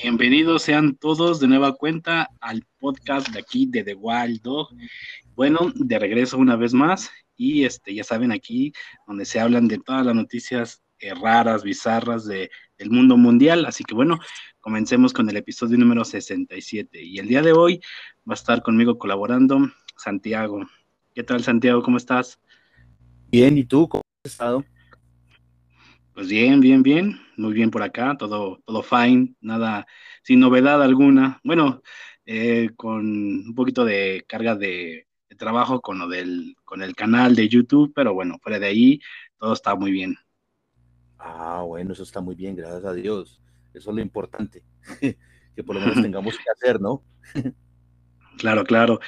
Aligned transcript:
Bienvenidos 0.00 0.62
sean 0.62 0.94
todos 0.94 1.40
de 1.40 1.48
nueva 1.48 1.74
cuenta 1.74 2.30
al 2.40 2.64
podcast 2.78 3.28
de 3.30 3.40
aquí 3.40 3.66
de 3.66 3.82
The 3.82 3.94
Wild 3.94 4.42
Dog. 4.42 4.68
Bueno, 5.34 5.72
de 5.74 5.98
regreso 5.98 6.38
una 6.38 6.54
vez 6.54 6.72
más 6.72 7.10
y 7.36 7.64
este 7.64 7.92
ya 7.92 8.04
saben 8.04 8.30
aquí 8.30 8.72
donde 9.08 9.24
se 9.24 9.40
hablan 9.40 9.66
de 9.66 9.78
todas 9.78 10.06
las 10.06 10.14
noticias 10.14 10.84
eh, 11.00 11.14
raras, 11.14 11.64
bizarras 11.64 12.26
de, 12.26 12.48
del 12.78 12.90
mundo 12.90 13.16
mundial. 13.16 13.66
Así 13.66 13.82
que 13.82 13.94
bueno, 13.94 14.20
comencemos 14.60 15.12
con 15.12 15.28
el 15.30 15.36
episodio 15.36 15.76
número 15.76 16.04
67 16.04 17.02
y 17.02 17.18
el 17.18 17.26
día 17.26 17.42
de 17.42 17.52
hoy 17.52 17.80
va 18.18 18.34
a 18.34 18.34
estar 18.34 18.62
conmigo 18.62 18.98
colaborando 18.98 19.58
Santiago. 19.96 20.60
¿Qué 21.12 21.24
tal 21.24 21.42
Santiago? 21.42 21.82
¿Cómo 21.82 21.96
estás? 21.96 22.38
Bien, 23.32 23.58
¿y 23.58 23.64
tú 23.64 23.88
cómo 23.88 24.02
has 24.24 24.30
estado? 24.30 24.64
Pues 26.18 26.30
bien, 26.30 26.58
bien, 26.58 26.82
bien, 26.82 27.20
muy 27.36 27.52
bien 27.52 27.70
por 27.70 27.80
acá, 27.80 28.16
todo, 28.18 28.60
todo 28.66 28.82
fine, 28.82 29.36
nada, 29.40 29.86
sin 30.24 30.40
novedad 30.40 30.82
alguna. 30.82 31.40
Bueno, 31.44 31.80
eh, 32.26 32.70
con 32.74 33.06
un 33.06 33.54
poquito 33.54 33.84
de 33.84 34.24
carga 34.26 34.56
de, 34.56 35.06
trabajo 35.38 35.80
con 35.80 36.00
lo 36.00 36.08
del, 36.08 36.56
con 36.64 36.82
el 36.82 36.96
canal 36.96 37.36
de 37.36 37.48
YouTube, 37.48 37.92
pero 37.94 38.14
bueno, 38.14 38.36
fuera 38.42 38.58
de 38.58 38.66
ahí, 38.66 39.00
todo 39.38 39.52
está 39.52 39.76
muy 39.76 39.92
bien. 39.92 40.16
Ah, 41.20 41.62
bueno, 41.64 41.92
eso 41.92 42.02
está 42.02 42.20
muy 42.20 42.34
bien, 42.34 42.56
gracias 42.56 42.84
a 42.84 42.94
Dios. 42.94 43.40
Eso 43.72 43.90
es 43.90 43.94
lo 43.94 44.02
importante, 44.02 44.64
que 45.54 45.62
por 45.62 45.76
lo 45.76 45.82
menos 45.82 45.94
tengamos 46.02 46.36
que 46.36 46.50
hacer, 46.50 46.80
¿no? 46.80 47.04
Claro, 48.38 48.64
claro. 48.64 48.98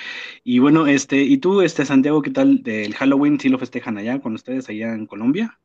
Y 0.45 0.61
bueno, 0.61 0.87
este, 0.87 1.21
¿y 1.25 1.39
tú, 1.39 1.61
este 1.61 1.85
Santiago, 1.85 2.23
qué 2.23 2.31
tal 2.31 2.63
del 2.63 2.95
Halloween? 2.95 3.41
¿Sí 3.41 3.49
lo 3.49 3.59
festejan 3.59 3.99
allá 3.99 4.21
con 4.21 4.35
ustedes 4.35 4.69
allá 4.69 4.95
en 4.95 5.09
Colombia? 5.09 5.59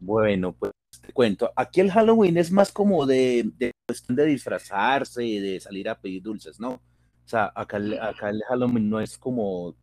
Bueno, 0.00 0.52
pues 0.52 0.72
te 1.08 1.14
cuento, 1.14 1.50
aquí 1.56 1.80
el 1.80 1.90
Halloween 1.90 2.36
es 2.36 2.52
más 2.52 2.70
como 2.70 3.06
de, 3.06 3.50
cuestión 3.86 4.14
de 4.14 4.26
disfrazarse 4.26 5.24
y 5.24 5.38
de 5.38 5.58
salir 5.58 5.88
a 5.88 5.98
pedir 5.98 6.22
dulces, 6.22 6.60
¿no? 6.60 6.72
O 6.72 6.80
sea, 7.24 7.50
acá, 7.54 7.78
acá 8.02 8.28
el 8.28 8.42
Halloween 8.46 8.90
no 8.90 9.00
es 9.00 9.16
como, 9.16 9.74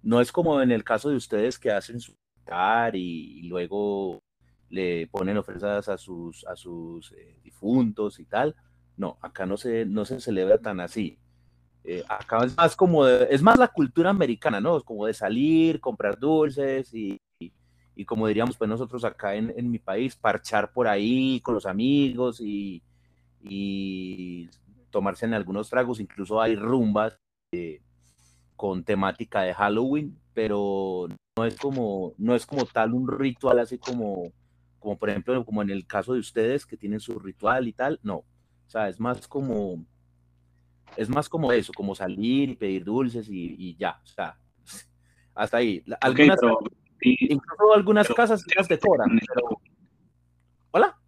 no 0.00 0.20
es 0.20 0.30
como 0.30 0.62
en 0.62 0.70
el 0.70 0.84
caso 0.84 1.10
de 1.10 1.16
ustedes 1.16 1.58
que 1.58 1.72
hacen 1.72 1.98
su 1.98 2.14
y, 2.92 3.40
y 3.40 3.42
luego 3.48 4.22
le 4.68 5.08
ponen 5.08 5.38
ofrendas 5.38 5.88
a 5.88 5.98
sus, 5.98 6.46
a 6.46 6.54
sus 6.54 7.10
eh, 7.12 7.36
difuntos 7.42 8.20
y 8.20 8.26
tal. 8.26 8.54
No, 8.96 9.18
acá 9.22 9.46
no 9.46 9.56
se, 9.56 9.84
no 9.86 10.04
se 10.04 10.20
celebra 10.20 10.58
tan 10.58 10.78
así. 10.78 11.18
Eh, 11.82 12.04
acá 12.08 12.44
es 12.44 12.56
más 12.56 12.76
como, 12.76 13.08
es 13.08 13.42
más 13.42 13.58
la 13.58 13.66
cultura 13.66 14.10
americana, 14.10 14.60
¿no? 14.60 14.76
Es 14.76 14.84
como 14.84 15.06
de 15.06 15.14
salir, 15.14 15.80
comprar 15.80 16.16
dulces 16.16 16.94
y, 16.94 17.20
y 17.96 18.04
como 18.04 18.26
diríamos 18.26 18.56
pues 18.56 18.68
nosotros 18.68 19.04
acá 19.04 19.34
en, 19.34 19.52
en, 19.56 19.70
mi 19.70 19.78
país, 19.78 20.16
parchar 20.16 20.72
por 20.72 20.88
ahí 20.88 21.40
con 21.40 21.54
los 21.54 21.66
amigos 21.66 22.40
y, 22.40 22.82
y 23.40 24.48
tomarse 24.90 25.26
en 25.26 25.34
algunos 25.34 25.70
tragos, 25.70 26.00
incluso 26.00 26.40
hay 26.40 26.56
rumbas 26.56 27.18
eh, 27.52 27.80
con 28.56 28.84
temática 28.84 29.42
de 29.42 29.54
Halloween, 29.54 30.18
pero 30.32 31.08
no 31.36 31.44
es 31.44 31.56
como, 31.56 32.14
no 32.18 32.34
es 32.34 32.46
como 32.46 32.64
tal 32.64 32.94
un 32.94 33.08
ritual 33.08 33.58
así 33.58 33.78
como, 33.78 34.32
como 34.78 34.98
por 34.98 35.10
ejemplo, 35.10 35.44
como 35.44 35.62
en 35.62 35.70
el 35.70 35.86
caso 35.86 36.14
de 36.14 36.20
ustedes 36.20 36.66
que 36.66 36.76
tienen 36.76 37.00
su 37.00 37.18
ritual 37.18 37.68
y 37.68 37.72
tal, 37.72 38.00
no, 38.02 38.16
o 38.18 38.70
sea, 38.70 38.88
es 38.88 38.98
más 38.98 39.26
como, 39.28 39.84
es 40.96 41.08
más 41.08 41.28
como 41.28 41.52
eso, 41.52 41.72
como 41.72 41.94
salir 41.94 42.50
y 42.50 42.56
pedir 42.56 42.84
dulces 42.84 43.28
y, 43.28 43.54
y 43.58 43.76
ya, 43.76 44.00
o 44.02 44.06
sea, 44.06 44.38
hasta 45.34 45.58
ahí. 45.58 45.84
Algunas, 46.00 46.38
Incluso 47.04 47.74
algunas 47.74 48.08
casas 48.08 48.44
las 48.56 48.68
decoran. 48.68 49.18
Pero... 49.18 49.60
¿Hola? 50.70 50.98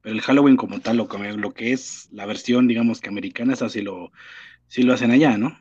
Pero 0.00 0.14
el 0.14 0.22
Halloween 0.22 0.56
como 0.56 0.80
tal, 0.80 0.96
lo, 0.96 1.08
lo 1.36 1.52
que 1.52 1.72
es 1.72 2.08
la 2.12 2.26
versión, 2.26 2.66
digamos 2.66 3.00
que 3.00 3.08
americana, 3.08 3.52
es 3.52 3.62
así 3.62 3.82
lo, 3.82 4.10
sí 4.66 4.82
lo 4.82 4.94
hacen 4.94 5.10
allá, 5.10 5.36
¿no? 5.36 5.58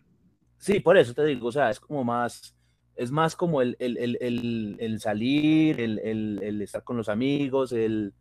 Sí, 0.57 0.79
por 0.79 0.97
eso 0.97 1.13
te 1.13 1.25
digo, 1.25 1.47
o 1.47 1.51
sea, 1.51 1.69
es 1.69 1.79
como 1.79 2.03
más, 2.03 2.55
es 2.95 3.11
más 3.11 3.35
como 3.35 3.61
el, 3.61 3.75
el, 3.79 3.97
el, 3.97 4.75
el 4.79 4.99
salir, 4.99 5.79
el, 5.79 6.61
estar 6.61 6.83
con 6.83 6.97
los 6.97 7.09
amigos, 7.09 7.71
el, 7.71 8.13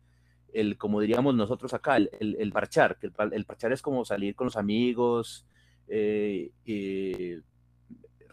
como 0.77 1.01
diríamos 1.01 1.35
nosotros 1.35 1.73
acá, 1.73 1.97
el, 1.97 2.51
parchar, 2.51 2.97
que 2.99 3.11
el, 3.31 3.45
parchar 3.45 3.73
es 3.73 3.81
como 3.81 4.05
salir 4.05 4.35
con 4.35 4.45
los 4.45 4.57
amigos, 4.57 5.47
eh, 5.87 6.51
eh, 6.65 7.41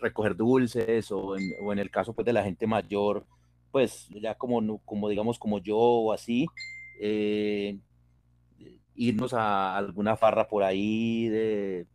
recoger 0.05 0.37
dulces 0.37 1.11
o 1.11 1.37
en, 1.37 1.79
el 1.79 1.91
caso 1.91 2.15
pues 2.15 2.25
de 2.25 2.33
la 2.33 2.45
gente 2.45 2.67
mayor, 2.67 3.27
pues 3.73 4.09
ya 4.11 4.35
como, 4.37 4.79
como 4.85 5.09
digamos 5.09 5.39
como 5.39 5.59
yo 5.59 5.77
o 5.77 6.13
así, 6.13 6.47
eh, 7.01 7.79
irnos 8.95 9.35
a 9.35 9.77
alguna 9.77 10.17
farra 10.17 10.47
por 10.47 10.63
ahí 10.63 11.29
de, 11.29 11.87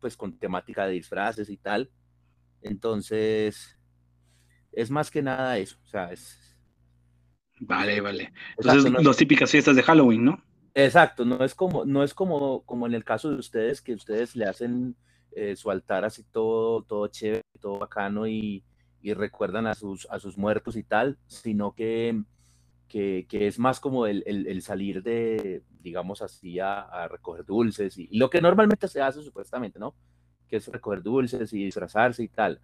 pues 0.00 0.16
con 0.16 0.38
temática 0.38 0.86
de 0.86 0.92
disfraces 0.92 1.50
y 1.50 1.56
tal. 1.56 1.90
Entonces, 2.62 3.78
es 4.72 4.90
más 4.90 5.10
que 5.10 5.22
nada 5.22 5.58
eso, 5.58 5.76
o 5.84 5.88
sea, 5.88 6.12
es... 6.12 6.56
Vale, 7.58 8.00
vale. 8.02 8.32
Entonces, 8.58 8.92
las 9.02 9.16
típicas 9.16 9.50
fiestas 9.50 9.76
de 9.76 9.82
Halloween, 9.82 10.24
¿no? 10.24 10.44
Exacto, 10.74 11.24
no 11.24 11.42
es 11.42 11.54
como, 11.54 11.86
no 11.86 12.02
es 12.02 12.12
como, 12.12 12.62
como 12.64 12.86
en 12.86 12.92
el 12.92 13.02
caso 13.02 13.30
de 13.30 13.36
ustedes, 13.36 13.80
que 13.80 13.94
ustedes 13.94 14.36
le 14.36 14.44
hacen 14.44 14.94
eh, 15.36 15.54
su 15.54 15.70
altar 15.70 16.02
así 16.06 16.24
todo, 16.24 16.82
todo 16.82 17.08
chévere, 17.08 17.42
todo 17.60 17.78
bacano 17.78 18.26
y, 18.26 18.64
y, 19.02 19.12
recuerdan 19.12 19.66
a 19.66 19.74
sus, 19.74 20.08
a 20.10 20.18
sus 20.18 20.38
muertos 20.38 20.76
y 20.76 20.82
tal, 20.82 21.18
sino 21.26 21.74
que, 21.74 22.22
que, 22.88 23.26
que 23.28 23.46
es 23.46 23.58
más 23.58 23.78
como 23.78 24.06
el, 24.06 24.22
el, 24.26 24.62
salir 24.62 25.02
de, 25.02 25.62
digamos 25.82 26.22
así, 26.22 26.58
a, 26.58 26.80
a 26.80 27.08
recoger 27.08 27.44
dulces 27.44 27.98
y, 27.98 28.08
lo 28.16 28.30
que 28.30 28.40
normalmente 28.40 28.88
se 28.88 29.02
hace 29.02 29.22
supuestamente, 29.22 29.78
¿no? 29.78 29.94
Que 30.48 30.56
es 30.56 30.68
recoger 30.68 31.02
dulces 31.02 31.52
y 31.52 31.66
disfrazarse 31.66 32.22
y 32.22 32.28
tal. 32.28 32.58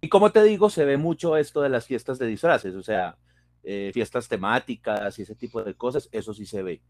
Y 0.00 0.08
como 0.08 0.32
te 0.32 0.42
digo, 0.42 0.68
se 0.68 0.84
ve 0.84 0.96
mucho 0.96 1.36
esto 1.36 1.60
de 1.60 1.68
las 1.68 1.86
fiestas 1.86 2.18
de 2.18 2.26
disfraces, 2.26 2.74
o 2.74 2.82
sea, 2.82 3.16
eh, 3.62 3.92
fiestas 3.94 4.26
temáticas 4.26 5.16
y 5.16 5.22
ese 5.22 5.36
tipo 5.36 5.62
de 5.62 5.74
cosas, 5.74 6.08
eso 6.10 6.34
sí 6.34 6.44
se 6.44 6.64
ve 6.64 6.82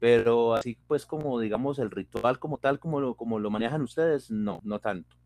pero 0.00 0.54
así 0.54 0.76
pues 0.88 1.06
como 1.06 1.38
digamos 1.38 1.78
el 1.78 1.90
ritual 1.90 2.40
como 2.40 2.58
tal, 2.58 2.80
como 2.80 3.00
lo, 3.00 3.14
como 3.14 3.38
lo 3.38 3.50
manejan 3.50 3.82
ustedes, 3.82 4.30
no, 4.30 4.58
no 4.64 4.80
tanto. 4.80 5.16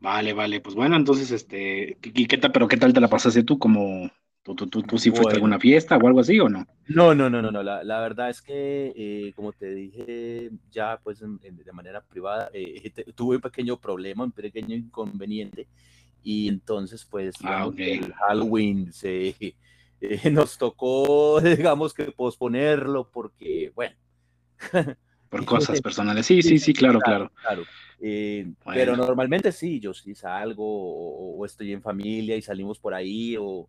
Vale, 0.00 0.34
vale, 0.34 0.60
pues 0.60 0.76
bueno, 0.76 0.96
entonces, 0.96 1.30
este, 1.30 1.96
¿y 2.02 2.26
qué 2.26 2.36
tal, 2.36 2.52
pero 2.52 2.68
qué 2.68 2.76
tal 2.76 2.92
te 2.92 3.00
la 3.00 3.08
pasaste 3.08 3.42
tú? 3.42 3.58
Como, 3.58 4.10
¿Tú, 4.44 4.54
tú, 4.54 4.82
tú, 4.82 4.98
sí 4.98 5.10
fuiste 5.10 5.32
a 5.32 5.34
alguna 5.36 5.58
fiesta 5.58 5.96
o 5.96 6.06
algo 6.06 6.20
así 6.20 6.38
o 6.38 6.50
no? 6.50 6.66
No, 6.88 7.14
no, 7.14 7.30
no, 7.30 7.40
no, 7.40 7.50
no. 7.50 7.62
La, 7.62 7.82
la 7.82 7.98
verdad 8.00 8.28
es 8.28 8.42
que, 8.42 8.92
eh, 8.94 9.32
como 9.34 9.54
te 9.54 9.74
dije 9.74 10.50
ya, 10.70 11.00
pues 11.02 11.20
de 11.20 11.72
manera 11.72 12.02
privada, 12.02 12.50
eh, 12.52 12.92
tuve 13.16 13.36
un 13.36 13.42
pequeño 13.42 13.78
problema, 13.78 14.24
un 14.24 14.32
pequeño 14.32 14.76
inconveniente. 14.76 15.66
Y 16.22 16.48
entonces, 16.48 17.06
pues, 17.10 17.34
ah, 17.42 17.70
el 17.78 18.12
Halloween 18.12 18.92
se, 18.92 19.34
eh, 20.10 20.30
nos 20.30 20.58
tocó, 20.58 21.40
digamos 21.40 21.94
que 21.94 22.12
posponerlo 22.12 23.10
porque, 23.10 23.72
bueno. 23.74 23.96
Por 25.28 25.44
cosas 25.44 25.80
personales, 25.80 26.26
sí, 26.26 26.42
sí, 26.42 26.58
sí, 26.58 26.72
claro, 26.72 27.00
claro. 27.00 27.32
claro. 27.42 27.64
Eh, 28.00 28.52
pero 28.66 28.96
normalmente 28.96 29.50
sí, 29.50 29.80
yo 29.80 29.94
sí 29.94 30.14
salgo 30.14 30.64
o, 30.64 31.44
estoy 31.44 31.72
en 31.72 31.82
familia 31.82 32.36
y 32.36 32.42
salimos 32.42 32.78
por 32.78 32.94
ahí 32.94 33.36
o, 33.36 33.68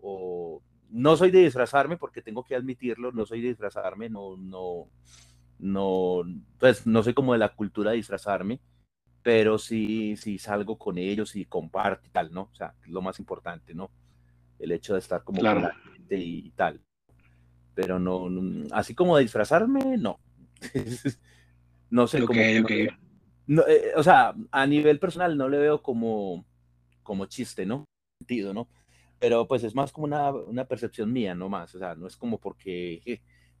o, 0.00 0.62
no 0.90 1.16
soy 1.16 1.30
de 1.30 1.40
disfrazarme 1.40 1.96
porque 1.96 2.22
tengo 2.22 2.44
que 2.44 2.54
admitirlo, 2.54 3.12
no 3.12 3.26
soy 3.26 3.42
de 3.42 3.48
disfrazarme, 3.48 4.08
no, 4.08 4.36
no, 4.36 4.88
no, 5.58 6.22
pues 6.58 6.86
no 6.86 7.02
soy 7.02 7.12
como 7.12 7.32
de 7.32 7.40
la 7.40 7.54
cultura 7.54 7.90
de 7.90 7.96
disfrazarme, 7.96 8.60
pero 9.22 9.58
sí, 9.58 10.16
sí 10.16 10.38
salgo 10.38 10.78
con 10.78 10.98
ellos 10.98 11.36
y 11.36 11.44
comparto 11.44 12.06
y 12.06 12.10
tal, 12.10 12.32
¿no? 12.32 12.42
O 12.52 12.54
sea, 12.54 12.74
lo 12.86 13.02
más 13.02 13.18
importante, 13.18 13.74
¿no? 13.74 13.90
El 14.62 14.72
hecho 14.72 14.94
de 14.94 15.00
estar 15.00 15.24
como 15.24 15.40
con 15.40 15.62
la 15.62 15.74
gente 15.74 16.16
y, 16.16 16.50
tal. 16.50 16.80
Pero 17.74 17.98
no, 17.98 18.28
así 18.70 18.94
como 18.94 19.18
disfrazarme, 19.18 19.96
no. 19.98 20.18
no 21.90 22.06
sé 22.06 22.24
cómo. 22.24 22.40
No, 23.46 23.62
eh, 23.66 23.92
o 23.96 24.02
sea, 24.02 24.34
a 24.52 24.66
nivel 24.66 25.00
personal 25.00 25.36
no 25.36 25.48
le 25.48 25.58
veo 25.58 25.82
como, 25.82 26.44
como 27.02 27.26
chiste, 27.26 27.66
¿no? 27.66 27.84
Sentido, 28.20 28.54
¿no? 28.54 28.68
Pero 29.18 29.48
pues 29.48 29.64
es 29.64 29.74
más 29.74 29.90
como 29.90 30.06
una, 30.06 30.30
una 30.30 30.64
percepción 30.64 31.12
mía, 31.12 31.34
no 31.34 31.48
más. 31.48 31.74
O 31.74 31.78
sea, 31.78 31.94
no 31.94 32.06
es 32.06 32.16
como 32.16 32.38
porque 32.38 33.02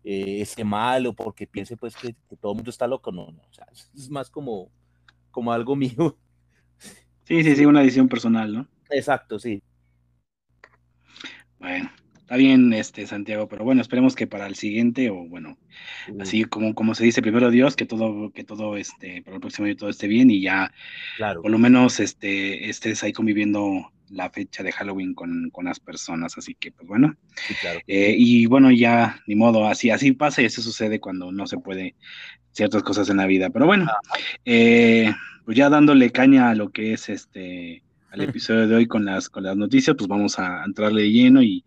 eh, 0.04 0.40
esté 0.40 0.64
mal 0.64 1.06
o 1.06 1.12
porque 1.12 1.46
piense 1.46 1.76
pues 1.76 1.96
que, 1.96 2.14
todo 2.40 2.52
el 2.52 2.56
mundo 2.56 2.70
está 2.70 2.86
loco, 2.86 3.10
no, 3.10 3.32
no. 3.32 3.42
O 3.42 3.52
sea, 3.52 3.66
es 3.72 4.08
más 4.08 4.30
como, 4.30 4.70
como 5.30 5.52
algo 5.52 5.74
mío. 5.76 6.16
Sí, 7.24 7.42
sí, 7.42 7.56
sí, 7.56 7.66
una 7.66 7.82
edición 7.82 8.08
personal, 8.08 8.52
¿no? 8.52 8.68
Exacto, 8.90 9.38
sí. 9.38 9.62
Bueno, 11.62 11.92
está 12.18 12.34
bien, 12.34 12.72
este 12.72 13.06
Santiago, 13.06 13.46
pero 13.46 13.62
bueno, 13.62 13.80
esperemos 13.80 14.16
que 14.16 14.26
para 14.26 14.48
el 14.48 14.56
siguiente, 14.56 15.10
o 15.10 15.14
bueno, 15.28 15.56
así 16.18 16.42
como, 16.42 16.74
como 16.74 16.96
se 16.96 17.04
dice, 17.04 17.22
primero 17.22 17.52
Dios, 17.52 17.76
que 17.76 17.86
todo, 17.86 18.32
que 18.32 18.42
todo 18.42 18.76
este, 18.76 19.22
para 19.22 19.36
el 19.36 19.40
próximo 19.40 19.66
año 19.66 19.76
todo 19.76 19.88
esté 19.88 20.08
bien 20.08 20.28
y 20.28 20.42
ya, 20.42 20.74
claro. 21.16 21.40
por 21.40 21.52
lo 21.52 21.58
menos 21.58 22.00
este, 22.00 22.68
estés 22.68 23.04
ahí 23.04 23.12
conviviendo 23.12 23.92
la 24.10 24.28
fecha 24.28 24.64
de 24.64 24.72
Halloween 24.72 25.14
con, 25.14 25.52
las 25.62 25.78
personas, 25.78 26.36
así 26.36 26.56
que 26.56 26.72
pues 26.72 26.88
bueno. 26.88 27.14
Eh, 27.86 28.16
y 28.18 28.46
bueno, 28.46 28.72
ya 28.72 29.20
ni 29.28 29.36
modo, 29.36 29.68
así, 29.68 29.90
así 29.90 30.10
pasa 30.10 30.42
y 30.42 30.46
eso 30.46 30.62
sucede 30.62 30.98
cuando 30.98 31.30
no 31.30 31.46
se 31.46 31.58
puede 31.58 31.94
ciertas 32.50 32.82
cosas 32.82 33.08
en 33.08 33.18
la 33.18 33.26
vida. 33.26 33.50
Pero 33.50 33.66
bueno, 33.66 33.86
eh, 34.44 35.14
pues 35.44 35.56
ya 35.56 35.70
dándole 35.70 36.10
caña 36.10 36.50
a 36.50 36.56
lo 36.56 36.72
que 36.72 36.92
es 36.92 37.08
este 37.08 37.84
al 38.12 38.20
episodio 38.20 38.68
de 38.68 38.76
hoy 38.76 38.86
con 38.86 39.04
las, 39.04 39.28
con 39.28 39.42
las 39.42 39.56
noticias, 39.56 39.96
pues 39.96 40.06
vamos 40.06 40.38
a 40.38 40.64
entrarle 40.64 41.02
de 41.02 41.10
lleno 41.10 41.42
y, 41.42 41.64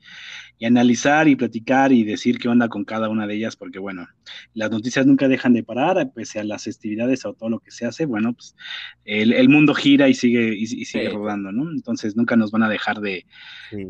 y 0.57 0.65
analizar 0.65 1.27
y 1.27 1.35
platicar 1.35 1.91
y 1.91 2.03
decir 2.03 2.37
qué 2.37 2.47
onda 2.47 2.69
con 2.69 2.85
cada 2.85 3.09
una 3.09 3.27
de 3.27 3.35
ellas, 3.35 3.55
porque 3.55 3.79
bueno, 3.79 4.07
las 4.53 4.71
noticias 4.71 5.05
nunca 5.05 5.27
dejan 5.27 5.53
de 5.53 5.63
parar, 5.63 6.11
pese 6.13 6.39
a 6.39 6.43
las 6.43 6.63
festividades 6.63 7.25
o 7.25 7.33
todo 7.33 7.49
lo 7.49 7.59
que 7.59 7.71
se 7.71 7.85
hace, 7.85 8.05
bueno, 8.05 8.33
pues 8.33 8.55
el, 9.03 9.49
mundo 9.49 9.73
gira 9.73 10.07
y 10.07 10.13
sigue, 10.13 10.55
y, 10.55 10.67
sigue 10.67 11.09
rodando, 11.09 11.51
¿no? 11.51 11.69
Entonces 11.71 12.15
nunca 12.15 12.35
nos 12.35 12.51
van 12.51 12.63
a 12.63 12.69
dejar 12.69 13.01
de, 13.01 13.25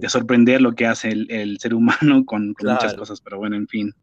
sorprender 0.07 0.61
lo 0.61 0.73
que 0.73 0.87
hace 0.87 1.09
el, 1.09 1.57
ser 1.59 1.73
humano 1.73 2.25
con, 2.25 2.55
muchas 2.59 2.95
cosas, 2.95 3.21
pero 3.21 3.37
bueno, 3.37 3.55
en 3.55 3.67
fin. 3.67 3.93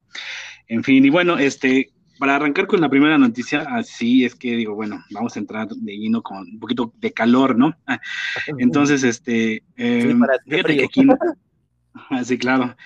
En 0.69 0.85
fin, 0.85 1.05
y 1.05 1.11
bueno, 1.11 1.39
este, 1.39 1.91
para 2.23 2.37
arrancar 2.37 2.69
con 2.69 2.81
la 2.81 2.89
primera 2.89 3.19
noticia, 3.19 3.63
así 3.63 4.25
es 4.25 4.37
que 4.37 4.55
digo, 4.55 4.77
bueno, 4.77 5.05
vamos 5.11 5.35
a 5.35 5.41
entrar 5.41 5.67
de 5.67 5.99
lleno 5.99 6.23
con 6.23 6.39
un 6.39 6.61
poquito 6.61 6.93
de 6.99 7.13
calor, 7.13 7.59
¿no? 7.59 7.77
Entonces, 8.59 9.03
este, 9.03 9.65
eh, 9.77 10.15
fíjate 10.47 10.77
que 10.77 10.85
aquí, 10.85 11.01
Sí, 12.25 12.39
claro. 12.39 12.77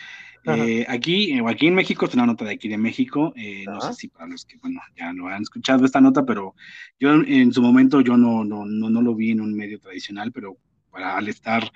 Eh, 0.46 0.86
aquí, 0.88 1.32
eh, 1.32 1.42
aquí 1.46 1.66
en 1.66 1.74
México, 1.74 2.06
es 2.06 2.14
una 2.14 2.24
nota 2.24 2.46
de 2.46 2.52
aquí 2.52 2.66
de 2.66 2.78
México, 2.78 3.34
eh, 3.36 3.64
no 3.66 3.78
sé 3.82 3.92
si 3.92 4.08
para 4.08 4.26
los 4.26 4.46
que, 4.46 4.56
bueno, 4.56 4.80
ya 4.96 5.12
lo 5.12 5.28
han 5.28 5.42
escuchado 5.42 5.84
esta 5.84 6.00
nota, 6.00 6.24
pero 6.24 6.54
yo 6.98 7.12
en 7.12 7.52
su 7.52 7.60
momento 7.60 8.00
yo 8.00 8.16
no, 8.16 8.42
no, 8.42 8.64
no, 8.64 8.88
no 8.88 9.02
lo 9.02 9.14
vi 9.14 9.32
en 9.32 9.42
un 9.42 9.54
medio 9.54 9.78
tradicional, 9.78 10.32
pero 10.32 10.56
para, 10.90 11.14
al 11.14 11.28
estar 11.28 11.70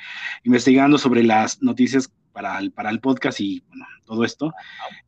investigando 0.45 0.97
sobre 0.97 1.23
las 1.25 1.61
noticias 1.61 2.11
para 2.33 2.59
el, 2.59 2.71
para 2.71 2.91
el 2.91 3.01
podcast 3.01 3.41
y 3.41 3.63
bueno, 3.69 3.87
todo 4.05 4.25
esto, 4.25 4.53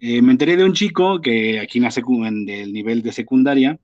me 0.01 0.33
enteré 0.33 0.57
de 0.57 0.65
un 0.65 0.73
chico 0.73 1.21
que 1.21 1.61
aquí 1.61 1.81
nace 1.81 2.03
en 2.07 2.45
del 2.45 2.73
nivel 2.73 3.03
de 3.03 3.13
secundaria, 3.13 3.79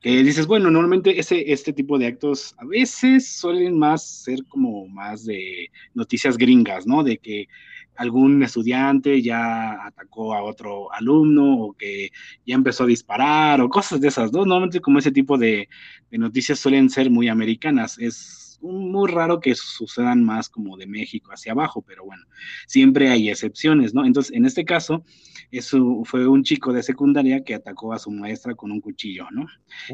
que 0.00 0.22
dices, 0.22 0.46
bueno, 0.46 0.70
normalmente 0.70 1.18
ese, 1.18 1.52
este 1.52 1.72
tipo 1.72 1.98
de 1.98 2.06
actos 2.06 2.54
a 2.56 2.64
veces 2.64 3.28
suelen 3.28 3.78
más 3.78 4.02
ser 4.02 4.44
como 4.46 4.88
más 4.88 5.26
de 5.26 5.70
noticias 5.92 6.38
gringas, 6.38 6.86
¿no? 6.86 7.02
De 7.02 7.18
que 7.18 7.48
algún 7.96 8.42
estudiante 8.42 9.20
ya 9.20 9.84
atacó 9.84 10.32
a 10.32 10.42
otro 10.42 10.90
alumno 10.90 11.64
o 11.64 11.72
que 11.74 12.10
ya 12.46 12.54
empezó 12.54 12.84
a 12.84 12.86
disparar 12.86 13.60
o 13.60 13.68
cosas 13.68 14.00
de 14.00 14.08
esas, 14.08 14.32
¿no? 14.32 14.38
Normalmente 14.38 14.80
como 14.80 14.98
ese 14.98 15.12
tipo 15.12 15.36
de, 15.36 15.68
de 16.10 16.18
noticias 16.18 16.58
suelen 16.58 16.88
ser 16.88 17.10
muy 17.10 17.28
americanas. 17.28 17.98
Es 17.98 18.49
muy 18.60 19.10
raro 19.10 19.40
que 19.40 19.54
sucedan 19.54 20.24
más 20.24 20.48
como 20.48 20.76
de 20.76 20.86
México 20.86 21.32
hacia 21.32 21.52
abajo, 21.52 21.82
pero 21.82 22.04
bueno, 22.04 22.24
siempre 22.66 23.08
hay 23.08 23.30
excepciones, 23.30 23.94
¿no? 23.94 24.04
Entonces, 24.04 24.34
en 24.34 24.44
este 24.44 24.64
caso, 24.64 25.04
eso 25.50 26.02
fue 26.04 26.26
un 26.26 26.42
chico 26.42 26.72
de 26.72 26.82
secundaria 26.82 27.42
que 27.42 27.54
atacó 27.54 27.92
a 27.92 27.98
su 27.98 28.10
maestra 28.10 28.54
con 28.54 28.70
un 28.70 28.80
cuchillo, 28.80 29.26
¿no? 29.30 29.46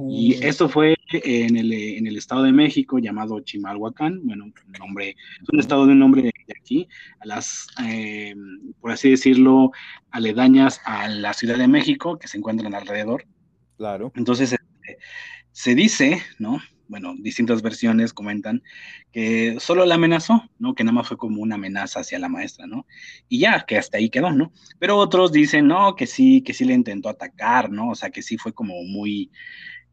Y 0.09 0.37
mm. 0.37 0.43
esto 0.43 0.69
fue 0.69 0.97
en 1.13 1.57
el, 1.57 1.73
en 1.73 2.07
el 2.07 2.17
estado 2.17 2.43
de 2.43 2.53
México 2.53 2.99
llamado 2.99 3.41
Chimalhuacán, 3.41 4.21
bueno, 4.25 4.53
nombre, 4.79 5.11
es 5.11 5.49
un 5.49 5.61
estado 5.61 5.87
de 5.87 5.93
un 5.93 5.99
nombre 5.99 6.23
de 6.23 6.33
aquí, 6.59 6.89
a 7.21 7.27
las, 7.27 7.69
eh, 7.85 8.35
por 8.81 8.91
así 8.91 9.11
decirlo, 9.11 9.71
aledañas 10.11 10.81
a 10.85 11.09
la 11.09 11.33
Ciudad 11.33 11.59
de 11.59 11.69
México 11.69 12.19
que 12.19 12.29
se 12.29 12.39
encuentran 12.39 12.75
alrededor. 12.75 13.25
Claro. 13.77 14.13
Entonces, 14.17 14.53
este, 14.53 14.99
se 15.53 15.75
dice, 15.75 16.23
¿no? 16.39 16.61
Bueno, 16.89 17.15
distintas 17.19 17.63
versiones 17.63 18.13
comentan 18.13 18.63
que 19.13 19.59
solo 19.61 19.85
la 19.85 19.97
amenazó, 19.97 20.49
¿no? 20.59 20.75
Que 20.75 20.85
nada 20.85 20.95
más 20.95 21.09
fue 21.09 21.17
como 21.17 21.43
una 21.43 21.57
amenaza 21.57 22.01
hacia 22.01 22.19
la 22.19 22.29
maestra, 22.29 22.67
¿no? 22.67 22.87
Y 23.29 23.41
ya, 23.41 23.65
que 23.67 23.79
hasta 23.79 23.99
ahí 23.99 24.11
quedó, 24.11 24.33
¿no? 24.33 24.53
Pero 24.79 24.97
otros 24.97 25.33
dicen, 25.33 25.67
no, 25.67 25.97
que 25.97 26.07
sí, 26.07 26.43
que 26.43 26.55
sí 26.55 26.65
le 26.65 26.75
intentó 26.75 27.09
atacar, 27.09 27.71
¿no? 27.71 27.91
O 27.91 27.95
sea, 27.95 28.11
que 28.11 28.23
sí 28.23 28.39
fue 28.39 28.53
como 28.53 28.83
muy, 28.85 29.31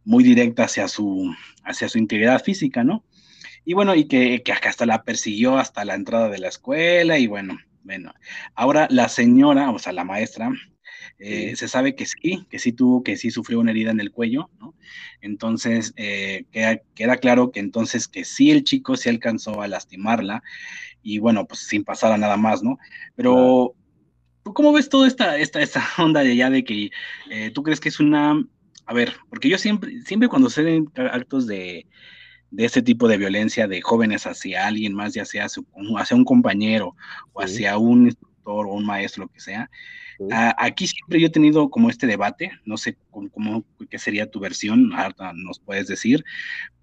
muy 0.05 0.23
directa 0.23 0.65
hacia 0.65 0.87
su, 0.87 1.33
hacia 1.63 1.89
su 1.89 1.97
integridad 1.97 2.43
física, 2.43 2.83
¿no? 2.83 3.03
Y 3.65 3.73
bueno, 3.73 3.95
y 3.95 4.05
que, 4.05 4.43
que 4.43 4.51
hasta 4.51 4.85
la 4.85 5.03
persiguió 5.03 5.57
hasta 5.57 5.85
la 5.85 5.95
entrada 5.95 6.29
de 6.29 6.39
la 6.39 6.49
escuela 6.49 7.17
y 7.17 7.27
bueno, 7.27 7.57
bueno. 7.83 8.13
Ahora 8.55 8.87
la 8.89 9.09
señora, 9.09 9.71
o 9.71 9.79
sea, 9.79 9.93
la 9.93 10.03
maestra, 10.03 10.51
eh, 11.19 11.55
se 11.55 11.67
sabe 11.67 11.95
que 11.95 12.05
sí, 12.05 12.45
que 12.49 12.59
sí 12.59 12.73
tuvo, 12.73 13.03
que 13.03 13.15
sí 13.15 13.31
sufrió 13.31 13.59
una 13.59 13.71
herida 13.71 13.91
en 13.91 13.99
el 13.99 14.11
cuello, 14.11 14.49
¿no? 14.59 14.73
Entonces, 15.21 15.93
eh, 15.95 16.45
queda, 16.51 17.17
claro 17.17 17.51
que 17.51 17.59
entonces 17.59 18.07
que 18.07 18.25
sí 18.25 18.51
el 18.51 18.63
chico 18.63 18.97
se 18.97 19.09
alcanzó 19.09 19.61
a 19.61 19.67
lastimarla 19.67 20.43
y 21.01 21.19
bueno, 21.19 21.45
pues 21.45 21.61
sin 21.61 21.83
pasar 21.83 22.11
a 22.11 22.17
nada 22.17 22.35
más, 22.35 22.63
¿no? 22.63 22.77
Pero, 23.15 23.75
¿cómo 24.43 24.73
ves 24.73 24.89
toda 24.89 25.07
esta, 25.07 25.37
esta, 25.37 25.61
esta 25.61 25.83
onda 25.97 26.21
de 26.21 26.35
ya 26.35 26.49
de 26.49 26.63
que 26.63 26.89
eh, 27.29 27.51
tú 27.51 27.63
crees 27.63 27.79
que 27.79 27.89
es 27.89 27.99
una, 27.99 28.43
a 28.85 28.93
ver, 28.93 29.13
porque 29.29 29.49
yo 29.49 29.57
siempre, 29.57 30.01
siempre 30.01 30.27
cuando 30.27 30.49
se 30.49 30.83
actos 30.95 31.47
de, 31.47 31.85
de 32.51 32.65
este 32.65 32.81
tipo 32.81 33.07
de 33.07 33.17
violencia 33.17 33.67
de 33.67 33.81
jóvenes 33.81 34.27
hacia 34.27 34.67
alguien 34.67 34.93
más, 34.93 35.13
ya 35.13 35.25
sea 35.25 35.45
hacia 35.45 36.17
un 36.17 36.25
compañero 36.25 36.95
o 37.33 37.41
hacia 37.41 37.77
un 37.77 38.15
o 38.51 38.73
un 38.73 38.85
maestro, 38.85 39.23
lo 39.23 39.29
que 39.29 39.39
sea, 39.39 39.69
aquí 40.57 40.87
siempre 40.87 41.19
yo 41.19 41.27
he 41.27 41.31
tenido 41.31 41.69
como 41.69 41.89
este 41.89 42.07
debate, 42.07 42.51
no 42.65 42.77
sé 42.77 42.97
cómo, 43.11 43.63
qué 43.89 43.97
sería 43.97 44.29
tu 44.29 44.39
versión, 44.39 44.93
ahora 44.93 45.33
nos 45.33 45.59
puedes 45.59 45.87
decir. 45.87 46.23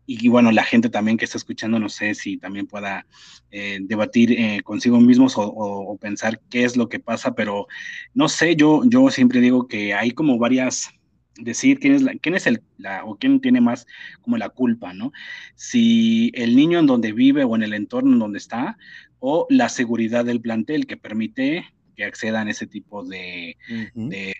Y, 0.06 0.28
bueno, 0.28 0.50
la 0.50 0.64
gente 0.64 0.88
también 0.88 1.16
que 1.16 1.24
está 1.24 1.38
escuchando, 1.38 1.78
no 1.78 1.88
sé 1.88 2.16
si 2.16 2.36
también 2.36 2.66
pueda 2.66 3.06
eh, 3.52 3.78
debatir 3.80 4.32
eh, 4.32 4.60
consigo 4.64 4.98
mismos 4.98 5.34
o, 5.36 5.96
pensar 6.00 6.40
qué 6.50 6.64
es 6.64 6.76
lo 6.76 6.88
que 6.88 6.98
pasa, 6.98 7.36
pero 7.36 7.68
no 8.12 8.28
sé, 8.28 8.56
yo, 8.56 8.82
yo 8.86 9.08
siempre 9.10 9.40
digo 9.40 9.68
que 9.68 9.94
hay 9.94 10.10
como 10.10 10.36
varias, 10.36 10.90
decir 11.38 11.78
quién 11.78 11.94
es, 11.94 12.02
la, 12.02 12.14
quién 12.14 12.34
es 12.34 12.48
el, 12.48 12.60
la, 12.76 13.04
o 13.04 13.18
quién 13.18 13.40
tiene 13.40 13.60
más 13.60 13.86
como 14.20 14.36
la 14.36 14.48
culpa, 14.48 14.92
¿no? 14.92 15.12
Si 15.54 16.32
el 16.34 16.56
niño 16.56 16.80
en 16.80 16.86
donde 16.86 17.12
vive 17.12 17.44
o 17.44 17.54
en 17.54 17.62
el 17.62 17.72
entorno 17.72 18.12
en 18.12 18.18
donde 18.18 18.38
está, 18.38 18.78
o 19.20 19.46
la 19.48 19.68
seguridad 19.68 20.24
del 20.24 20.40
plantel 20.40 20.86
que 20.86 20.96
permite 20.96 21.64
accedan 22.04 22.48
a 22.48 22.50
ese 22.50 22.66
tipo 22.66 23.04
de, 23.04 23.56
de, 23.94 24.34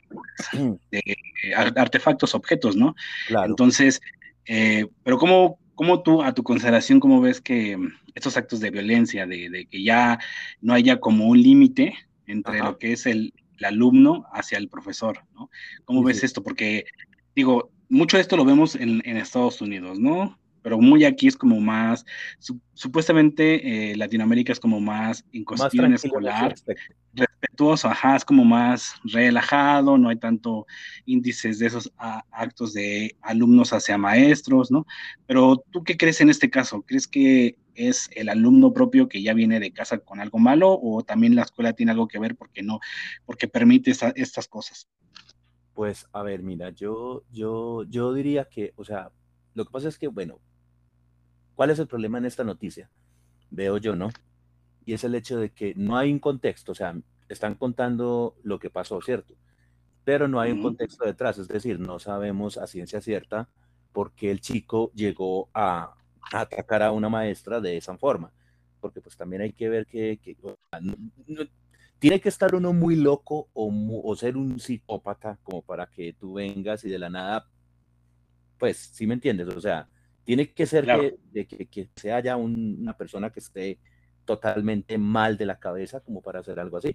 artefactos, 1.77 2.35
objetos, 2.35 2.77
¿no? 2.77 2.95
Entonces, 3.45 4.01
eh, 4.47 4.87
pero 5.03 5.19
¿cómo, 5.19 5.59
¿cómo, 5.75 6.03
tú, 6.03 6.23
a 6.23 6.33
tu 6.33 6.43
consideración, 6.43 7.01
cómo 7.01 7.21
ves 7.21 7.41
que 7.41 7.79
estos 8.15 8.37
actos 8.37 8.61
de 8.61 8.71
violencia, 8.71 9.27
de, 9.27 9.67
que 9.71 9.83
ya 9.83 10.19
no 10.61 10.75
haya 10.75 11.01
como 11.01 11.27
un 11.29 11.41
límite 11.41 11.95
entre 12.27 12.59
lo 12.59 12.79
que 12.79 12.93
es 12.93 13.07
el, 13.07 13.33
alumno 13.63 14.25
hacia 14.33 14.57
el 14.57 14.71
profesor, 14.71 15.23
¿no? 15.35 15.51
¿Cómo 15.85 16.03
ves 16.03 16.25
esto? 16.25 16.43
Porque, 16.43 16.87
digo, 17.37 17.71
mucho 17.91 18.17
de 18.17 18.23
esto 18.23 18.39
lo 18.39 18.47
vemos 18.47 18.75
en, 18.75 19.03
en 19.05 19.19
Estados 19.19 19.61
Unidos, 19.61 19.99
¿no? 19.99 20.39
Pero 20.63 20.81
muy 20.81 21.05
aquí 21.05 21.29
es 21.29 21.37
como 21.37 21.61
más, 21.61 22.05
supuestamente 22.75 23.93
eh, 23.93 23.97
Latinoamérica 23.97 24.53
es 24.53 24.61
como 24.61 24.81
más 24.81 25.25
en 25.33 25.45
cuestión 25.45 25.93
escolar, 25.93 26.55
respetuoso, 27.15 27.89
ajá, 27.89 28.17
es 28.17 28.25
como 28.25 28.45
más 28.45 28.95
relajado, 29.05 29.99
no 29.99 30.09
hay 30.09 30.17
tanto 30.17 30.67
índices 31.07 31.59
de 31.59 31.67
esos 31.67 31.93
actos 32.31 32.73
de 32.73 33.17
alumnos 33.23 33.73
hacia 33.73 33.99
maestros, 33.99 34.71
¿no? 34.71 34.87
Pero 35.27 35.63
tú 35.71 35.85
qué 35.85 35.97
crees 35.97 36.21
en 36.21 36.31
este 36.31 36.51
caso? 36.51 36.83
¿Crees 36.83 37.07
que 37.07 37.57
es 37.75 38.11
el 38.15 38.29
alumno 38.29 38.73
propio 38.73 39.09
que 39.09 39.23
ya 39.23 39.33
viene 39.35 39.61
de 39.61 39.73
casa 39.73 39.99
con 39.99 40.21
algo 40.21 40.39
malo 40.39 40.79
o 40.81 41.03
también 41.03 41.35
la 41.35 41.43
escuela 41.43 41.73
tiene 41.73 41.93
algo 41.93 42.09
que 42.09 42.19
ver 42.19 42.37
porque 42.37 42.63
no, 42.63 42.81
porque 43.25 43.49
permite 43.49 43.91
estas 43.91 44.49
cosas? 44.49 44.89
Pues 45.75 46.07
a 46.13 46.23
ver, 46.23 46.43
mira, 46.43 46.71
yo, 46.71 47.25
yo, 47.31 47.85
yo 47.85 48.13
diría 48.13 48.45
que, 48.45 48.73
o 48.77 48.85
sea, 48.85 49.11
lo 49.55 49.65
que 49.65 49.71
pasa 49.71 49.89
es 49.89 49.99
que, 49.99 50.09
bueno, 50.09 50.41
¿Cuál 51.61 51.69
es 51.69 51.79
el 51.79 51.89
problema 51.89 52.17
en 52.17 52.25
esta 52.25 52.43
noticia? 52.43 52.89
Veo 53.51 53.77
yo, 53.77 53.95
¿no? 53.95 54.09
Y 54.87 54.95
es 54.95 55.05
el 55.05 55.15
hecho 55.15 55.39
de 55.39 55.51
que 55.51 55.75
no 55.77 55.99
hay 55.99 56.11
un 56.11 56.19
contexto, 56.19 56.73
o 56.73 56.75
sea, 56.75 56.99
están 57.29 57.55
contando 57.55 58.35
lo 58.43 58.59
que 58.59 58.71
pasó, 58.71 58.99
¿cierto? 59.03 59.35
Pero 60.03 60.27
no 60.27 60.41
hay 60.41 60.53
un 60.53 60.63
contexto 60.63 61.05
detrás, 61.05 61.37
es 61.37 61.49
decir, 61.49 61.79
no 61.79 61.99
sabemos 61.99 62.57
a 62.57 62.67
ciencia 62.67 63.03
cierta 63.03 63.51
por 63.93 64.13
qué 64.13 64.31
el 64.31 64.41
chico 64.41 64.91
llegó 64.95 65.51
a, 65.53 65.97
atacar 66.33 66.83
a 66.83 66.93
una 66.93 67.11
maestra 67.11 67.61
de 67.61 67.77
esa 67.77 67.95
forma, 67.99 68.33
porque 68.81 69.03
pues 69.03 69.19
también 69.19 69.43
hay 69.43 69.53
que 69.53 69.69
ver 69.69 69.85
que, 69.85 70.19
tiene 71.99 72.21
que 72.23 72.31
estar 72.31 72.55
uno 72.55 72.73
muy 72.73 72.97
loco 72.97 73.51
o, 73.53 73.71
o, 74.03 74.17
ser 74.17 74.39
un 74.39 74.61
psicópata 74.61 75.39
como 75.43 75.61
para 75.61 75.85
que 75.91 76.15
tú 76.15 76.33
vengas 76.33 76.87
y 76.87 76.89
de 76.89 76.99
la 76.99 77.11
nada, 77.11 77.51
pues, 78.57 78.79
si 78.79 79.07
me 79.07 79.13
entiendes, 79.13 79.49
o 79.49 79.61
sea, 79.61 79.91
tiene 80.31 80.53
que 80.53 80.65
ser 80.65 80.85
que, 80.85 81.19
de 81.33 81.45
que, 81.45 81.67
que, 81.67 81.91
se 81.97 82.13
haya 82.13 82.37
una 82.37 82.97
persona 82.97 83.31
que 83.31 83.41
esté 83.41 83.81
totalmente 84.25 84.97
mal 84.97 85.37
de 85.37 85.45
la 85.45 85.59
cabeza 85.59 85.99
como 85.99 86.23
para 86.23 86.39
hacer 86.39 86.61
algo 86.61 86.77
así, 86.77 86.95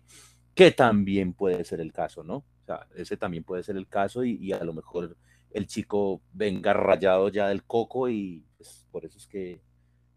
que 0.54 0.72
también 0.72 1.34
puede 1.34 1.66
ser 1.66 1.82
el 1.82 1.92
caso, 1.92 2.24
¿no? 2.24 2.38
O 2.38 2.66
sea, 2.66 2.88
ese 2.96 3.18
también 3.18 3.44
puede 3.44 3.62
ser 3.62 3.76
el 3.76 3.90
caso 3.90 4.24
y, 4.24 4.54
a 4.54 4.64
lo 4.64 4.72
mejor 4.72 5.18
el 5.52 5.68
chico 5.68 6.22
venga 6.32 6.72
rayado 6.72 7.28
ya 7.28 7.50
del 7.50 7.66
coco 7.66 8.08
y 8.08 8.46
pues, 8.56 8.88
por 8.90 9.04
eso 9.04 9.18
es 9.18 9.28
que, 9.28 9.60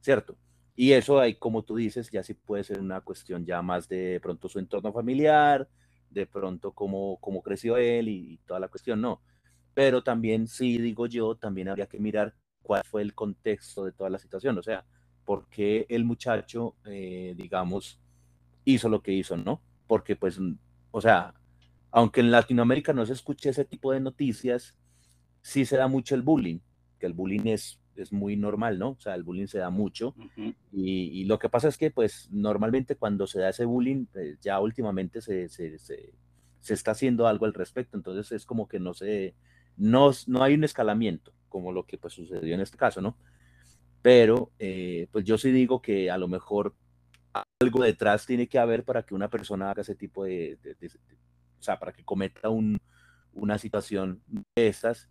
¿cierto? 0.00 0.36
Y 0.76 0.92
eso 0.92 1.18
hay, 1.18 1.34
como 1.34 1.64
tú 1.64 1.74
dices, 1.74 2.12
ya 2.12 2.22
sí 2.22 2.34
puede 2.34 2.62
ser 2.62 2.78
una 2.78 3.00
cuestión 3.00 3.44
ya 3.44 3.62
más 3.62 3.88
de, 3.88 4.20
pronto 4.22 4.48
su 4.48 4.60
entorno 4.60 4.92
familiar, 4.92 5.68
de 6.08 6.24
pronto 6.24 6.70
cómo, 6.70 7.18
cómo 7.20 7.42
creció 7.42 7.78
él 7.78 8.06
y, 8.06 8.38
toda 8.46 8.60
la 8.60 8.68
cuestión, 8.68 9.00
no. 9.00 9.20
Pero 9.74 10.04
también, 10.04 10.46
sí, 10.46 10.78
digo 10.78 11.08
yo, 11.08 11.34
también 11.34 11.66
habría 11.66 11.88
que 11.88 11.98
mirar 11.98 12.32
cuál 12.68 12.82
fue 12.84 13.00
el 13.00 13.14
contexto 13.14 13.86
de 13.86 13.92
toda 13.92 14.10
la 14.10 14.18
situación, 14.18 14.58
o 14.58 14.62
sea, 14.62 14.84
por 15.24 15.48
qué 15.48 15.86
el 15.88 16.04
muchacho, 16.04 16.76
eh, 16.84 17.32
digamos, 17.34 17.98
hizo 18.66 18.90
lo 18.90 19.00
que 19.02 19.14
hizo, 19.14 19.38
¿no? 19.38 19.62
Porque 19.86 20.16
pues, 20.16 20.38
o 20.90 21.00
sea, 21.00 21.32
aunque 21.90 22.20
en 22.20 22.30
Latinoamérica 22.30 22.92
no 22.92 23.06
se 23.06 23.14
escuche 23.14 23.48
ese 23.48 23.64
tipo 23.64 23.92
de 23.92 24.00
noticias, 24.00 24.76
sí 25.40 25.64
se 25.64 25.78
da 25.78 25.88
mucho 25.88 26.14
el 26.14 26.20
bullying, 26.20 26.58
que 26.98 27.06
el 27.06 27.14
bullying 27.14 27.46
es, 27.46 27.80
es 27.96 28.12
muy 28.12 28.36
normal, 28.36 28.78
¿no? 28.78 28.90
O 28.90 29.00
sea, 29.00 29.14
el 29.14 29.22
bullying 29.22 29.46
se 29.46 29.60
da 29.60 29.70
mucho. 29.70 30.14
y, 30.70 31.24
lo 31.24 31.38
que 31.38 31.48
pasa 31.48 31.68
es 31.68 31.78
que, 31.78 31.90
pues, 31.90 32.28
normalmente 32.30 32.96
cuando 32.96 33.26
se 33.26 33.40
da 33.40 33.48
ese 33.48 33.64
bullying, 33.64 34.04
pues, 34.12 34.38
ya 34.40 34.60
últimamente 34.60 35.22
se, 35.22 35.48
se, 35.48 35.78
se, 35.78 36.12
se, 36.60 36.74
está 36.74 36.90
haciendo 36.90 37.26
algo 37.26 37.46
al 37.46 37.54
respecto. 37.54 37.96
Entonces 37.96 38.30
es 38.32 38.44
como 38.44 38.68
que 38.68 38.78
no 38.78 38.92
se, 38.92 39.34
no, 39.78 40.10
no 40.26 40.42
hay 40.42 40.54
un 40.54 40.64
escalamiento, 40.64 41.32
como 41.48 41.72
lo 41.72 41.86
que 41.86 41.98
pues 41.98 42.14
sucedió 42.14 42.54
en 42.54 42.60
este 42.60 42.76
caso, 42.76 43.00
¿no? 43.00 43.16
Pero, 44.02 44.52
eh, 44.58 45.08
pues 45.12 45.24
yo 45.24 45.38
sí 45.38 45.50
digo 45.50 45.82
que 45.82 46.10
a 46.10 46.18
lo 46.18 46.28
mejor 46.28 46.74
algo 47.60 47.82
detrás 47.82 48.26
tiene 48.26 48.48
que 48.48 48.58
haber 48.58 48.84
para 48.84 49.02
que 49.02 49.14
una 49.14 49.28
persona 49.28 49.70
haga 49.70 49.82
ese 49.82 49.94
tipo 49.94 50.24
de, 50.24 50.58
de 50.62 50.76
o 51.58 51.62
sea, 51.62 51.78
para 51.78 51.92
que 51.92 52.04
cometa 52.04 52.48
un, 52.48 52.78
una 53.32 53.58
situación 53.58 54.22
de 54.26 54.68
estas 54.68 55.08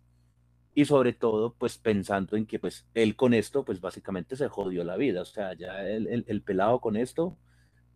y 0.74 0.84
sobre 0.84 1.12
todo 1.12 1.54
pues 1.54 1.78
pensando 1.78 2.36
en 2.36 2.46
que 2.46 2.58
pues 2.58 2.86
él 2.94 3.16
con 3.16 3.34
esto 3.34 3.64
pues 3.64 3.80
básicamente 3.80 4.36
se 4.36 4.48
jodió 4.48 4.84
la 4.84 4.96
vida, 4.96 5.22
o 5.22 5.24
sea, 5.24 5.54
ya 5.54 5.82
el, 5.82 6.24
el, 6.26 6.42
pelado 6.42 6.80
con 6.80 6.96
esto 6.96 7.36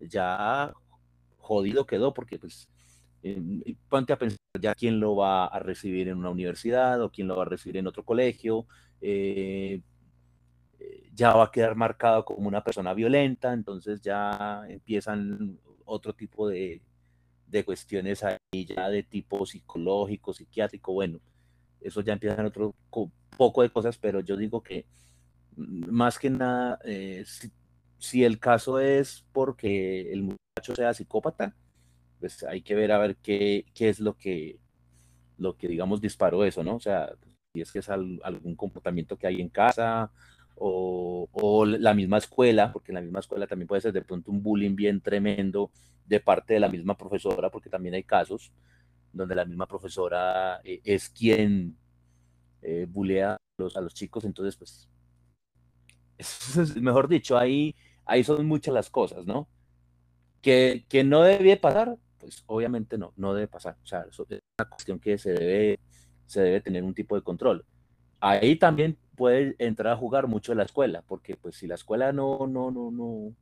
ya 0.00 0.72
jodido 1.38 1.87
quedó 1.87 2.12
porque 2.12 2.38
pues 2.38 2.68
eh, 3.23 3.76
ponte 3.88 4.12
a 4.12 4.19
pensar 4.19 4.38
ya 4.61 4.75
quién 4.75 5.00
lo 5.00 5.17
va 5.17 5.47
a 5.47 5.59
recibir 5.59 6.09
en 6.09 6.19
una 6.19 6.31
universidad 6.31 7.02
o 7.02 7.11
quién 7.11 7.29
lo 7.29 7.37
va 7.37 7.43
a 7.43 7.47
recibir 7.47 7.79
en 7.79 7.87
otro 7.87 8.05
colegio, 8.05 8.67
eh, 9.00 9.81
ya 11.14 11.35
va 11.35 11.45
a 11.45 11.50
quedar 11.50 11.76
marcado 11.76 12.25
como 12.25 12.49
una 12.49 12.64
persona 12.64 12.95
violenta, 12.95 13.52
entonces 13.52 14.00
ya 14.00 14.62
empiezan 14.69 15.59
otro 15.85 16.14
tipo 16.14 16.49
de, 16.49 16.83
de 17.52 17.64
cuestiones 17.64 18.25
ahí 18.25 18.64
ya 18.67 18.88
de 18.88 19.02
tipo 19.02 19.45
psicológico, 19.47 20.33
psiquiátrico, 20.33 20.93
bueno, 20.93 21.21
eso 21.81 22.00
ya 22.00 22.14
empiezan 22.14 22.47
otro 22.47 22.75
poco 23.37 23.62
de 23.62 23.71
cosas, 23.71 23.99
pero 23.99 24.21
yo 24.21 24.37
digo 24.37 24.62
que 24.62 24.87
mm, 25.57 25.91
más 25.91 26.19
que 26.19 26.31
nada, 26.31 26.79
eh, 26.85 27.25
si, 27.99 28.25
el 28.25 28.41
caso 28.41 28.81
es 28.81 29.25
porque 29.33 30.12
el 30.12 30.23
muchacho 30.23 30.75
sea 30.75 30.95
psicópata, 30.95 31.55
pues 32.23 32.45
hay 32.45 32.62
que 32.62 32.76
ver 32.76 32.93
a 32.93 32.99
ver 32.99 33.17
qué, 33.17 33.67
qué 33.75 33.88
es 33.88 33.99
lo 33.99 34.17
que, 34.17 34.61
lo 35.38 35.57
que, 35.57 35.67
digamos, 35.67 36.00
disparó 36.00 36.45
eso, 36.45 36.62
¿no? 36.62 36.76
O 36.76 36.81
sea, 36.81 37.12
si 37.52 37.61
es 37.61 37.73
que 37.73 37.81
es 37.81 37.88
algún 37.91 38.55
comportamiento 38.55 39.19
que 39.19 39.26
hay 39.26 39.41
en 39.41 39.49
casa 39.49 40.12
o, 40.55 41.29
o, 41.33 41.67
la 41.67 41.95
misma 41.95 42.19
escuela, 42.19 42.73
porque 42.73 42.93
en 42.93 42.95
la 42.95 43.00
misma 43.00 43.19
escuela 43.19 43.49
también 43.49 43.67
puede 43.67 43.83
ser 43.83 43.93
de 43.93 44.02
pronto 44.02 44.31
un 44.31 44.41
bullying 44.41 44.76
bien 44.76 45.00
tremendo 45.00 45.73
de 46.07 46.21
parte 46.21 46.55
de 46.55 46.61
la 46.61 46.69
misma 46.69 46.97
profesora, 46.97 47.50
porque 47.50 47.69
también 47.69 47.97
hay 47.97 48.05
casos 48.05 48.52
donde 49.12 49.35
la 49.35 49.45
misma 49.45 49.67
profesora 49.67 50.61
eh, 50.62 50.81
es 50.85 51.09
quien 51.09 51.76
eh, 52.62 52.87
bulea 52.88 53.37
a 53.75 53.81
los, 53.81 53.95
chicos, 53.95 54.25
entonces 54.25 54.57
pues, 54.57 54.88
es, 56.19 56.76
mejor 56.76 57.09
dicho, 57.09 57.37
ahí, 57.37 57.75
ahí 58.05 58.23
son 58.23 58.47
muchas 58.47 58.73
las 58.73 58.91
cosas, 58.91 59.26
¿no? 59.26 59.49
Que, 60.41 60.87
que 60.88 61.02
no 61.02 61.23
debe 61.23 61.57
pasar, 61.57 61.99
pues 62.23 62.45
obviamente 62.47 62.97
no, 62.97 63.12
no 63.17 63.35
debe 63.35 63.49
pasar, 63.49 63.76
o 63.83 63.87
sea, 63.87 64.07
es 64.09 64.17
una 64.21 64.69
cuestión 64.71 65.00
que 65.00 65.19
se 65.19 65.33
debe, 65.33 65.81
se 66.25 66.41
debe 66.41 66.61
tener 66.61 66.85
un 66.85 66.95
tipo 66.95 67.17
de 67.17 67.23
control. 67.23 67.67
Ahí 68.21 68.55
también 68.55 68.97
puede 69.17 69.57
entrar 69.59 69.93
a 69.93 69.97
jugar 69.97 70.29
mucho 70.29 70.55
la 70.55 70.62
escuela, 70.62 71.02
porque 71.02 71.35
pues 71.35 71.57
si 71.57 71.67
la 71.67 71.75
escuela 71.75 72.12
no, 72.12 72.47
no, 72.47 72.71
no, 72.71 72.93
no, 72.93 73.35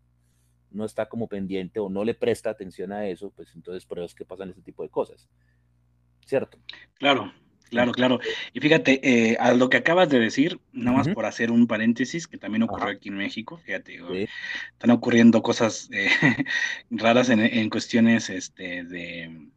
no 0.71 0.85
está 0.87 1.11
como 1.11 1.29
pendiente 1.29 1.79
o 1.79 1.91
no 1.91 2.05
le 2.05 2.15
presta 2.15 2.49
atención 2.49 2.91
a 2.91 3.07
eso, 3.07 3.31
pues 3.37 3.55
entonces 3.55 3.85
por 3.85 3.99
eso 3.99 4.07
es 4.07 4.15
que 4.15 4.25
pasan 4.25 4.49
ese 4.49 4.63
tipo 4.63 4.83
de 4.83 4.89
cosas. 4.89 5.29
¿Cierto? 6.25 6.57
Claro, 6.95 7.31
claro, 7.71 7.93
claro. 7.93 8.21
Y 8.53 8.61
fíjate, 8.61 9.01
eh, 9.03 9.37
a 9.41 9.53
lo 9.55 9.69
que 9.71 9.79
acabas 9.79 10.09
de 10.09 10.19
decir, 10.19 10.61
nada 10.73 10.99
más 10.99 11.09
por 11.09 11.25
hacer 11.25 11.51
un 11.51 11.67
paréntesis, 11.67 12.27
que 12.27 12.39
también 12.39 12.63
ocurrió 12.63 12.89
aquí 12.89 13.09
en 13.09 13.17
México, 13.17 13.59
fíjate, 13.65 14.01
están 14.73 14.91
ocurriendo 14.91 15.43
cosas 15.43 15.89
eh, 15.93 16.09
raras 16.91 17.31
en, 17.31 17.71
cuestiones 17.71 18.31
este, 18.31 18.85
de, 18.85 19.49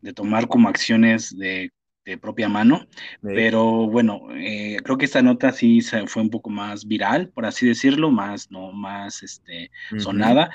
de 0.00 0.12
tomar 0.12 0.48
como 0.48 0.68
acciones 0.68 1.36
de 1.36 1.70
de 2.04 2.18
propia 2.18 2.48
mano, 2.48 2.86
pero 3.20 3.88
bueno, 3.88 4.28
eh, 4.32 4.76
creo 4.84 4.96
que 4.96 5.06
esta 5.06 5.22
nota 5.22 5.50
sí 5.50 5.80
fue 5.80 6.22
un 6.22 6.30
poco 6.30 6.50
más 6.50 6.86
viral, 6.86 7.30
por 7.30 7.46
así 7.46 7.66
decirlo, 7.66 8.12
más, 8.12 8.48
no, 8.48 8.70
más 8.70 9.24
este, 9.24 9.72
sonada, 9.98 10.52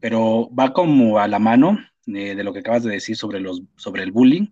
pero 0.00 0.48
va 0.58 0.72
como 0.72 1.18
a 1.18 1.28
la 1.28 1.38
mano 1.38 1.78
de 2.06 2.42
lo 2.42 2.52
que 2.52 2.60
acabas 2.60 2.84
de 2.84 2.92
decir 2.92 3.16
sobre, 3.16 3.40
los, 3.40 3.62
sobre 3.76 4.02
el 4.02 4.12
bullying, 4.12 4.46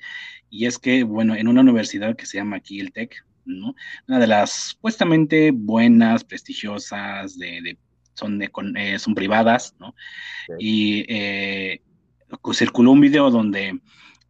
y 0.53 0.67
es 0.67 0.79
que, 0.79 1.03
bueno, 1.03 1.35
en 1.35 1.49
una 1.49 1.63
universidad 1.63 2.15
que 2.15 2.27
se 2.27 2.37
llama 2.37 2.57
aquí 2.57 2.79
el 2.79 2.93
TEC, 2.93 3.25
¿no? 3.47 3.75
Una 4.07 4.19
de 4.19 4.27
las 4.27 4.53
supuestamente 4.73 5.51
buenas, 5.51 6.25
prestigiosas, 6.25 7.39
de, 7.39 7.79
son, 8.13 8.39
de, 8.39 8.51
eh, 8.77 8.99
son 8.99 9.15
privadas, 9.15 9.75
¿no? 9.81 9.95
Y 10.59 11.07
circuló 12.53 12.91
un 12.91 13.01
video 13.01 13.31
donde 13.31 13.81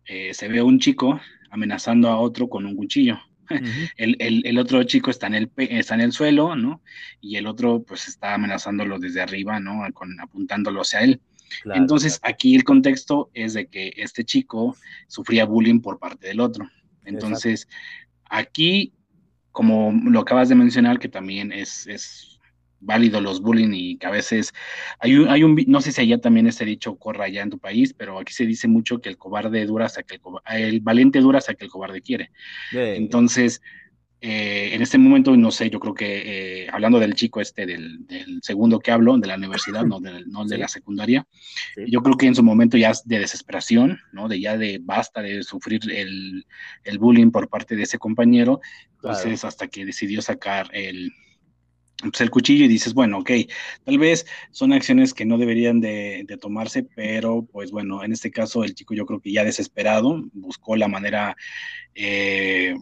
eh, 0.06 0.32
se 0.32 0.46
ve 0.46 0.60
a 0.60 0.64
un 0.64 0.78
chico 0.78 1.20
amenazando 1.50 2.08
a 2.08 2.20
otro 2.20 2.48
con 2.48 2.66
un 2.66 2.76
cuchillo. 2.76 3.18
el, 3.96 4.58
otro 4.58 4.84
chico 4.84 5.10
está 5.10 5.26
en, 5.26 5.34
el, 5.34 5.50
está 5.56 5.96
en 5.96 6.02
el 6.02 6.12
suelo, 6.12 6.54
¿no? 6.54 6.82
Y 7.20 7.34
el 7.34 7.48
otro 7.48 7.82
pues 7.82 8.06
está 8.06 8.34
amenazándolo 8.34 9.00
desde 9.00 9.22
arriba, 9.22 9.58
¿no? 9.58 9.82
Con, 9.92 10.20
apuntándolo 10.20 10.82
hacia 10.82 11.00
él. 11.00 11.20
Entonces 11.74 12.18
aquí 12.22 12.54
el 12.54 12.64
contexto 12.64 13.30
es 13.34 13.54
de 13.54 13.66
que 13.66 13.92
este 13.96 14.24
chico 14.24 14.76
sufría 15.08 15.44
bullying 15.44 15.80
por 15.80 15.98
parte 15.98 16.28
del 16.28 16.40
otro. 16.40 16.68
Entonces 17.04 17.68
aquí, 18.24 18.92
como 19.50 19.92
lo 20.04 20.20
acabas 20.20 20.48
de 20.48 20.54
mencionar, 20.54 20.98
que 20.98 21.08
también 21.08 21.52
es, 21.52 21.86
es 21.86 22.40
válido 22.80 23.20
los 23.20 23.40
bullying 23.40 23.70
y 23.72 23.96
que 23.96 24.06
a 24.06 24.10
veces 24.10 24.52
hay 24.98 25.16
un, 25.16 25.28
hay 25.28 25.44
un, 25.44 25.56
no 25.68 25.80
sé 25.80 25.92
si 25.92 26.00
allá 26.00 26.18
también 26.18 26.46
ese 26.46 26.64
dicho 26.64 26.96
corra 26.96 27.26
allá 27.26 27.42
en 27.42 27.50
tu 27.50 27.58
país, 27.58 27.94
pero 27.94 28.18
aquí 28.18 28.32
se 28.32 28.46
dice 28.46 28.68
mucho 28.68 29.00
que 29.00 29.08
el 29.08 29.16
cobarde 29.16 29.64
dura 29.66 29.86
hasta 29.86 30.02
que 30.02 30.16
el, 30.16 30.20
el 30.60 30.80
valiente 30.80 31.20
dura 31.20 31.38
hasta 31.38 31.54
que 31.54 31.64
el 31.64 31.70
cobarde 31.70 32.02
quiere. 32.02 32.30
Entonces, 32.72 33.62
eh, 34.24 34.70
en 34.72 34.82
este 34.82 34.98
momento, 34.98 35.36
no 35.36 35.50
sé, 35.50 35.68
yo 35.68 35.80
creo 35.80 35.94
que 35.94 36.62
eh, 36.64 36.68
hablando 36.72 37.00
del 37.00 37.14
chico 37.14 37.40
este, 37.40 37.66
del, 37.66 38.06
del, 38.06 38.40
segundo 38.40 38.78
que 38.78 38.92
hablo, 38.92 39.18
de 39.18 39.26
la 39.26 39.36
universidad, 39.36 39.84
no, 39.84 39.98
del, 39.98 40.30
no 40.30 40.44
de 40.44 40.58
la 40.58 40.68
secundaria, 40.68 41.26
yo 41.88 42.02
creo 42.02 42.16
que 42.16 42.26
en 42.26 42.36
su 42.36 42.44
momento 42.44 42.76
ya 42.76 42.92
de 43.04 43.18
desesperación, 43.18 43.98
¿no? 44.12 44.28
De 44.28 44.40
ya 44.40 44.56
de 44.56 44.78
basta 44.80 45.22
de 45.22 45.42
sufrir 45.42 45.80
el, 45.90 46.46
el 46.84 46.98
bullying 46.98 47.32
por 47.32 47.48
parte 47.48 47.74
de 47.74 47.82
ese 47.82 47.98
compañero, 47.98 48.60
entonces 48.94 49.44
hasta 49.44 49.66
que 49.66 49.84
decidió 49.84 50.22
sacar 50.22 50.70
el, 50.72 51.12
pues, 52.02 52.20
el 52.20 52.30
cuchillo 52.30 52.64
y 52.64 52.68
dices, 52.68 52.94
bueno, 52.94 53.18
ok, 53.18 53.30
tal 53.84 53.98
vez 53.98 54.26
son 54.50 54.72
acciones 54.72 55.14
que 55.14 55.24
no 55.24 55.38
deberían 55.38 55.80
de, 55.80 56.26
tomarse, 56.40 56.82
pero 56.82 57.46
pues 57.50 57.70
bueno, 57.70 58.02
en 58.02 58.12
este 58.12 58.30
caso 58.30 58.64
el 58.64 58.74
chico 58.74 58.94
yo 58.94 59.06
creo 59.06 59.20
que 59.20 59.32
ya 59.32 59.44
desesperado 59.44 60.22
buscó 60.32 60.76
la 60.76 60.88
manera, 60.88 61.36
eh, 61.94 62.74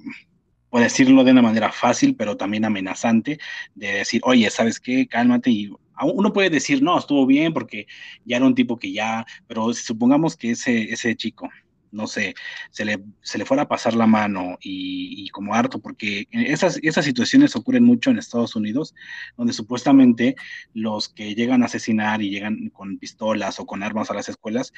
puedo 0.70 0.84
decirlo 0.84 1.24
de 1.24 1.32
una 1.32 1.42
manera 1.42 1.72
fácil, 1.72 2.16
pero 2.16 2.36
también 2.36 2.64
amenazante, 2.64 3.38
de 3.74 3.92
decir, 3.92 4.20
oye, 4.24 4.48
¿sabes 4.50 4.80
qué? 4.80 5.06
Cálmate 5.06 5.50
y 5.50 5.70
uno 6.02 6.32
puede 6.32 6.48
decir, 6.48 6.82
no, 6.82 6.98
estuvo 6.98 7.26
bien 7.26 7.52
porque 7.52 7.86
ya 8.24 8.36
era 8.38 8.46
un 8.46 8.54
tipo 8.54 8.78
que 8.78 8.92
ya, 8.92 9.26
pero 9.46 9.74
supongamos 9.74 10.36
que 10.36 10.52
ese, 10.52 10.84
ese 10.92 11.14
chico 11.14 11.50
no 11.92 12.06
sé, 12.06 12.34
se 12.70 12.84
le, 12.84 13.02
se 13.20 13.38
le 13.38 13.44
fuera 13.44 13.64
a 13.64 13.68
pasar 13.68 13.94
la 13.94 14.06
mano 14.06 14.58
y, 14.60 15.28
como 15.30 15.54
harto, 15.54 15.80
porque 15.80 16.26
esas, 16.30 16.78
esas 16.82 17.04
situaciones 17.04 17.56
ocurren 17.56 17.84
mucho 17.84 18.10
en 18.10 18.18
Estados 18.18 18.56
Unidos, 18.56 18.94
donde 19.36 19.52
supuestamente 19.52 20.36
los 20.74 21.08
que 21.08 21.34
llegan 21.34 21.62
a 21.62 21.66
asesinar 21.66 22.22
y 22.22 22.30
llegan 22.30 22.70
con 22.70 22.98
pistolas 22.98 23.60
o 23.60 23.66
con 23.66 23.82
armas 23.82 24.10
a 24.10 24.14
las 24.14 24.28
escuelas, 24.28 24.72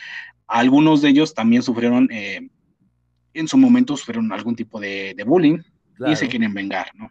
algunos 0.46 1.02
de 1.02 1.10
ellos 1.10 1.34
también 1.34 1.62
sufrieron, 1.62 2.08
eh, 2.10 2.48
en 3.34 3.48
su 3.48 3.56
momento 3.56 3.96
sufrieron 3.96 4.32
algún 4.32 4.56
tipo 4.56 4.80
de, 4.80 5.14
bullying 5.26 5.58
y 6.08 6.16
se 6.16 6.28
quieren 6.28 6.54
vengar, 6.54 6.90
¿no? 6.94 7.10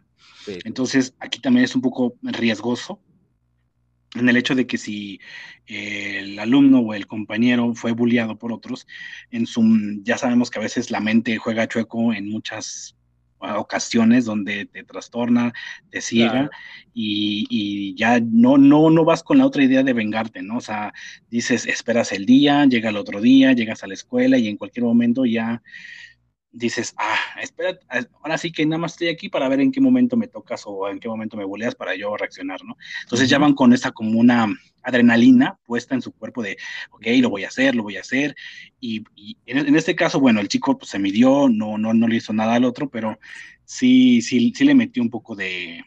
Entonces, 0.66 1.14
aquí 1.20 1.40
también 1.40 1.66
es 1.66 1.76
un 1.76 1.82
poco 1.82 2.16
riesgoso 2.24 3.00
en 4.16 4.28
el 4.28 4.38
hecho 4.38 4.56
de 4.56 4.68
que 4.68 4.78
si 4.78 5.20
eh, 5.68 6.20
el 6.20 6.40
alumno 6.40 6.80
o 6.80 6.94
el 6.94 7.08
compañero 7.08 7.74
fue 7.76 7.92
bulliado 7.94 8.38
por 8.38 8.52
otros, 8.52 8.88
en 9.30 9.46
su, 9.46 9.64
ya 10.04 10.18
sabemos 10.18 10.50
que 10.50 10.60
a 10.60 10.64
veces 10.64 10.92
la 10.92 11.00
mente 11.00 11.38
juega 11.38 11.68
chueco 11.68 12.14
en 12.14 12.30
muchas 12.30 12.96
ocasiones 13.42 14.26
donde 14.26 14.66
te 14.66 14.84
trastorna, 14.84 15.52
te 15.90 16.02
ciega 16.02 16.50
y, 16.94 17.96
ya 17.96 18.20
no, 18.20 18.58
no, 18.58 18.90
no 18.90 19.04
vas 19.04 19.24
con 19.24 19.40
la 19.40 19.46
otra 19.46 19.64
idea 19.64 19.82
de 19.82 19.94
vengarte, 19.94 20.44
¿no? 20.44 20.58
O 20.58 20.62
sea, 20.62 20.94
dices, 21.30 21.66
esperas 21.66 22.12
el 22.12 22.26
día, 22.26 22.66
llega 22.66 22.90
el 22.90 22.98
otro 22.98 23.20
día, 23.20 23.54
llegas 23.54 23.84
a 23.84 23.88
la 23.88 23.96
escuela 23.96 24.38
y 24.38 24.48
en 24.48 24.58
cualquier 24.58 24.86
momento 24.86 25.26
ya 25.26 25.64
dices, 26.52 26.94
ah, 26.98 27.40
espera, 27.42 27.80
ahora 28.22 28.38
sí 28.38 28.52
que 28.52 28.66
nada 28.66 28.80
más 28.80 28.94
estoy 28.94 29.08
aquí 29.08 29.30
para 29.30 29.48
ver 29.48 29.62
en 29.62 29.72
qué 29.72 29.80
momento 29.80 30.18
me 30.18 30.28
tocas 30.28 30.64
o 30.66 30.90
en 30.90 31.00
qué 31.00 31.08
momento 31.08 31.38
me 31.38 31.46
boleas 31.46 31.76
para 31.76 31.96
yo 31.96 32.16
reaccionar, 32.18 32.64
¿no? 32.64 32.76
Entonces 33.04 33.30
ya 33.30 33.38
van 33.38 33.54
con 33.54 33.74
esa 33.74 33.92
como 33.92 34.20
una 34.20 34.48
adrenalina 34.84 35.60
puesta 35.66 35.96
en 35.96 36.02
su 36.02 36.12
cuerpo 36.12 36.42
de, 36.42 36.58
ok, 36.92 37.06
lo 37.20 37.30
voy 37.30 37.44
a 37.44 37.48
hacer, 37.48 37.76
lo 37.76 37.84
voy 37.84 37.98
a 37.98 38.02
hacer. 38.02 38.36
Y, 38.80 39.04
en, 39.46 39.76
este 39.76 39.96
caso, 39.96 40.20
bueno, 40.20 40.40
el 40.40 40.48
chico 40.48 40.78
pues, 40.78 40.90
se 40.90 41.00
midió, 41.00 41.48
no, 41.50 41.78
no, 41.78 41.94
no 41.94 42.08
le 42.08 42.18
hizo 42.18 42.34
nada 42.34 42.56
al 42.56 42.66
otro, 42.66 42.90
pero 42.90 43.18
sí, 43.64 44.22
sí, 44.22 44.54
sí 44.56 44.66
le 44.66 44.76
metió 44.76 45.02
un 45.02 45.10
poco 45.10 45.36
de, 45.36 45.84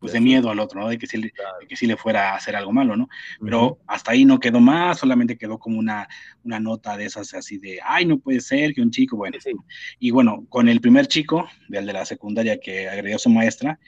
pues 0.00 0.14
de 0.14 0.20
miedo 0.20 0.50
al 0.50 0.58
otro, 0.58 0.80
¿no? 0.80 0.88
De 0.88 0.98
que 0.98 1.06
sí, 1.06 1.18
le, 1.18 1.32
que 1.68 1.76
sí 1.76 1.86
le 1.86 1.96
fuera 1.96 2.32
a 2.32 2.36
hacer 2.36 2.56
algo 2.56 2.72
malo, 2.72 2.96
¿no? 2.96 3.08
Pero 3.40 3.78
hasta 3.86 4.12
ahí 4.12 4.24
no 4.24 4.40
quedó 4.40 4.58
más, 4.58 4.98
solamente 4.98 5.36
quedó 5.36 5.58
como 5.58 5.78
una, 5.78 6.08
una 6.42 6.58
nota 6.58 6.96
de 6.96 7.04
esas 7.04 7.34
así 7.34 7.58
de, 7.58 7.78
ay, 7.84 8.06
no 8.06 8.18
puede 8.18 8.40
ser 8.40 8.72
que 8.72 8.80
un 8.80 8.90
chico, 8.90 9.16
bueno. 9.16 9.36
Y 9.98 10.10
bueno, 10.10 10.46
con 10.48 10.68
el 10.68 10.80
primer 10.80 11.06
chico, 11.06 11.46
del 11.68 11.84
de 11.84 11.92
la 11.92 12.06
secundaria 12.06 12.58
que 12.58 12.88
agredió 12.88 13.16
a 13.16 13.20
su 13.20 13.28
maestra, 13.28 13.78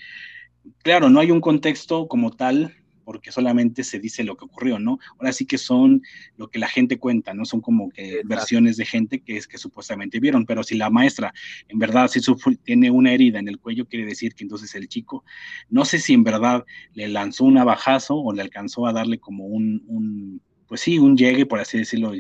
claro, 0.83 1.09
no 1.09 1.19
hay 1.19 1.31
un 1.31 1.41
contexto 1.41 2.07
como 2.09 2.31
tal 2.31 2.77
porque 3.05 3.33
solamente 3.33 3.85
se 3.85 3.99
dice 3.99 4.25
lo 4.25 4.37
que 4.37 4.45
ocurrió, 4.45 4.79
¿no? 4.79 4.99
Ahora 5.19 5.33
sí 5.33 5.47
que 5.47 5.59
son 5.59 6.03
lo 6.37 6.49
que 6.49 6.59
la 6.59 6.69
gente 6.69 6.99
cuenta, 6.99 7.35
¿no? 7.35 7.45
Son 7.45 7.61
como 7.61 7.91
que 7.91 8.23
versiones 8.25 8.77
de 8.77 8.85
gente 8.85 9.21
que 9.21 9.37
es 9.37 9.47
que 9.47 9.59
supuestamente 9.59 10.21
vieron, 10.21 10.47
pero 10.47 10.63
si 10.63 10.77
la 10.77 10.91
maestra 10.91 11.33
en 11.69 11.79
verdad 11.79 12.09
si 12.09 12.21
tiene 12.65 12.91
una 12.91 13.13
herida 13.13 13.39
en 13.39 13.49
el 13.49 13.59
cuello, 13.59 13.87
quiere 13.87 14.07
decir 14.07 14.35
que 14.35 14.45
entonces 14.45 14.75
el 14.75 14.89
chico, 14.89 15.25
no 15.69 15.85
sé 15.85 15.99
si 15.99 16.15
en 16.15 16.25
verdad 16.25 16.65
le 16.95 17.09
lanzó 17.09 17.45
un 17.45 17.59
abajazo 17.59 18.17
o 18.17 18.33
le 18.33 18.43
alcanzó 18.43 18.87
a 18.87 18.93
darle 18.93 19.19
como 19.19 19.47
un, 19.47 20.41
pues 20.67 20.81
sí, 20.81 20.99
un 20.99 21.17
llegue, 21.17 21.47
por 21.47 21.61
así 21.61 21.79
decirlo, 21.79 22.13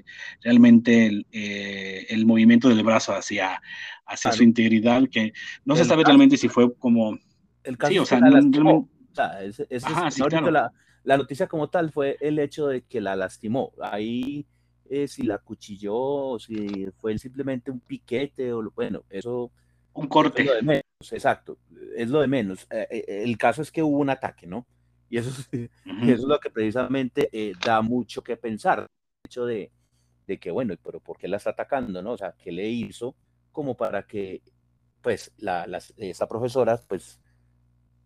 realmente 0.42 1.06
el, 1.06 1.26
eh, 1.32 2.24
movimiento 2.24 2.68
del 2.68 2.82
brazo 2.82 3.14
hacia, 3.14 3.60
hacia 4.06 4.32
su 4.32 4.42
integridad, 4.42 5.08
que 5.08 5.32
no 5.64 5.76
se 5.76 5.84
sabe 5.84 6.04
realmente 6.04 6.36
si 6.36 6.48
fue 6.48 6.74
como... 6.74 7.18
El 7.64 7.78
caso 7.78 7.92
sí, 7.92 7.98
o 7.98 8.04
sea, 8.04 8.20
la, 11.04 11.16
noticia 11.16 11.46
como 11.46 11.68
tal 11.68 11.92
fue 11.92 12.16
el 12.20 12.38
hecho 12.38 12.68
de 12.68 12.82
que 12.82 13.00
la 13.00 13.16
lastimó. 13.16 13.72
Ahí, 13.80 14.46
eh, 14.88 15.08
si 15.08 15.22
la 15.22 15.38
cuchilló, 15.38 16.38
si 16.38 16.86
fue 16.98 17.16
simplemente 17.18 17.70
un 17.70 17.80
piquete, 17.80 18.52
o 18.52 18.70
bueno, 18.70 19.04
eso. 19.10 19.50
Un 19.94 20.06
corte. 20.06 20.46
exacto, 21.10 21.58
es 21.96 22.08
lo 22.08 22.20
de 22.20 22.26
menos. 22.26 22.66
Eh, 22.70 22.86
eh, 22.90 23.22
el 23.24 23.36
caso 23.36 23.60
es 23.62 23.70
que 23.70 23.82
hubo 23.82 23.98
un 23.98 24.10
ataque, 24.10 24.46
¿no? 24.46 24.66
Y 25.10 25.18
eso, 25.18 25.28
es, 25.28 25.48
eso 25.52 25.70
es 26.04 26.20
lo 26.22 26.40
que 26.40 26.48
precisamente 26.48 27.30
da 27.62 27.82
mucho 27.82 28.22
que 28.22 28.38
pensar. 28.38 28.78
El 28.80 28.86
hecho 29.28 29.44
de, 29.44 29.70
de 30.26 30.38
que, 30.38 30.50
bueno, 30.50 30.74
pero 30.82 31.00
¿por 31.00 31.18
qué 31.18 31.28
la 31.28 31.36
está 31.36 31.50
atacando, 31.50 32.02
no? 32.02 32.12
O 32.12 32.18
sea, 32.18 32.34
¿qué 32.38 32.50
le 32.50 32.68
hizo 32.68 33.14
como 33.50 33.76
para 33.76 34.06
que, 34.06 34.42
pues, 35.02 35.32
la, 35.36 35.66
esa 35.98 36.26
profesora, 36.26 36.80
pues, 36.88 37.20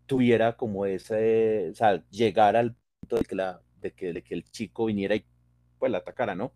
tuviera 0.06 0.56
como 0.56 0.86
ese, 0.86 1.70
o 1.70 1.74
sea, 1.74 2.02
llegar 2.10 2.56
al 2.56 2.74
punto 3.00 3.16
de 3.16 3.24
que, 3.24 3.34
la, 3.34 3.60
de 3.80 3.92
que, 3.92 4.12
de 4.12 4.22
que 4.22 4.34
el 4.34 4.44
chico 4.44 4.86
viniera 4.86 5.16
y 5.16 5.24
pues 5.78 5.92
la 5.92 5.98
atacara, 5.98 6.34
¿no? 6.34 6.52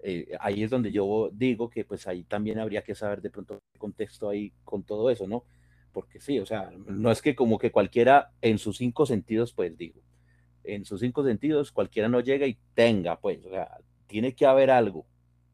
Eh, 0.00 0.28
ahí 0.40 0.62
es 0.62 0.70
donde 0.70 0.92
yo 0.92 1.30
digo 1.32 1.70
que 1.70 1.84
pues 1.84 2.06
ahí 2.06 2.22
también 2.22 2.60
habría 2.60 2.82
que 2.82 2.94
saber 2.94 3.20
de 3.20 3.30
pronto 3.30 3.54
el 3.74 3.80
contexto 3.80 4.28
ahí 4.28 4.52
con 4.64 4.84
todo 4.84 5.10
eso, 5.10 5.26
¿no? 5.26 5.44
Porque 5.92 6.20
sí, 6.20 6.38
o 6.38 6.46
sea, 6.46 6.70
no 6.86 7.10
es 7.10 7.20
que 7.20 7.34
como 7.34 7.58
que 7.58 7.72
cualquiera 7.72 8.30
en 8.40 8.58
sus 8.58 8.76
cinco 8.76 9.06
sentidos, 9.06 9.52
pues 9.52 9.76
digo, 9.76 10.00
en 10.62 10.84
sus 10.84 11.00
cinco 11.00 11.24
sentidos 11.24 11.72
cualquiera 11.72 12.08
no 12.08 12.20
llega 12.20 12.46
y 12.46 12.58
tenga, 12.74 13.18
pues, 13.20 13.44
o 13.44 13.50
sea, 13.50 13.78
tiene 14.06 14.34
que 14.34 14.46
haber 14.46 14.70
algo 14.70 15.06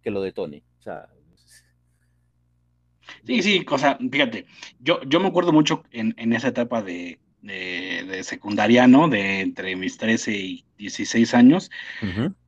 que 0.02 0.10
lo 0.10 0.20
detone, 0.20 0.62
o 0.80 0.82
sea. 0.82 1.08
Sí, 3.24 3.42
sí, 3.42 3.64
cosa, 3.64 3.98
fíjate, 4.10 4.46
yo, 4.78 5.00
yo 5.04 5.20
me 5.20 5.28
acuerdo 5.28 5.52
mucho 5.52 5.84
en, 5.90 6.14
en 6.18 6.32
esa 6.32 6.48
etapa 6.48 6.82
de, 6.82 7.18
de, 7.44 8.22
secundaria, 8.24 8.86
¿no? 8.86 9.08
De 9.08 9.40
entre 9.40 9.76
mis 9.76 9.98
13 9.98 10.32
y 10.32 10.64
16 10.78 11.34
años, 11.34 11.70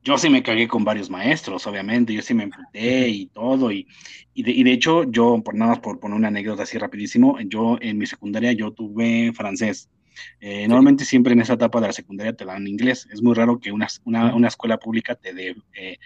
yo 0.03 0.17
sí 0.17 0.29
me 0.29 0.43
cagué 0.43 0.67
con 0.67 0.83
varios 0.83 1.09
maestros, 1.09 1.65
obviamente, 1.67 2.13
yo 2.13 2.21
sí 2.21 2.33
me 2.33 2.43
emputé 2.43 3.07
y 3.09 3.27
todo, 3.27 3.71
y, 3.71 3.87
y, 4.33 4.43
de, 4.43 4.51
y, 4.51 4.63
de, 4.63 4.71
hecho, 4.73 5.03
yo, 5.03 5.41
por 5.43 5.55
nada 5.55 5.71
más 5.71 5.79
por 5.79 5.99
poner 5.99 6.17
una 6.17 6.27
anécdota 6.29 6.63
así 6.63 6.77
rapidísimo, 6.77 7.39
yo 7.41 7.77
en 7.79 7.97
mi 7.97 8.05
secundaria 8.05 8.51
yo 8.53 8.71
tuve 8.71 9.31
francés. 9.33 9.89
Eh, 10.39 10.67
normalmente 10.67 11.05
siempre 11.05 11.33
en 11.33 11.41
esa 11.41 11.53
etapa 11.53 11.79
de 11.79 11.87
la 11.87 11.93
secundaria 11.93 12.33
te 12.33 12.43
dan 12.43 12.67
inglés. 12.67 13.07
Es 13.11 13.21
muy 13.21 13.35
raro 13.35 13.59
que 13.59 13.71
una, 13.71 13.87
una, 14.03 14.33
una 14.33 14.47
escuela 14.47 14.79
pública 14.79 15.13
te 15.13 15.31
dé, 15.31 15.55
eh, 15.75 15.99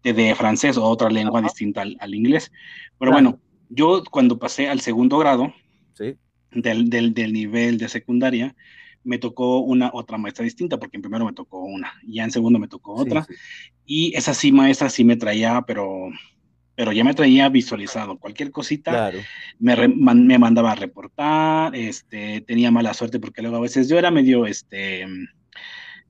te 0.00 0.14
dé 0.14 0.34
francés 0.34 0.78
o 0.78 0.84
otra 0.84 1.10
lengua 1.10 1.42
distinta 1.42 1.82
al, 1.82 1.94
al, 2.00 2.14
inglés. 2.14 2.50
Pero 2.98 3.12
bueno, 3.12 3.38
yo 3.68 4.02
cuando 4.10 4.38
pasé 4.38 4.70
al 4.70 4.80
segundo 4.80 5.18
grado, 5.18 5.52
¿Sí? 5.52 5.69
Del, 6.52 6.90
del, 6.90 7.14
del, 7.14 7.32
nivel 7.32 7.78
de 7.78 7.88
secundaria, 7.88 8.54
me 9.02 9.18
tocó 9.18 9.60
una 9.60 9.90
otra 9.92 10.18
maestra 10.18 10.44
distinta, 10.44 10.78
porque 10.78 10.96
en 10.96 11.02
primero 11.02 11.24
me 11.24 11.32
tocó 11.32 11.62
una, 11.64 11.94
y 12.02 12.14
ya 12.14 12.24
en 12.24 12.30
segundo 12.30 12.58
me 12.58 12.68
tocó 12.68 12.94
otra, 12.94 13.26
y 13.86 14.14
esa 14.16 14.34
sí 14.34 14.52
maestra 14.52 14.90
sí 14.90 15.04
me 15.04 15.16
traía, 15.16 15.62
pero, 15.66 16.10
pero 16.74 16.92
ya 16.92 17.04
me 17.04 17.14
traía 17.14 17.48
visualizado, 17.48 18.18
cualquier 18.18 18.50
cosita 18.50 19.10
me, 19.58 19.88
me 19.88 20.38
mandaba 20.38 20.72
a 20.72 20.76
reportar, 20.76 21.74
este, 21.74 22.42
tenía 22.42 22.70
mala 22.70 22.94
suerte 22.94 23.18
porque 23.18 23.42
luego 23.42 23.56
a 23.56 23.60
veces 23.60 23.88
yo 23.88 23.98
era 23.98 24.10
medio, 24.10 24.46
este, 24.46 25.06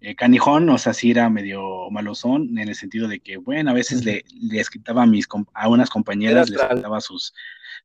eh, 0.03 0.14
canijón, 0.14 0.68
o 0.70 0.79
sea, 0.79 0.94
sí 0.94 1.11
era 1.11 1.29
medio 1.29 1.90
malosón, 1.90 2.59
en 2.59 2.68
el 2.70 2.74
sentido 2.74 3.07
de 3.07 3.20
que, 3.20 3.37
bueno, 3.37 3.70
a 3.70 3.74
veces 3.74 4.03
le, 4.03 4.24
les 4.40 4.70
quitaba 4.70 5.03
a, 5.03 5.07
mis, 5.07 5.29
a 5.53 5.68
unas 5.68 5.90
compañeras, 5.90 6.48
les 6.48 6.59
quitaba 6.59 7.03
sus, 7.03 7.35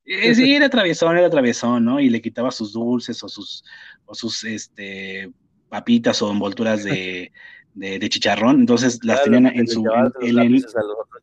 eh, 0.05 0.35
sí, 0.35 0.55
era 0.55 0.69
travesón, 0.69 1.17
era 1.17 1.29
travesón, 1.29 1.85
¿no? 1.85 1.99
Y 1.99 2.09
le 2.09 2.21
quitaba 2.21 2.51
sus 2.51 2.73
dulces 2.73 3.23
o 3.23 3.29
sus, 3.29 3.63
o 4.05 4.15
sus 4.15 4.43
este, 4.43 5.31
papitas 5.69 6.21
o 6.21 6.31
envolturas 6.31 6.83
de, 6.83 7.31
de, 7.75 8.09
chicharrón, 8.09 8.61
entonces 8.61 8.99
las 9.03 9.23
tenían 9.23 9.45
en 9.47 9.67
su 9.67 9.83
en, 10.21 10.65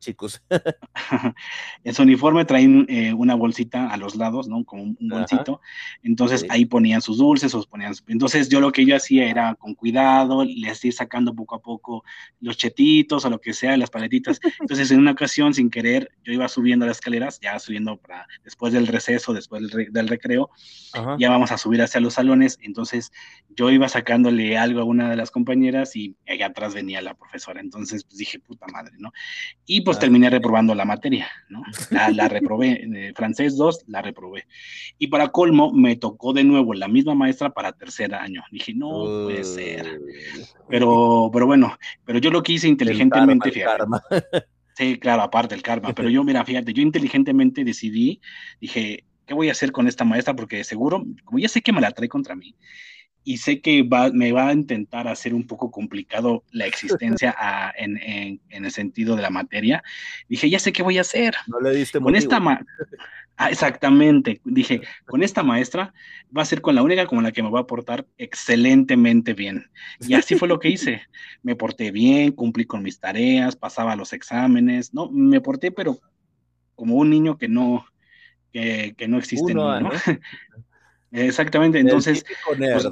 chicos. 0.02 0.42
en 1.84 1.94
su 1.94 2.02
uniforme 2.02 2.44
traen 2.44 2.86
eh, 2.88 3.14
una 3.14 3.34
bolsita 3.34 3.88
a 3.88 3.96
los 3.96 4.16
lados, 4.16 4.48
¿no? 4.48 4.64
Como 4.64 4.82
un, 4.82 4.96
bolsito. 5.00 5.60
Entonces 6.02 6.44
ahí 6.50 6.66
ponían 6.66 7.00
sus 7.00 7.18
dulces, 7.18 7.54
o 7.54 7.62
ponían. 7.62 7.94
Entonces 8.08 8.48
yo 8.48 8.60
lo 8.60 8.70
que 8.72 8.84
yo 8.84 8.94
hacía 8.94 9.28
era 9.30 9.54
con 9.54 9.74
cuidado, 9.74 10.44
les 10.44 10.84
ir 10.84 10.92
sacando 10.92 11.34
poco 11.34 11.54
a 11.54 11.62
poco 11.62 12.04
los 12.40 12.56
chetitos 12.56 13.24
o 13.24 13.30
lo 13.30 13.40
que 13.40 13.54
sea, 13.54 13.76
las 13.76 13.90
paletitas. 13.90 14.40
Entonces 14.60 14.90
en 14.90 14.98
una 14.98 15.12
ocasión, 15.12 15.54
sin 15.54 15.70
querer, 15.70 16.10
yo 16.24 16.32
iba 16.32 16.48
subiendo 16.48 16.84
las 16.84 16.98
escaleras, 16.98 17.40
ya 17.40 17.58
subiendo 17.58 17.96
para 17.96 18.26
después 18.44 18.72
del 18.72 18.86
receso, 18.86 19.32
después 19.32 19.62
del, 19.70 20.08
recreo, 20.08 20.50
ya 21.18 21.30
vamos 21.30 21.52
a 21.52 21.58
subir 21.58 21.80
hacia 21.80 22.00
los 22.00 22.14
salones. 22.14 22.58
Entonces 22.60 23.12
yo 23.56 23.70
iba 23.70 23.88
sacándole 23.88 24.58
algo 24.58 24.80
a 24.80 24.84
una 24.84 25.08
de 25.08 25.16
las 25.16 25.30
compañeras 25.30 25.96
y 25.96 26.16
atrás 26.42 26.74
venía 26.74 27.00
la 27.00 27.14
profesora. 27.14 27.60
Entonces, 27.60 28.04
pues 28.04 28.18
dije, 28.18 28.38
puta 28.38 28.66
madre, 28.72 28.92
¿no? 28.98 29.12
Y 29.66 29.82
pues 29.82 29.98
terminé 29.98 30.30
reprobando 30.30 30.74
la 30.74 30.84
materia, 30.84 31.28
¿no? 31.48 31.62
La, 31.90 32.10
la 32.10 32.28
reprobé, 32.28 32.82
eh, 32.82 33.12
francés 33.14 33.56
2, 33.56 33.84
la 33.88 34.02
reprobé. 34.02 34.46
Y 34.98 35.08
para 35.08 35.28
colmo, 35.28 35.72
me 35.72 35.96
tocó 35.96 36.32
de 36.32 36.44
nuevo 36.44 36.74
la 36.74 36.88
misma 36.88 37.14
maestra 37.14 37.50
para 37.50 37.72
tercer 37.72 38.14
año. 38.14 38.42
Dije, 38.50 38.74
no 38.74 39.24
puede 39.24 39.44
ser. 39.44 40.00
Pero, 40.68 41.30
pero 41.32 41.46
bueno, 41.46 41.76
pero 42.04 42.18
yo 42.18 42.30
lo 42.30 42.42
quise 42.42 42.68
inteligentemente, 42.68 43.50
fíjate. 43.50 43.84
Sí, 44.74 44.98
claro, 44.98 45.22
aparte 45.22 45.54
el 45.54 45.62
karma. 45.62 45.92
Pero 45.94 46.08
yo, 46.08 46.24
mira, 46.24 46.44
fíjate, 46.44 46.72
yo 46.72 46.82
inteligentemente 46.82 47.64
decidí, 47.64 48.20
dije, 48.60 49.04
¿qué 49.26 49.34
voy 49.34 49.48
a 49.48 49.52
hacer 49.52 49.72
con 49.72 49.88
esta 49.88 50.04
maestra? 50.04 50.34
Porque 50.34 50.64
seguro, 50.64 51.04
como 51.24 51.38
ya 51.38 51.48
sé 51.48 51.60
que 51.62 51.72
me 51.72 51.80
la 51.80 51.90
trae 51.90 52.08
contra 52.08 52.34
mí, 52.34 52.54
y 53.24 53.38
sé 53.38 53.60
que 53.60 53.82
va, 53.82 54.10
me 54.10 54.32
va 54.32 54.48
a 54.48 54.52
intentar 54.52 55.06
hacer 55.06 55.34
un 55.34 55.46
poco 55.46 55.70
complicado 55.70 56.44
la 56.50 56.66
existencia 56.66 57.34
en, 57.76 57.96
en, 57.98 58.40
en, 58.48 58.64
el 58.64 58.70
sentido 58.70 59.16
de 59.16 59.22
la 59.22 59.30
materia. 59.30 59.82
Dije, 60.28 60.50
ya 60.50 60.58
sé 60.58 60.72
qué 60.72 60.82
voy 60.82 60.98
a 60.98 61.02
hacer. 61.02 61.34
No 61.46 61.60
le 61.60 61.72
diste 61.72 62.00
Con 62.00 62.16
esta 62.16 62.40
ah, 63.36 63.50
exactamente, 63.50 64.40
dije, 64.44 64.82
con 65.06 65.22
esta 65.22 65.42
maestra 65.42 65.94
va 66.36 66.42
a 66.42 66.46
ser 66.46 66.60
con 66.60 66.74
la 66.74 66.82
única 66.82 67.06
con 67.06 67.22
la 67.22 67.32
que 67.32 67.42
me 67.42 67.50
va 67.50 67.60
a 67.60 67.66
portar 67.66 68.06
excelentemente 68.18 69.34
bien. 69.34 69.70
Y 70.00 70.14
así 70.14 70.34
fue 70.34 70.48
lo 70.48 70.58
que 70.58 70.70
hice. 70.70 71.02
Me 71.42 71.56
porté 71.56 71.90
bien, 71.90 72.32
cumplí 72.32 72.64
con 72.64 72.82
mis 72.82 73.00
tareas, 73.00 73.56
pasaba 73.56 73.96
los 73.96 74.12
exámenes, 74.12 74.94
no, 74.94 75.10
me 75.10 75.40
porté, 75.40 75.72
pero 75.72 75.98
como 76.76 76.94
un 76.94 77.10
niño 77.10 77.36
que 77.36 77.48
no, 77.48 77.84
que, 78.52 78.94
que 78.96 79.08
no 79.08 79.18
existe. 79.18 79.54
¿no? 79.54 79.90
Exactamente, 81.12 81.78
entonces... 81.78 82.24
Pues, 82.46 82.88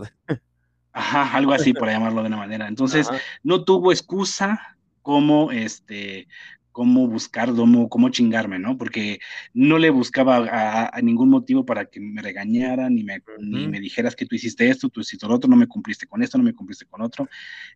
ajá, 0.93 1.37
algo 1.37 1.53
así, 1.53 1.73
por 1.73 1.89
llamarlo 1.91 2.23
de 2.23 2.29
una 2.29 2.37
manera. 2.37 2.69
Entonces, 2.69 3.09
no 3.43 3.65
tuvo 3.65 3.93
excusa 3.93 4.77
como 5.03 5.51
este 5.51 6.29
cómo 6.73 7.07
buscar, 7.07 7.55
cómo, 7.55 7.89
cómo 7.89 8.09
chingarme, 8.11 8.59
¿no? 8.59 8.77
Porque 8.77 9.21
no 9.53 9.79
le 9.79 9.91
buscaba 9.91 10.89
a, 10.93 11.01
ningún 11.03 11.31
motivo 11.31 11.65
para 11.65 11.87
que 11.87 12.01
me 12.01 12.23
regañara, 12.23 12.89
ni 12.89 13.05
me, 13.05 13.23
ni 13.39 13.69
me 13.69 13.81
dijeras 13.81 14.15
que 14.15 14.27
tú 14.27 14.37
hiciste 14.37 14.69
esto, 14.69 14.89
tú 14.89 15.01
hiciste 15.01 15.27
lo 15.27 15.35
otro, 15.35 15.51
no 15.51 15.57
me 15.57 15.67
cumpliste 15.67 16.07
con 16.07 16.23
esto, 16.23 16.39
no 16.39 16.45
me 16.45 16.55
cumpliste 16.55 16.87
con 16.87 17.03
otro. 17.03 17.29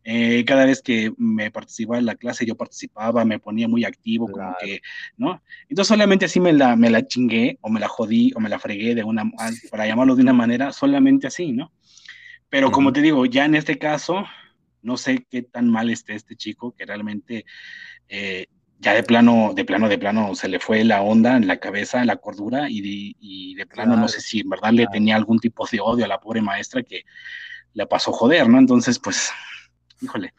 Eh, 0.04 0.44
cada 0.44 0.64
vez 0.64 0.82
que 0.82 1.12
me 1.16 1.50
participaba 1.50 1.98
en 1.98 2.06
la 2.06 2.14
clase, 2.14 2.46
yo 2.46 2.56
participaba, 2.56 3.24
me 3.24 3.38
ponía 3.38 3.68
muy 3.68 3.84
activo, 3.84 4.28
como 4.28 4.54
que, 4.60 4.80
¿no? 5.16 5.42
Entonces 5.68 5.88
solamente 5.88 6.26
así 6.26 6.40
me 6.40 6.52
la, 6.52 6.76
me 6.76 6.90
la 6.90 7.06
chingué, 7.06 7.58
o 7.60 7.70
me 7.70 7.80
la 7.80 7.88
jodí, 7.88 8.32
o 8.34 8.40
me 8.40 8.48
la 8.48 8.58
fregué 8.58 8.94
de 8.94 9.04
una, 9.04 9.30
para 9.70 9.86
llamarlo 9.86 10.14
de 10.14 10.22
una 10.22 10.32
manera, 10.32 10.72
solamente 10.72 11.26
así, 11.26 11.52
¿no? 11.52 11.72
Pero 12.48 12.70
como 12.70 12.92
te 12.92 13.02
digo, 13.02 13.26
ya 13.26 13.44
en 13.44 13.56
este 13.56 13.78
caso, 13.78 14.24
no 14.82 14.96
sé 14.96 15.26
qué 15.28 15.42
tan 15.42 15.68
mal 15.68 15.90
esté 15.90 16.14
este 16.14 16.36
chico, 16.36 16.72
que 16.76 16.86
realmente 16.86 17.44
eh, 18.08 18.46
ya 18.78 18.92
de 18.92 19.02
plano, 19.02 19.52
de 19.54 19.64
plano, 19.64 19.88
de 19.88 19.98
plano 19.98 20.34
se 20.34 20.48
le 20.48 20.60
fue 20.60 20.84
la 20.84 21.02
onda 21.02 21.36
en 21.36 21.46
la 21.46 21.58
cabeza, 21.58 22.04
la 22.04 22.16
cordura, 22.16 22.68
y 22.68 22.80
de, 22.80 23.16
y 23.18 23.54
de 23.54 23.66
plano 23.66 23.96
no 23.96 24.08
sé 24.08 24.20
si 24.20 24.40
en 24.40 24.50
verdad 24.50 24.72
le 24.72 24.86
tenía 24.88 25.16
algún 25.16 25.38
tipo 25.38 25.66
de 25.70 25.80
odio 25.80 26.04
a 26.04 26.08
la 26.08 26.20
pobre 26.20 26.42
maestra 26.42 26.82
que 26.82 27.04
le 27.72 27.86
pasó 27.86 28.12
joder, 28.12 28.48
¿no? 28.48 28.58
Entonces, 28.58 28.98
pues, 28.98 29.30
híjole. 30.00 30.34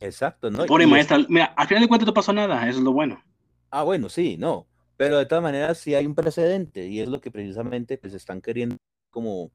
Exacto, 0.00 0.50
¿no? 0.50 0.66
Pobre 0.66 0.86
maestra, 0.86 1.18
mira, 1.28 1.46
al 1.56 1.66
final 1.66 1.82
de 1.82 1.88
cuentas 1.88 2.06
no 2.06 2.14
pasó 2.14 2.32
nada, 2.32 2.68
eso 2.68 2.78
es 2.78 2.84
lo 2.84 2.92
bueno. 2.92 3.22
Ah, 3.70 3.82
bueno, 3.82 4.08
sí, 4.08 4.36
no, 4.36 4.66
pero 4.96 5.18
de 5.18 5.26
todas 5.26 5.42
maneras 5.42 5.78
sí 5.78 5.94
hay 5.94 6.06
un 6.06 6.14
precedente, 6.14 6.86
y 6.86 7.00
es 7.00 7.08
lo 7.08 7.20
que 7.20 7.30
precisamente 7.30 7.98
pues 7.98 8.14
están 8.14 8.40
queriendo 8.40 8.76
como, 9.10 9.50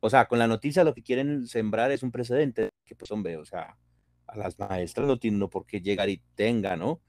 o 0.00 0.10
sea, 0.10 0.26
con 0.26 0.38
la 0.38 0.46
noticia 0.46 0.84
lo 0.84 0.94
que 0.94 1.02
quieren 1.02 1.46
sembrar 1.46 1.90
es 1.90 2.02
un 2.02 2.10
precedente, 2.10 2.70
que 2.84 2.94
pues 2.94 3.10
hombre, 3.10 3.36
o 3.36 3.44
sea, 3.44 3.76
a 4.26 4.36
las 4.36 4.58
maestras 4.58 5.06
no 5.06 5.18
tienen 5.18 5.48
por 5.48 5.66
qué 5.66 5.80
llegar 5.80 6.08
y 6.08 6.22
tenga, 6.34 6.76
¿no? 6.76 7.00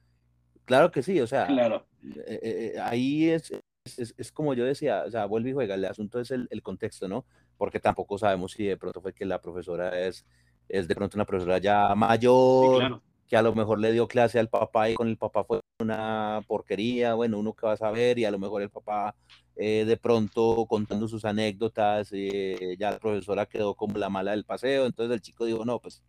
Claro 0.70 0.92
que 0.92 1.02
sí, 1.02 1.20
o 1.20 1.26
sea, 1.26 1.48
claro. 1.48 1.88
Eh, 2.04 2.40
eh, 2.44 2.72
eh, 2.76 2.80
ahí 2.80 3.28
es, 3.28 3.52
es, 3.98 4.32
como 4.32 4.54
yo 4.54 4.64
decía, 4.64 5.04
o 5.08 5.10
sea, 5.10 5.26
vuelve 5.26 5.50
y 5.50 5.54
juega, 5.54 5.74
el 5.74 5.84
asunto 5.84 6.20
es 6.20 6.30
el, 6.30 6.48
contexto, 6.62 7.08
¿no? 7.08 7.26
Porque 7.58 7.80
tampoco 7.80 8.20
sabemos 8.20 8.52
si 8.52 8.66
de 8.66 8.78
pronto 8.78 9.02
fue 9.02 9.12
que 9.12 9.26
la 9.26 9.42
profesora 9.42 10.00
es, 10.00 10.28
es 10.68 10.88
de 10.88 10.94
pronto 10.94 11.18
una 11.18 11.26
profesora 11.26 11.58
ya 11.58 11.96
mayor, 11.96 13.02
que 13.28 13.36
a 13.36 13.42
lo 13.42 13.56
mejor 13.56 13.80
le 13.80 13.92
dio 13.92 14.08
clase 14.08 14.38
al 14.38 14.48
papá 14.48 14.92
y 14.92 14.94
con 14.94 15.08
el 15.08 15.18
papá 15.18 15.44
fue 15.44 15.60
una 15.80 16.44
porquería, 16.46 17.16
bueno, 17.16 17.40
uno 17.40 17.56
que 17.56 17.66
va 17.66 17.74
a 17.74 17.78
saber 17.78 18.20
y 18.20 18.26
a 18.26 18.32
lo 18.32 18.38
mejor 18.38 18.62
el 18.62 18.70
papá 18.70 19.16
de 19.56 20.00
pronto 20.00 20.68
contando 20.70 21.08
sus 21.08 21.26
anécdotas, 21.26 22.12
ya 22.12 22.92
la 22.92 23.00
profesora 23.00 23.48
quedó 23.48 23.74
como 23.74 23.98
la 23.98 24.12
mala 24.12 24.32
del 24.32 24.46
paseo, 24.46 24.86
entonces 24.86 25.16
el 25.16 25.22
chico 25.22 25.46
dijo, 25.46 25.66
no, 25.66 25.80
pues 25.80 26.04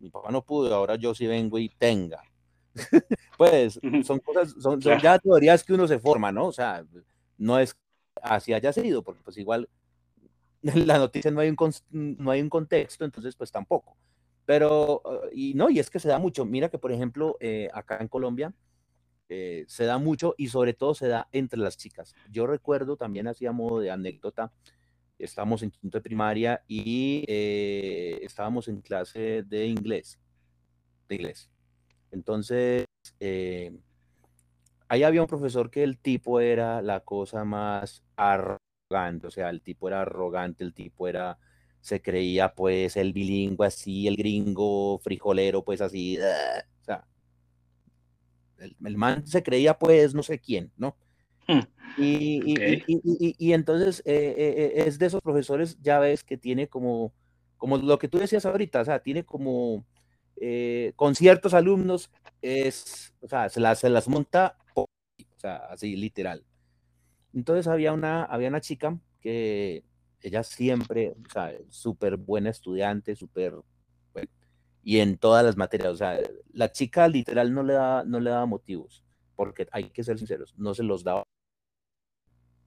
mi 0.00 0.10
papá 0.10 0.32
no 0.32 0.44
pudo, 0.44 0.74
ahora 0.74 0.96
yo 0.96 1.14
sí 1.14 1.28
vengo 1.28 1.60
y 1.60 1.68
tenga. 1.68 2.24
pues 3.38 3.80
son 4.04 4.18
cosas, 4.20 4.54
son, 4.60 4.80
ya 4.80 5.18
teorías 5.18 5.62
que 5.64 5.72
uno 5.72 5.86
se 5.86 5.98
forma, 5.98 6.32
¿no? 6.32 6.46
O 6.46 6.52
sea, 6.52 6.84
no 7.38 7.58
es 7.58 7.76
así 8.22 8.52
haya 8.52 8.72
sido, 8.72 9.02
porque 9.02 9.22
pues 9.22 9.36
igual 9.38 9.68
la 10.62 10.98
noticia 10.98 11.30
no 11.30 11.40
hay 11.40 11.50
un, 11.50 11.56
no 11.90 12.30
hay 12.30 12.40
un 12.40 12.48
contexto, 12.48 13.04
entonces 13.04 13.36
pues 13.36 13.52
tampoco. 13.52 13.96
Pero, 14.46 15.02
uh, 15.04 15.28
y 15.32 15.54
no, 15.54 15.70
y 15.70 15.78
es 15.78 15.90
que 15.90 16.00
se 16.00 16.08
da 16.08 16.18
mucho. 16.18 16.44
Mira 16.44 16.68
que, 16.68 16.78
por 16.78 16.92
ejemplo, 16.92 17.36
eh, 17.40 17.68
acá 17.72 17.98
en 18.00 18.08
Colombia 18.08 18.52
eh, 19.28 19.64
se 19.68 19.84
da 19.84 19.98
mucho 19.98 20.34
y 20.36 20.48
sobre 20.48 20.74
todo 20.74 20.94
se 20.94 21.08
da 21.08 21.28
entre 21.32 21.58
las 21.58 21.76
chicas. 21.76 22.14
Yo 22.30 22.46
recuerdo 22.46 22.96
también 22.96 23.26
hacía 23.26 23.52
modo 23.52 23.80
de 23.80 23.90
anécdota, 23.90 24.52
estábamos 25.18 25.62
en 25.62 25.70
quinto 25.70 25.98
de 25.98 26.02
primaria 26.02 26.62
y 26.68 27.24
eh, 27.26 28.20
estábamos 28.22 28.68
en 28.68 28.80
clase 28.82 29.42
de 29.44 29.66
inglés, 29.66 30.20
de 31.08 31.14
inglés. 31.16 31.50
Entonces, 32.14 32.86
eh, 33.18 33.76
ahí 34.88 35.02
había 35.02 35.20
un 35.20 35.26
profesor 35.26 35.70
que 35.70 35.82
el 35.82 35.98
tipo 35.98 36.40
era 36.40 36.80
la 36.80 37.00
cosa 37.00 37.44
más 37.44 38.04
arrogante, 38.16 39.26
o 39.26 39.30
sea, 39.30 39.50
el 39.50 39.60
tipo 39.60 39.88
era 39.88 40.02
arrogante, 40.02 40.62
el 40.62 40.72
tipo 40.72 41.08
era, 41.08 41.38
se 41.80 42.00
creía 42.00 42.54
pues 42.54 42.96
el 42.96 43.12
bilingüe 43.12 43.66
así, 43.66 44.06
el 44.06 44.16
gringo 44.16 45.00
frijolero 45.00 45.64
pues 45.64 45.80
así, 45.80 46.16
o 46.18 46.84
sea, 46.84 47.04
el, 48.58 48.96
man 48.96 49.26
se 49.26 49.42
creía 49.42 49.76
pues 49.76 50.14
no 50.14 50.22
sé 50.22 50.38
quién, 50.38 50.70
¿no? 50.76 50.96
Hmm. 51.48 51.60
Y, 51.98 53.52
entonces 53.52 54.02
eh, 54.06 54.34
eh, 54.36 54.84
es 54.86 54.98
de 55.00 55.06
esos 55.06 55.20
profesores, 55.20 55.78
ya 55.82 55.98
ves, 55.98 56.22
que 56.22 56.36
tiene 56.36 56.68
como, 56.68 57.12
como 57.56 57.76
lo 57.76 57.98
que 57.98 58.08
tú 58.08 58.18
decías 58.18 58.46
ahorita, 58.46 58.82
o 58.82 58.84
sea, 58.84 59.00
tiene 59.00 59.24
como 59.24 59.84
eh, 60.36 60.92
con 60.96 61.14
ciertos 61.14 61.54
alumnos 61.54 62.10
es, 62.42 63.14
o 63.20 63.28
sea, 63.28 63.48
se 63.48 63.60
las, 63.60 63.78
se 63.78 63.90
monta, 64.10 64.56
o 64.74 64.86
sea, 65.36 65.56
así 65.70 65.96
literal. 65.96 66.44
Entonces 67.32 67.66
había 67.66 67.92
una, 67.92 68.24
había 68.24 68.48
una 68.48 68.60
chica 68.60 68.98
que 69.20 69.84
ella 70.20 70.42
siempre, 70.42 71.14
o 71.26 71.30
sea, 71.32 71.52
súper 71.68 72.16
buena 72.16 72.50
estudiante, 72.50 73.16
súper, 73.16 73.54
y 74.82 74.98
en 74.98 75.16
todas 75.16 75.44
las 75.44 75.56
materias, 75.56 75.92
o 75.92 75.96
sea, 75.96 76.18
la 76.52 76.70
chica 76.70 77.08
literal 77.08 77.52
no 77.54 77.62
le 77.62 77.72
da, 77.74 78.04
no 78.04 78.20
le 78.20 78.30
daba 78.30 78.46
motivos, 78.46 79.02
porque 79.34 79.66
hay 79.72 79.84
que 79.90 80.04
ser 80.04 80.18
sinceros, 80.18 80.54
no 80.58 80.74
se 80.74 80.82
los 80.82 81.04
daba, 81.04 81.24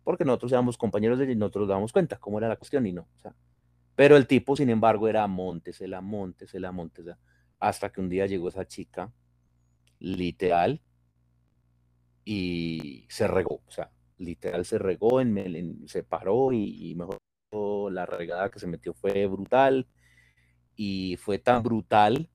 porque 0.03 0.25
nosotros 0.25 0.51
éramos 0.51 0.77
compañeros 0.77 1.19
de 1.19 1.25
ella 1.25 1.33
y 1.33 1.37
nosotros 1.37 1.63
nos 1.63 1.69
dábamos 1.69 1.93
cuenta 1.93 2.17
cómo 2.17 2.39
era 2.39 2.47
la 2.47 2.55
cuestión 2.55 2.85
y 2.87 2.91
no, 2.91 3.07
o 3.15 3.19
sea, 3.19 3.35
pero 3.95 4.15
el 4.15 4.27
tipo, 4.27 4.55
sin 4.55 4.69
embargo, 4.69 5.07
era 5.07 5.25
montes, 5.27 5.81
la 5.81 6.01
montes, 6.01 6.53
la 6.53 6.71
montes, 6.71 7.07
hasta 7.59 7.91
que 7.91 8.01
un 8.01 8.09
día 8.09 8.25
llegó 8.25 8.49
esa 8.49 8.67
chica, 8.67 9.11
literal, 9.99 10.81
y 12.25 13.05
se 13.09 13.27
regó, 13.27 13.61
o 13.65 13.71
sea, 13.71 13.89
literal 14.17 14.65
se 14.65 14.77
regó, 14.77 15.21
en, 15.21 15.87
se 15.87 16.03
paró 16.03 16.51
y, 16.51 16.93
mejor 16.95 17.19
la 17.91 18.05
regada 18.05 18.51
que 18.51 18.59
se 18.59 18.67
metió 18.67 18.93
fue 18.93 19.25
brutal 19.27 19.87
y 20.75 21.15
fue 21.17 21.39
tan 21.39 21.63
brutal 21.63 22.29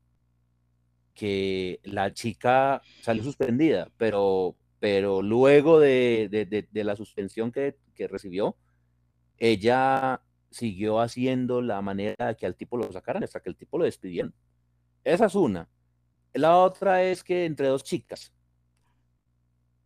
que 1.15 1.81
la 1.85 2.15
chica 2.15 2.81
salió 3.03 3.23
suspendida, 3.23 3.91
pero, 3.99 4.57
pero 4.81 5.21
luego 5.21 5.79
de, 5.79 6.67
la 6.73 6.97
suspensión 6.97 7.53
que, 7.53 7.77
que, 7.95 8.09
recibió, 8.09 8.57
ella 9.37 10.23
siguió 10.51 11.01
haciendo 11.01 11.61
la 11.61 11.83
manera 11.83 12.35
que 12.35 12.47
al 12.47 12.57
tipo 12.57 12.79
lo 12.79 12.91
sacaran 12.93 13.25
hasta 13.25 13.41
que 13.41 13.51
el 13.51 13.57
tipo 13.57 13.77
lo 13.77 13.85
despidieron. 13.85 14.35
Esa 15.05 15.27
es 15.27 15.35
una. 15.35 15.69
La 16.35 16.59
otra 16.59 17.03
es 17.03 17.23
que 17.23 17.45
entre 17.45 17.69
dos 17.69 17.85
chicas. 17.85 18.33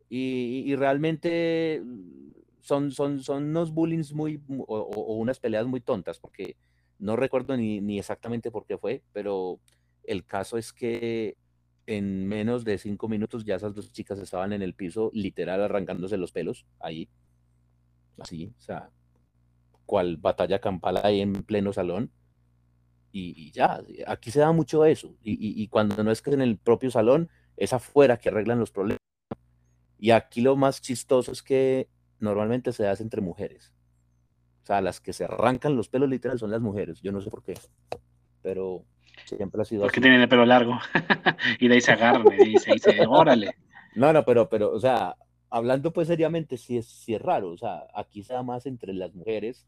Y, 0.08 0.74
realmente 0.76 1.82
son, 2.60 2.92
son, 2.92 3.20
son 3.20 3.44
unos 3.44 3.72
bullings 3.72 4.12
muy, 4.12 4.40
o, 4.48 5.14
unas 5.16 5.40
peleas 5.40 5.66
muy 5.66 5.80
tontas, 5.80 6.20
porque 6.20 6.56
no 6.98 7.16
recuerdo 7.16 7.56
ni, 7.56 7.80
ni 7.80 7.98
exactamente 7.98 8.52
por 8.52 8.66
qué 8.66 8.78
fue, 8.78 9.02
pero 9.12 9.58
el 10.04 10.24
caso 10.24 10.58
es 10.58 10.72
que 10.72 11.36
en 11.86 12.26
menos 12.26 12.64
de 12.64 12.78
cinco 12.78 13.08
minutos 13.08 13.44
ya 13.44 13.56
esas 13.56 13.74
dos 13.74 13.92
chicas 13.92 14.18
estaban 14.20 14.52
en 14.52 14.62
el 14.62 14.74
piso, 14.74 15.10
literal 15.12 15.60
arrancándose 15.62 16.16
los 16.16 16.32
pelos, 16.32 16.66
ahí, 16.78 17.08
así, 18.18 18.52
o 18.58 18.60
sea, 18.60 18.90
cual 19.86 20.16
batalla 20.16 20.60
campal 20.60 21.00
ahí 21.02 21.20
en 21.20 21.32
pleno 21.32 21.72
salón 21.72 22.10
y, 23.12 23.50
ya, 23.52 23.82
aquí 24.06 24.30
se 24.30 24.40
da 24.40 24.52
mucho 24.52 24.84
eso. 24.84 25.14
Y, 25.22 25.66
cuando 25.68 26.02
no 26.04 26.10
es 26.10 26.20
que 26.22 26.30
en 26.30 26.42
el 26.42 26.58
propio 26.58 26.90
salón, 26.90 27.30
es 27.56 27.72
afuera 27.72 28.18
que 28.18 28.28
arreglan 28.28 28.58
los 28.58 28.70
problemas. 28.70 29.00
Y 29.98 30.10
aquí 30.10 30.42
lo 30.42 30.56
más 30.56 30.82
chistoso 30.82 31.32
es 31.32 31.42
que 31.42 31.88
normalmente 32.20 32.72
se 32.72 32.86
hace 32.86 33.02
entre 33.02 33.22
mujeres. 33.22 33.72
O 34.62 34.66
sea, 34.66 34.80
las 34.80 35.00
que 35.00 35.12
se 35.12 35.24
arrancan 35.24 35.76
los 35.76 35.88
pelos 35.88 36.08
literal 36.08 36.38
son 36.38 36.50
las 36.50 36.60
mujeres. 36.60 37.00
Yo 37.00 37.12
no 37.12 37.20
sé 37.20 37.30
por 37.30 37.42
qué, 37.42 37.54
pero 38.42 38.84
siempre 39.24 39.62
ha 39.62 39.64
sido 39.64 39.82
Porque 39.82 40.00
tienen 40.00 40.20
el 40.20 40.28
pelo 40.28 40.44
largo 40.44 40.78
y 41.60 41.68
de 41.68 41.74
ahí 41.74 41.80
se 41.80 41.92
agarran 41.92 42.26
y 42.46 42.58
se 42.58 42.72
dice, 42.72 43.06
órale. 43.08 43.54
No, 43.94 44.12
no, 44.12 44.24
pero, 44.24 44.48
pero, 44.48 44.72
o 44.72 44.80
sea, 44.80 45.16
hablando 45.48 45.92
pues 45.92 46.08
seriamente, 46.08 46.58
sí 46.58 46.76
es, 46.76 46.86
sí 46.86 47.14
es 47.14 47.22
raro. 47.22 47.50
O 47.50 47.56
sea, 47.56 47.86
aquí 47.94 48.22
se 48.22 48.34
da 48.34 48.42
más 48.42 48.66
entre 48.66 48.92
las 48.92 49.14
mujeres 49.14 49.66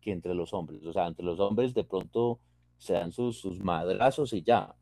que 0.00 0.12
entre 0.12 0.34
los 0.34 0.52
hombres. 0.52 0.84
O 0.84 0.92
sea, 0.92 1.06
entre 1.06 1.24
los 1.24 1.40
hombres 1.40 1.72
de 1.72 1.84
pronto 1.84 2.40
se 2.78 2.94
dan 2.94 3.12
sus, 3.12 3.38
sus 3.38 3.60
madrazos 3.60 4.32
y 4.32 4.42
ya. 4.42 4.74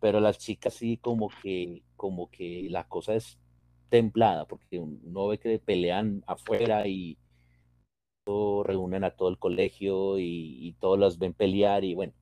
Pero 0.00 0.20
las 0.20 0.38
chicas 0.38 0.74
sí 0.74 0.98
como 0.98 1.28
que, 1.42 1.82
como 1.96 2.30
que 2.30 2.68
la 2.70 2.86
cosa 2.88 3.14
es 3.14 3.38
templada, 3.88 4.46
porque 4.46 4.78
uno 4.78 5.28
ve 5.28 5.38
que 5.38 5.58
pelean 5.58 6.22
afuera 6.26 6.86
y 6.86 7.18
reúnen 8.64 9.04
a 9.04 9.10
todo 9.10 9.28
el 9.28 9.38
colegio 9.38 10.18
y, 10.18 10.76
todos 10.80 10.98
las 10.98 11.18
ven 11.18 11.32
pelear 11.32 11.84
y 11.84 11.94
bueno, 11.94 12.12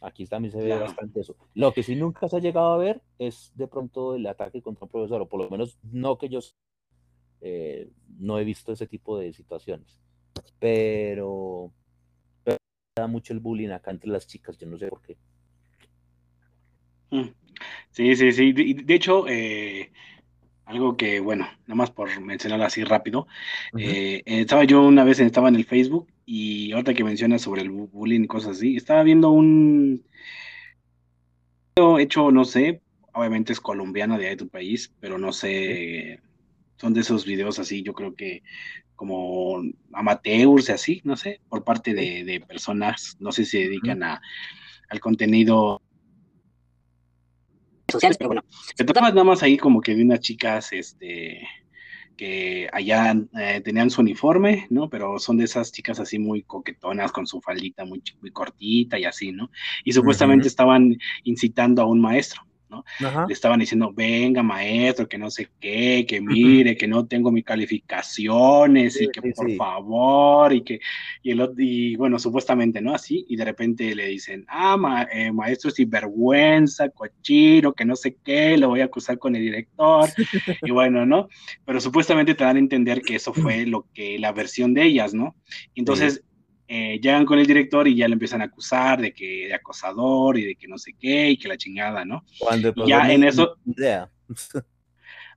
aquí 0.00 0.26
también 0.26 0.52
se 0.52 0.58
ve 0.58 0.76
bastante 0.78 1.20
eso. 1.20 1.36
Lo 1.54 1.72
que 1.72 1.82
sí 1.82 1.96
nunca 1.96 2.28
se 2.28 2.36
ha 2.36 2.40
llegado 2.40 2.72
a 2.72 2.78
ver 2.78 3.02
es 3.18 3.52
de 3.54 3.68
pronto 3.68 4.14
el 4.14 4.26
ataque 4.26 4.62
contra 4.62 4.86
un 4.86 4.90
profesor, 4.90 5.22
o 5.22 5.28
por 5.28 5.42
lo 5.42 5.50
menos 5.50 5.78
no 5.82 6.18
que 6.18 6.28
yo 6.28 6.40
eh, 7.40 7.90
no 8.18 8.38
he 8.38 8.44
visto 8.44 8.72
ese 8.72 8.86
tipo 8.86 9.18
de 9.18 9.32
situaciones. 9.32 10.00
Pero, 10.58 11.72
da 12.98 13.06
mucho 13.06 13.32
el 13.32 13.40
bullying 13.40 13.70
acá 13.70 13.90
entre 13.90 14.10
las 14.10 14.26
chicas, 14.26 14.58
yo 14.58 14.66
no 14.66 14.78
sé 14.78 14.88
por 14.88 15.02
qué. 15.02 15.16
Mm. 17.10 17.28
Sí, 17.90 18.14
sí, 18.14 18.32
sí. 18.32 18.52
De, 18.52 18.94
hecho, 18.94 19.26
eh, 19.28 19.90
algo 20.64 20.96
que, 20.96 21.20
bueno, 21.20 21.48
nada 21.66 21.74
más 21.74 21.90
por 21.90 22.20
mencionarlo 22.20 22.64
así 22.64 22.84
rápido, 22.84 23.26
eh, 23.76 24.22
estaba 24.26 24.64
yo 24.64 24.82
una 24.82 25.04
vez, 25.04 25.18
estaba 25.20 25.48
en 25.48 25.56
el 25.56 25.64
Facebook 25.64 26.08
y 26.26 26.72
ahorita 26.72 26.94
que 26.94 27.04
mencionas 27.04 27.42
sobre 27.42 27.62
el 27.62 27.70
bullying 27.70 28.24
y 28.24 28.26
cosas 28.26 28.58
así, 28.58 28.76
estaba 28.76 29.02
viendo 29.02 29.30
un 29.30 30.04
hecho, 31.98 32.30
no 32.30 32.44
sé, 32.44 32.82
obviamente 33.12 33.52
es 33.52 33.60
colombiano 33.60 34.18
de 34.18 34.28
ahí 34.28 34.36
tu 34.36 34.48
país, 34.48 34.92
pero 35.00 35.18
no 35.18 35.32
sé, 35.32 36.20
son 36.78 36.94
de 36.94 37.00
esos 37.00 37.24
videos 37.24 37.58
así, 37.58 37.82
yo 37.82 37.92
creo 37.92 38.14
que 38.14 38.42
como 38.94 39.62
amateurs 39.92 40.68
y 40.68 40.72
así, 40.72 41.00
no 41.04 41.16
sé, 41.16 41.40
por 41.48 41.64
parte 41.64 41.94
de, 41.94 42.42
personas, 42.46 43.16
no 43.20 43.32
sé 43.32 43.44
si 43.44 43.50
se 43.50 43.58
dedican 43.58 44.02
a, 44.02 44.20
al 44.88 45.00
contenido 45.00 45.82
sociales, 47.90 48.18
pero 48.18 48.28
bueno, 48.28 48.44
se 48.74 48.84
trataba 48.84 49.10
nada 49.10 49.24
más 49.24 49.42
ahí 49.42 49.56
como 49.56 49.80
que 49.80 49.94
de 49.94 50.02
unas 50.02 50.20
chicas, 50.20 50.72
este, 50.72 51.46
que 52.16 52.68
allá 52.72 53.14
eh, 53.38 53.60
tenían 53.64 53.90
su 53.90 54.02
uniforme, 54.02 54.66
¿no? 54.70 54.90
Pero 54.90 55.18
son 55.18 55.38
de 55.38 55.44
esas 55.44 55.72
chicas 55.72 56.00
así 56.00 56.18
muy 56.18 56.42
coquetonas, 56.42 57.12
con 57.12 57.26
su 57.26 57.40
faldita 57.40 57.84
muy, 57.84 58.02
muy 58.20 58.30
cortita 58.30 58.98
y 58.98 59.04
así, 59.04 59.32
¿no? 59.32 59.50
Y 59.84 59.92
supuestamente 59.92 60.48
estaban 60.48 60.98
incitando 61.22 61.80
a 61.80 61.86
un 61.86 62.00
maestro, 62.00 62.42
¿no? 62.70 62.84
Le 63.00 63.32
estaban 63.32 63.60
diciendo, 63.60 63.92
venga 63.94 64.42
maestro, 64.42 65.08
que 65.08 65.18
no 65.18 65.30
sé 65.30 65.48
qué, 65.60 66.04
que 66.06 66.20
mire, 66.20 66.76
que 66.76 66.86
no 66.86 67.06
tengo 67.06 67.30
mis 67.30 67.44
calificaciones 67.44 69.00
y 69.00 69.08
que 69.08 69.32
por 69.32 69.50
favor, 69.56 70.52
y 70.52 70.62
que, 70.62 70.80
y, 71.22 71.30
el, 71.30 71.50
y 71.56 71.96
bueno, 71.96 72.18
supuestamente, 72.18 72.80
¿no? 72.80 72.94
Así, 72.94 73.24
y 73.28 73.36
de 73.36 73.44
repente 73.44 73.94
le 73.94 74.06
dicen, 74.06 74.44
ah, 74.48 74.76
ma, 74.76 75.08
eh, 75.12 75.32
maestro 75.32 75.70
sinvergüenza, 75.70 76.90
cochino, 76.90 77.72
que 77.72 77.84
no 77.84 77.96
sé 77.96 78.16
qué, 78.24 78.56
lo 78.56 78.68
voy 78.68 78.80
a 78.80 78.86
acusar 78.86 79.18
con 79.18 79.34
el 79.36 79.42
director, 79.42 80.08
y 80.62 80.70
bueno, 80.70 81.06
¿no? 81.06 81.28
Pero 81.64 81.80
supuestamente 81.80 82.34
te 82.34 82.44
dan 82.44 82.56
a 82.56 82.60
entender 82.60 83.02
que 83.02 83.16
eso 83.16 83.32
fue 83.32 83.66
lo 83.66 83.86
que, 83.94 84.18
la 84.18 84.32
versión 84.32 84.74
de 84.74 84.84
ellas, 84.84 85.14
¿no? 85.14 85.34
Entonces, 85.74 86.22
eh, 86.68 87.00
llegan 87.00 87.24
con 87.24 87.38
el 87.38 87.46
director 87.46 87.88
y 87.88 87.96
ya 87.96 88.06
le 88.06 88.12
empiezan 88.12 88.42
a 88.42 88.44
acusar 88.44 89.00
de 89.00 89.14
que 89.14 89.48
de 89.48 89.54
acosador 89.54 90.38
y 90.38 90.44
de 90.44 90.54
que 90.54 90.68
no 90.68 90.76
sé 90.76 90.94
qué 90.98 91.30
y 91.30 91.38
que 91.38 91.48
la 91.48 91.56
chingada, 91.56 92.04
¿no? 92.04 92.24
Cuando 92.38 92.74
ya 92.86 93.10
en 93.10 93.24
eso. 93.24 93.56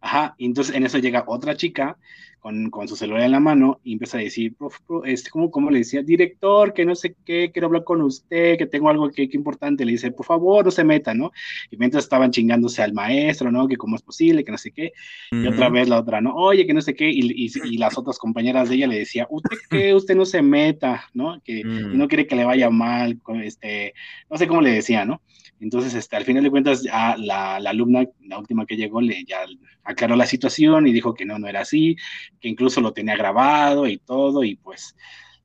Ajá, 0.02 0.34
y 0.38 0.46
entonces 0.46 0.76
en 0.76 0.84
eso 0.86 0.98
llega 0.98 1.24
otra 1.28 1.56
chica 1.56 1.96
con, 2.40 2.72
con, 2.72 2.88
su 2.88 2.96
celular 2.96 3.22
en 3.22 3.32
la 3.32 3.40
mano 3.40 3.80
y 3.84 3.94
empieza 3.94 4.18
a 4.18 4.22
decir, 4.22 4.56
prof, 4.56 4.76
este, 5.06 5.30
como, 5.30 5.52
como 5.52 5.70
le 5.70 5.80
decía, 5.80 6.02
director, 6.02 6.74
que 6.74 6.86
no 6.86 6.96
sé 6.96 7.16
qué, 7.24 7.52
quiero 7.54 7.68
hablar 7.68 7.84
con 7.84 8.02
usted, 8.02 8.58
que 8.58 8.66
tengo 8.66 8.90
algo 8.90 9.12
que, 9.12 9.30
que, 9.30 9.38
importante, 9.38 9.86
le 9.86 9.92
dice, 9.92 10.12
por 10.12 10.26
favor, 10.26 10.66
no 10.66 10.72
se 10.72 10.84
meta, 10.84 11.14
¿no? 11.14 11.32
Y 11.70 11.78
mientras 11.78 12.04
estaban 12.04 12.32
chingándose 12.32 12.82
al 12.82 12.94
maestro, 12.94 13.52
¿no? 13.52 13.68
Que 13.68 13.78
cómo 13.78 13.96
es 13.96 14.02
posible, 14.02 14.44
que 14.44 14.52
no 14.52 14.58
sé 14.58 14.72
qué, 14.72 14.92
y 15.32 15.46
otra 15.46 15.70
vez 15.70 15.88
la 15.88 16.00
otra, 16.00 16.20
¿no? 16.20 16.34
Oye, 16.34 16.66
que 16.66 16.74
no 16.74 16.82
sé 16.82 16.96
qué, 16.96 17.08
y, 17.08 17.32
y, 17.46 17.52
y, 17.66 17.78
las 17.78 17.96
otras 17.96 18.18
compañeras 18.18 18.70
de 18.70 18.76
ella 18.76 18.88
le 18.88 18.98
decía, 18.98 19.28
usted 19.30 19.58
que 19.70 19.94
usted 19.94 20.16
no 20.16 20.26
se 20.26 20.42
meta, 20.42 21.10
¿no? 21.14 21.40
Que 21.44 21.64
no 21.64 22.08
quiere 22.08 22.26
que 22.26 22.36
le 22.36 22.44
vaya 22.44 22.72
mal, 22.72 23.20
este, 23.44 23.94
no 24.32 24.38
sé 24.38 24.48
cómo 24.48 24.62
le 24.62 24.72
decía, 24.72 25.06
¿no? 25.06 25.22
Entonces, 25.62 25.94
este, 25.94 26.16
al 26.16 26.26
final 26.26 26.44
de 26.44 26.50
cuentas, 26.50 26.82
ya 26.82 27.16
la, 27.18 27.60
la, 27.60 27.70
alumna, 27.70 28.04
la 28.22 28.40
última 28.40 28.66
que 28.66 28.76
llegó, 28.76 29.00
le 29.00 29.24
ya 29.26 29.46
aclaró 29.84 30.16
la 30.16 30.26
situación 30.26 30.88
y 30.88 30.92
dijo 30.92 31.14
que 31.14 31.24
no, 31.24 31.38
no 31.38 31.48
era 31.48 31.62
así, 31.62 31.96
que 32.40 32.50
incluso 32.50 32.82
lo 32.82 32.94
tenía 32.94 33.16
grabado 33.16 33.88
y 33.88 34.00
todo, 34.00 34.44
y 34.44 34.56
pues 34.56 34.96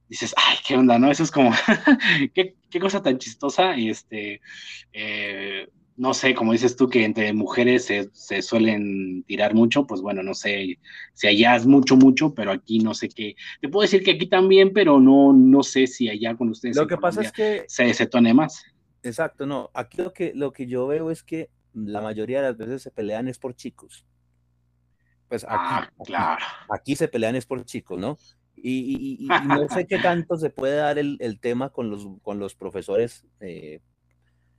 dices, 0.08 0.34
ay, 0.36 0.56
qué 0.66 0.74
onda, 0.76 0.98
¿no? 0.98 1.10
Eso 1.10 1.22
es 1.22 1.30
como, 1.30 1.50
qué, 2.34 2.54
qué, 2.70 2.80
cosa 2.80 3.02
tan 3.02 3.18
chistosa, 3.18 3.76
y 3.76 3.90
este, 3.90 4.40
eh, 4.94 5.68
no 5.96 6.14
sé, 6.14 6.34
como 6.34 6.52
dices 6.52 6.76
tú, 6.76 6.88
que 6.88 7.04
entre 7.04 7.34
mujeres 7.34 7.84
se, 7.84 8.08
se, 8.14 8.40
suelen 8.40 9.22
tirar 9.24 9.54
mucho, 9.54 9.86
pues 9.86 10.00
bueno, 10.00 10.22
no 10.22 10.32
sé 10.32 10.78
si 11.12 11.26
allá 11.26 11.56
es 11.56 11.66
mucho, 11.66 11.94
mucho, 11.96 12.32
pero 12.34 12.52
aquí 12.52 12.78
no 12.78 12.94
sé 12.94 13.10
qué. 13.10 13.34
Te 13.60 13.68
puedo 13.68 13.82
decir 13.82 14.02
que 14.02 14.12
aquí 14.12 14.26
también, 14.26 14.72
pero 14.72 14.98
no, 14.98 15.34
no 15.34 15.62
sé 15.62 15.86
si 15.86 16.08
allá 16.08 16.34
con 16.36 16.50
ustedes. 16.50 16.76
Lo 16.76 16.86
que 16.86 16.96
pasa 16.96 17.22
es 17.22 17.32
que 17.32 17.64
se, 17.66 17.92
se 17.92 18.06
tone 18.06 18.32
más. 18.34 18.64
Exacto, 19.06 19.46
no. 19.46 19.70
Aquí 19.72 20.02
lo 20.02 20.12
que, 20.12 20.32
lo 20.34 20.52
que 20.52 20.66
yo 20.66 20.86
veo 20.86 21.10
es 21.10 21.22
que 21.22 21.50
la 21.72 22.00
mayoría 22.00 22.42
de 22.42 22.48
las 22.48 22.56
veces 22.56 22.82
se 22.82 22.90
pelean 22.90 23.28
es 23.28 23.38
por 23.38 23.54
chicos. 23.54 24.04
Pues 25.28 25.44
aquí, 25.44 25.54
ah, 25.56 25.90
claro. 26.04 26.44
aquí, 26.70 26.96
se 26.96 27.08
pelean 27.08 27.36
es 27.36 27.46
por 27.46 27.64
chicos, 27.64 27.98
¿no? 27.98 28.18
Y, 28.56 29.28
no 29.44 29.68
sé 29.68 29.86
qué 29.86 29.98
tanto 29.98 30.36
se 30.36 30.50
puede 30.50 30.76
dar 30.76 30.98
el, 30.98 31.16
el 31.20 31.38
tema 31.38 31.70
con 31.70 31.90
los, 31.90 32.08
con 32.22 32.38
los 32.38 32.54
profesores 32.54 33.26
eh, 33.40 33.80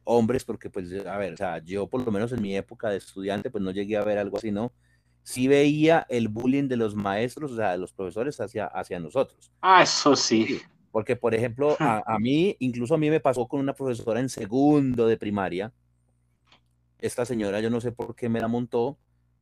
hombres, 0.03 0.45
porque 0.45 0.69
pues, 0.69 0.93
a 1.05 1.17
ver, 1.17 1.33
o 1.33 1.37
sea, 1.37 1.59
yo 1.59 1.87
por 1.87 2.05
lo 2.05 2.11
menos 2.11 2.31
en 2.31 2.41
mi 2.41 2.55
época 2.55 2.89
de 2.89 2.97
estudiante, 2.97 3.49
pues 3.49 3.63
no 3.63 3.71
llegué 3.71 3.97
a 3.97 4.03
ver 4.03 4.17
algo 4.17 4.37
así, 4.37 4.51
¿no? 4.51 4.73
Sí 5.23 5.49
veía 5.49 6.05
el 6.07 6.29
bullying 6.29 6.69
de 6.69 6.77
los 6.77 6.95
maestros, 6.95 7.51
o 7.51 7.55
sea, 7.57 7.71
de 7.71 7.77
los 7.77 7.91
profesores 7.91 8.39
hacia, 8.39 8.67
hacia 8.67 8.99
nosotros. 8.99 9.51
Ah, 9.61 9.83
eso 9.83 10.15
sí. 10.15 10.61
Porque, 10.97 11.15
por 11.15 11.35
ejemplo, 11.35 11.77
a, 11.79 12.17
mí, 12.17 12.55
incluso 12.57 12.95
a 12.95 12.97
mí 12.97 13.11
me 13.11 13.19
pasó 13.19 13.47
con 13.47 13.59
una 13.59 13.75
profesora 13.75 14.19
en 14.19 14.29
segundo 14.29 15.05
de 15.05 15.15
primaria. 15.15 15.71
Esta 16.97 17.23
señora, 17.23 17.59
yo 17.59 17.69
no 17.69 17.79
sé 17.79 17.91
por 17.91 18.15
qué 18.15 18.29
me 18.29 18.39
la 18.39 18.47
montó. 18.47 18.97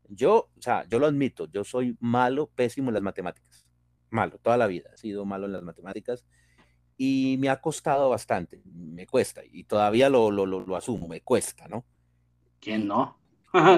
Yo, 0.09 0.49
o 0.53 0.61
sea, 0.61 0.85
yo 0.89 0.99
lo 0.99 1.07
admito, 1.07 1.49
yo 1.49 1.63
soy 1.63 1.95
malo, 2.01 2.47
pésimo 2.47 2.89
en 2.89 2.95
las 2.95 3.03
matemáticas. 3.03 3.65
Malo, 4.09 4.37
toda 4.39 4.57
la 4.57 4.67
vida 4.67 4.89
he 4.93 4.97
sido 4.97 5.23
malo 5.23 5.45
en 5.45 5.53
las 5.53 5.63
matemáticas. 5.63 6.25
Y 6.97 7.37
me 7.39 7.47
ha 7.47 7.61
costado 7.61 8.09
bastante, 8.09 8.61
me 8.65 9.07
cuesta, 9.07 9.41
y 9.49 9.63
todavía 9.63 10.09
lo, 10.09 10.31
lo, 10.31 10.45
lo, 10.45 10.75
asumo, 10.75 11.07
me 11.07 11.21
cuesta, 11.21 11.69
¿no? 11.69 11.85
¿Quién 12.59 12.85
no? 12.85 13.17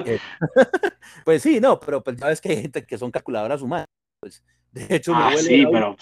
Eh, 0.04 0.18
pues 1.24 1.42
sí, 1.42 1.60
no, 1.60 1.78
pero 1.78 2.02
pues 2.02 2.18
sabes 2.18 2.40
que 2.40 2.48
hay 2.48 2.62
gente 2.62 2.84
que 2.84 2.98
son 2.98 3.12
calculadoras 3.12 3.62
humanas. 3.62 3.86
Pues, 4.18 4.42
de 4.72 4.96
hecho, 4.96 5.12
ah, 5.14 5.30
sí, 5.36 5.64
pero... 5.70 5.96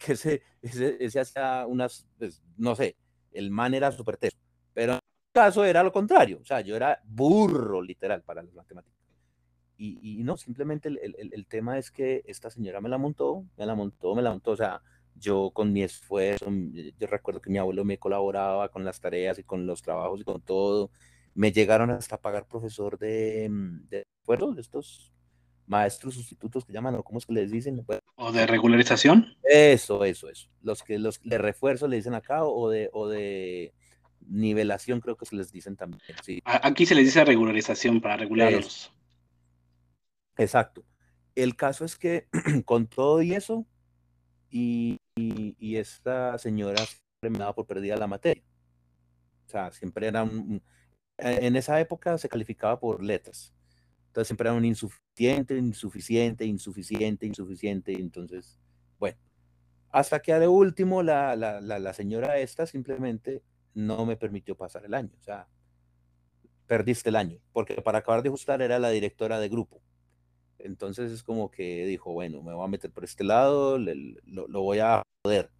Que 0.00 0.12
ese, 0.14 0.42
ese, 0.62 0.96
ese 0.98 1.20
hacía 1.20 1.66
unas, 1.66 2.06
pues, 2.18 2.42
no 2.56 2.74
sé, 2.74 2.96
el 3.32 3.50
man 3.50 3.74
era 3.74 3.92
súper 3.92 4.16
teso, 4.16 4.38
pero 4.72 4.94
en 4.94 4.98
mi 4.98 5.32
caso 5.32 5.62
era 5.64 5.82
lo 5.82 5.92
contrario, 5.92 6.38
o 6.40 6.44
sea, 6.44 6.62
yo 6.62 6.74
era 6.74 7.00
burro 7.04 7.82
literal 7.82 8.22
para 8.22 8.42
las 8.42 8.54
matemáticas. 8.54 8.98
Y, 9.76 10.20
y 10.20 10.24
no, 10.24 10.36
simplemente 10.36 10.88
el, 10.88 10.98
el, 11.02 11.30
el, 11.32 11.46
tema 11.46 11.78
es 11.78 11.90
que 11.90 12.22
esta 12.26 12.50
señora 12.50 12.80
me 12.80 12.88
la 12.88 12.98
montó, 12.98 13.46
me 13.56 13.66
la 13.66 13.74
montó, 13.74 14.14
me 14.14 14.22
la 14.22 14.30
montó, 14.30 14.52
o 14.52 14.56
sea, 14.56 14.82
yo 15.14 15.50
con 15.52 15.72
mi 15.72 15.82
esfuerzo, 15.82 16.46
yo 16.50 17.06
recuerdo 17.06 17.40
que 17.40 17.50
mi 17.50 17.58
abuelo 17.58 17.84
me 17.84 17.98
colaboraba 17.98 18.70
con 18.70 18.84
las 18.84 19.00
tareas 19.00 19.38
y 19.38 19.44
con 19.44 19.66
los 19.66 19.82
trabajos 19.82 20.20
y 20.20 20.24
con 20.24 20.40
todo, 20.42 20.90
me 21.34 21.52
llegaron 21.52 21.90
hasta 21.90 22.18
pagar 22.18 22.46
profesor 22.46 22.98
de, 22.98 23.48
de, 23.88 24.06
de 24.26 24.60
estos 24.60 25.12
maestros 25.70 26.14
sustitutos 26.14 26.64
que 26.64 26.72
llaman, 26.72 26.96
o 26.96 27.04
cómo 27.04 27.20
es 27.20 27.26
que 27.26 27.32
les 27.32 27.50
dicen. 27.50 27.86
¿O 28.16 28.32
de 28.32 28.46
regularización? 28.46 29.36
Eso, 29.44 30.04
eso, 30.04 30.28
eso. 30.28 30.48
Los 30.62 30.82
que 30.82 30.98
los 30.98 31.20
de 31.22 31.38
refuerzo 31.38 31.86
le 31.86 31.96
dicen 31.96 32.14
acá, 32.14 32.42
o 32.44 32.68
de, 32.68 32.90
o 32.92 33.08
de 33.08 33.72
nivelación 34.26 35.00
creo 35.00 35.16
que 35.16 35.26
se 35.26 35.36
les 35.36 35.52
dicen 35.52 35.76
también. 35.76 36.02
Sí. 36.24 36.42
Aquí 36.44 36.86
se 36.86 36.96
les 36.96 37.04
dice 37.04 37.24
regularización 37.24 38.00
para 38.00 38.16
regularlos. 38.16 38.92
Exacto. 40.36 40.84
El 41.36 41.54
caso 41.54 41.84
es 41.84 41.96
que 41.96 42.26
con 42.64 42.88
todo 42.88 43.22
y 43.22 43.34
eso, 43.34 43.64
y, 44.50 44.98
y, 45.14 45.76
esta 45.76 46.36
señora 46.38 46.84
siempre 46.84 47.30
me 47.30 47.38
daba 47.38 47.54
por 47.54 47.66
perdida 47.66 47.96
la 47.96 48.08
materia. 48.08 48.42
O 49.46 49.50
sea, 49.50 49.70
siempre 49.70 50.08
era 50.08 50.24
un, 50.24 50.60
en 51.18 51.54
esa 51.54 51.78
época 51.80 52.18
se 52.18 52.28
calificaba 52.28 52.80
por 52.80 53.04
letras. 53.04 53.54
Entonces 54.10 54.26
siempre 54.26 54.48
era 54.48 54.58
un 54.58 54.64
insuficiente, 54.64 55.56
insuficiente, 55.56 56.44
insuficiente, 56.44 57.26
insuficiente. 57.26 57.92
Entonces, 57.92 58.58
bueno, 58.98 59.16
hasta 59.90 60.20
que 60.20 60.34
de 60.34 60.48
último 60.48 61.04
la, 61.04 61.36
la, 61.36 61.60
la, 61.60 61.92
señora 61.92 62.38
esta 62.38 62.66
simplemente 62.66 63.44
no 63.72 64.04
me 64.04 64.16
permitió 64.16 64.56
pasar 64.56 64.84
el 64.84 64.94
año. 64.94 65.10
O 65.16 65.22
sea, 65.22 65.46
perdiste 66.66 67.10
el 67.10 67.16
año, 67.16 67.38
porque 67.52 67.80
para 67.82 67.98
acabar 67.98 68.20
de 68.22 68.30
ajustar 68.30 68.60
era 68.62 68.80
la 68.80 68.90
directora 68.90 69.38
de 69.38 69.48
grupo. 69.48 69.80
Entonces 70.58 71.12
es 71.12 71.22
como 71.22 71.48
que 71.48 71.86
dijo, 71.86 72.12
bueno, 72.12 72.42
me 72.42 72.52
voy 72.52 72.64
a 72.64 72.68
meter 72.68 72.90
por 72.90 73.04
este 73.04 73.22
lado, 73.22 73.78
lo, 73.78 74.48
lo, 74.48 74.60
voy 74.60 74.80
a 74.80 75.04
joder. 75.22 75.52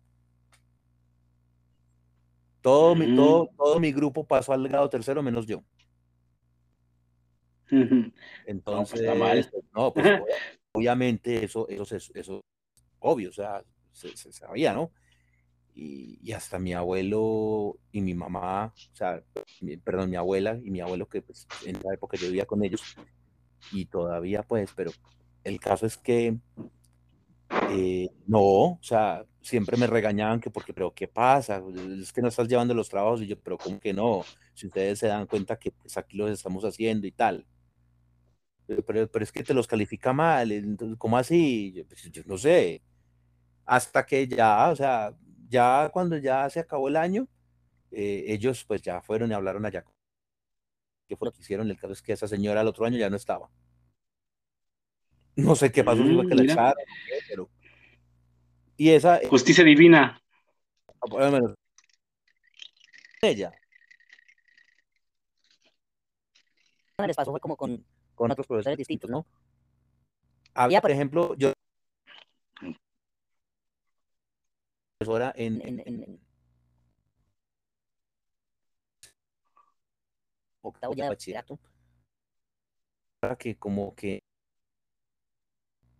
Todo, 2.63 2.97
mi, 2.97 3.15
todo, 3.15 3.49
todo 3.57 3.79
mi 3.79 3.93
grupo 3.93 4.27
pasó 4.27 4.53
al 4.53 4.67
grado 4.67 4.91
tercero 4.91 5.23
menos 5.23 5.47
yo. 5.47 5.63
Entonces, 8.47 9.03
no, 9.03 9.15
pues, 9.19 9.51
no, 9.75 9.93
pues 9.93 10.21
obviamente 10.73 11.45
eso, 11.45 11.69
eso, 11.69 11.97
eso, 11.97 12.13
eso, 12.15 12.41
obvio, 13.01 13.31
o 13.31 13.33
sea, 13.33 13.63
se, 13.93 14.15
sabía, 14.33 14.73
¿no? 14.73 14.91
Y, 15.75 16.19
y, 16.23 16.33
hasta 16.33 16.59
mi 16.59 16.75
abuelo 16.75 17.79
y 17.93 18.01
mi 18.01 18.15
mamá, 18.15 18.75
o 18.75 18.97
sea, 18.97 19.23
perdón, 19.85 20.11
mi 20.11 20.17
abuela 20.17 20.59
y 20.63 20.71
mi 20.71 20.81
abuelo, 20.81 21.09
que 21.09 21.23
pues, 21.23 21.47
en 21.65 21.79
la 21.85 21.95
época 21.95 22.17
yo 22.17 22.27
vivía 22.27 22.45
con 22.45 22.63
ellos, 22.65 22.97
y 23.73 23.87
todavía 23.87 24.43
pues, 24.43 24.71
pero 24.75 24.91
el 25.45 25.61
caso 25.61 25.87
es 25.87 25.97
que 25.97 26.39
eh, 27.71 28.11
no, 28.27 28.41
o 28.41 28.79
sea, 28.83 29.25
siempre 29.41 29.77
me 29.77 29.87
regañaban 29.87 30.41
que 30.41 30.51
porque, 30.51 30.73
pero 30.73 30.93
¿qué 30.93 31.09
pasa? 31.09 31.63
Es 32.01 32.13
que 32.13 32.23
no 32.23 32.29
estás 32.29 32.49
llevando 32.49 32.75
los 32.75 32.89
trabajos 32.89 33.23
y 33.23 33.27
yo, 33.27 33.39
pero 33.41 33.59
¿cómo 33.59 33.81
que 33.81 33.93
no? 33.93 34.25
Si 34.55 34.67
ustedes 34.67 34.99
se 34.99 35.07
dan 35.09 35.27
cuenta 35.27 35.59
que 35.59 35.71
pues, 35.73 35.97
aquí 35.97 36.17
los 36.17 36.31
estamos 36.31 36.65
haciendo 36.65 37.07
y 37.07 37.13
tal. 37.13 37.47
Pero, 38.87 39.09
pero, 39.09 39.25
es 39.25 39.33
que 39.33 39.43
te 39.43 39.53
los 39.53 39.67
califica 39.67 40.13
mal, 40.13 40.53
entonces, 40.53 40.97
¿cómo 40.97 41.19
así? 41.19 41.73
Yo, 41.73 41.85
pues, 41.87 42.03
yo 42.11 42.23
no 42.27 42.39
sé. 42.39 42.83
Hasta 43.67 44.07
que 44.07 44.29
ya, 44.29 44.71
o 44.71 44.77
sea, 44.77 45.13
ya 45.49 45.91
cuando 45.93 46.17
ya 46.17 46.49
se 46.51 46.61
acabó 46.61 46.89
el 46.89 46.97
año, 46.97 47.27
eh, 47.91 48.25
ellos 48.29 48.65
pues 48.65 48.83
ya 48.83 49.03
fueron 49.03 49.31
y 49.31 49.35
hablaron 49.35 49.67
allá. 49.67 49.85
¿Qué 51.09 51.17
fue 51.17 51.27
lo 51.27 51.33
que 51.33 51.41
hicieron? 51.41 51.69
El 51.69 51.79
caso 51.79 51.93
es 51.93 52.03
que 52.03 52.13
esa 52.13 52.29
señora 52.29 52.61
el 52.61 52.69
otro 52.69 52.85
año 52.87 52.97
ya 52.97 53.11
no 53.11 53.17
estaba. 53.17 53.51
No 55.35 55.57
sé 55.57 55.73
qué 55.73 55.83
pasó, 55.83 56.03
mm, 56.03 56.29
que 56.29 56.35
la 56.35 56.43
echaron, 56.43 56.75
pero... 57.29 57.51
Y 58.77 58.91
esa... 58.91 59.19
Eh, 59.19 59.27
Justicia 59.29 59.65
divina. 59.65 60.21
Ah, 61.19 61.41
ella. 63.23 63.53
Les 67.07 67.17
pasó 67.17 67.31
fue 67.31 67.41
como 67.41 67.57
con, 67.57 67.85
con 68.21 68.31
otros 68.31 68.47
profesores 68.47 68.77
distintos, 68.77 69.09
¿no? 69.09 69.27
Había, 70.53 70.83
por 70.83 70.91
ejemplo, 70.91 71.35
yo 71.37 71.55
profesora 74.99 75.33
en, 75.35 75.67
en, 75.67 75.81
en, 75.87 76.21
octavo 80.61 80.93
ya 80.93 81.05
de 81.05 81.09
bachillerato, 81.09 81.59
que 83.39 83.57
como 83.57 83.95
que 83.95 84.23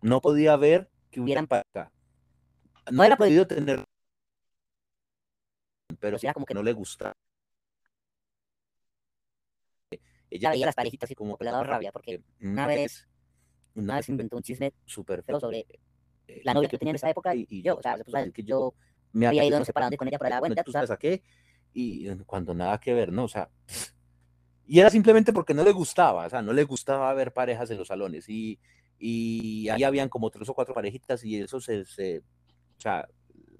no 0.03 0.21
podía 0.21 0.55
ver 0.57 0.91
que 1.09 1.21
hubieran 1.21 1.47
para 1.47 1.63
acá. 1.67 1.91
No 2.91 3.03
era 3.03 3.17
podido 3.17 3.47
tener, 3.47 3.83
pero 5.99 6.17
era 6.21 6.35
como 6.35 6.45
que 6.45 6.53
no 6.53 6.61
le 6.61 6.73
gustaba. 6.73 7.15
Ella 10.31 10.49
veía 10.49 10.65
las 10.65 10.75
parejitas 10.75 11.11
y 11.11 11.15
como 11.15 11.37
que 11.37 11.43
le 11.43 11.51
daba 11.51 11.63
rabia, 11.63 11.91
porque 11.91 12.23
una 12.41 12.65
vez, 12.65 13.07
una 13.75 13.97
vez 13.97 14.09
inventó 14.09 14.37
un 14.37 14.43
chisme 14.43 14.73
súper 14.85 15.21
feo 15.23 15.39
sobre 15.39 15.67
la 16.43 16.53
novia 16.53 16.69
que 16.69 16.75
yo 16.75 16.79
tenía 16.79 16.91
en 16.91 16.95
esa 16.95 17.09
época 17.09 17.35
y, 17.35 17.61
yo, 17.61 17.75
o 17.75 17.81
sea, 17.81 17.97
se 17.97 18.03
puso 18.03 18.17
a 18.17 18.21
decir 18.21 18.33
que 18.33 18.43
yo 18.43 18.73
me 19.11 19.27
había 19.27 19.43
ido 19.43 19.59
no 19.59 19.65
sé 19.65 19.73
para 19.73 19.87
dónde 19.87 19.97
con 19.97 20.07
ella 20.07 20.17
por 20.17 20.29
la 20.29 20.39
bueno, 20.39 20.55
ya 20.55 20.63
tú 20.63 20.71
sabes 20.71 20.89
a 20.89 20.97
qué, 20.97 21.21
y 21.73 22.09
cuando 22.25 22.53
nada 22.53 22.79
que 22.79 22.93
ver, 22.93 23.11
¿no? 23.11 23.25
O 23.25 23.27
sea, 23.27 23.49
y 24.65 24.79
era 24.79 24.89
simplemente 24.89 25.33
porque 25.33 25.53
no 25.53 25.63
le 25.63 25.71
gustaba, 25.71 26.25
o 26.25 26.29
sea, 26.29 26.41
no 26.41 26.53
le 26.53 26.63
gustaba 26.63 27.13
ver 27.13 27.33
parejas 27.33 27.69
en 27.71 27.77
los 27.77 27.89
salones. 27.89 28.29
Y, 28.29 28.59
y 28.99 29.69
ahí 29.69 29.83
habían 29.83 30.09
como 30.09 30.29
tres 30.29 30.47
o 30.49 30.53
cuatro 30.53 30.73
parejitas 30.73 31.23
y 31.23 31.37
eso 31.41 31.59
se, 31.59 31.85
se, 31.85 32.19
o 32.19 32.79
sea, 32.79 33.07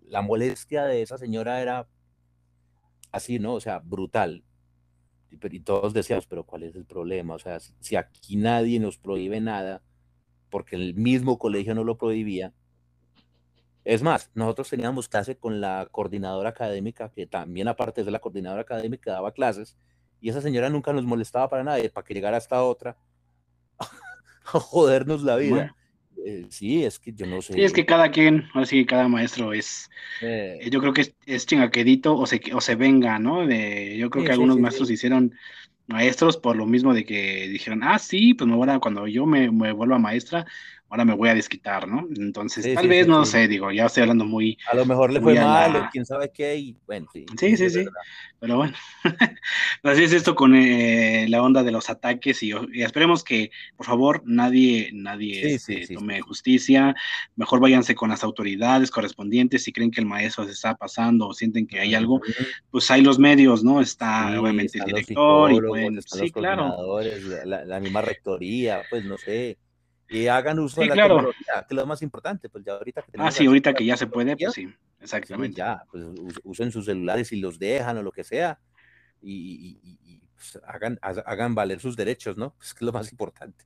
la 0.05 0.21
molestia 0.21 0.85
de 0.85 1.01
esa 1.01 1.17
señora 1.17 1.61
era 1.61 1.87
así, 3.11 3.39
¿no? 3.39 3.55
O 3.55 3.59
sea, 3.59 3.79
brutal. 3.79 4.43
Y, 5.31 5.59
todos 5.61 5.93
decíamos, 5.93 6.27
pero 6.27 6.43
¿cuál 6.43 6.63
es 6.63 6.75
el 6.75 6.85
problema? 6.85 7.35
O 7.35 7.39
sea, 7.39 7.59
si 7.59 7.95
aquí 7.95 8.35
nadie 8.35 8.79
nos 8.79 8.97
prohíbe 8.97 9.39
nada, 9.39 9.81
porque 10.49 10.75
el 10.75 10.93
mismo 10.93 11.39
colegio 11.39 11.73
no 11.73 11.83
lo 11.83 11.97
prohibía. 11.97 12.53
Es 13.83 14.03
más, 14.03 14.29
nosotros 14.35 14.69
teníamos 14.69 15.07
clase 15.07 15.37
con 15.37 15.61
la 15.61 15.87
coordinadora 15.89 16.49
académica, 16.49 17.09
que 17.09 17.25
también 17.25 17.67
aparte 17.67 18.03
de 18.03 18.11
la 18.11 18.19
coordinadora 18.19 18.61
académica 18.61 19.11
daba 19.11 19.31
clases, 19.31 19.77
y 20.19 20.29
esa 20.29 20.41
señora 20.41 20.69
nunca 20.69 20.93
nos 20.93 21.05
molestaba 21.05 21.49
para 21.49 21.63
nada, 21.63 21.79
para 21.91 22.05
que 22.05 22.13
llegara 22.13 22.37
esta 22.37 22.63
otra 22.63 22.97
a 23.79 24.59
jodernos 24.59 25.23
la 25.23 25.37
vida. 25.37 25.75
Eh, 26.25 26.45
sí, 26.49 26.83
es 26.83 26.99
que 26.99 27.13
yo 27.13 27.25
no 27.25 27.41
sé. 27.41 27.53
Sí, 27.53 27.61
es 27.61 27.73
que 27.73 27.85
cada 27.85 28.11
quien, 28.11 28.45
así 28.53 28.85
cada 28.85 29.07
maestro 29.07 29.53
es, 29.53 29.89
eh. 30.21 30.59
yo 30.71 30.79
creo 30.79 30.93
que 30.93 31.01
es, 31.01 31.15
es 31.25 31.45
chingaquedito 31.45 32.15
o 32.15 32.25
se, 32.25 32.41
o 32.53 32.61
se 32.61 32.75
venga, 32.75 33.19
¿no? 33.19 33.45
De, 33.47 33.97
yo 33.97 34.09
creo 34.09 34.25
que 34.25 34.31
algunos 34.31 34.59
maestros 34.59 34.91
hicieron 34.91 35.33
maestros 35.87 36.37
por 36.37 36.55
lo 36.55 36.65
mismo 36.65 36.93
de 36.93 37.05
que 37.05 37.47
dijeron, 37.49 37.83
ah, 37.83 37.99
sí, 37.99 38.33
pues 38.33 38.47
me 38.47 38.55
voy 38.55 38.69
a, 38.69 38.79
cuando 38.79 39.07
yo 39.07 39.25
me, 39.25 39.51
me 39.51 39.71
vuelva 39.71 39.99
maestra, 39.99 40.45
ahora 40.91 41.05
me 41.05 41.13
voy 41.13 41.29
a 41.29 41.33
desquitar, 41.33 41.87
¿no? 41.87 42.05
Entonces, 42.17 42.75
tal 42.75 42.89
vez, 42.89 43.07
no 43.07 43.25
sé, 43.25 43.47
digo, 43.47 43.71
ya 43.71 43.85
estoy 43.85 44.01
hablando 44.01 44.25
muy... 44.25 44.57
A 44.69 44.75
lo 44.75 44.85
mejor 44.85 45.13
le 45.13 45.21
fue 45.21 45.35
mal, 45.35 45.87
quién 45.89 46.05
sabe 46.05 46.29
qué, 46.33 46.57
y 46.57 46.75
bueno, 46.85 47.07
sí. 47.13 47.25
Sí, 47.39 47.55
sí, 47.55 47.69
sí, 47.69 47.85
pero 48.39 48.57
bueno, 48.57 48.73
así 49.83 50.03
es 50.03 50.11
esto 50.11 50.35
con 50.35 50.53
eh, 50.53 51.27
la 51.29 51.41
onda 51.43 51.63
de 51.63 51.71
los 51.71 51.89
ataques 51.89 52.43
y, 52.43 52.51
esperemos 52.73 53.23
que, 53.23 53.51
por 53.77 53.85
favor, 53.85 54.21
nadie, 54.25 54.89
nadie 54.91 55.53
este, 55.53 55.87
tome 55.87 56.19
justicia, 56.19 56.93
mejor 57.37 57.61
váyanse 57.61 57.95
con 57.95 58.09
las 58.09 58.25
autoridades 58.25 58.91
correspondientes, 58.91 59.63
si 59.63 59.71
creen 59.71 59.91
que 59.91 60.01
el 60.01 60.07
maestro 60.07 60.43
se 60.43 60.51
está 60.51 60.75
pasando 60.75 61.29
o 61.29 61.33
sienten 61.33 61.67
que 61.67 61.79
hay 61.79 61.95
algo, 61.95 62.19
pues 62.69 62.91
hay 62.91 63.01
los 63.01 63.17
medios, 63.17 63.63
¿no? 63.63 63.79
Está 63.79 64.37
obviamente 64.37 64.77
el 64.77 64.83
director 64.83 65.53
y 65.53 65.61
pueden, 65.61 66.01
sí, 66.01 66.31
claro. 66.31 66.99
La, 67.45 67.63
la 67.63 67.79
misma 67.79 68.01
rectoría, 68.01 68.81
pues 68.89 69.05
no 69.05 69.17
sé 69.17 69.57
y 70.11 70.27
hagan 70.27 70.59
uso 70.59 70.81
de 70.81 70.87
la 70.87 70.95
tecnología, 70.95 71.65
que 71.67 71.73
es 71.73 71.75
lo 71.75 71.85
más 71.85 72.01
importante, 72.01 72.49
pues 72.49 72.65
ya 72.65 72.73
ahorita 72.73 73.01
que 73.01 73.11
Ah, 73.17 73.31
sí, 73.31 73.45
ahorita 73.45 73.73
que 73.73 73.85
ya 73.85 73.95
se 73.95 74.07
puede, 74.07 74.35
pues 74.35 74.53
sí, 74.53 74.67
exactamente. 74.99 75.57
ya, 75.57 75.83
pues 75.89 76.03
usen 76.43 76.71
sus 76.71 76.85
celulares 76.85 77.31
y 77.31 77.39
los 77.39 77.57
dejan 77.57 77.97
o 77.97 78.03
lo 78.03 78.11
que 78.11 78.25
sea, 78.25 78.59
y, 79.21 79.79
pues, 80.35 80.59
hagan, 80.67 80.99
hagan 81.01 81.55
valer 81.55 81.79
sus 81.79 81.95
derechos, 81.95 82.35
¿no? 82.35 82.53
Pues 82.57 82.73
es 82.75 82.81
lo 82.81 82.91
más 82.91 83.09
importante. 83.11 83.65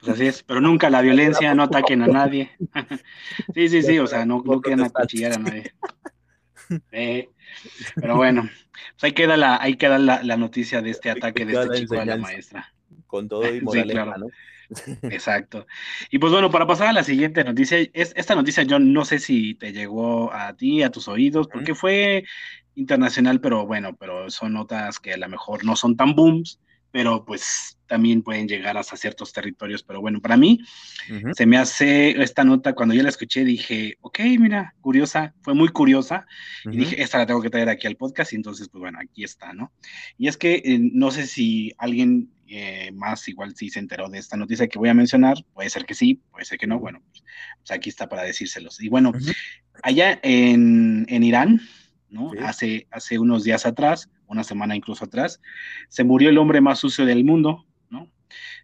Pues 0.00 0.12
así 0.12 0.26
es, 0.26 0.42
pero 0.42 0.60
nunca 0.60 0.90
la 0.90 1.00
violencia, 1.02 1.54
no 1.54 1.62
ataquen 1.62 2.02
a 2.02 2.08
nadie. 2.08 2.50
sí, 3.54 3.68
sí, 3.68 3.82
sí, 3.82 3.98
o 4.00 4.08
sea, 4.08 4.26
no, 4.26 4.42
no 4.44 4.60
quieran 4.60 4.86
acuchillar 4.86 5.32
a 5.34 5.38
nadie. 5.38 5.72
Eh, 6.92 7.28
pero 7.96 8.14
bueno, 8.14 8.42
pues 8.42 9.02
ahí 9.02 9.12
queda 9.12 9.36
la, 9.36 9.60
ahí 9.60 9.74
queda 9.74 9.98
la, 9.98 10.22
la 10.22 10.36
noticia 10.36 10.80
de 10.80 10.90
este 10.90 11.10
ataque 11.10 11.44
de 11.44 11.60
este 11.60 11.80
chico 11.80 11.98
a 11.98 12.04
la 12.04 12.16
maestra. 12.16 12.72
Con 13.08 13.28
todo 13.28 13.52
y 13.52 13.60
moraleja, 13.60 14.16
¿no? 14.18 14.28
Exacto. 15.02 15.66
Y 16.10 16.18
pues 16.18 16.32
bueno, 16.32 16.50
para 16.50 16.66
pasar 16.66 16.88
a 16.88 16.92
la 16.92 17.04
siguiente 17.04 17.44
noticia, 17.44 17.78
es, 17.92 18.12
esta 18.16 18.34
noticia 18.34 18.62
yo 18.62 18.78
no 18.78 19.04
sé 19.04 19.18
si 19.18 19.54
te 19.54 19.72
llegó 19.72 20.32
a 20.32 20.54
ti, 20.54 20.82
a 20.82 20.90
tus 20.90 21.08
oídos, 21.08 21.48
porque 21.48 21.74
fue 21.74 22.24
internacional, 22.74 23.40
pero 23.40 23.66
bueno, 23.66 23.96
pero 23.96 24.30
son 24.30 24.54
notas 24.54 24.98
que 24.98 25.12
a 25.12 25.16
lo 25.16 25.28
mejor 25.28 25.64
no 25.64 25.76
son 25.76 25.96
tan 25.96 26.14
booms, 26.14 26.60
pero 26.92 27.24
pues 27.24 27.78
también 27.86 28.22
pueden 28.22 28.48
llegar 28.48 28.76
hasta 28.76 28.96
ciertos 28.96 29.32
territorios. 29.32 29.82
Pero 29.82 30.00
bueno, 30.00 30.20
para 30.20 30.36
mí 30.36 30.60
se 31.34 31.46
me 31.46 31.58
hace 31.58 32.10
esta 32.22 32.44
nota, 32.44 32.72
cuando 32.74 32.94
yo 32.94 33.02
la 33.02 33.08
escuché, 33.08 33.44
dije, 33.44 33.96
ok, 34.00 34.20
mira, 34.38 34.74
curiosa, 34.80 35.34
fue 35.40 35.54
muy 35.54 35.68
curiosa, 35.68 36.26
y 36.64 36.76
dije, 36.76 37.02
esta 37.02 37.18
la 37.18 37.26
tengo 37.26 37.42
que 37.42 37.50
traer 37.50 37.68
aquí 37.68 37.86
al 37.86 37.96
podcast, 37.96 38.32
y 38.32 38.36
entonces, 38.36 38.68
pues 38.68 38.80
bueno, 38.80 38.98
aquí 39.00 39.24
está, 39.24 39.52
¿no? 39.52 39.72
Y 40.18 40.28
es 40.28 40.36
que 40.36 40.62
eh, 40.64 40.78
no 40.80 41.10
sé 41.10 41.26
si 41.26 41.72
alguien 41.78 42.30
eh, 42.50 42.90
más 42.92 43.28
igual 43.28 43.54
sí 43.54 43.70
se 43.70 43.78
enteró 43.78 44.08
de 44.08 44.18
esta 44.18 44.36
noticia 44.36 44.68
que 44.68 44.78
voy 44.78 44.88
a 44.88 44.94
mencionar, 44.94 45.36
puede 45.54 45.70
ser 45.70 45.84
que 45.84 45.94
sí, 45.94 46.20
puede 46.30 46.44
ser 46.44 46.58
que 46.58 46.66
no, 46.66 46.78
bueno, 46.78 47.00
pues, 47.10 47.22
pues 47.58 47.70
aquí 47.70 47.88
está 47.88 48.08
para 48.08 48.22
decírselos. 48.22 48.80
Y 48.80 48.88
bueno, 48.88 49.12
allá 49.82 50.18
en, 50.22 51.06
en 51.08 51.22
Irán, 51.22 51.60
¿no? 52.10 52.32
Hace, 52.42 52.86
hace 52.90 53.18
unos 53.18 53.44
días 53.44 53.66
atrás, 53.66 54.10
una 54.26 54.44
semana 54.44 54.76
incluso 54.76 55.04
atrás, 55.04 55.40
se 55.88 56.04
murió 56.04 56.28
el 56.28 56.38
hombre 56.38 56.60
más 56.60 56.80
sucio 56.80 57.06
del 57.06 57.24
mundo, 57.24 57.66
¿no? 57.88 58.10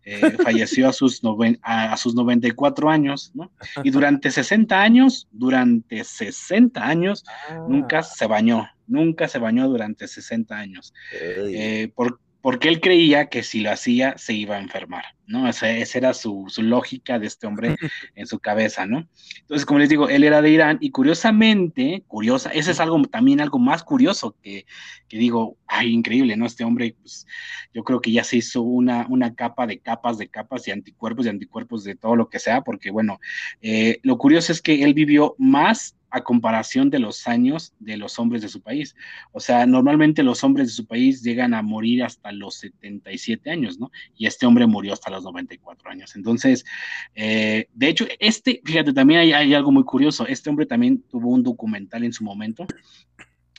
Eh, 0.04 0.20
falleció 0.42 0.88
a 0.88 0.92
sus, 0.92 1.20
a, 1.62 1.96
sus 1.96 2.14
94 2.14 2.90
años, 2.90 3.30
¿no? 3.34 3.52
Y 3.84 3.90
durante 3.90 4.30
60 4.30 4.80
años, 4.80 5.28
durante 5.30 6.02
60 6.02 6.84
años, 6.84 7.24
nunca 7.68 8.00
ah. 8.00 8.02
se 8.02 8.26
bañó, 8.26 8.68
nunca 8.86 9.28
se 9.28 9.38
bañó 9.38 9.68
durante 9.68 10.08
60 10.08 10.56
años. 10.56 10.92
Eh, 11.12 11.90
por, 11.94 12.20
porque 12.46 12.68
él 12.68 12.80
creía 12.80 13.28
que 13.28 13.42
si 13.42 13.58
lo 13.58 13.72
hacía 13.72 14.16
se 14.18 14.32
iba 14.32 14.54
a 14.54 14.60
enfermar, 14.60 15.15
¿no? 15.26 15.48
Esa, 15.48 15.68
era 15.70 16.14
su, 16.14 16.46
lógica 16.58 17.18
de 17.18 17.26
este 17.26 17.46
hombre 17.46 17.76
en 18.14 18.26
su 18.26 18.38
cabeza, 18.38 18.86
¿no? 18.86 19.08
Entonces, 19.40 19.66
como 19.66 19.80
les 19.80 19.88
digo, 19.88 20.08
él 20.08 20.24
era 20.24 20.42
de 20.42 20.50
Irán 20.50 20.78
y 20.80 20.90
curiosamente, 20.90 22.04
curiosa, 22.06 22.50
ese 22.50 22.70
es 22.70 22.80
algo 22.80 23.02
también 23.04 23.40
algo 23.40 23.58
más 23.58 23.82
curioso 23.82 24.36
que, 24.42 24.66
digo, 25.10 25.56
ay, 25.66 25.92
increíble, 25.92 26.36
¿no? 26.36 26.46
Este 26.46 26.64
hombre, 26.64 26.96
pues 27.00 27.26
yo 27.74 27.84
creo 27.84 28.00
que 28.00 28.12
ya 28.12 28.24
se 28.24 28.38
hizo 28.38 28.62
una, 28.62 29.06
una 29.08 29.34
capa 29.34 29.66
de 29.66 29.78
capas 29.78 30.18
de 30.18 30.28
capas 30.28 30.66
y 30.68 30.70
anticuerpos 30.70 31.26
y 31.26 31.28
anticuerpos 31.28 31.84
de 31.84 31.94
todo 31.96 32.16
lo 32.16 32.28
que 32.28 32.38
sea, 32.38 32.62
porque 32.62 32.90
bueno, 32.90 33.18
eh, 33.60 33.98
lo 34.02 34.18
curioso 34.18 34.52
es 34.52 34.62
que 34.62 34.82
él 34.82 34.94
vivió 34.94 35.34
más 35.38 35.96
a 36.10 36.22
comparación 36.22 36.88
de 36.88 36.98
los 36.98 37.26
años 37.26 37.74
de 37.78 37.96
los 37.96 38.18
hombres 38.18 38.42
de 38.42 38.48
su 38.48 38.62
país. 38.62 38.94
O 39.32 39.40
sea, 39.40 39.66
normalmente 39.66 40.22
los 40.22 40.42
hombres 40.44 40.68
de 40.68 40.72
su 40.72 40.86
país 40.86 41.22
llegan 41.22 41.52
a 41.52 41.62
morir 41.62 42.04
hasta 42.04 42.32
los 42.32 42.56
77 42.56 43.50
años, 43.50 43.78
¿no? 43.78 43.90
Y 44.16 44.26
este 44.26 44.46
hombre 44.46 44.66
murió 44.66 44.92
hasta 44.92 45.10
los 45.16 45.24
94 45.24 45.90
años. 45.90 46.16
Entonces, 46.16 46.64
eh, 47.14 47.68
de 47.72 47.88
hecho, 47.88 48.06
este, 48.18 48.60
fíjate, 48.64 48.92
también 48.92 49.20
hay, 49.20 49.54
algo 49.54 49.72
muy 49.72 49.84
curioso. 49.84 50.26
Este 50.26 50.50
hombre 50.50 50.66
también 50.66 51.02
tuvo 51.02 51.30
un 51.30 51.42
documental 51.42 52.04
en 52.04 52.12
su 52.12 52.24
momento 52.24 52.66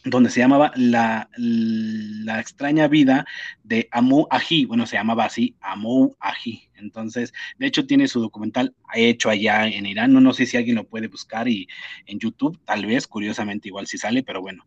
donde 0.04 0.30
se 0.30 0.40
llamaba 0.40 0.72
la, 0.76 1.30
la, 1.38 2.40
extraña 2.40 2.88
vida 2.88 3.26
de 3.64 3.90
Amu 3.92 4.26
Aji, 4.30 4.66
bueno, 4.66 4.86
se 4.86 4.96
llamaba 4.96 5.26
así, 5.26 5.56
Amu 5.60 6.16
Aji. 6.20 6.70
Entonces, 6.76 7.34
de 7.58 7.68
hecho, 7.68 7.86
tiene 7.86 8.08
su 8.08 8.22
documental 8.22 8.76
hecho 8.94 9.30
allá 9.30 9.68
en 9.68 9.86
Irán. 9.86 10.14
No, 10.14 10.22
no 10.22 10.34
sé 10.34 10.46
si 10.46 10.58
alguien 10.58 10.76
lo 10.76 10.88
puede 10.88 11.08
buscar 11.08 11.48
y 11.48 11.68
en 12.06 12.20
YouTube, 12.20 12.60
tal 12.66 12.86
vez, 12.86 13.08
curiosamente, 13.08 13.68
igual 13.68 13.88
si 13.88 13.98
sale, 13.98 14.24
pero 14.24 14.42
bueno. 14.42 14.66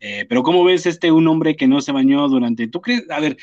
Eh, 0.00 0.26
pero, 0.28 0.42
¿cómo 0.42 0.64
ves 0.64 0.86
este 0.86 1.12
un 1.12 1.28
hombre 1.28 1.56
que 1.56 1.68
no 1.68 1.80
se 1.80 1.92
bañó 1.92 2.28
durante, 2.28 2.68
tú 2.68 2.80
crees, 2.80 3.08
a 3.10 3.20
ver, 3.20 3.36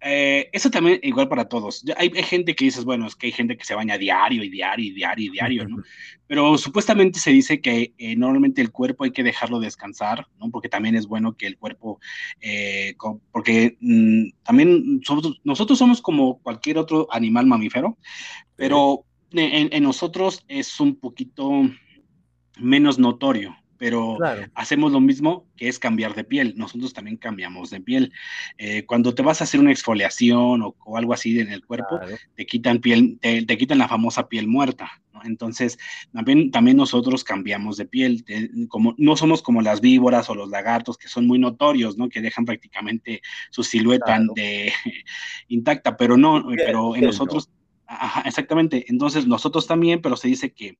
eh, 0.00 0.48
eso 0.52 0.70
también 0.70 1.00
igual 1.02 1.28
para 1.28 1.48
todos. 1.48 1.84
Hay, 1.96 2.10
gente 2.22 2.54
que 2.54 2.66
dices, 2.66 2.84
bueno, 2.84 3.06
es 3.06 3.16
que 3.16 3.26
hay 3.26 3.32
gente 3.32 3.56
que 3.56 3.64
se 3.64 3.74
baña 3.74 3.98
diario 3.98 4.44
y 4.44 4.48
diario 4.48 4.86
y 4.86 4.92
diario 4.92 5.26
y 5.26 5.30
diario, 5.30 5.68
¿no? 5.68 5.82
Pero 6.26 6.56
supuestamente 6.56 7.18
se 7.18 7.30
dice 7.30 7.60
que 7.60 7.94
eh, 7.98 8.14
normalmente 8.14 8.60
el 8.60 8.70
cuerpo 8.70 9.04
hay 9.04 9.10
que 9.10 9.22
dejarlo 9.22 9.58
descansar, 9.58 10.26
¿no? 10.38 10.50
Porque 10.50 10.68
también 10.68 10.94
es 10.94 11.06
bueno 11.06 11.36
que 11.36 11.46
el 11.46 11.58
cuerpo, 11.58 12.00
eh, 12.40 12.94
porque 13.32 13.76
mm, 13.80 14.30
también 14.44 15.00
nosotros 15.44 15.78
somos 15.78 16.00
como 16.00 16.38
cualquier 16.42 16.78
otro 16.78 17.08
animal 17.10 17.46
mamífero, 17.46 17.98
pero 18.56 19.04
en 19.32 19.82
nosotros 19.82 20.44
es 20.48 20.80
un 20.80 20.96
poquito 20.96 21.62
menos 22.58 22.98
notorio, 22.98 23.56
pero 23.78 24.18
hacemos 24.54 24.92
lo 24.92 25.00
mismo 25.00 25.46
que 25.56 25.68
es 25.68 25.78
cambiar 25.78 26.14
de 26.14 26.24
piel. 26.24 26.54
Nosotros 26.56 26.92
también 26.92 27.16
cambiamos 27.16 27.70
de 27.70 27.80
piel. 27.80 28.12
Eh, 28.58 28.84
cuando 28.84 29.14
te 29.14 29.22
vas 29.22 29.40
a 29.40 29.44
hacer 29.44 29.60
una 29.60 29.70
exfoliación 29.70 30.62
o, 30.62 30.96
algo 30.96 31.14
así 31.14 31.38
en 31.38 31.50
el 31.50 31.64
cuerpo, 31.64 32.00
te 32.34 32.44
quitan 32.44 32.80
piel, 32.80 33.18
te, 33.20 33.58
quitan 33.58 33.78
la 33.78 33.88
famosa 33.88 34.28
piel 34.28 34.48
muerta. 34.48 34.90
Entonces, 35.24 35.78
también, 36.12 36.50
también 36.50 36.76
nosotros 36.76 37.24
cambiamos 37.24 37.76
de 37.76 37.86
piel. 37.86 38.24
como, 38.68 38.94
no 38.98 39.16
somos 39.16 39.42
como 39.42 39.62
las 39.62 39.80
víboras 39.80 40.28
o 40.28 40.34
los 40.34 40.50
lagartos 40.50 40.98
que 40.98 41.08
son 41.08 41.26
muy 41.26 41.38
notorios, 41.38 41.96
¿no? 41.96 42.08
Que 42.08 42.20
dejan 42.20 42.44
prácticamente 42.44 43.22
su 43.50 43.62
silueta 43.62 44.20
de, 44.34 44.72
intacta, 45.48 45.96
pero 45.96 46.16
no, 46.16 46.44
pero 46.56 46.96
en 46.96 47.04
nosotros, 47.04 47.50
exactamente. 48.24 48.84
Entonces, 48.88 49.26
nosotros 49.26 49.66
también, 49.66 50.00
pero 50.00 50.16
se 50.16 50.28
dice 50.28 50.52
que 50.52 50.78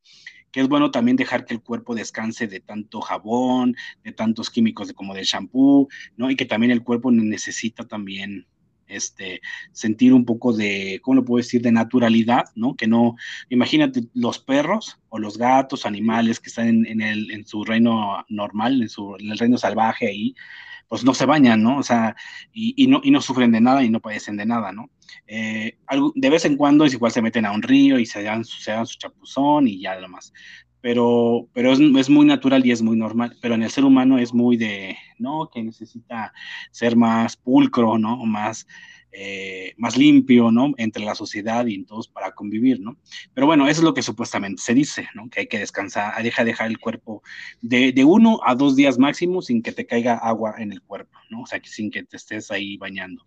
que 0.52 0.60
es 0.60 0.68
bueno 0.68 0.90
también 0.90 1.16
dejar 1.16 1.44
que 1.44 1.54
el 1.54 1.62
cuerpo 1.62 1.94
descanse 1.94 2.46
de 2.46 2.60
tanto 2.60 3.00
jabón, 3.00 3.76
de 4.04 4.12
tantos 4.12 4.50
químicos 4.50 4.92
como 4.92 5.14
del 5.14 5.24
shampoo, 5.24 5.88
¿no? 6.16 6.30
Y 6.30 6.36
que 6.36 6.46
también 6.46 6.70
el 6.70 6.82
cuerpo 6.82 7.10
necesita 7.10 7.86
también 7.86 8.46
este, 8.86 9.42
sentir 9.72 10.14
un 10.14 10.24
poco 10.24 10.52
de, 10.54 11.00
¿cómo 11.02 11.16
lo 11.16 11.24
puedo 11.24 11.42
decir?, 11.42 11.60
de 11.60 11.72
naturalidad, 11.72 12.46
¿no? 12.54 12.74
Que 12.76 12.86
no, 12.86 13.16
imagínate 13.50 14.04
los 14.14 14.38
perros 14.38 14.98
o 15.10 15.18
los 15.18 15.36
gatos, 15.36 15.84
animales 15.84 16.40
que 16.40 16.48
están 16.48 16.86
en, 16.86 17.00
el, 17.02 17.30
en 17.30 17.46
su 17.46 17.64
reino 17.64 18.24
normal, 18.28 18.80
en, 18.80 18.88
su, 18.88 19.16
en 19.18 19.30
el 19.30 19.38
reino 19.38 19.58
salvaje 19.58 20.08
ahí, 20.08 20.34
pues 20.88 21.04
no 21.04 21.14
se 21.14 21.26
bañan, 21.26 21.62
¿no? 21.62 21.78
O 21.78 21.82
sea, 21.82 22.16
y, 22.52 22.86
no, 22.86 23.00
y 23.04 23.10
no 23.10 23.20
sufren 23.20 23.52
de 23.52 23.60
nada 23.60 23.82
y 23.82 23.90
no 23.90 24.00
padecen 24.00 24.36
de 24.36 24.46
nada, 24.46 24.72
¿no? 24.72 24.90
Eh, 25.26 25.78
de 26.14 26.30
vez 26.30 26.44
en 26.44 26.56
cuando 26.56 26.84
es 26.84 26.94
igual 26.94 27.12
se 27.12 27.22
meten 27.22 27.44
a 27.44 27.52
un 27.52 27.62
río 27.62 27.98
y 27.98 28.06
se 28.06 28.22
dan, 28.22 28.44
se 28.44 28.72
dan 28.72 28.86
su 28.86 28.98
chapuzón 28.98 29.68
y 29.68 29.80
ya 29.80 29.98
lo 30.00 30.08
más. 30.08 30.32
Pero, 30.80 31.48
pero 31.52 31.72
es, 31.72 31.80
es, 31.80 32.08
muy 32.08 32.24
natural 32.24 32.64
y 32.64 32.70
es 32.70 32.82
muy 32.82 32.96
normal. 32.96 33.36
Pero 33.42 33.54
en 33.54 33.62
el 33.62 33.70
ser 33.70 33.84
humano 33.84 34.18
es 34.18 34.32
muy 34.32 34.56
de, 34.56 34.96
¿no? 35.18 35.50
Que 35.52 35.62
necesita 35.62 36.32
ser 36.70 36.96
más 36.96 37.36
pulcro, 37.36 37.98
¿no? 37.98 38.24
Más, 38.24 38.66
eh, 39.12 39.74
más 39.78 39.96
limpio, 39.96 40.50
¿no? 40.50 40.74
Entre 40.76 41.04
la 41.04 41.14
sociedad 41.14 41.66
y 41.66 41.82
todos 41.84 42.08
para 42.08 42.32
convivir, 42.32 42.80
¿no? 42.80 42.98
Pero 43.32 43.46
bueno, 43.46 43.66
eso 43.68 43.80
es 43.80 43.84
lo 43.84 43.94
que 43.94 44.02
supuestamente 44.02 44.62
se 44.62 44.74
dice, 44.74 45.08
¿no? 45.14 45.30
Que 45.30 45.40
hay 45.40 45.46
que 45.46 45.58
descansar, 45.58 46.22
deja 46.22 46.44
dejar 46.44 46.68
el 46.68 46.78
cuerpo 46.78 47.22
de, 47.60 47.92
de, 47.92 48.04
uno 48.04 48.40
a 48.44 48.54
dos 48.54 48.76
días 48.76 48.98
máximo 48.98 49.40
sin 49.40 49.62
que 49.62 49.72
te 49.72 49.86
caiga 49.86 50.14
agua 50.16 50.56
en 50.58 50.72
el 50.72 50.82
cuerpo, 50.82 51.18
¿no? 51.30 51.42
O 51.42 51.46
sea, 51.46 51.60
que 51.60 51.68
sin 51.70 51.90
que 51.90 52.02
te 52.02 52.16
estés 52.16 52.50
ahí 52.50 52.76
bañando. 52.76 53.24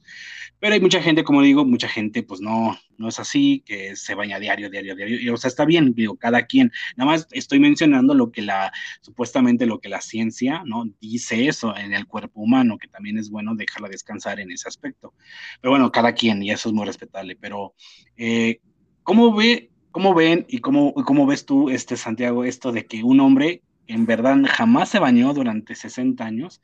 Pero 0.59 0.73
hay 0.73 0.79
mucha 0.81 1.01
gente, 1.01 1.23
como 1.23 1.41
digo, 1.41 1.65
mucha 1.65 1.87
gente 1.87 2.21
pues 2.23 2.41
no, 2.41 2.77
no 3.01 3.09
es 3.09 3.19
así, 3.19 3.63
que 3.65 3.95
se 3.95 4.15
baña 4.15 4.39
diario, 4.39 4.69
diario, 4.69 4.95
diario. 4.95 5.19
Y, 5.19 5.29
o 5.29 5.37
sea, 5.37 5.47
está 5.47 5.65
bien, 5.65 5.93
digo, 5.93 6.15
cada 6.15 6.45
quien. 6.45 6.71
Nada 6.95 7.11
más 7.11 7.27
estoy 7.31 7.59
mencionando 7.59 8.13
lo 8.13 8.31
que 8.31 8.43
la, 8.43 8.71
supuestamente 9.01 9.65
lo 9.65 9.79
que 9.79 9.89
la 9.89 10.01
ciencia, 10.01 10.63
¿no? 10.65 10.85
Dice 11.01 11.47
eso 11.47 11.75
en 11.75 11.93
el 11.93 12.05
cuerpo 12.05 12.41
humano, 12.41 12.77
que 12.77 12.87
también 12.87 13.17
es 13.17 13.29
bueno 13.29 13.55
dejarla 13.55 13.89
descansar 13.89 14.39
en 14.39 14.51
ese 14.51 14.67
aspecto. 14.67 15.13
Pero 15.59 15.70
bueno, 15.71 15.89
cada 15.89 16.11
quien, 16.11 16.43
y 16.43 16.51
eso 16.51 16.67
es 16.67 16.75
muy 16.75 16.85
respetable. 16.85 17.37
Pero, 17.39 17.75
eh, 18.17 18.59
¿cómo 19.03 19.33
ve, 19.33 19.71
cómo 19.91 20.13
ven 20.13 20.45
y 20.49 20.57
cómo, 20.57 20.93
cómo 20.93 21.25
ves 21.25 21.45
tú, 21.45 21.69
este 21.69 21.95
Santiago, 21.95 22.43
esto 22.43 22.73
de 22.73 22.85
que 22.85 23.05
un 23.05 23.21
hombre 23.21 23.63
en 23.87 24.05
verdad 24.05 24.35
jamás 24.49 24.89
se 24.89 24.99
bañó 24.99 25.33
durante 25.33 25.73
60 25.75 26.25
años, 26.25 26.61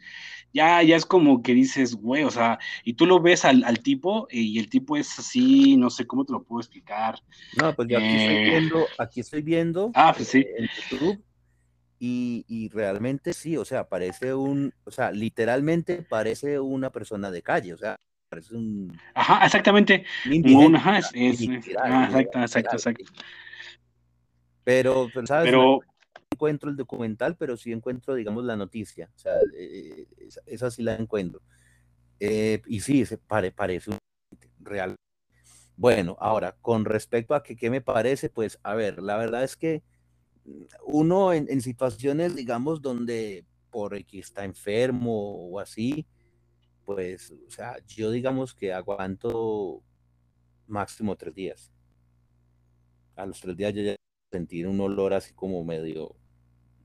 ya, 0.54 0.84
ya 0.84 0.98
es 0.98 1.06
como 1.06 1.42
que 1.42 1.54
dices, 1.54 1.96
güey, 1.96 2.26
o 2.26 2.32
sea, 2.32 2.60
y 2.84 2.96
tú 2.96 3.06
lo 3.06 3.22
ves 3.22 3.46
al, 3.46 3.80
tipo 3.80 4.28
y 4.30 4.60
el 4.60 4.70
tipo 4.70 4.98
es 4.98 5.18
así, 5.18 5.78
no 5.78 5.90
sé 5.90 6.06
cómo 6.06 6.26
te 6.26 6.34
lo 6.34 6.44
puedo 6.44 6.60
explicar. 6.60 7.18
No, 7.62 7.74
pues 7.74 7.88
yo 7.88 8.00
aquí 8.00 8.08
estoy 8.08 8.36
eh, 8.36 8.50
viendo, 8.50 8.86
aquí 8.98 9.20
estoy 9.22 9.42
viendo 9.42 9.92
ah, 9.96 10.14
pues 10.14 10.28
sí. 10.28 10.46
en 10.58 10.68
YouTube 10.68 11.24
y, 11.98 12.44
y, 12.50 12.68
realmente 12.68 13.32
sí, 13.32 13.56
o 13.56 13.64
sea, 13.64 13.88
parece 13.88 14.34
un, 14.34 14.74
o 14.84 14.92
sea, 14.92 15.12
literalmente 15.12 16.02
parece 16.02 16.60
una 16.60 16.92
persona 16.92 17.32
de 17.32 17.42
calle, 17.42 17.74
o 17.74 17.78
sea, 17.78 17.98
parece 18.30 18.56
un... 18.56 18.98
Ajá, 19.14 19.46
exactamente. 19.46 20.06
ajá, 20.76 21.00
es, 21.00 21.48
ah, 21.80 22.06
exacto, 22.06 22.40
exacto, 22.40 22.76
exacto. 22.76 23.06
Pero, 24.64 25.10
¿sabes? 25.26 25.50
Pero 25.50 25.80
encuentro 26.32 26.70
el 26.70 26.76
documental, 26.76 27.36
pero 27.36 27.58
sí 27.58 27.72
encuentro, 27.72 28.14
digamos, 28.14 28.46
la 28.46 28.56
noticia. 28.56 29.10
O 29.16 29.18
sea, 29.18 29.34
eh, 29.58 30.06
esa, 30.46 30.70
sí 30.70 30.84
la 30.84 30.96
encuentro. 30.96 31.42
Eh, 32.20 32.62
y 32.68 32.82
sí, 32.82 33.06
se 33.06 33.18
pare, 33.18 33.52
parece 33.52 33.92
un 33.92 33.98
real. 34.60 34.96
Bueno, 35.76 36.18
ahora, 36.20 36.56
con 36.62 36.86
respecto 36.86 37.34
a 37.34 37.44
que 37.44 37.56
qué 37.56 37.70
me 37.70 37.82
parece, 37.82 38.30
pues, 38.30 38.60
a 38.64 38.76
ver, 38.76 39.02
la 39.02 39.18
verdad 39.18 39.44
es 39.44 39.56
que 39.56 39.84
uno 40.86 41.34
en, 41.34 41.62
situaciones, 41.62 42.36
digamos, 42.36 42.82
donde 42.82 43.46
por 43.70 43.96
X 43.96 44.26
está 44.26 44.44
enfermo 44.44 45.50
o 45.50 45.60
así, 45.60 46.08
pues, 46.88 47.34
o 47.46 47.52
sea, 47.52 47.76
yo 47.86 48.12
digamos 48.12 48.54
que 48.54 48.72
aguanto 48.72 49.84
máximo 50.68 51.18
tres 51.18 51.36
días. 51.36 51.74
A 53.18 53.26
los 53.26 53.42
tres 53.42 53.58
días 53.58 53.74
yo 53.74 53.82
ya 53.82 53.96
sentir 54.32 54.68
un 54.68 54.80
olor 54.80 55.14
así 55.14 55.34
como 55.34 55.66
medio 55.66 56.16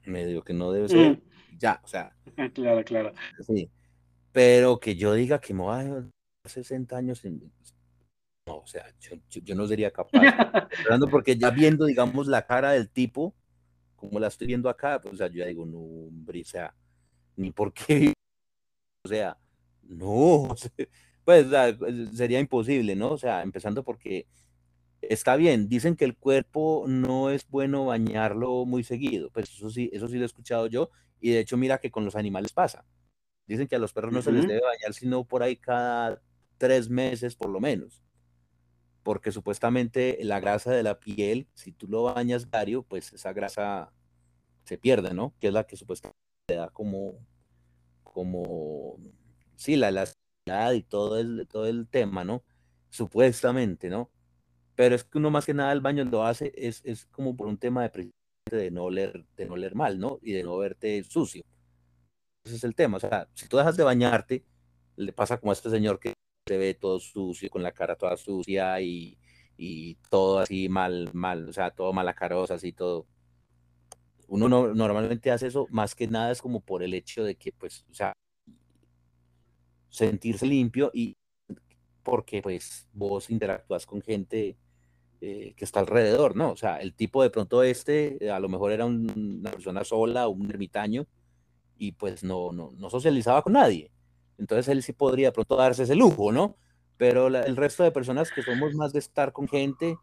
medio 0.04 0.42
que 0.42 0.54
no 0.54 0.72
debe 0.72 0.88
ser, 0.88 1.12
mm. 1.12 1.22
ya, 1.56 1.80
o 1.84 1.86
sea. 1.86 2.16
Claro, 2.52 2.84
claro. 2.84 3.12
Sí, 3.46 3.70
pero 4.32 4.80
que 4.80 4.96
yo 4.96 5.14
diga 5.14 5.40
que 5.40 5.54
me 5.54 5.62
voy 5.62 5.80
a 5.80 6.48
60 6.48 6.96
años, 6.96 7.22
no, 7.24 8.56
o 8.56 8.66
sea, 8.66 8.84
yo, 8.98 9.54
no 9.54 9.68
sería 9.68 9.92
capaz. 9.92 10.20
porque 11.12 11.36
ya 11.36 11.50
viendo, 11.50 11.86
digamos, 11.86 12.26
la 12.26 12.44
cara 12.44 12.72
del 12.72 12.90
tipo, 12.90 13.36
como 13.94 14.18
la 14.18 14.26
estoy 14.26 14.48
viendo 14.48 14.68
acá, 14.68 15.00
pues, 15.00 15.14
o 15.14 15.16
sea, 15.16 15.28
yo 15.28 15.46
digo, 15.46 15.64
no, 15.64 15.78
hombre, 15.78 16.40
o 16.40 16.44
sea, 16.44 16.74
ni 17.36 17.52
por 17.52 17.72
qué, 17.72 18.12
o 19.04 19.08
sea, 19.08 19.38
no, 19.82 20.54
pues 21.24 21.46
sería 22.14 22.40
imposible, 22.40 22.96
¿no? 22.96 23.12
O 23.12 23.18
sea, 23.18 23.42
empezando 23.42 23.84
porque 23.84 24.26
está 25.02 25.36
bien, 25.36 25.68
dicen 25.68 25.96
que 25.96 26.04
el 26.04 26.16
cuerpo 26.16 26.84
no 26.86 27.30
es 27.30 27.46
bueno 27.48 27.86
bañarlo 27.86 28.64
muy 28.64 28.84
seguido, 28.84 29.30
pues 29.30 29.50
eso 29.50 29.70
sí, 29.70 29.90
eso 29.92 30.08
sí 30.08 30.16
lo 30.16 30.22
he 30.22 30.26
escuchado 30.26 30.66
yo, 30.68 30.90
y 31.20 31.30
de 31.30 31.40
hecho 31.40 31.56
mira 31.56 31.78
que 31.78 31.90
con 31.90 32.04
los 32.04 32.16
animales 32.16 32.52
pasa. 32.52 32.84
Dicen 33.46 33.66
que 33.66 33.76
a 33.76 33.78
los 33.80 33.92
perros 33.92 34.12
no 34.12 34.22
se 34.22 34.32
les 34.32 34.46
debe 34.46 34.60
bañar 34.60 34.94
sino 34.94 35.24
por 35.24 35.42
ahí 35.42 35.56
cada 35.56 36.22
tres 36.58 36.88
meses 36.88 37.34
por 37.34 37.50
lo 37.50 37.60
menos, 37.60 38.02
porque 39.02 39.32
supuestamente 39.32 40.18
la 40.22 40.40
grasa 40.40 40.70
de 40.70 40.84
la 40.84 41.00
piel, 41.00 41.48
si 41.54 41.72
tú 41.72 41.88
lo 41.88 42.04
bañas 42.04 42.50
diario, 42.50 42.84
pues 42.84 43.12
esa 43.12 43.32
grasa 43.32 43.92
se 44.64 44.78
pierde, 44.78 45.12
¿no? 45.12 45.34
Que 45.40 45.48
es 45.48 45.52
la 45.52 45.64
que 45.64 45.76
supuestamente 45.76 46.18
te 46.46 46.54
da 46.54 46.70
como, 46.70 47.14
como, 48.04 48.96
sí, 49.62 49.76
la 49.76 49.88
elasticidad 49.88 50.72
y 50.72 50.82
todo 50.82 51.18
el, 51.18 51.46
todo 51.48 51.66
el 51.66 51.88
tema, 51.88 52.24
¿no? 52.24 52.42
Supuestamente, 52.90 53.88
¿no? 53.88 54.10
pero 54.74 54.94
es 54.94 55.04
que 55.04 55.18
uno 55.18 55.30
más 55.30 55.46
que 55.46 55.54
nada 55.54 55.72
el 55.72 55.80
baño 55.80 56.04
lo 56.04 56.24
hace 56.24 56.52
es, 56.56 56.82
es 56.84 57.06
como 57.06 57.36
por 57.36 57.46
un 57.46 57.58
tema 57.58 57.88
de, 57.88 58.10
de 58.50 58.70
no 58.70 58.84
oler, 58.84 59.24
de 59.36 59.46
no 59.46 59.54
oler 59.54 59.74
mal, 59.74 59.98
¿no? 59.98 60.18
Y 60.22 60.32
de 60.32 60.42
no 60.42 60.56
verte 60.56 61.04
sucio. 61.04 61.42
Ese 62.44 62.56
es 62.56 62.64
el 62.64 62.74
tema. 62.74 62.96
O 62.96 63.00
sea, 63.00 63.28
si 63.34 63.48
tú 63.48 63.58
dejas 63.58 63.76
de 63.76 63.84
bañarte, 63.84 64.44
le 64.96 65.12
pasa 65.12 65.38
como 65.38 65.52
a 65.52 65.54
este 65.54 65.70
señor 65.70 66.00
que 66.00 66.14
se 66.48 66.58
ve 66.58 66.74
todo 66.74 66.98
sucio, 66.98 67.50
con 67.50 67.62
la 67.62 67.72
cara 67.72 67.96
toda 67.96 68.16
sucia 68.16 68.80
y, 68.80 69.18
y 69.56 69.94
todo 70.10 70.40
así 70.40 70.68
mal, 70.68 71.10
mal, 71.12 71.48
o 71.48 71.52
sea, 71.52 71.70
todo 71.70 71.92
malacarosa, 71.92 72.54
así 72.54 72.72
todo. 72.72 73.06
Uno 74.26 74.48
no, 74.48 74.74
normalmente 74.74 75.30
hace 75.30 75.46
eso 75.48 75.66
más 75.70 75.94
que 75.94 76.08
nada 76.08 76.32
es 76.32 76.40
como 76.40 76.60
por 76.60 76.82
el 76.82 76.94
hecho 76.94 77.22
de 77.22 77.36
que, 77.36 77.52
pues, 77.52 77.84
o 77.90 77.94
sea, 77.94 78.14
sentirse 79.92 80.46
limpio 80.46 80.90
y 80.92 81.16
porque 82.02 82.42
pues 82.42 82.88
vos 82.92 83.30
interactúas 83.30 83.86
con 83.86 84.02
gente 84.02 84.56
eh, 85.20 85.54
que 85.56 85.64
está 85.64 85.80
alrededor, 85.80 86.34
¿no? 86.34 86.50
O 86.50 86.56
sea, 86.56 86.78
el 86.78 86.94
tipo 86.94 87.22
de 87.22 87.30
pronto 87.30 87.62
este, 87.62 88.30
a 88.30 88.40
lo 88.40 88.48
mejor 88.48 88.72
era 88.72 88.86
una 88.86 89.50
persona 89.52 89.84
sola, 89.84 90.26
un 90.26 90.50
ermitaño, 90.50 91.06
y 91.78 91.92
pues 91.92 92.24
no, 92.24 92.52
no, 92.52 92.70
no 92.76 92.90
socializaba 92.90 93.42
con 93.42 93.52
nadie. 93.52 93.92
Entonces 94.38 94.66
él 94.68 94.82
sí 94.82 94.92
podría 94.94 95.32
pronto 95.32 95.56
darse 95.56 95.84
ese 95.84 95.94
lujo, 95.94 96.32
¿no? 96.32 96.56
Pero 96.96 97.28
el 97.28 97.56
resto 97.56 97.84
de 97.84 97.92
personas 97.92 98.32
que 98.32 98.42
somos 98.42 98.74
más 98.74 98.92
de 98.92 98.98
estar 98.98 99.32
con 99.32 99.46
gente, 99.46 99.96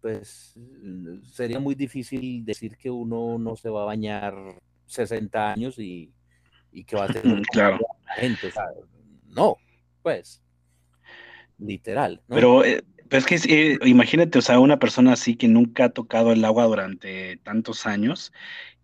pues 0.00 0.54
sería 1.32 1.58
muy 1.58 1.74
difícil 1.74 2.44
decir 2.44 2.76
que 2.76 2.90
uno 2.90 3.38
no 3.38 3.56
se 3.56 3.70
va 3.70 3.82
a 3.82 3.86
bañar 3.86 4.34
60 4.86 5.52
años 5.52 5.78
y, 5.78 6.12
y 6.70 6.84
que 6.84 6.96
va 6.96 7.04
a 7.04 7.08
tener. 7.08 7.42
gente. 8.16 8.48
O 8.48 8.50
sea, 8.50 8.64
no, 9.28 9.56
pues, 10.02 10.42
literal. 11.58 12.22
Pero, 12.28 12.64
eh, 12.64 12.82
pero, 13.10 13.18
es 13.18 13.26
que 13.26 13.34
eh, 13.34 13.78
imagínate, 13.84 14.38
o 14.38 14.42
sea, 14.42 14.58
una 14.58 14.78
persona 14.78 15.12
así 15.12 15.36
que 15.36 15.48
nunca 15.48 15.86
ha 15.86 15.88
tocado 15.90 16.32
el 16.32 16.44
agua 16.44 16.64
durante 16.64 17.36
tantos 17.38 17.86
años 17.86 18.32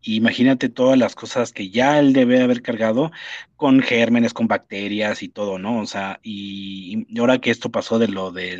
imagínate 0.06 0.68
todas 0.68 0.98
las 0.98 1.14
cosas 1.14 1.52
que 1.52 1.70
ya 1.70 1.98
él 1.98 2.12
debe 2.12 2.42
haber 2.42 2.62
cargado 2.62 3.10
con 3.56 3.80
gérmenes, 3.80 4.34
con 4.34 4.48
bacterias 4.48 5.22
y 5.22 5.28
todo, 5.28 5.58
¿no? 5.58 5.80
O 5.80 5.86
sea, 5.86 6.20
y, 6.22 7.06
ahora 7.18 7.38
que 7.38 7.50
esto 7.50 7.70
pasó 7.70 7.98
de 7.98 8.08
lo 8.08 8.30
de 8.30 8.56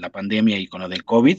la 0.00 0.10
pandemia 0.10 0.58
y 0.58 0.66
con 0.66 0.80
lo 0.80 0.88
del 0.88 1.04
COVID, 1.04 1.38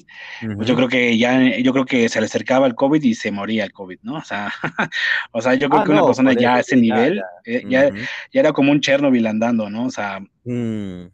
pues 0.55 0.67
yo 0.67 0.75
creo 0.75 0.87
que 0.87 1.17
ya, 1.17 1.57
yo 1.57 1.73
creo 1.73 1.85
que 1.85 2.07
se 2.07 2.19
le 2.19 2.27
acercaba 2.27 2.67
el 2.67 2.75
COVID 2.75 3.03
y 3.03 3.15
se 3.15 3.31
moría 3.31 3.63
el 3.63 3.73
COVID, 3.73 3.99
¿no? 4.03 4.17
O 4.17 4.23
sea, 4.23 4.51
o 5.31 5.41
sea 5.41 5.55
yo 5.55 5.69
creo 5.69 5.81
ah, 5.81 5.85
que 5.85 5.91
una 5.91 6.05
persona 6.05 6.33
ya 6.33 6.55
a 6.55 6.59
ese 6.59 6.75
nivel, 6.75 7.21
eh, 7.45 7.63
ya, 7.67 7.89
ya, 7.89 8.39
era 8.39 8.53
como 8.53 8.71
un 8.71 8.81
Chernobyl 8.81 9.25
andando, 9.27 9.69
¿no? 9.69 9.85
O 9.85 9.91
sea, 9.91 10.19
mm. 10.45 11.07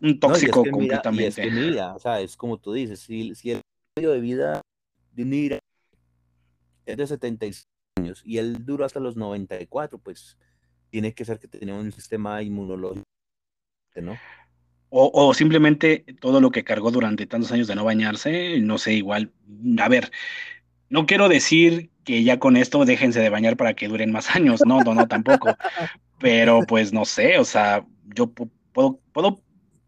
Un 0.00 0.18
tóxico 0.18 0.64
completamente. 0.70 1.42
es 1.46 1.76
o 1.78 1.98
sea, 1.98 2.20
es 2.20 2.36
como 2.36 2.58
tú 2.58 2.72
dices, 2.72 3.00
si, 3.00 3.34
si 3.34 3.52
el 3.52 3.60
medio 3.96 4.10
de 4.10 4.20
vida 4.20 4.60
de 5.12 5.22
un 5.22 5.32
es 6.86 6.96
de 6.96 7.06
76 7.06 7.68
años 7.96 8.22
y 8.24 8.38
él 8.38 8.64
duró 8.64 8.84
hasta 8.84 9.00
los 9.00 9.16
94, 9.16 9.98
pues 9.98 10.36
tiene 10.90 11.12
que 11.14 11.24
ser 11.24 11.38
que 11.38 11.48
tenía 11.48 11.74
un 11.74 11.92
sistema 11.92 12.42
inmunológico, 12.42 13.04
¿no? 13.96 14.16
O, 14.92 15.32
simplemente 15.34 16.04
todo 16.20 16.40
lo 16.40 16.50
que 16.50 16.64
cargó 16.64 16.90
durante 16.90 17.24
tantos 17.24 17.52
años 17.52 17.68
de 17.68 17.76
no 17.76 17.84
bañarse, 17.84 18.58
no 18.58 18.76
sé, 18.76 18.94
igual, 18.94 19.30
a 19.78 19.88
ver, 19.88 20.10
no 20.88 21.06
quiero 21.06 21.28
decir 21.28 21.90
que 22.02 22.24
ya 22.24 22.40
con 22.40 22.56
esto 22.56 22.84
déjense 22.84 23.20
de 23.20 23.30
bañar 23.30 23.56
para 23.56 23.74
que 23.74 23.86
duren 23.86 24.10
más 24.10 24.34
años, 24.34 24.62
no, 24.66 24.80
no, 24.80 24.94
no, 24.94 25.06
tampoco, 25.06 25.46
pero 26.18 26.62
pues 26.66 26.92
no 26.92 27.04
sé, 27.04 27.38
o 27.38 27.44
sea, 27.44 27.86
yo 28.16 28.32
puedo, 28.32 28.98
puedo 29.12 29.40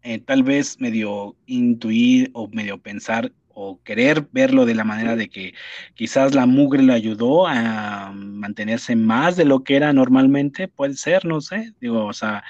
eh, 0.03 0.19
tal 0.19 0.43
vez 0.43 0.79
medio 0.79 1.35
intuir 1.45 2.29
o 2.33 2.47
medio 2.47 2.77
pensar 2.77 3.31
o 3.55 3.79
querer 3.83 4.27
verlo 4.31 4.65
de 4.65 4.75
la 4.75 4.83
manera 4.83 5.15
de 5.15 5.29
que 5.29 5.53
quizás 5.93 6.33
la 6.33 6.45
mugre 6.45 6.81
le 6.81 6.93
ayudó 6.93 7.47
a 7.47 8.11
mantenerse 8.11 8.95
más 8.95 9.35
de 9.35 9.45
lo 9.45 9.63
que 9.63 9.75
era 9.75 9.93
normalmente, 9.93 10.67
puede 10.67 10.95
ser, 10.95 11.25
no 11.25 11.39
sé, 11.39 11.73
digo, 11.79 12.05
o 12.05 12.13
sea, 12.13 12.43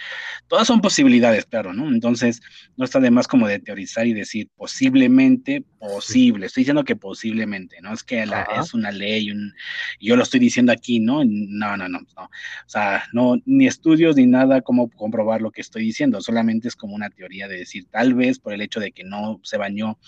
todas 0.47 0.67
son 0.67 0.81
posibilidades, 0.81 1.45
claro, 1.45 1.73
¿no? 1.73 1.87
Entonces, 1.89 2.41
no 2.77 2.85
está 2.85 2.99
de 2.99 3.11
más 3.11 3.27
como 3.27 3.47
de 3.47 3.59
teorizar 3.59 4.07
y 4.07 4.13
decir 4.13 4.49
posiblemente, 4.55 5.63
posible, 5.83 6.45
estoy 6.45 6.61
diciendo 6.61 6.83
que 6.83 6.95
posiblemente, 6.95 7.81
¿no? 7.81 7.93
Es 7.93 8.03
que 8.03 8.23
es 8.23 8.73
una 8.73 8.91
ley, 8.91 9.31
un, 9.31 9.53
yo 9.99 10.15
lo 10.15 10.23
estoy 10.23 10.39
diciendo 10.39 10.71
aquí, 10.71 10.99
¿no? 10.99 11.23
No, 11.25 11.75
no, 11.75 11.89
no, 11.89 11.99
no, 11.99 12.23
o 12.23 12.29
sea, 12.67 13.03
no, 13.11 13.35
ni 13.45 13.67
estudios 13.67 14.15
ni 14.15 14.25
nada 14.25 14.61
como 14.61 14.89
comprobar 14.89 15.41
lo 15.41 15.51
que 15.51 15.61
estoy 15.61 15.83
diciendo, 15.83 16.21
solamente 16.21 16.69
es 16.69 16.75
como 16.75 16.95
una 16.95 17.09
teoría 17.09 17.47
de 17.49 17.57
decir, 17.57 17.85
tal 17.91 18.13
vez 18.13 18.39
por 18.39 18.53
el 18.53 18.61
hecho 18.61 18.79
de 18.79 18.93
que 18.93 19.03
no 19.03 19.41
se 19.43 19.57
bañó 19.57 19.99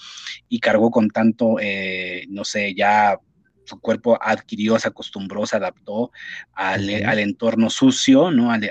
y 0.47 0.59
cargó 0.59 0.91
con 0.91 1.09
tanto, 1.09 1.57
eh, 1.59 2.26
no 2.30 2.45
sé, 2.45 2.73
ya 2.73 3.19
su 3.65 3.80
cuerpo 3.80 4.17
adquirió, 4.21 4.80
se 4.80 4.88
acostumbró, 4.88 5.45
se 5.45 5.57
adaptó 5.57 6.11
al, 6.53 6.89
entorno 6.89 7.69
sucio, 7.69 8.32
¿no? 8.32 8.51
Al, 8.51 8.63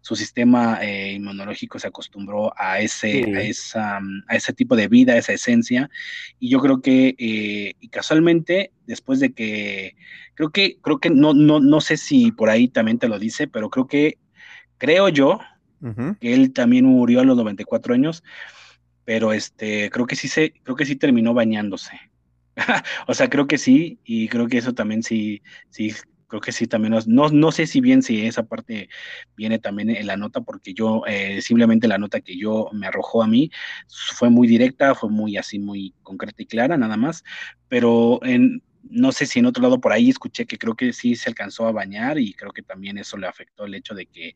su 0.00 0.16
sistema 0.16 0.78
eh, 0.82 1.12
inmunológico 1.12 1.78
se 1.78 1.88
acostumbró 1.88 2.52
a 2.56 2.80
ese, 2.80 3.24
a, 3.34 3.40
esa, 3.42 3.98
a 4.26 4.36
ese 4.36 4.52
tipo 4.52 4.76
de 4.76 4.88
vida, 4.88 5.14
a 5.14 5.18
esa 5.18 5.32
esencia. 5.32 5.90
Y 6.38 6.50
yo 6.50 6.60
creo 6.60 6.80
que, 6.80 7.14
eh, 7.18 7.74
y 7.80 7.88
casualmente, 7.88 8.72
después 8.86 9.20
de 9.20 9.32
que, 9.32 9.96
creo 10.34 10.50
que, 10.50 10.78
creo 10.80 10.98
que 10.98 11.10
no, 11.10 11.34
no, 11.34 11.60
no 11.60 11.80
sé 11.80 11.96
si 11.96 12.32
por 12.32 12.50
ahí 12.50 12.68
también 12.68 12.98
te 12.98 13.08
lo 13.08 13.18
dice, 13.18 13.48
pero 13.48 13.70
creo 13.70 13.86
que, 13.86 14.18
creo 14.78 15.08
yo, 15.08 15.40
que 16.20 16.34
él 16.34 16.52
también 16.52 16.84
murió 16.84 17.20
a 17.20 17.24
los 17.24 17.36
94 17.36 17.94
años, 17.94 18.24
pero 19.04 19.32
este, 19.32 19.88
creo 19.90 20.06
que 20.06 20.16
sí 20.16 20.26
se, 20.26 20.52
creo 20.64 20.74
que 20.74 20.86
sí 20.86 20.96
terminó 20.96 21.32
bañándose. 21.32 21.92
o 23.06 23.14
sea, 23.14 23.28
creo 23.28 23.46
que 23.46 23.58
sí, 23.58 24.00
y 24.04 24.28
creo 24.28 24.48
que 24.48 24.58
eso 24.58 24.74
también 24.74 25.02
sí, 25.02 25.42
sí, 25.70 25.92
creo 26.26 26.40
que 26.40 26.52
sí 26.52 26.66
también, 26.66 26.94
no, 27.06 27.28
no 27.28 27.52
sé 27.52 27.66
si 27.66 27.80
bien 27.80 28.02
si 28.02 28.26
esa 28.26 28.44
parte 28.44 28.88
viene 29.36 29.58
también 29.58 29.90
en 29.90 30.06
la 30.06 30.16
nota, 30.16 30.40
porque 30.40 30.74
yo, 30.74 31.02
eh, 31.06 31.40
simplemente 31.42 31.88
la 31.88 31.98
nota 31.98 32.20
que 32.20 32.36
yo 32.36 32.68
me 32.72 32.86
arrojó 32.86 33.22
a 33.22 33.28
mí 33.28 33.50
fue 34.14 34.30
muy 34.30 34.48
directa, 34.48 34.94
fue 34.94 35.10
muy 35.10 35.36
así, 35.36 35.58
muy 35.58 35.94
concreta 36.02 36.42
y 36.42 36.46
clara, 36.46 36.76
nada 36.76 36.96
más, 36.96 37.24
pero 37.68 38.20
en, 38.22 38.62
no 38.90 39.12
sé 39.12 39.26
si 39.26 39.38
en 39.38 39.46
otro 39.46 39.62
lado 39.62 39.80
por 39.80 39.92
ahí 39.92 40.10
escuché 40.10 40.46
que 40.46 40.58
creo 40.58 40.74
que 40.74 40.92
sí 40.92 41.16
se 41.16 41.28
alcanzó 41.28 41.66
a 41.66 41.72
bañar 41.72 42.18
y 42.18 42.32
creo 42.32 42.52
que 42.52 42.62
también 42.62 42.98
eso 42.98 43.16
le 43.16 43.26
afectó 43.26 43.64
el 43.64 43.74
hecho 43.74 43.94
de 43.94 44.06
que 44.06 44.34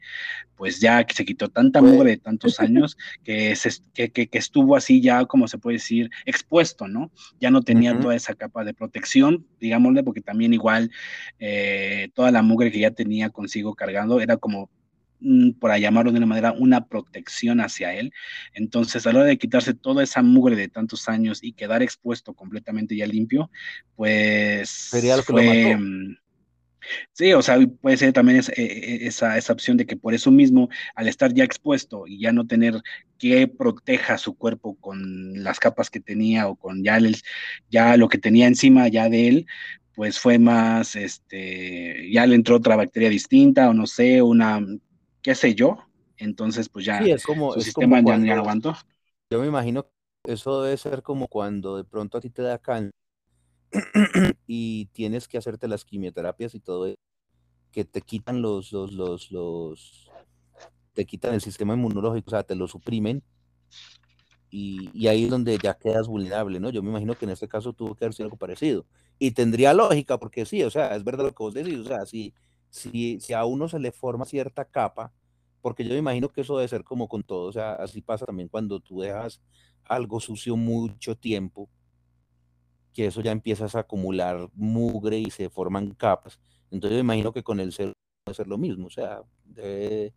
pues 0.57 0.81
ya 0.81 1.05
que 1.05 1.15
se 1.15 1.25
quitó 1.25 1.49
tanta 1.49 1.83
mugre 1.83 2.11
de 2.11 2.17
tantos 2.19 2.61
años 2.61 2.97
que, 3.25 3.55
que, 3.95 4.29
estuvo 4.33 4.77
así 4.77 5.01
ya 5.01 5.25
como 5.27 5.49
se 5.49 5.59
puede 5.59 5.77
decir 5.77 6.11
expuesto, 6.25 6.89
¿no? 6.89 7.11
Ya 7.41 7.51
no 7.51 7.63
tenía 7.63 7.99
toda 7.99 8.15
esa 8.15 8.35
capa 8.35 8.65
de 8.65 8.75
protección, 8.75 9.47
digámosle, 9.61 10.03
porque 10.03 10.21
también 10.21 10.55
igual 10.55 10.91
eh, 11.39 12.11
toda 12.15 12.31
la 12.31 12.43
mugre 12.43 12.71
que 12.71 12.81
ya 12.81 12.91
tenía 12.91 13.31
consigo 13.31 13.75
cargando 13.75 14.21
era 14.21 14.37
como 14.37 14.71
por 15.59 15.77
llamarlo 15.77 16.13
de 16.13 16.19
una 16.19 16.27
manera, 16.27 16.53
una 16.53 16.87
protección 16.87 17.61
hacia 17.61 17.95
él. 17.95 18.13
Entonces, 18.55 19.07
a 19.07 19.13
la 19.13 19.21
hora 19.21 19.29
de 19.29 19.39
quitarse 19.39 19.75
toda 19.75 20.03
esa 20.03 20.23
mugre 20.23 20.57
de 20.57 20.69
tantos 20.69 21.09
años 21.09 21.41
y 21.43 21.53
quedar 21.53 21.83
expuesto 21.83 22.35
completamente 22.35 22.97
ya 22.97 23.07
limpio, 23.07 23.51
pues 23.97 24.71
Sería 24.71 25.17
lo 25.17 25.23
que 25.23 25.33
fue, 25.33 25.77
mm, 25.77 26.17
Sí, 27.13 27.33
o 27.33 27.43
sea, 27.43 27.59
puede 27.81 27.97
ser 27.97 28.13
también 28.13 28.39
esa, 28.39 28.53
e, 28.53 28.63
e, 28.63 29.07
esa, 29.07 29.37
esa, 29.37 29.53
opción 29.53 29.77
de 29.77 29.87
que 29.87 29.97
por 29.97 30.15
eso 30.15 30.31
mismo, 30.31 30.69
al 30.95 31.09
estar 31.09 31.33
ya 31.33 31.45
expuesto 31.45 32.07
y 32.07 32.21
ya 32.21 32.33
no 32.33 32.47
tener 32.47 32.81
que 33.19 33.47
proteja 33.49 34.19
su 34.19 34.37
cuerpo 34.37 34.77
con 34.81 35.43
las 35.43 35.61
capas 35.61 35.91
que 35.91 36.01
tenía 36.01 36.49
o 36.49 36.57
con 36.57 36.83
ya, 36.83 36.97
el, 36.97 37.17
ya 37.71 37.97
lo 37.97 38.09
que 38.09 38.19
tenía 38.19 38.47
encima 38.47 38.89
ya 38.89 39.09
de 39.09 39.29
él, 39.29 39.47
pues 39.95 40.19
fue 40.19 40.39
más, 40.39 40.97
este, 40.97 42.11
ya 42.11 42.27
le 42.27 42.35
entró 42.35 42.57
otra 42.57 42.77
bacteria 42.77 43.11
distinta 43.11 43.69
o 43.69 43.75
no 43.75 43.87
sé, 43.87 44.23
una 44.23 44.65
qué 45.23 45.35
sé 45.35 45.55
yo, 45.55 45.79
entonces 46.17 46.69
pues 46.69 46.85
ya 46.85 46.99
es 46.99 47.25
como, 47.25 47.53
su 47.55 47.63
sistema 47.63 48.01
ya, 48.01 48.17
no 48.19 48.33
aguantó. 48.35 48.77
Yo 49.31 49.41
me 49.41 49.47
imagino 49.47 49.85
que 50.25 50.33
eso 50.33 50.63
debe 50.63 50.77
ser 50.77 51.03
como 51.03 51.29
cuando 51.29 51.77
de 51.77 51.85
pronto 51.85 52.19
a 52.19 52.21
ti 52.21 52.31
te 52.31 52.43
da 52.43 52.59
cáncer 52.59 52.93
y 54.47 54.87
tienes 54.87 55.29
que 55.29 55.39
hacerte 55.39 55.69
las 55.69 55.85
quimioterapias 55.85 56.55
y 56.55 56.61
todo 56.61 56.87
eso, 56.87 56.97
que 57.71 57.85
te 57.85 58.01
quitan 58.03 58.43
los, 58.43 58.73
los, 58.73 58.93
los, 58.93 59.31
los, 59.31 60.11
te 60.93 61.07
quitan 61.07 61.35
el 61.35 61.41
sistema 61.41 61.75
inmunológico, 61.75 62.29
o 62.29 62.31
sea, 62.33 62.43
te 62.43 62.57
lo 62.57 62.67
suprimen 62.67 63.23
y, 64.51 64.91
y, 64.93 65.07
ahí 65.07 65.25
es 65.25 65.31
donde 65.31 65.57
ya 65.59 65.75
quedas 65.75 66.09
vulnerable, 66.09 66.59
¿no? 66.59 66.71
Yo 66.71 66.83
me 66.83 66.91
imagino 66.91 67.15
que 67.15 67.25
en 67.25 67.31
este 67.31 67.47
caso 67.47 67.73
tuvo 67.73 67.95
que 67.95 68.05
haber 68.05 68.15
sido 68.15 68.27
algo 68.27 68.37
parecido. 68.37 68.85
Y 69.19 69.31
tendría 69.31 69.73
lógica, 69.75 70.19
porque 70.19 70.45
sí, 70.45 70.65
o 70.65 70.71
sea, 70.71 70.97
es 70.97 71.05
verdad 71.05 71.25
lo 71.25 71.31
que 71.31 71.43
vos 71.43 71.55
decís, 71.55 71.79
o 71.79 71.85
sea, 71.85 72.05
si, 72.05 72.35
si, 72.71 73.19
a 73.35 73.45
uno 73.45 73.69
se 73.69 73.79
le 73.79 73.93
forma 73.93 74.25
cierta 74.25 74.65
capa, 74.65 75.13
porque 75.61 75.85
yo 75.85 75.91
me 75.91 75.99
imagino 75.99 76.29
que 76.31 76.41
eso 76.43 76.57
debe 76.57 76.69
ser 76.69 76.85
como 76.85 77.09
con 77.09 77.23
todo, 77.23 77.49
o 77.49 77.53
sea, 77.53 77.75
así 77.75 78.01
pasa 78.01 78.27
también 78.27 78.49
cuando 78.49 78.81
tú 78.81 79.01
dejas 79.01 79.41
algo 79.85 80.21
sucio 80.21 80.57
mucho 80.57 81.17
tiempo, 81.17 81.69
que 82.95 83.07
eso 83.07 83.21
ya 83.21 83.33
empiezas 83.33 83.75
a 83.75 83.81
acumular 83.81 84.49
mugre 84.55 85.19
y 85.19 85.31
se 85.31 85.49
forman 85.51 85.95
capas. 85.95 86.41
Entonces 86.71 86.97
yo 86.97 87.05
me 87.05 87.15
imagino 87.15 87.33
que 87.33 87.43
con 87.43 87.61
el 87.61 87.73
ser 87.73 87.93
debe 88.25 88.35
ser 88.35 88.47
lo 88.47 88.59
mismo, 88.59 88.87
o 88.87 88.91
sea, 88.91 89.23
debe, 89.45 90.13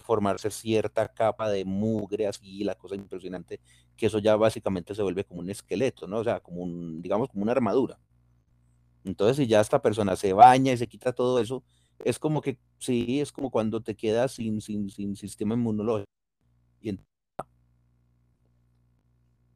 formarse 0.00 0.50
cierta 0.50 1.08
capa 1.12 1.50
de 1.50 1.64
mugre, 1.64 2.26
así 2.26 2.62
la 2.64 2.74
cosa 2.76 2.94
impresionante, 2.94 3.60
que 3.96 4.06
eso 4.06 4.18
ya 4.18 4.36
básicamente 4.36 4.94
se 4.94 5.02
vuelve 5.02 5.24
como 5.24 5.40
un 5.40 5.50
esqueleto, 5.50 6.06
¿no? 6.06 6.18
O 6.18 6.24
sea, 6.24 6.40
como 6.40 6.62
un, 6.62 7.02
digamos, 7.02 7.28
como 7.28 7.42
una 7.42 7.52
armadura. 7.52 7.98
Entonces, 9.04 9.36
si 9.36 9.46
ya 9.46 9.60
esta 9.60 9.82
persona 9.82 10.16
se 10.16 10.32
baña 10.32 10.72
y 10.72 10.76
se 10.76 10.88
quita 10.88 11.12
todo 11.12 11.38
eso, 11.38 11.62
es 12.04 12.18
como 12.18 12.40
que, 12.40 12.58
sí, 12.78 13.20
es 13.20 13.32
como 13.32 13.50
cuando 13.50 13.82
te 13.82 13.94
quedas 13.94 14.32
sin, 14.32 14.60
sin, 14.60 14.90
sin 14.90 15.16
sistema 15.16 15.54
inmunológico. 15.54 16.10
Y 16.80 16.98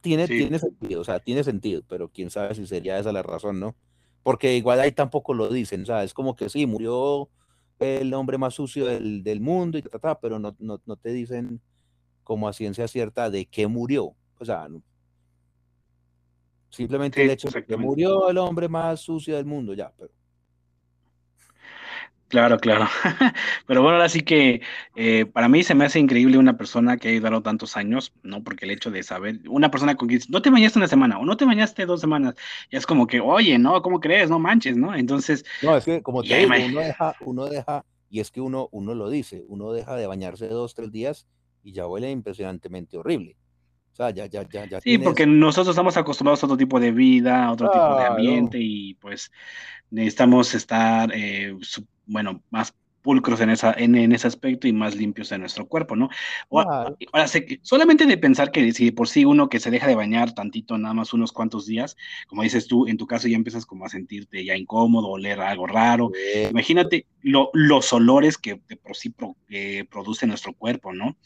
tiene, 0.01 0.27
tiene 0.27 0.59
sentido, 0.59 1.01
o 1.01 1.05
sea, 1.05 1.19
tiene 1.21 1.45
sentido, 1.45 1.83
pero 1.89 2.09
quién 2.09 2.31
sabe 2.31 2.55
si 2.55 2.67
sería 2.67 2.99
esa 2.99 3.13
la 3.13 3.23
razón, 3.23 3.59
¿no? 3.59 3.75
Porque 4.23 4.57
igual 4.57 4.81
ahí 4.81 4.93
tampoco 4.93 5.35
lo 5.35 5.49
dicen, 5.49 5.83
o 5.83 5.87
sea, 5.87 6.05
es 6.05 6.15
como 6.15 6.37
que 6.37 6.49
sí, 6.49 6.67
murió 6.67 7.29
el 7.79 8.13
hombre 8.15 8.39
más 8.39 8.55
sucio 8.55 8.87
del, 8.87 9.23
del 9.23 9.41
mundo 9.41 9.79
y 9.79 9.83
ta, 9.83 10.19
pero 10.21 10.39
no, 10.39 10.55
no, 10.59 10.81
no, 10.85 10.97
te 10.97 11.13
dicen 11.13 11.61
como 12.25 12.49
a 12.49 12.53
ciencia 12.53 12.89
cierta 12.89 13.31
de 13.31 13.47
qué 13.47 13.67
murió. 13.67 14.15
O 14.39 14.45
sea, 14.45 14.69
Simplemente 16.71 17.23
el 17.23 17.31
hecho 17.31 17.49
de 17.49 17.65
que 17.65 17.77
murió 17.77 18.29
el 18.29 18.39
hombre 18.39 18.69
más 18.69 19.01
sucio 19.01 19.37
del 19.37 19.47
mundo, 19.47 19.75
ya, 19.75 19.93
pero. 19.97 20.13
Claro, 22.29 22.59
claro. 22.59 22.87
Pero 23.67 23.81
bueno, 23.81 23.97
ahora 23.97 24.09
sí 24.11 24.21
que 24.21 24.61
eh, 24.97 25.25
para 25.25 25.49
mí 25.49 25.63
se 25.65 25.75
me 25.75 25.87
hace 25.87 25.99
increíble 25.99 26.37
una 26.37 26.59
persona 26.59 26.99
que 26.99 27.09
ha 27.09 27.11
ayudado 27.11 27.43
tantos 27.43 27.75
años, 27.75 28.13
¿no? 28.23 28.45
Porque 28.45 28.67
el 28.67 28.71
hecho 28.71 28.91
de 28.91 29.03
saber, 29.03 29.41
una 29.49 29.71
persona 29.71 29.97
con 29.97 30.09
quien 30.09 30.21
no 30.29 30.43
te 30.43 30.51
bañaste 30.51 30.79
una 30.79 30.89
semana 30.89 31.19
o 31.19 31.25
no 31.25 31.39
te 31.39 31.47
bañaste 31.47 31.87
dos 31.87 32.03
semanas, 32.03 32.35
ya 32.71 32.79
es 32.79 32.87
como 32.87 33.07
que, 33.07 33.21
oye, 33.21 33.59
no, 33.59 33.81
¿cómo 33.81 33.99
crees? 33.99 34.29
No 34.29 34.39
manches, 34.39 34.77
¿no? 34.77 34.95
Entonces. 34.95 35.43
No, 35.63 35.75
es 35.75 35.87
que 35.87 36.03
como 36.03 36.23
te 36.23 36.37
digo, 36.37 36.53
uno 36.67 36.81
deja, 36.81 37.17
uno 37.23 37.47
deja, 37.47 37.85
y 38.11 38.21
es 38.21 38.31
que 38.31 38.43
uno, 38.43 38.69
uno 38.73 38.95
lo 38.95 39.09
dice, 39.09 39.45
uno 39.49 39.73
deja 39.73 39.97
de 39.97 40.07
bañarse 40.07 40.49
dos, 40.49 40.75
tres 40.75 40.93
días 40.93 41.27
y 41.63 41.73
ya 41.73 41.87
huele 41.87 42.11
impresionantemente 42.11 42.99
horrible. 42.99 43.38
Sea, 43.99 44.11
ya, 44.11 44.27
ya, 44.27 44.47
ya, 44.49 44.65
ya. 44.65 44.81
Sí, 44.81 44.97
porque 44.99 45.27
nosotros 45.27 45.71
estamos 45.71 45.97
acostumbrados 45.97 46.41
a 46.45 46.47
otro 46.47 46.57
tipo 46.57 46.79
de 46.79 46.93
vida, 46.93 47.47
a 47.47 47.53
otro 47.53 47.69
tipo 47.69 47.97
de 47.97 48.05
ambiente, 48.05 48.57
y 48.61 48.95
pues 48.95 49.33
necesitamos 49.91 50.55
estar, 50.55 51.11
eh, 51.13 51.53
bueno, 52.07 52.41
más 52.51 52.73
pulcros 53.09 53.41
en, 53.41 53.49
esa, 53.49 53.73
en, 53.73 54.13
ese 54.13 54.27
aspecto 54.27 54.69
y 54.69 54.73
más 54.75 54.95
limpios 54.95 55.33
en 55.33 55.41
nuestro 55.41 55.67
cuerpo, 55.67 55.97
¿no? 55.97 56.11
Ahora, 56.51 56.95
solamente 57.63 58.05
de 58.05 58.19
pensar 58.19 58.51
que 58.51 58.71
si 58.75 58.91
por 58.91 59.09
sí 59.09 59.25
uno 59.25 59.49
que 59.49 59.61
se 59.61 59.71
deja 59.71 59.87
de 59.87 59.95
bañar 59.95 60.35
tantito, 60.35 60.77
nada 60.77 60.93
más 60.93 61.15
unos 61.15 61.33
cuantos 61.33 61.65
días, 61.65 61.97
como 62.27 62.43
dices 62.43 62.67
tú, 62.67 62.87
en 62.87 62.99
tu 62.99 63.07
caso 63.07 63.27
ya 63.27 63.37
empiezas 63.37 63.65
como 63.65 63.87
a 63.87 63.89
sentirte 63.89 64.45
ya 64.45 64.55
incómodo, 64.55 65.09
oler 65.09 65.41
algo 65.41 65.67
raro. 65.67 66.11
Imagínate 66.51 67.07
los 67.23 67.93
olores 67.95 68.37
que 68.37 68.57
por 68.57 68.95
sí 68.95 69.15
produce 69.89 70.27
nuestro 70.27 70.53
cuerpo, 70.53 70.93
¿no? 70.93 71.17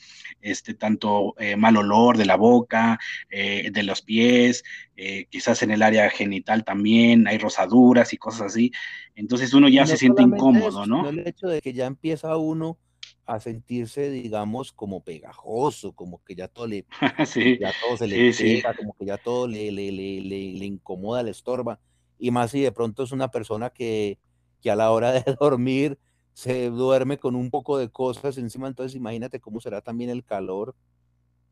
Este, 0.41 0.74
tanto 0.74 1.35
eh, 1.41 1.57
mal 1.57 1.76
olor 1.76 2.16
de 2.16 2.26
la 2.26 2.37
boca, 2.37 3.01
eh, 3.28 3.70
de 3.72 3.83
los 3.83 4.03
pies, 4.03 4.62
eh, 5.05 5.26
quizás 5.28 5.64
en 5.64 5.72
el 5.72 5.82
área 5.82 6.09
genital 6.11 6.62
también 6.62 7.26
hay 7.26 7.36
rosaduras 7.36 8.12
y 8.12 8.18
cosas 8.18 8.42
así. 8.42 8.70
Entonces 9.16 9.53
uno 9.53 9.68
ya 9.68 9.84
se 9.84 9.96
siente 9.96 10.22
incómodo, 10.22 10.86
¿no? 10.86 11.09
El 11.09 11.26
hecho 11.26 11.48
de 11.48 11.61
que 11.61 11.72
ya 11.72 11.86
empieza 11.86 12.36
uno 12.36 12.78
a 13.26 13.40
sentirse, 13.40 14.11
digamos, 14.11 14.70
como 14.70 15.03
pegajoso, 15.03 15.90
como 15.90 16.22
que 16.22 16.36
ya 16.36 16.46
todo 16.46 16.68
le, 16.68 16.86
ya 17.61 17.72
todo 17.84 17.96
se 17.96 18.07
le 18.07 18.32
pega, 18.32 18.76
como 18.76 18.94
que 18.96 19.07
ya 19.07 19.18
todo 19.18 19.48
le, 19.48 19.72
le, 19.72 19.90
le, 19.90 20.20
le, 20.20 20.64
incomoda, 20.66 21.24
le 21.24 21.32
estorba. 21.32 21.80
Y 22.16 22.30
más 22.30 22.53
si 22.53 22.61
de 22.61 22.70
pronto 22.70 23.03
es 23.03 23.11
una 23.11 23.28
persona 23.28 23.70
que, 23.70 24.20
que 24.61 24.70
a 24.70 24.76
la 24.76 24.92
hora 24.92 25.11
de 25.11 25.24
dormir 25.40 25.98
se 26.32 26.70
duerme 26.70 27.18
con 27.18 27.34
un 27.34 27.50
poco 27.50 27.76
de 27.76 27.90
cosas 27.90 28.38
encima, 28.38 28.68
entonces 28.68 28.94
imagínate 28.94 29.40
cómo 29.40 29.61
será 29.61 29.80
también 29.80 30.11
el 30.11 30.24
calor 30.24 30.76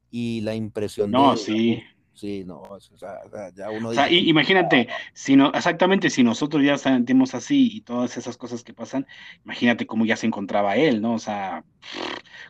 y 0.08 0.40
la 0.42 0.54
impresión. 0.54 1.10
No, 1.10 1.36
sí. 1.36 1.82
Sí, 2.20 2.44
no, 2.44 2.60
o 2.60 2.78
sea, 2.78 3.22
ya 3.54 3.70
uno. 3.70 3.88
O 3.88 3.94
sea, 3.94 4.12
imagínate, 4.12 4.88
si 5.14 5.36
no, 5.36 5.50
exactamente, 5.54 6.10
si 6.10 6.22
nosotros 6.22 6.62
ya 6.62 6.76
sentimos 6.76 7.34
así 7.34 7.70
y 7.72 7.80
todas 7.80 8.14
esas 8.18 8.36
cosas 8.36 8.62
que 8.62 8.74
pasan, 8.74 9.06
imagínate 9.42 9.86
cómo 9.86 10.04
ya 10.04 10.16
se 10.16 10.26
encontraba 10.26 10.76
él, 10.76 11.00
¿no? 11.00 11.14
O 11.14 11.18
sea, 11.18 11.64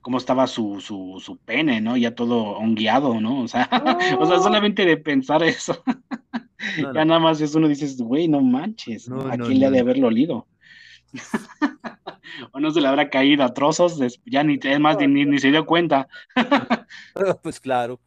cómo 0.03 0.19
estaba 0.19 0.49
su, 0.49 0.81
su, 0.81 1.23
su 1.25 1.39
pene, 1.39 1.81
¿no? 1.81 1.97
Ya 1.97 2.17
todo 2.17 2.59
hongueado, 2.59 3.21
¿no? 3.21 3.43
O 3.43 3.47
sea, 3.47 3.69
o 4.19 4.27
sea, 4.27 4.41
solamente 4.41 4.85
de 4.85 4.97
pensar 4.97 5.45
eso, 5.45 5.85
ya 6.93 7.05
nada 7.05 7.21
más 7.21 7.41
eso 7.41 7.59
uno 7.59 7.69
dices, 7.69 7.97
güey, 8.03 8.27
no 8.27 8.41
manches, 8.41 9.09
¿a 9.09 9.39
quién 9.39 9.61
le 9.61 9.67
ha 9.67 9.71
de 9.71 9.79
haberlo 9.79 10.09
olido? 10.09 10.49
o 12.51 12.59
no 12.59 12.73
se 12.73 12.81
le 12.81 12.89
habrá 12.89 13.09
caído 13.09 13.45
a 13.45 13.55
trozos, 13.55 14.01
ya 14.27 14.43
ni, 14.43 14.59
es 14.61 14.81
más, 14.81 14.99
ni, 14.99 15.25
ni 15.27 15.39
se 15.39 15.53
dio 15.53 15.65
cuenta. 15.65 16.09
pues 17.45 17.61
claro. 17.61 18.01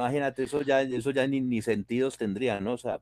Imagínate, 0.00 0.44
eso 0.44 0.62
ya, 0.62 0.80
eso 0.80 1.10
ya 1.10 1.26
ni, 1.26 1.42
ni 1.42 1.60
sentidos 1.60 2.16
tendría, 2.16 2.58
¿no? 2.58 2.72
O 2.72 2.78
sea. 2.78 3.00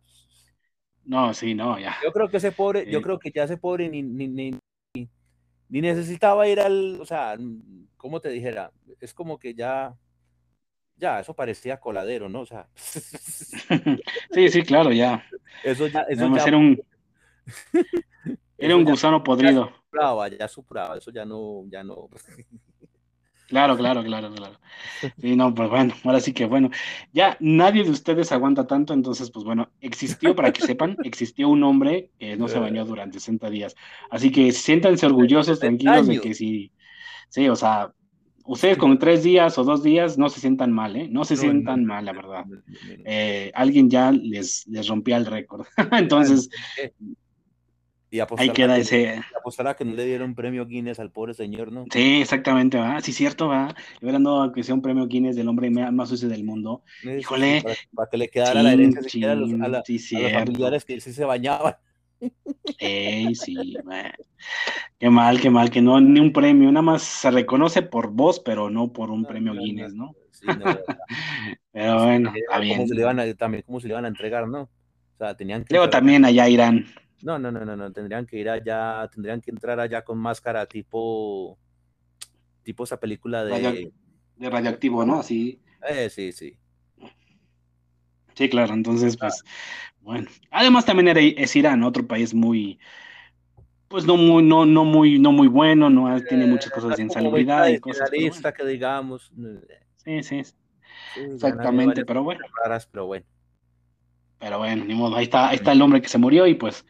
No, 1.05 1.33
sí, 1.33 1.55
no, 1.55 1.79
ya. 1.79 1.97
Yo 2.03 2.13
creo 2.13 2.29
que 2.29 2.39
ese 2.39 2.51
pobre, 2.51 2.91
yo 2.91 3.01
creo 3.01 3.19
que 3.19 3.31
ya 3.31 3.45
ese 3.45 3.57
pobre 3.57 3.89
ni, 3.89 4.03
ni, 4.03 4.27
ni, 4.27 4.59
ni 5.69 5.81
necesitaba 5.81 6.49
ir 6.49 6.59
al, 6.61 7.01
o 7.01 7.07
sea, 7.07 7.37
¿cómo 7.97 8.21
te 8.21 8.31
dijera? 8.31 8.73
Es 9.01 9.15
como 9.15 9.39
que 9.39 9.55
ya, 9.55 9.97
ya, 10.97 11.21
eso 11.21 11.35
parecía 11.35 11.79
coladero, 11.79 12.29
¿no? 12.29 12.41
O 12.41 12.47
sea. 12.47 12.69
Sí, 14.33 14.49
sí, 14.49 14.63
claro, 14.63 14.93
ya. 14.93 15.25
Eso 15.65 15.87
ya, 15.87 16.03
eso 16.03 16.35
ya... 16.35 16.45
Era 16.45 16.57
un, 16.57 16.81
era 18.59 18.77
un 18.77 18.85
gusano 18.85 19.23
podrido. 19.23 19.67
Ya 19.67 19.75
supraba, 19.77 20.29
ya 20.29 20.49
supraba, 20.49 20.99
eso 20.99 21.11
ya 21.13 21.25
no, 21.25 21.65
ya 21.69 21.85
no. 21.85 22.09
Claro, 23.49 23.79
claro, 23.79 24.05
claro, 24.05 24.31
claro. 24.31 24.59
Sí, 25.19 25.35
no, 25.35 25.55
pues 25.55 25.71
bueno, 25.71 25.95
ahora 26.05 26.21
sí 26.21 26.35
que 26.35 26.45
bueno, 26.45 26.71
ya 27.13 27.37
nadie 27.41 27.83
de 27.83 27.91
ustedes 27.91 28.31
aguanta 28.31 28.67
tanto, 28.67 28.93
entonces, 28.93 29.31
pues 29.31 29.45
bueno, 29.45 29.71
existió, 29.81 30.37
para 30.37 30.53
que 30.53 30.61
sepan, 30.61 30.99
existió 31.03 31.49
un 31.49 31.63
hombre 31.65 32.11
que 32.19 32.37
no 32.37 32.47
se 32.47 32.59
bañó 32.59 32.85
durante 32.87 33.19
60 33.19 33.49
días. 33.49 33.75
Así 34.11 34.31
que 34.31 34.53
siéntanse 34.53 35.07
orgullosos, 35.07 35.61
tranquilos 35.61 36.07
de 36.07 36.21
que 36.21 36.35
sí, 36.35 36.73
sí, 37.31 37.49
o 37.49 37.57
sea, 37.57 37.91
ustedes 38.45 38.77
con 38.77 38.99
tres 38.99 39.23
días 39.23 39.57
o 39.57 39.65
dos 39.65 39.83
días 39.83 40.19
no 40.19 40.29
se 40.29 40.41
sientan 40.41 40.71
mal, 40.71 40.95
¿eh? 40.97 41.09
No 41.11 41.25
se 41.25 41.37
sientan 41.37 41.87
mal, 41.87 42.05
la 42.05 42.13
verdad. 42.13 42.45
Eh, 43.07 43.51
alguien 43.55 43.89
ya 43.89 44.13
les, 44.13 44.67
les 44.67 44.89
rompía 44.89 45.17
el 45.17 45.25
récord. 45.25 45.67
entonces, 45.93 46.51
y 48.11 48.21
Ahí 48.21 48.51
queda 48.51 48.79
ese. 48.79 49.21
Apostará 49.39 49.77
que 49.77 49.85
no 49.85 49.93
le 49.95 50.07
dieron 50.07 50.35
premio 50.35 50.67
Guinness 50.67 50.99
al 50.99 51.11
pobre 51.11 51.35
señor, 51.35 51.71
¿no? 51.71 51.85
Sí, 51.93 52.23
exactamente, 52.23 52.79
va. 52.79 53.01
Sí, 53.03 53.13
cierto, 53.13 53.49
va. 53.49 53.75
Le 54.01 54.07
hubieran 54.07 54.25
dado 54.25 54.51
que 54.53 54.63
sea 54.63 54.75
un 54.75 54.81
premio 54.81 55.07
Guinness 55.07 55.37
del 55.37 55.49
hombre 55.49 55.69
más 55.71 56.09
sucio 56.09 56.29
del 56.29 56.43
mundo. 56.43 56.83
Híjole. 57.03 57.63
Para, 57.95 58.09
que 58.09 58.17
le 58.17 58.29
quedara 58.29 58.63
la 58.63 58.73
herencia 58.73 59.33
a, 59.33 59.35
los, 59.35 59.53
a, 59.53 59.69
la, 59.69 59.83
sí, 59.85 60.17
a, 60.17 60.21
los, 60.21 60.33
familiares 60.33 60.85
que 60.87 61.01
sí 61.01 61.13
se 61.13 61.25
bañaban. 61.25 61.75
Ey, 62.79 63.35
sí, 63.35 63.77
qué 64.99 65.11
mal, 65.11 65.41
qué 65.41 65.51
mal, 65.51 65.71
que 65.71 65.81
no, 65.81 66.01
ni 66.01 66.19
un 66.19 66.33
premio, 66.33 66.73
nada 66.73 66.83
más 66.83 67.03
se 67.03 67.31
reconoce 67.31 67.83
por 67.83 68.11
voz, 68.11 68.41
pero 68.41 68.71
no 68.71 68.93
por 68.93 69.11
un 69.11 69.25
premio 69.25 69.53
Guinness, 69.53 69.95
¿no? 69.95 70.17
Sí, 70.31 70.47
no 70.47 70.55
pero 71.73 72.05
bueno, 72.05 72.33
está 72.35 72.59
bien. 72.59 72.77
¿Cómo 72.79 72.89
se 72.89 72.95
le 72.95 73.05
van 73.05 73.21
a, 73.21 73.35
también 73.35 73.63
cómo 73.67 73.81
se 73.81 73.89
le 73.89 73.95
van 73.95 74.05
a 74.07 74.09
entregar, 74.09 74.49
no? 74.49 74.63
O 74.63 75.17
sea, 75.19 75.37
tenían 75.37 75.65
que. 75.65 75.75
Luego 75.75 75.91
también 75.91 76.25
allá 76.25 76.49
irán. 76.49 76.87
No, 77.23 77.39
no, 77.39 77.51
no, 77.51 77.65
no, 77.65 77.77
no, 77.77 77.93
tendrían 77.93 78.27
que 78.27 78.39
ir 78.39 78.49
allá, 78.49 79.09
tendrían 79.13 79.41
que 79.41 79.51
entrar 79.51 79.81
allá 79.81 80.03
con 80.03 80.19
máscara 80.19 80.67
tipo, 80.67 81.59
tipo 82.63 82.85
esa 82.85 83.01
película 83.01 83.45
de... 83.45 83.93
de 84.37 84.51
radioactivo, 84.51 85.05
¿no? 85.05 85.21
Así. 85.21 85.61
Eh, 85.89 86.09
sí, 86.11 86.33
sí. 86.33 86.57
Sí, 88.35 88.49
claro, 88.49 88.73
entonces, 88.73 89.17
pues, 89.17 89.43
bueno. 90.01 90.29
Además 90.53 90.85
también 90.85 91.09
era, 91.09 91.21
es 91.21 91.57
Irán, 91.57 91.83
otro 91.83 92.07
país 92.07 92.33
muy, 92.33 92.79
pues 93.89 94.07
no 94.07 94.17
muy, 94.17 94.43
no, 94.43 94.65
no 94.65 94.85
muy, 94.85 95.19
no 95.19 95.33
muy 95.33 95.49
bueno, 95.49 95.91
no 95.91 96.23
tiene 96.23 96.47
muchas 96.47 96.71
cosas 96.71 96.97
de 96.97 97.03
insalubridad 97.03 97.67
y 97.69 97.81
cosas. 97.81 98.11
que 98.11 98.65
digamos. 98.65 99.33
Sí, 99.97 100.23
sí. 100.23 100.43
exactamente, 101.17 102.05
pero 102.05 102.23
bueno. 102.23 102.45
Raras, 102.63 102.87
pero 102.87 103.07
bueno. 103.07 103.27
Pero 104.39 104.59
bueno, 104.59 104.85
ni 104.85 104.95
modo, 104.95 105.17
ahí 105.17 105.25
está, 105.25 105.49
ahí 105.49 105.57
está 105.57 105.73
el 105.73 105.83
hombre 105.83 106.01
que 106.01 106.09
se 106.09 106.19
murió 106.19 106.47
y 106.47 106.55
pues 106.55 106.85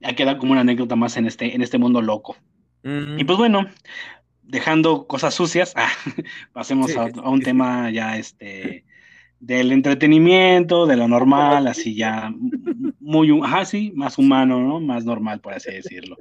ya 0.00 0.14
queda 0.14 0.38
como 0.38 0.52
una 0.52 0.62
anécdota 0.62 0.96
más 0.96 1.16
en 1.16 1.26
este, 1.26 1.54
en 1.54 1.62
este 1.62 1.78
mundo 1.78 2.02
loco. 2.02 2.36
Y 2.82 3.24
pues 3.24 3.36
bueno, 3.36 3.66
dejando 4.42 5.06
cosas 5.06 5.34
sucias, 5.34 5.74
ah, 5.76 5.90
pasemos 6.52 6.96
a, 6.96 7.06
un 7.28 7.42
tema 7.42 7.90
ya 7.90 8.16
este 8.16 8.84
del 9.40 9.72
entretenimiento, 9.72 10.86
de 10.86 10.96
lo 10.96 11.06
normal, 11.06 11.66
así 11.66 11.94
ya 11.94 12.32
muy, 13.00 13.38
ajá, 13.42 13.64
sí, 13.64 13.92
más 13.94 14.16
humano, 14.16 14.60
¿no? 14.60 14.80
Más 14.80 15.04
normal, 15.04 15.40
por 15.40 15.52
así 15.52 15.70
decirlo. 15.70 16.16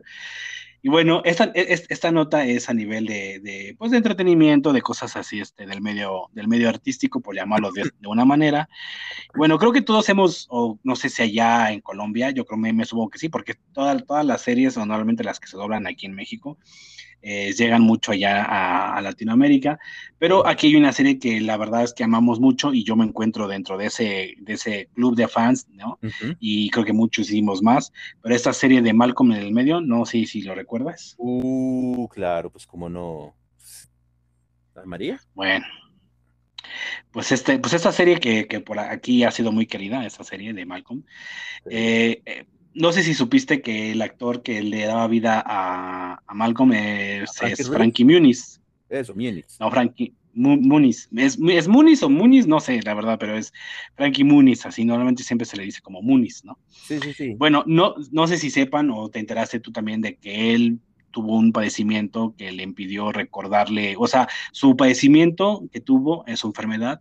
Y 0.87 0.89
bueno, 0.89 1.21
esta, 1.25 1.51
e, 1.53 1.83
esta 1.89 2.11
nota 2.11 2.45
es 2.45 2.69
a 2.69 2.73
nivel 2.73 3.07
de, 3.07 3.75
pues 3.77 3.91
de 3.91 3.97
entretenimiento, 3.97 4.71
de 4.71 4.81
cosas 4.81 5.17
así, 5.17 5.41
este, 5.41 5.65
del 5.65 5.81
medio, 5.81 6.29
del 6.31 6.47
medio 6.47 6.69
artístico, 6.69 7.19
por 7.19 7.35
llamarlo 7.35 7.73
de, 7.73 7.91
una 8.07 8.23
manera. 8.23 8.69
Bueno, 9.35 9.57
creo 9.59 9.73
que 9.73 9.81
todos 9.81 10.07
hemos, 10.07 10.47
o 10.49 10.79
no 10.83 10.95
sé 10.95 11.09
si 11.09 11.23
allá 11.23 11.73
en 11.73 11.81
Colombia, 11.81 12.31
yo 12.31 12.45
creo 12.45 12.57
me, 12.57 12.71
me 12.71 12.85
supongo 12.85 13.09
que 13.09 13.19
sí, 13.19 13.27
porque 13.27 13.55
todas 13.73 14.05
todas 14.05 14.25
las 14.25 14.43
series, 14.43 14.77
o 14.77 14.85
normalmente 14.85 15.25
las 15.25 15.41
que 15.41 15.47
se 15.47 15.57
doblan 15.57 15.87
aquí 15.87 16.05
en 16.05 16.15
México, 16.15 16.57
eh, 17.21 17.53
llegan 17.53 17.81
mucho 17.81 18.11
allá 18.11 18.43
a, 18.95 19.01
Latinoamérica, 19.01 19.79
pero 20.17 20.45
aquí 20.47 20.67
hay 20.67 20.75
una 20.75 20.91
serie 20.91 21.19
que 21.19 21.39
la 21.41 21.57
verdad 21.57 21.83
es 21.83 21.93
que 21.93 22.03
amamos 22.03 22.39
mucho 22.39 22.73
y 22.73 22.83
yo 22.83 22.95
me 22.95 23.05
encuentro 23.05 23.47
dentro 23.47 23.77
de 23.77 23.87
ese, 23.87 24.35
de 24.39 24.53
ese 24.53 24.89
club 24.93 25.15
de 25.15 25.27
fans, 25.27 25.67
¿no? 25.69 25.99
Y 26.39 26.69
creo 26.69 26.85
que 26.85 26.93
muchos 26.93 27.29
hicimos 27.29 27.61
más, 27.61 27.91
pero 28.21 28.35
esta 28.35 28.53
serie 28.53 28.81
de 28.81 28.93
Malcolm 28.93 29.31
en 29.31 29.39
el 29.39 29.51
medio, 29.51 29.81
no 29.81 30.05
sé 30.05 30.25
si 30.25 30.41
lo 30.41 30.55
recuerdas. 30.55 31.15
Uh, 31.17 32.07
claro, 32.09 32.49
pues 32.49 32.65
como 32.65 32.89
no. 32.89 33.35
María? 34.85 35.19
Bueno, 35.33 35.65
pues 37.11 37.31
este, 37.31 37.59
pues 37.59 37.73
esta 37.73 37.91
serie 37.91 38.19
que, 38.19 38.47
que, 38.47 38.59
por 38.59 38.79
aquí 38.79 39.23
ha 39.23 39.31
sido 39.31 39.51
muy 39.51 39.65
querida, 39.65 40.05
esta 40.05 40.23
serie 40.23 40.53
de 40.53 40.65
Malcolm, 40.65 41.03
eh, 41.69 42.21
eh, 42.25 42.45
no 42.77 42.91
sé 42.91 43.03
si 43.03 43.13
supiste 43.13 43.61
que 43.61 43.91
el 43.91 44.01
actor 44.01 44.43
que 44.43 44.61
le 44.61 44.85
daba 44.85 45.07
vida 45.07 45.43
a, 45.45 46.21
Malcolm 46.33 46.73
es, 46.73 47.31
Frankie 47.67 48.05
Muniz. 48.05 48.61
Eso, 48.89 49.13
Muniz. 49.15 49.57
No, 49.59 49.71
Frankie 49.71 50.13
Muniz. 50.33 51.09
¿Es, 51.15 51.39
¿Es 51.49 51.67
Muniz 51.67 52.03
o 52.03 52.09
Muniz? 52.09 52.45
No 52.45 52.59
sé, 52.59 52.81
la 52.83 52.93
verdad, 52.93 53.17
pero 53.19 53.35
es 53.35 53.51
Frankie 53.95 54.23
Muniz, 54.23 54.65
así 54.65 54.85
normalmente 54.85 55.23
siempre 55.23 55.45
se 55.45 55.57
le 55.57 55.63
dice 55.63 55.81
como 55.81 56.03
Muniz, 56.03 56.45
¿no? 56.45 56.59
Sí, 56.69 56.99
sí, 57.01 57.13
sí. 57.13 57.33
Bueno, 57.35 57.63
no, 57.65 57.95
no 58.11 58.27
sé 58.27 58.37
si 58.37 58.51
sepan 58.51 58.91
o 58.91 59.09
te 59.09 59.19
enteraste 59.19 59.59
tú 59.59 59.71
también 59.71 60.01
de 60.01 60.15
que 60.15 60.53
él 60.53 60.79
tuvo 61.11 61.35
un 61.35 61.51
padecimiento 61.51 62.35
que 62.37 62.51
le 62.51 62.63
impidió 62.63 63.11
recordarle, 63.11 63.95
o 63.97 64.07
sea, 64.07 64.27
su 64.51 64.75
padecimiento 64.75 65.63
que 65.71 65.79
tuvo, 65.79 66.23
en 66.27 66.37
su 66.37 66.47
enfermedad, 66.47 66.99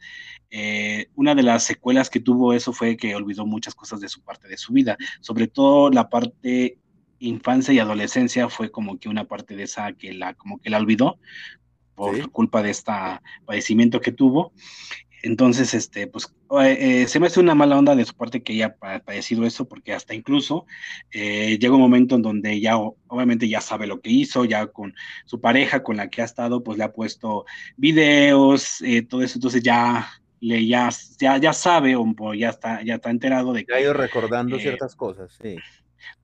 eh, 0.51 1.09
una 1.15 1.35
de 1.35 1.43
las 1.43 1.65
secuelas 1.65 2.09
que 2.11 2.21
tuvo 2.21 2.53
eso 2.53 2.73
fue 2.73 2.97
que 2.97 3.15
olvidó 3.15 3.47
muchas 3.47 3.75
cosas 3.75 4.01
de 4.01 4.09
su 4.09 4.23
parte 4.23 4.49
de 4.49 4.57
su 4.57 4.73
vida, 4.73 4.97
sobre 5.21 5.49
todo 5.49 5.91
la 5.91 6.09
parte 6.09 6.79
infancia 7.19 7.73
y 7.73 7.79
adolescencia 7.79 8.49
fue 8.49 8.71
como 8.71 8.99
que 8.99 9.09
una 9.09 9.25
parte 9.25 9.57
de 9.57 9.65
esa 9.65 9.93
que 9.93 10.13
la 10.13 10.35
como 10.35 10.59
que 10.59 10.71
la 10.71 10.79
olvidó 10.79 11.19
por 11.95 12.31
culpa 12.31 12.63
de 12.63 12.71
este 12.71 12.93
padecimiento 13.47 14.01
que 14.01 14.13
tuvo 14.13 14.53
entonces, 15.27 15.75
este, 15.75 16.07
pues 16.07 16.33
eh, 16.63 17.03
eh, 17.03 17.09
se 17.09 17.19
me 17.19 17.27
hace 17.27 17.41
una 17.41 17.57
mala 17.57 17.77
onda 17.77 17.97
de 17.97 18.05
su 18.05 18.15
parte 18.15 18.43
que 18.43 18.53
haya 18.53 18.77
padecido 18.77 19.45
eso, 19.45 19.67
porque 19.67 19.93
hasta 19.93 20.15
incluso 20.15 20.67
eh, 21.11 21.59
llega 21.59 21.75
un 21.75 21.81
momento 21.81 22.15
en 22.15 22.23
donde 22.23 22.61
ya 22.61 22.77
obviamente 22.77 23.49
ya 23.49 23.61
sabe 23.61 23.89
lo 23.89 24.01
que 24.01 24.11
hizo, 24.11 24.45
ya 24.45 24.69
con 24.69 24.95
su 25.25 25.41
pareja 25.41 25.83
con 25.83 25.97
la 25.97 26.11
que 26.11 26.23
ha 26.23 26.25
estado, 26.25 26.63
pues 26.63 26.79
le 26.79 26.85
ha 26.85 26.93
puesto 26.93 27.45
videos, 27.77 28.79
todo 29.09 29.23
eso, 29.23 29.39
entonces 29.39 29.63
ya 29.65 30.09
le 30.39 30.65
ya, 30.65 30.91
ya, 31.19 31.39
ya 31.39 31.53
sabe 31.53 31.97
o 31.97 32.35
ya 32.35 32.51
está, 32.51 32.83
ya 32.85 32.95
está 32.95 33.11
enterado 33.11 33.53
de 33.53 33.65
que. 33.65 33.75
Ha 33.75 33.81
ido 33.81 33.95
recordando 33.95 34.59
ciertas 34.61 34.95
cosas, 34.95 35.37
sí 35.43 35.57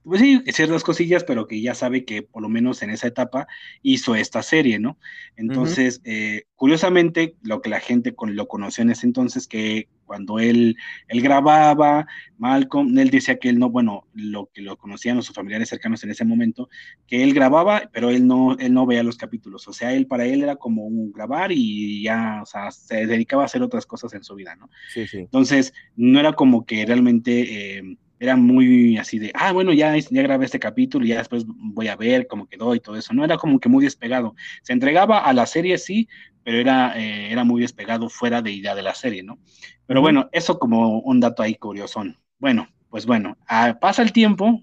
pues 0.05 0.21
sí, 0.21 0.43
ciertas 0.49 0.83
cosillas, 0.83 1.25
pero 1.25 1.47
que 1.47 1.61
ya 1.61 1.75
sabe 1.75 2.05
que 2.05 2.23
por 2.23 2.43
lo 2.43 2.49
menos 2.49 2.83
en 2.83 2.91
esa 2.91 3.07
etapa 3.07 3.47
hizo 3.83 4.17
esta 4.17 4.43
serie, 4.43 4.79
¿no? 4.81 4.99
Entonces, 5.37 6.01
eh, 6.05 6.45
curiosamente, 6.57 7.37
lo 7.43 7.63
que 7.63 7.71
la 7.71 7.79
gente 7.79 8.15
con, 8.15 8.35
lo 8.35 8.49
conoció 8.49 8.83
en 8.83 8.91
ese 8.91 9.07
entonces, 9.07 9.47
que 9.47 9.89
cuando 10.05 10.41
él, 10.41 10.77
él 11.07 11.23
grababa, 11.23 12.07
Malcolm, 12.37 12.99
él 12.99 13.11
decía 13.11 13.39
que 13.39 13.49
él 13.49 13.59
no, 13.61 13.71
bueno, 13.71 14.09
lo 14.13 14.51
que 14.53 14.61
lo 14.61 14.77
conocían 14.77 15.23
sus 15.23 15.35
familiares 15.35 15.69
cercanos 15.69 16.03
en 16.03 16.11
ese 16.11 16.25
momento, 16.25 16.69
que 17.07 17.23
él 17.23 17.33
grababa, 17.33 17.89
pero 17.93 18.11
él 18.11 18.27
no, 18.27 18.57
él 18.59 18.75
no 18.75 18.87
veía 18.87 19.05
los 19.05 19.17
capítulos, 19.17 19.69
o 19.69 19.73
sea, 19.73 19.95
él 19.95 20.09
para 20.09 20.27
él 20.27 20.43
era 20.43 20.57
como 20.57 20.85
un 20.85 21.13
grabar 21.13 21.53
y 21.53 22.03
ya, 22.03 22.41
o 22.43 22.47
sea, 22.47 22.73
se 22.73 23.07
dedicaba 23.07 23.45
a 23.45 23.47
hacer 23.47 23.63
otras 23.63 23.87
cosas 23.87 24.13
en 24.15 24.25
su 24.25 24.35
vida, 24.35 24.57
¿no? 24.57 24.69
Sí, 24.93 25.07
sí. 25.07 25.19
Entonces, 25.19 25.73
no 25.95 26.19
era 26.19 26.33
como 26.33 26.67
que 26.67 26.85
realmente... 26.85 27.79
Eh, 27.79 27.97
era 28.23 28.37
muy 28.37 28.97
así 28.99 29.19
de, 29.19 29.33
ah, 29.35 29.51
bueno, 29.51 29.73
ya, 29.73 29.97
ya 29.99 30.23
grabé 30.23 30.45
este 30.45 30.61
capítulo 30.61 31.05
y 31.05 31.09
ya 31.09 31.19
después 31.19 31.43
voy 31.45 31.89
a 31.89 31.97
ver 31.97 32.29
cómo 32.29 32.47
quedó 32.47 32.73
y 32.73 32.79
todo 32.79 32.95
eso. 32.95 33.13
No 33.15 33.25
era 33.25 33.37
como 33.37 33.59
que 33.59 33.69
muy 33.69 33.83
despegado. 33.83 34.37
Se 34.63 34.73
entregaba 34.73 35.19
a 35.19 35.33
la 35.33 35.45
serie, 35.45 35.77
sí, 35.77 36.09
pero 36.45 36.59
era, 36.59 36.97
eh, 36.97 37.33
era 37.33 37.43
muy 37.43 37.63
despegado 37.63 38.09
fuera 38.09 38.41
de 38.41 38.53
idea 38.53 38.77
de 38.77 38.83
la 38.83 38.95
serie, 38.95 39.25
¿no? 39.25 39.41
Pero 39.87 40.03
bueno, 40.03 40.29
eso 40.31 40.61
como 40.61 41.01
un 41.01 41.19
dato 41.19 41.43
ahí 41.43 41.57
curioso. 41.57 42.05
Bueno, 42.39 42.69
pues 42.91 43.07
bueno, 43.07 43.37
ah, 43.49 43.77
pasa 43.81 44.03
el 44.03 44.13
tiempo 44.13 44.63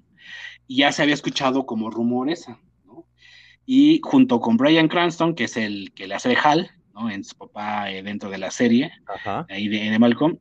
y 0.65 0.77
ya 0.77 0.93
se 0.93 1.01
había 1.01 1.15
escuchado 1.15 1.65
como 1.65 1.89
rumores, 1.89 2.47
¿no? 2.85 3.07
Y 3.65 3.99
junto 4.05 4.39
con 4.39 4.55
Brian 4.55 4.87
Cranston, 4.87 5.35
que 5.35 5.43
es 5.43 5.57
el 5.57 5.91
que 5.93 6.07
le 6.07 6.15
hace 6.15 6.29
de 6.29 6.37
Hal, 6.41 6.71
¿no? 6.93 7.09
En 7.09 7.25
su 7.25 7.35
papá 7.35 7.91
eh, 7.91 8.03
dentro 8.03 8.29
de 8.29 8.37
la 8.37 8.51
serie, 8.51 8.93
ahí 9.49 9.67
de, 9.67 9.89
de 9.89 9.99
Malcolm, 9.99 10.39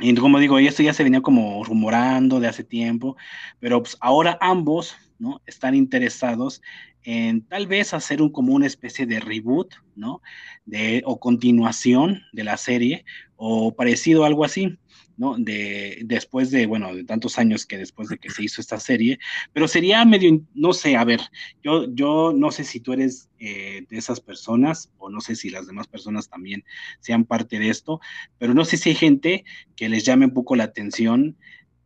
y 0.00 0.14
como 0.14 0.38
digo, 0.38 0.58
esto 0.58 0.82
ya 0.82 0.92
se 0.92 1.02
venía 1.02 1.20
como 1.20 1.64
rumorando 1.64 2.38
de 2.40 2.48
hace 2.48 2.62
tiempo, 2.62 3.16
pero 3.58 3.82
pues 3.82 3.96
ahora 4.00 4.38
ambos, 4.40 4.94
¿no? 5.18 5.42
Están 5.46 5.74
interesados 5.74 6.62
en 7.02 7.42
tal 7.42 7.66
vez 7.66 7.94
hacer 7.94 8.22
un, 8.22 8.30
como 8.30 8.54
una 8.54 8.66
especie 8.66 9.06
de 9.06 9.18
reboot, 9.18 9.74
¿no? 9.96 10.22
De, 10.66 11.02
o 11.04 11.18
continuación 11.18 12.22
de 12.32 12.44
la 12.44 12.56
serie, 12.56 13.04
o 13.36 13.74
parecido 13.74 14.24
a 14.24 14.28
algo 14.28 14.44
así. 14.44 14.78
¿No? 15.18 15.36
De, 15.36 15.98
después 16.04 16.50
de, 16.50 16.66
bueno, 16.66 16.94
de 16.94 17.04
tantos 17.04 17.38
años 17.38 17.66
que 17.66 17.76
después 17.76 18.08
de 18.08 18.18
que 18.18 18.30
se 18.30 18.44
hizo 18.44 18.60
esta 18.60 18.78
serie, 18.78 19.18
pero 19.52 19.68
sería 19.68 20.04
medio, 20.04 20.40
no 20.54 20.72
sé, 20.72 20.96
a 20.96 21.04
ver, 21.04 21.20
yo, 21.62 21.92
yo 21.92 22.32
no 22.34 22.50
sé 22.50 22.64
si 22.64 22.80
tú 22.80 22.92
eres 22.92 23.28
eh, 23.38 23.84
de 23.90 23.98
esas 23.98 24.20
personas 24.20 24.90
o 24.96 25.10
no 25.10 25.20
sé 25.20 25.34
si 25.34 25.50
las 25.50 25.66
demás 25.66 25.88
personas 25.88 26.30
también 26.30 26.64
sean 27.00 27.24
parte 27.24 27.58
de 27.58 27.68
esto, 27.68 28.00
pero 28.38 28.54
no 28.54 28.64
sé 28.64 28.76
si 28.76 28.90
hay 28.90 28.94
gente 28.94 29.44
que 29.76 29.88
les 29.88 30.04
llame 30.04 30.26
un 30.26 30.34
poco 30.34 30.56
la 30.56 30.64
atención 30.64 31.36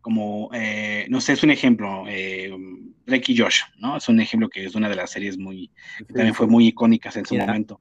como, 0.03 0.51
eh, 0.53 1.07
no 1.09 1.21
sé, 1.21 1.33
es 1.33 1.43
un 1.45 1.53
ejemplo, 1.53 2.05
eh, 2.09 2.53
Drake 3.07 3.33
y 3.33 3.39
Josh, 3.39 3.61
¿no? 3.79 3.97
Es 3.97 4.09
un 4.09 4.21
ejemplo 4.21 4.49
que 4.49 4.65
es 4.65 4.75
una 4.75 4.89
de 4.89 4.97
las 4.97 5.11
series 5.11 5.39
muy, 5.39 5.71
que 5.97 6.13
también 6.13 6.35
fue 6.35 6.49
muy 6.49 6.67
icónicas 6.67 7.17
en 7.17 7.25
su 7.25 7.37
momento, 7.37 7.81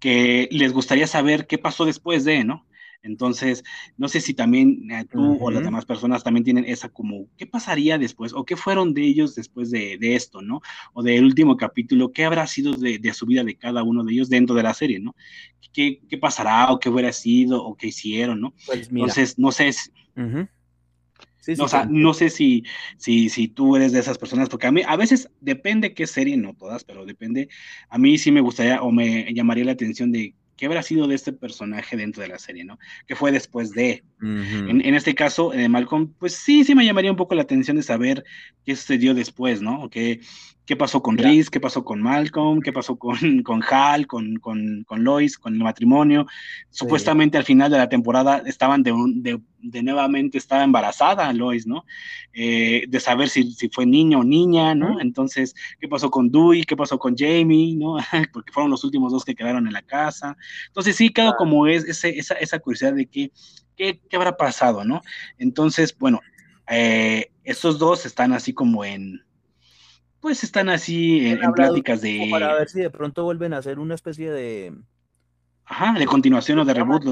que 0.00 0.48
les 0.50 0.72
gustaría 0.72 1.06
saber 1.06 1.46
qué 1.46 1.58
pasó 1.58 1.84
después 1.84 2.24
de, 2.24 2.42
¿no? 2.42 2.65
Entonces, 3.06 3.64
no 3.96 4.08
sé 4.08 4.20
si 4.20 4.34
también 4.34 4.90
eh, 4.90 5.04
tú 5.10 5.38
o 5.40 5.50
las 5.50 5.62
demás 5.62 5.84
personas 5.84 6.24
también 6.24 6.44
tienen 6.44 6.64
esa 6.64 6.88
como, 6.88 7.28
¿qué 7.36 7.46
pasaría 7.46 7.98
después? 7.98 8.32
¿O 8.32 8.44
qué 8.44 8.56
fueron 8.56 8.94
de 8.94 9.02
ellos 9.02 9.34
después 9.34 9.70
de, 9.70 9.98
esto, 10.00 10.42
¿no? 10.42 10.60
O 10.92 11.02
del 11.02 11.24
último 11.24 11.56
capítulo, 11.56 12.12
¿qué 12.12 12.24
habrá 12.24 12.46
sido 12.46 12.72
de, 12.72 13.12
su 13.12 13.26
vida 13.26 13.44
de 13.44 13.56
cada 13.56 13.82
uno 13.82 14.04
de 14.04 14.12
ellos 14.12 14.28
dentro 14.28 14.54
de 14.54 14.62
la 14.62 14.74
serie, 14.74 14.98
¿no? 14.98 15.14
¿Qué, 15.72 16.00
pasará 16.20 16.72
o 16.72 16.80
qué 16.80 16.88
hubiera 16.88 17.12
sido 17.12 17.62
o 17.62 17.76
qué 17.76 17.88
hicieron, 17.88 18.40
¿no? 18.40 18.54
Pues 18.66 18.88
Entonces, 18.88 19.38
no 19.38 19.52
sé. 19.52 19.70
o 21.58 21.68
sea, 21.68 21.86
no 21.88 22.14
sé 22.14 22.30
si, 22.30 22.64
si, 22.96 23.28
si 23.28 23.48
tú 23.48 23.76
eres 23.76 23.92
de 23.92 24.00
esas 24.00 24.18
personas, 24.18 24.48
porque 24.48 24.66
a 24.66 24.72
mí 24.72 24.82
a 24.86 24.96
veces 24.96 25.30
depende 25.40 25.94
qué 25.94 26.06
serie, 26.06 26.36
no 26.36 26.54
todas, 26.54 26.84
pero 26.84 27.04
depende. 27.04 27.48
A 27.88 27.98
mí 27.98 28.18
sí 28.18 28.32
me 28.32 28.40
gustaría 28.40 28.82
o 28.82 28.90
me 28.90 29.32
llamaría 29.32 29.64
la 29.64 29.72
atención 29.72 30.10
de 30.10 30.34
qué 30.56 30.66
habrá 30.66 30.82
sido 30.82 31.06
de 31.06 31.14
este 31.14 31.32
personaje 31.32 31.96
dentro 31.96 32.22
de 32.22 32.28
la 32.28 32.38
serie, 32.38 32.64
¿no? 32.64 32.78
¿Qué 33.06 33.14
fue 33.14 33.32
después 33.32 33.72
de? 33.72 34.04
en, 34.20 34.94
este 34.94 35.14
caso, 35.14 35.50
de 35.50 35.68
Malcolm, 35.68 36.14
pues 36.18 36.34
sí, 36.34 36.64
sí 36.64 36.74
me 36.74 36.84
llamaría 36.84 37.10
un 37.10 37.16
poco 37.16 37.34
la 37.34 37.42
atención 37.42 37.76
de 37.76 37.82
saber 37.82 38.24
qué 38.64 38.74
sucedió 38.74 39.14
después, 39.14 39.60
¿no? 39.60 39.90
¿Qué, 39.90 40.20
qué 40.66 40.76
pasó 40.76 41.02
con 41.02 41.16
Reese? 41.16 41.50
¿Qué 41.50 41.60
pasó 41.60 41.84
con 41.84 42.02
Malcolm? 42.02 42.60
¿Qué 42.60 42.72
pasó 42.72 42.98
con, 42.98 43.16
con 43.44 43.62
Hal? 43.62 44.06
Con, 44.06 44.36
con, 44.36 44.84
con 44.84 45.04
Lois? 45.04 45.38
¿Con 45.38 45.54
el 45.54 45.60
matrimonio? 45.60 46.26
Supuestamente 46.70 47.38
al 47.38 47.44
final 47.44 47.70
de 47.70 47.78
la 47.78 47.88
temporada 47.88 48.42
estaban 48.44 48.82
de, 48.82 48.92
de, 49.14 49.40
de 49.60 49.82
nuevamente, 49.82 50.38
estaba 50.38 50.64
embarazada 50.64 51.32
Lois, 51.32 51.66
¿no? 51.66 51.86
Eh, 52.32 52.84
de 52.88 53.00
saber 53.00 53.28
si, 53.28 53.52
si, 53.52 53.68
fue 53.68 53.86
niño 53.86 54.20
o 54.20 54.24
niña, 54.24 54.74
¿no? 54.74 55.00
Entonces, 55.00 55.54
¿qué 55.80 55.88
pasó 55.88 56.10
con 56.10 56.30
Dewey? 56.30 56.64
¿Qué 56.64 56.76
pasó 56.76 56.98
con 56.98 57.16
Jamie? 57.16 57.76
¿no? 57.76 57.96
Porque 58.32 58.52
fueron 58.52 58.70
los 58.70 58.84
últimos 58.84 59.12
dos 59.12 59.24
que 59.24 59.34
quedaron 59.34 59.66
en 59.66 59.72
la 59.72 59.82
casa. 59.82 60.36
Entonces, 60.66 60.96
sí, 60.96 61.10
quedó 61.10 61.34
como 61.36 61.66
es 61.66 61.84
ese, 61.84 62.18
esa, 62.18 62.34
esa 62.34 62.58
curiosidad 62.58 62.92
de 62.92 63.06
que 63.06 63.30
¿qué, 63.76 64.00
habrá 64.12 64.36
pasado, 64.36 64.84
no? 64.84 65.02
Entonces, 65.38 65.96
bueno, 65.96 66.20
eh, 66.68 67.30
estos 67.44 67.78
dos 67.78 68.06
están 68.06 68.32
así 68.32 68.52
como 68.52 68.84
en, 68.84 69.25
pues 70.20 70.44
están 70.44 70.68
así 70.68 71.26
en, 71.26 71.52
pláticas 71.52 72.00
de... 72.00 72.28
Para 72.30 72.54
ver 72.54 72.68
si 72.68 72.80
de 72.80 72.90
pronto 72.90 73.24
vuelven 73.24 73.52
a 73.52 73.58
hacer 73.58 73.78
una 73.78 73.94
especie 73.94 74.30
de... 74.30 74.74
Ajá, 75.64 75.98
de 75.98 76.06
continuación 76.06 76.58
o 76.60 76.64
de 76.64 76.74
reboot. 76.74 77.04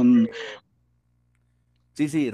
Sí, 1.95 2.09
sí, 2.09 2.33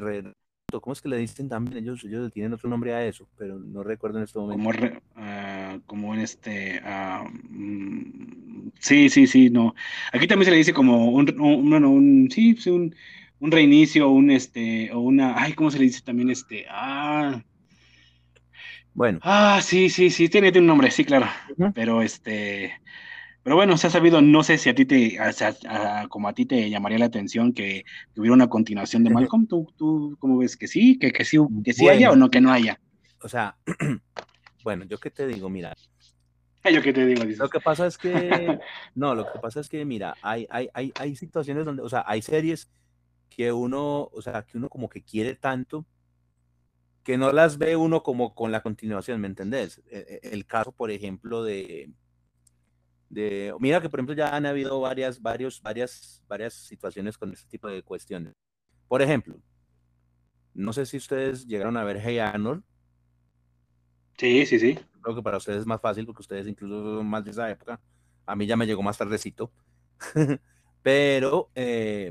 ¿cómo 0.81 0.93
es 0.93 1.01
que 1.01 1.09
le 1.09 1.17
dicen 1.17 1.49
también? 1.49 1.79
Ellos, 1.79 2.05
ellos 2.05 2.31
tienen 2.33 2.53
otro 2.53 2.69
nombre 2.69 2.95
a 2.95 3.05
eso, 3.05 3.29
pero 3.37 3.59
no 3.59 3.83
recuerdo 3.83 4.19
en 4.19 4.25
este 4.25 4.39
momento. 4.39 4.63
Como, 5.15 5.81
como 5.87 6.15
en 6.15 6.21
este... 6.21 6.81
Ah, 6.85 7.27
mm, 7.49 8.71
sí, 8.79 9.09
sí, 9.09 9.27
sí, 9.27 9.51
no. 9.51 9.75
Aquí 10.13 10.27
también 10.27 10.47
se 10.47 10.51
le 10.51 10.59
dice 10.59 10.73
como 10.73 11.11
un, 11.11 11.41
un, 11.41 11.85
un 11.85 12.31
sí, 12.31 12.57
un 12.67 12.95
un 13.41 13.51
reinicio, 13.51 14.11
un 14.11 14.31
este, 14.31 14.93
o 14.93 15.01
una, 15.01 15.35
ay, 15.43 15.55
¿cómo 15.55 15.71
se 15.71 15.79
le 15.79 15.85
dice 15.85 16.03
también 16.03 16.31
este? 16.31 16.67
Ah. 16.69 17.43
Bueno. 18.95 19.19
Ah, 19.23 19.61
sí, 19.63 19.89
sí, 19.89 20.11
sí, 20.11 20.29
tiene, 20.29 20.57
un 20.59 20.67
nombre, 20.67 20.91
sí, 20.91 21.05
claro. 21.05 21.27
Pero 21.75 22.03
este, 22.03 22.73
pero 23.43 23.57
bueno, 23.57 23.77
se 23.79 23.87
ha 23.87 23.91
sabido, 23.91 24.21
no 24.21 24.43
sé 24.43 24.59
si 24.59 24.69
a 24.69 24.75
ti 24.75 24.85
te, 24.85 25.19
como 26.09 26.29
a 26.29 26.35
ti 26.35 26.45
te 26.45 26.69
llamaría 26.69 26.99
la 26.99 27.07
atención 27.07 27.53
que, 27.53 27.85
hubiera 28.17 28.35
una 28.35 28.49
continuación 28.49 29.03
de 29.03 29.11
Malcolm. 29.11 29.47
¿Tú, 29.47 29.73
tú 29.77 30.17
cómo 30.19 30.39
ves 30.39 30.57
que 30.57 30.69
sí, 30.69 30.99
que, 30.99 31.11
que 31.11 31.25
sí, 31.25 31.39
que 31.65 31.73
sí 31.73 31.89
haya 31.89 32.11
o 32.11 32.17
no 32.17 32.31
que 32.31 32.41
no 32.41 32.53
haya? 32.53 32.79
O 33.23 33.29
sea, 33.29 33.57
bueno, 34.65 34.85
yo 34.85 34.99
qué 34.99 35.11
te 35.11 35.27
digo, 35.27 35.49
mira. 35.49 35.75
Yo 36.71 36.83
qué 36.83 36.93
te 36.93 37.07
digo, 37.07 37.25
Lo 37.25 37.49
que 37.49 37.61
pasa 37.61 37.87
es 37.87 37.97
que, 37.97 38.59
no, 38.95 39.15
lo 39.15 39.33
que 39.33 39.39
pasa 39.39 39.61
es 39.61 39.69
que, 39.71 39.83
mira, 39.87 40.15
hay, 40.21 40.47
hay, 40.51 40.69
hay, 40.75 40.93
hay 40.97 41.17
situaciones 41.17 41.65
donde, 41.65 41.81
o 41.81 41.89
sea, 41.89 42.05
hay 42.07 42.21
series 42.21 42.71
que 43.31 43.51
uno, 43.51 44.11
o 44.13 44.21
sea, 44.21 44.43
que 44.43 44.59
uno 44.59 44.69
como 44.69 44.91
que 44.91 45.01
quiere 45.01 45.35
tanto 45.35 45.87
que 47.03 47.17
no 47.17 47.33
las 47.33 47.59
ve 47.59 47.77
uno 47.77 48.03
como 48.03 48.35
con 48.35 48.53
la 48.53 48.63
continuación, 48.63 49.21
¿me 49.21 49.29
entendés? 49.29 49.83
E, 49.91 50.21
e, 50.23 50.31
el, 50.33 50.47
caso, 50.47 50.73
por 50.73 50.91
ejemplo, 50.91 51.43
de, 51.43 51.93
de, 53.09 53.55
mira 53.59 53.81
que 53.81 53.89
por 53.89 54.01
ejemplo 54.01 54.15
ya 54.15 54.35
han 54.35 54.47
habido 54.47 54.81
varias, 54.81 55.21
varios, 55.21 55.61
varias, 55.63 56.23
varias 56.29 56.55
situaciones 56.55 57.17
con 57.19 57.33
este 57.33 57.49
tipo 57.49 57.69
de 57.69 57.83
cuestiones. 57.83 58.35
Por 58.89 59.03
ejemplo, 59.03 59.41
no 60.55 60.73
sé 60.73 60.87
si 60.87 60.97
ustedes 60.97 61.47
llegaron 61.47 61.77
a 61.77 61.85
ver 61.85 62.01
Hey 62.03 62.19
Arnold. 62.19 62.63
Sí, 64.19 64.45
sí, 64.45 64.59
sí. 64.59 64.79
Creo 65.01 65.17
que 65.17 65.23
para 65.23 65.39
ustedes 65.39 65.61
es 65.61 65.67
más 65.67 65.81
fácil 65.81 66.05
porque 66.05 66.21
ustedes 66.21 66.47
incluso 66.47 66.99
son 66.99 67.07
más 67.07 67.25
de 67.25 67.31
esa 67.31 67.51
época. 67.51 67.81
A 68.27 68.37
mí 68.37 68.47
ya 68.47 68.57
me 68.57 68.67
llegó 68.67 68.83
más 68.83 68.99
tardecito. 68.99 69.51
Pero 70.83 71.51
eh, 71.55 72.11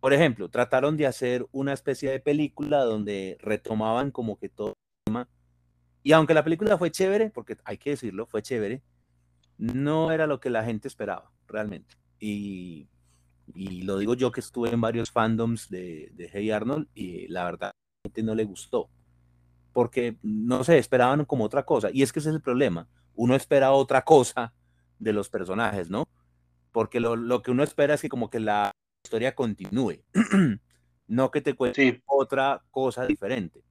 por 0.00 0.12
ejemplo, 0.12 0.48
trataron 0.48 0.96
de 0.96 1.06
hacer 1.06 1.46
una 1.50 1.72
especie 1.72 2.10
de 2.10 2.20
película 2.20 2.84
donde 2.84 3.36
retomaban 3.40 4.10
como 4.10 4.38
que 4.38 4.48
todo 4.48 4.68
el 4.68 4.74
tema. 5.04 5.28
Y 6.02 6.12
aunque 6.12 6.34
la 6.34 6.44
película 6.44 6.78
fue 6.78 6.90
chévere, 6.90 7.30
porque 7.30 7.56
hay 7.64 7.78
que 7.78 7.90
decirlo, 7.90 8.26
fue 8.26 8.42
chévere, 8.42 8.82
no 9.56 10.12
era 10.12 10.26
lo 10.26 10.38
que 10.38 10.50
la 10.50 10.64
gente 10.64 10.86
esperaba, 10.86 11.32
realmente. 11.48 11.96
Y, 12.20 12.88
y 13.54 13.82
lo 13.82 13.98
digo 13.98 14.14
yo 14.14 14.30
que 14.30 14.40
estuve 14.40 14.70
en 14.70 14.80
varios 14.80 15.10
fandoms 15.10 15.68
de, 15.68 16.10
de 16.12 16.30
Hey 16.32 16.50
Arnold 16.52 16.88
y 16.94 17.26
la 17.28 17.44
verdad, 17.44 17.70
a 17.70 17.74
la 17.74 18.08
gente 18.08 18.22
no 18.22 18.34
le 18.36 18.44
gustó. 18.44 18.88
Porque, 19.72 20.16
no 20.22 20.62
sé, 20.62 20.78
esperaban 20.78 21.24
como 21.24 21.44
otra 21.44 21.64
cosa. 21.64 21.90
Y 21.92 22.02
es 22.02 22.12
que 22.12 22.20
ese 22.20 22.30
es 22.30 22.36
el 22.36 22.42
problema. 22.42 22.88
Uno 23.14 23.34
espera 23.34 23.72
otra 23.72 24.02
cosa 24.02 24.52
de 24.98 25.12
los 25.12 25.28
personajes, 25.28 25.90
¿no? 25.90 26.08
Porque 26.72 27.00
lo, 27.00 27.16
lo 27.16 27.42
que 27.42 27.50
uno 27.50 27.64
espera 27.64 27.94
es 27.94 28.02
que 28.02 28.08
como 28.08 28.30
que 28.30 28.40
la 28.40 28.72
historia 29.08 29.34
continúe, 29.34 30.02
no 31.08 31.30
que 31.30 31.40
te 31.40 31.54
cuente 31.54 32.02
otra 32.04 32.62
cosa 32.70 33.06
diferente. 33.06 33.64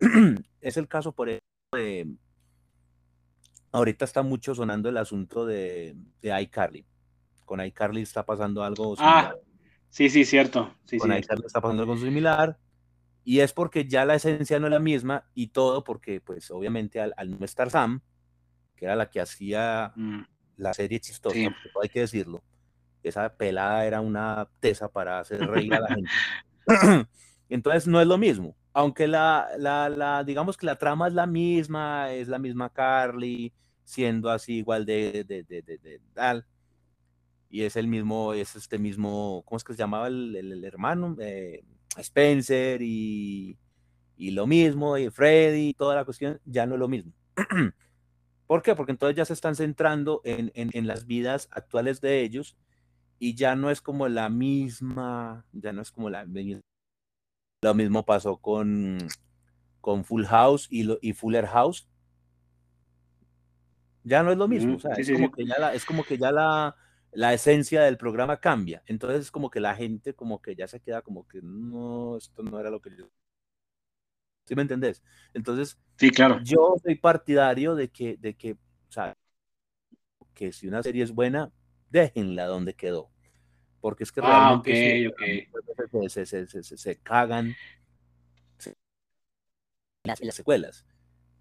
es 0.60 0.76
el 0.76 0.88
caso, 0.88 1.12
por 1.12 1.28
ejemplo, 1.28 1.44
de... 1.72 2.16
Ahorita 3.70 4.04
está 4.04 4.22
mucho 4.22 4.54
sonando 4.54 4.88
el 4.88 4.96
asunto 4.96 5.46
de, 5.46 5.96
de 6.20 6.42
iCarly. 6.42 6.84
Con 7.44 7.64
iCarly 7.64 8.02
está 8.02 8.26
pasando 8.26 8.64
algo 8.64 8.96
similar. 8.96 9.36
Ah, 9.36 9.40
sí, 9.90 10.08
sí, 10.10 10.24
cierto. 10.24 10.74
Sí, 10.84 10.98
con 10.98 11.16
iCarly 11.16 11.46
está 11.46 11.60
pasando 11.60 11.82
algo 11.82 11.96
similar. 11.96 12.58
Y 13.24 13.40
es 13.40 13.52
porque 13.52 13.86
ya 13.86 14.04
la 14.04 14.16
esencia 14.16 14.58
no 14.58 14.66
es 14.66 14.72
la 14.72 14.80
misma 14.80 15.28
y 15.34 15.48
todo 15.48 15.84
porque, 15.84 16.20
pues, 16.20 16.50
obviamente 16.50 17.00
al, 17.00 17.38
no 17.38 17.44
estar 17.44 17.70
Sam, 17.70 18.00
que 18.76 18.86
era 18.86 18.96
la 18.96 19.08
que 19.08 19.20
hacía 19.20 19.92
mm. 19.94 20.22
la 20.56 20.74
serie 20.74 21.00
chistosa, 21.00 21.36
hay 21.82 21.88
que 21.88 22.00
decirlo, 22.00 22.42
esa 23.08 23.34
pelada 23.36 23.84
era 23.86 24.00
una 24.00 24.48
tesa 24.60 24.88
para 24.88 25.20
hacer 25.20 25.40
reír 25.46 25.74
a 25.74 25.80
la 25.80 25.88
gente. 25.88 26.10
Entonces 27.48 27.86
no 27.86 28.00
es 28.00 28.06
lo 28.06 28.18
mismo 28.18 28.56
aunque 28.74 29.06
la, 29.06 29.48
la, 29.56 29.88
la, 29.88 30.24
digamos 30.24 30.56
que 30.56 30.66
la 30.66 30.76
trama 30.76 31.06
es 31.06 31.14
la 31.14 31.26
misma, 31.26 32.12
es 32.12 32.26
la 32.26 32.40
misma 32.40 32.70
Carly, 32.70 33.52
siendo 33.84 34.30
así 34.30 34.58
igual 34.58 34.84
de, 34.84 35.24
de, 35.24 35.44
de, 35.44 35.62
de, 35.62 36.00
tal, 36.12 36.44
y 37.48 37.62
es 37.62 37.76
el 37.76 37.86
mismo, 37.86 38.34
es 38.34 38.56
este 38.56 38.78
mismo, 38.78 39.44
¿cómo 39.46 39.56
es 39.58 39.64
que 39.64 39.74
se 39.74 39.78
llamaba 39.78 40.08
el, 40.08 40.34
el, 40.34 40.64
hermano? 40.64 41.16
Eh, 41.20 41.62
Spencer 41.96 42.82
y, 42.82 43.56
y, 44.16 44.32
lo 44.32 44.48
mismo, 44.48 44.98
y 44.98 45.08
Freddy, 45.08 45.68
y 45.68 45.74
toda 45.74 45.94
la 45.94 46.04
cuestión, 46.04 46.40
ya 46.44 46.66
no 46.66 46.74
es 46.74 46.80
lo 46.80 46.88
mismo. 46.88 47.12
¿Por 48.48 48.62
qué? 48.62 48.74
Porque 48.74 48.90
entonces 48.90 49.16
ya 49.16 49.24
se 49.24 49.34
están 49.34 49.54
centrando 49.54 50.20
en, 50.24 50.50
en, 50.54 50.70
en, 50.72 50.88
las 50.88 51.06
vidas 51.06 51.48
actuales 51.52 52.00
de 52.00 52.22
ellos 52.22 52.56
y 53.18 53.34
ya 53.34 53.56
no 53.56 53.70
es 53.70 53.80
como 53.80 54.08
la 54.08 54.28
misma, 54.28 55.44
ya 55.52 55.72
no 55.72 55.82
es 55.82 55.90
como 55.90 56.10
la 56.10 56.24
misma 56.24 56.60
lo 57.64 57.74
mismo 57.74 58.04
pasó 58.04 58.36
con, 58.36 58.98
con 59.80 60.04
Full 60.04 60.26
House 60.26 60.68
y, 60.70 60.86
y 61.00 61.14
Fuller 61.14 61.46
House. 61.46 61.88
Ya 64.04 64.22
no 64.22 64.30
es 64.30 64.38
lo 64.38 64.46
mismo. 64.46 64.76
es, 64.96 65.10
como 65.10 65.32
Que 65.32 65.46
ya 65.46 65.58
la, 65.58 65.74
es 65.74 65.84
como 65.86 66.04
que 66.04 66.18
ya 66.18 66.30
la, 66.30 66.76
la 67.12 67.32
esencia 67.32 67.82
del 67.82 67.96
programa 67.96 68.38
cambia. 68.38 68.82
Entonces 68.86 69.22
es 69.22 69.30
como 69.30 69.50
que 69.50 69.60
la 69.60 69.74
gente 69.74 70.14
como 70.14 70.42
que 70.42 70.54
ya 70.54 70.68
se 70.68 70.80
queda 70.80 71.00
como 71.00 71.26
que 71.26 71.40
no, 71.42 72.18
esto 72.18 72.42
no 72.42 72.60
era 72.60 72.70
lo 72.70 72.80
que 72.80 72.90
yo... 72.94 73.08
¿Sí 74.44 74.54
me 74.54 74.60
entendés? 74.60 75.02
Entonces, 75.32 75.78
sí, 75.96 76.10
claro. 76.10 76.38
yo 76.44 76.74
soy 76.82 76.96
partidario 76.96 77.74
de 77.74 77.88
que, 77.88 78.18
de 78.18 78.34
que, 78.34 78.52
o 78.52 78.92
sea, 78.92 79.16
que 80.34 80.52
si 80.52 80.68
una 80.68 80.82
serie 80.82 81.02
es 81.02 81.12
buena, 81.12 81.50
déjenla 81.94 82.46
donde 82.46 82.74
quedó 82.74 83.14
porque 83.84 84.04
es 84.04 84.12
que 84.12 84.22
ah, 84.24 84.62
realmente 84.64 85.12
Se, 86.08 86.24
se, 86.24 86.46
se, 86.46 86.62
se, 86.62 86.96
cagan 87.00 87.54
las, 90.04 90.22
las 90.22 90.34
secuelas. 90.34 90.86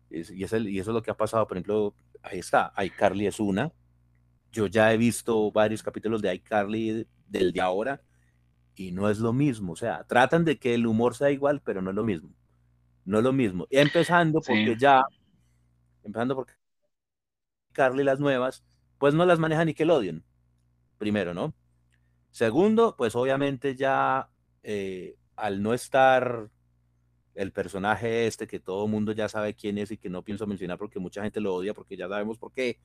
Y, 0.09 0.17
y, 0.41 0.43
eso 0.43 0.57
es 0.57 0.87
lo 0.87 1.01
que 1.01 1.09
ha 1.09 1.15
pasado, 1.15 1.47
por 1.47 1.55
ejemplo, 1.55 1.95
ahí 2.21 2.39
está, 2.39 2.73
iCarly 2.83 3.27
es 3.27 3.39
una. 3.39 3.71
Yo 4.51 4.67
ya 4.67 4.91
he 4.91 4.97
visto 4.97 5.53
varios 5.53 5.81
capítulos 5.81 6.21
de 6.21 6.35
iCarly 6.35 7.07
del 7.29 7.53
de 7.53 7.61
ahora 7.61 8.01
y 8.75 8.91
no 8.91 9.09
es 9.09 9.19
lo 9.19 9.31
mismo. 9.31 9.71
O 9.71 9.77
sea, 9.77 10.03
tratan 10.03 10.43
de 10.43 10.59
que 10.59 10.73
el 10.73 10.85
humor 10.85 11.15
sea 11.15 11.31
igual, 11.31 11.61
pero 11.63 11.81
no 11.81 11.91
es 11.91 11.95
lo 11.95 12.03
mismo. 12.03 12.35
No 13.05 13.19
es 13.19 13.23
lo 13.23 13.31
mismo. 13.31 13.67
Empezando 13.69 14.41
porque 14.41 14.75
ya, 14.77 15.01
empezando 16.03 16.35
porque 16.35 16.55
Carly 17.71 18.03
las 18.03 18.19
nuevas, 18.19 18.65
pues 18.97 19.13
no 19.13 19.25
las 19.25 19.39
maneja 19.39 19.63
Nickelodeon. 19.63 20.25
Primero, 20.97 21.33
¿no? 21.33 21.53
Segundo, 22.31 22.95
pues 22.97 23.15
obviamente 23.15 23.75
ya 23.75 24.29
eh, 24.63 25.15
al 25.35 25.61
no 25.61 25.73
estar 25.73 26.49
el 27.35 27.51
personaje 27.51 28.27
este 28.27 28.47
que 28.47 28.59
todo 28.59 28.87
mundo 28.87 29.11
ya 29.11 29.27
sabe 29.29 29.55
quién 29.55 29.77
es 29.77 29.91
y 29.91 29.97
que 29.97 30.09
no 30.09 30.23
pienso 30.23 30.47
mencionar 30.47 30.77
porque 30.77 30.99
mucha 30.99 31.23
gente 31.23 31.41
lo 31.41 31.53
odia 31.55 31.73
porque 31.73 31.97
ya 31.97 32.07
sabemos 32.07 32.37
por 32.37 32.51
qué, 32.51 32.79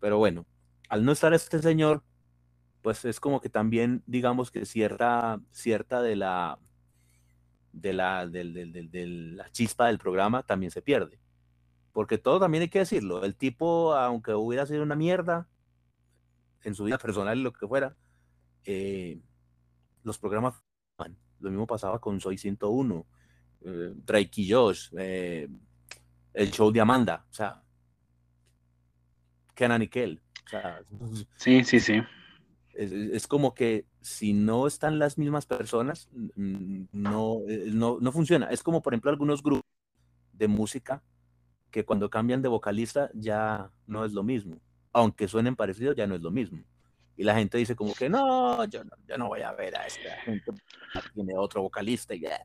pero 0.00 0.18
bueno, 0.18 0.46
al 0.88 1.04
no 1.04 1.12
estar 1.12 1.32
este 1.34 1.60
señor, 1.60 2.02
pues 2.82 3.04
es 3.04 3.20
como 3.20 3.40
que 3.40 3.48
también 3.48 4.02
digamos 4.06 4.50
que 4.50 4.64
cierta, 4.64 5.40
cierta 5.50 6.02
de 6.02 6.16
la 6.16 6.58
de 7.72 7.92
la, 7.92 8.26
de 8.26 9.06
la 9.34 9.50
chispa 9.50 9.88
del 9.88 9.98
programa 9.98 10.42
también 10.42 10.70
se 10.70 10.82
pierde. 10.82 11.18
Porque 11.92 12.18
todo 12.18 12.40
también 12.40 12.62
hay 12.62 12.68
que 12.68 12.80
decirlo. 12.80 13.24
El 13.24 13.36
tipo, 13.36 13.94
aunque 13.94 14.32
hubiera 14.34 14.66
sido 14.66 14.82
una 14.82 14.96
mierda 14.96 15.46
en 16.66 16.74
su 16.74 16.84
vida 16.84 16.98
personal 16.98 17.40
lo 17.40 17.52
que 17.52 17.66
fuera, 17.66 17.96
eh, 18.64 19.20
los 20.02 20.18
programas, 20.18 20.60
lo 21.38 21.50
mismo 21.50 21.66
pasaba 21.66 22.00
con 22.00 22.20
Soy 22.20 22.36
101, 22.36 23.06
eh, 23.60 23.92
Drake 23.94 24.40
y 24.40 24.50
Josh, 24.50 24.88
eh, 24.98 25.48
el 26.34 26.50
show 26.50 26.72
de 26.72 26.80
Amanda, 26.80 27.24
o 27.30 27.32
sea, 27.32 27.62
Kenan 29.54 29.82
y 29.82 29.88
Kel. 29.88 30.20
O 30.44 30.48
sea, 30.48 30.80
sí, 31.36 31.62
sí, 31.62 31.78
sí. 31.78 32.02
Es, 32.74 33.26
como 33.26 33.54
que 33.54 33.86
si 34.00 34.32
no 34.32 34.66
están 34.66 34.98
las 34.98 35.18
mismas 35.18 35.46
personas, 35.46 36.10
no, 36.34 37.40
no, 37.72 37.98
no 38.00 38.12
funciona. 38.12 38.50
Es 38.50 38.62
como, 38.62 38.82
por 38.82 38.92
ejemplo, 38.92 39.10
algunos 39.10 39.42
grupos 39.42 39.64
de 40.32 40.46
música 40.46 41.02
que 41.70 41.84
cuando 41.84 42.10
cambian 42.10 42.42
de 42.42 42.48
vocalista 42.48 43.10
ya 43.14 43.70
no 43.86 44.04
es 44.04 44.12
lo 44.12 44.22
mismo. 44.22 44.60
Aunque 44.96 45.28
suenen 45.28 45.56
parecidos, 45.56 45.94
ya 45.94 46.06
no 46.06 46.14
es 46.14 46.22
lo 46.22 46.30
mismo 46.30 46.62
y 47.16 47.24
la 47.24 47.34
gente 47.34 47.58
dice 47.58 47.74
como 47.74 47.94
que 47.94 48.08
no, 48.08 48.64
yo 48.66 48.84
no, 48.84 48.90
yo 49.08 49.18
no 49.18 49.28
voy 49.28 49.40
a 49.40 49.52
ver 49.52 49.76
a 49.76 49.86
esta 49.86 50.10
gente, 50.24 50.52
tiene 51.14 51.34
otro 51.36 51.62
vocalista 51.62 52.14
y 52.14 52.20
ya. 52.20 52.40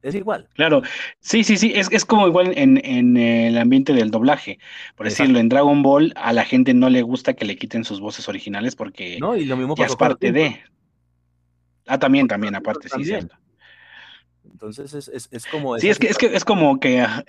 Es 0.00 0.16
igual. 0.16 0.48
Claro, 0.54 0.82
sí, 1.20 1.44
sí, 1.44 1.56
sí, 1.56 1.72
es, 1.76 1.88
es 1.92 2.04
como 2.04 2.26
igual 2.26 2.52
en, 2.56 2.84
en, 2.84 3.16
el 3.16 3.56
ambiente 3.56 3.92
del 3.92 4.10
doblaje. 4.10 4.58
Por 4.96 5.06
decirlo, 5.06 5.38
en 5.38 5.48
Dragon 5.48 5.80
Ball 5.82 6.12
a 6.16 6.32
la 6.32 6.44
gente 6.44 6.74
no 6.74 6.90
le 6.90 7.02
gusta 7.02 7.34
que 7.34 7.44
le 7.44 7.56
quiten 7.56 7.84
sus 7.84 8.00
voces 8.00 8.28
originales 8.28 8.74
porque 8.74 9.18
no, 9.20 9.36
y 9.36 9.44
lo 9.44 9.56
mismo 9.56 9.76
ya 9.76 9.86
es 9.86 9.94
parte 9.94 10.32
de. 10.32 10.60
Ah, 11.86 11.98
también, 11.98 12.26
también, 12.26 12.54
aparte, 12.56 12.88
sí, 12.88 13.04
cierto. 13.04 13.36
Entonces 14.50 14.94
es, 14.94 15.08
es, 15.08 15.28
es 15.30 15.46
como... 15.46 15.78
Sí, 15.78 15.88
es 15.88 15.98
que, 15.98 16.08
es 16.08 16.18
que 16.18 16.26
es 16.26 16.44
como 16.44 16.78
que, 16.80 17.00
ah, 17.00 17.24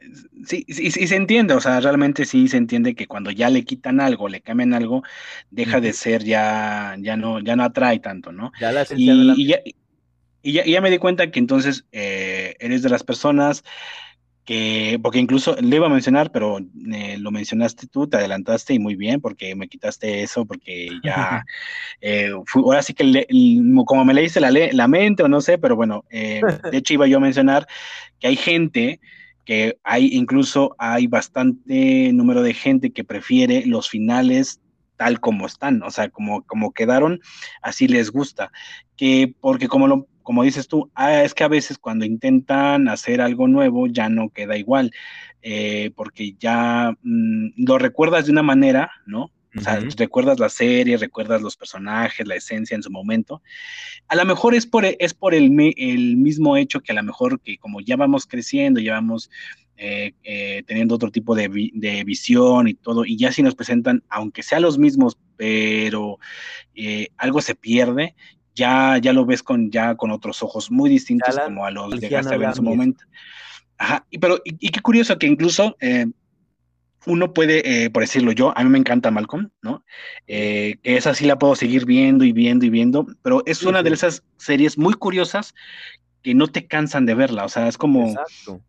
sí, 0.46 0.66
sí, 0.68 0.92
sí, 0.92 1.08
se 1.08 1.16
entiende, 1.16 1.54
o 1.54 1.62
sea, 1.62 1.80
realmente 1.80 2.26
sí 2.26 2.48
se 2.48 2.58
entiende 2.58 2.96
que 2.96 3.08
cuando 3.08 3.32
ya 3.32 3.50
le 3.50 3.64
quitan 3.64 4.00
algo, 4.00 4.30
le 4.30 4.42
cambian 4.42 4.74
algo, 4.74 5.04
deja 5.50 5.80
de 5.80 5.94
ser 5.94 6.24
ya, 6.24 6.96
ya 7.00 7.18
no, 7.18 7.40
ya 7.40 7.56
no 7.56 7.64
atrae 7.64 8.00
tanto, 8.00 8.32
¿no? 8.32 8.52
Ya 8.60 8.72
la 8.72 8.86
y, 8.96 9.48
ya, 9.48 9.62
y, 10.42 10.54
ya, 10.54 10.66
y 10.66 10.72
ya 10.72 10.82
me 10.82 10.92
di 10.92 10.98
cuenta 10.98 11.32
que 11.32 11.40
entonces 11.40 11.86
eh, 11.92 12.56
eres 12.60 12.82
de 12.84 12.90
las 12.90 13.04
personas 13.04 13.64
que, 14.46 15.00
porque 15.02 15.20
incluso 15.20 15.56
le 15.56 15.78
iba 15.78 15.88
a 15.88 15.90
mencionar, 15.90 16.32
pero 16.32 16.60
eh, 16.60 17.18
lo 17.18 17.32
mencionaste 17.32 17.88
tú, 17.88 18.08
te 18.08 18.18
adelantaste 18.18 18.74
y 18.74 18.80
muy 18.80 18.96
bien, 18.96 19.22
porque 19.22 19.56
me 19.56 19.68
quitaste 19.68 20.24
eso, 20.24 20.46
porque 20.46 20.90
ya, 21.04 21.46
eh, 22.02 22.32
ahora 22.56 22.82
sí 22.82 22.94
que 22.94 23.26
como 23.86 24.06
me 24.06 24.14
leíste 24.14 24.42
la, 24.42 24.52
la 24.52 24.88
mente 24.88 25.24
o 25.24 25.28
no 25.28 25.40
sé, 25.40 25.58
pero 25.58 25.76
bueno, 25.76 26.04
eh, 26.10 26.42
de 26.72 26.78
hecho 26.78 26.94
iba 26.94 27.08
yo 27.08 27.18
a 27.18 27.22
mencionar 27.22 27.68
que 28.20 28.28
hay 28.28 28.36
gente 28.36 29.00
que 29.46 29.78
hay, 29.84 30.10
incluso 30.14 30.76
hay 30.78 31.08
bastante 31.08 32.12
número 32.14 32.42
de 32.42 32.54
gente 32.54 32.92
que 32.92 33.04
prefiere 33.04 33.66
los 33.66 33.90
finales 33.90 34.62
tal 34.96 35.20
como 35.20 35.46
están, 35.46 35.82
o 35.84 35.92
sea, 35.92 36.10
como, 36.10 36.44
como 36.44 36.72
quedaron, 36.72 37.20
así 37.62 37.88
les 37.88 38.12
gusta, 38.12 38.52
que 38.96 39.34
porque 39.42 39.68
como 39.68 39.88
lo 39.88 40.08
como 40.24 40.44
dices 40.44 40.68
tú, 40.68 40.90
ah, 40.96 41.24
es 41.24 41.34
que 41.34 41.44
a 41.44 41.50
veces 41.50 41.78
cuando 41.78 42.06
intentan 42.06 42.88
hacer 42.88 43.22
algo 43.22 43.48
nuevo 43.48 43.88
ya 43.88 44.10
no 44.10 44.30
queda 44.30 44.58
igual, 44.58 44.92
eh, 45.42 45.92
porque 45.96 46.36
ya 46.40 46.98
mm, 47.04 47.50
lo 47.58 47.78
recuerdas 47.78 48.26
de 48.26 48.32
una 48.32 48.44
manera, 48.44 48.92
¿no? 49.06 49.32
O 49.56 49.62
sea, 49.62 49.80
recuerdas 49.98 50.40
la 50.40 50.50
serie, 50.50 50.98
recuerdas 50.98 51.44
los 51.44 51.56
personajes, 51.56 52.28
la 52.28 52.34
esencia 52.34 52.74
en 52.74 52.82
su 52.82 52.90
momento. 52.90 53.44
A 54.08 54.16
lo 54.16 54.26
mejor 54.26 54.56
es 54.56 54.66
por, 54.66 54.84
es 54.84 55.14
por 55.14 55.36
el, 55.36 55.54
el 55.78 56.18
mismo 56.18 56.58
hecho 56.58 56.82
que 56.82 56.92
a 56.92 56.96
lo 56.96 57.04
mejor 57.04 57.40
que 57.40 57.60
como 57.60 57.80
ya 57.80 57.96
vamos 57.96 58.26
creciendo, 58.26 58.80
ya 58.80 58.94
vamos 58.94 59.30
eh, 59.78 60.14
eh, 60.24 60.64
teniendo 60.66 60.96
otro 60.96 61.12
tipo 61.12 61.36
de, 61.36 61.70
de, 61.72 62.04
visión 62.04 62.68
y 62.68 62.74
todo, 62.74 63.06
y 63.06 63.16
ya 63.16 63.32
si 63.32 63.44
nos 63.44 63.54
presentan, 63.54 64.04
aunque 64.10 64.42
sean 64.42 64.64
los 64.64 64.80
mismos, 64.80 65.20
pero 65.38 66.18
algo 67.18 67.40
se 67.40 67.54
pierde, 67.54 68.16
ya, 68.56 68.98
ya 68.98 69.14
lo 69.14 69.26
ves 69.26 69.44
con, 69.44 69.72
ya 69.72 69.96
con 69.96 70.12
otros 70.12 70.44
ojos 70.44 70.72
muy 70.72 70.90
distintos 70.90 71.38
como 71.38 71.66
a 71.66 71.72
los 71.72 71.92
que 71.94 72.00
llegaste 72.00 72.34
a 72.34 72.38
ver 72.38 72.50
en 72.50 72.56
su 72.56 72.64
momento. 72.64 73.04
Ajá, 73.78 74.06
y, 74.10 74.20
pero, 74.20 74.40
y, 74.46 74.70
qué 74.70 74.80
curioso 74.82 75.18
que 75.18 75.28
incluso, 75.28 75.76
eh, 75.82 76.06
uno 77.06 77.34
puede, 77.34 77.86
eh, 77.86 77.90
por 77.90 78.04
decirlo 78.04 78.32
yo, 78.32 78.58
a 78.58 78.64
mí 78.64 78.70
me 78.70 78.78
encanta 78.78 79.12
Malcolm, 79.12 79.50
¿no? 79.62 79.84
Eh, 80.28 80.78
esa 80.84 81.14
sí 81.14 81.26
la 81.26 81.38
puedo 81.38 81.56
seguir 81.56 81.86
viendo 81.86 82.24
y 82.24 82.32
viendo 82.32 82.66
y 82.66 82.70
viendo, 82.70 83.08
pero 83.22 83.44
es 83.46 83.64
una 83.64 83.84
de 83.84 83.90
esas 83.90 84.24
series 84.38 84.78
muy 84.78 84.94
curiosas 84.94 85.54
que 86.22 86.34
no 86.34 86.48
te 86.48 86.66
cansan 86.66 87.06
de 87.06 87.16
verla, 87.16 87.46
o 87.46 87.50
sea, 87.50 87.68
es 87.68 87.78
como... 87.78 88.10
Exacto. 88.10 88.62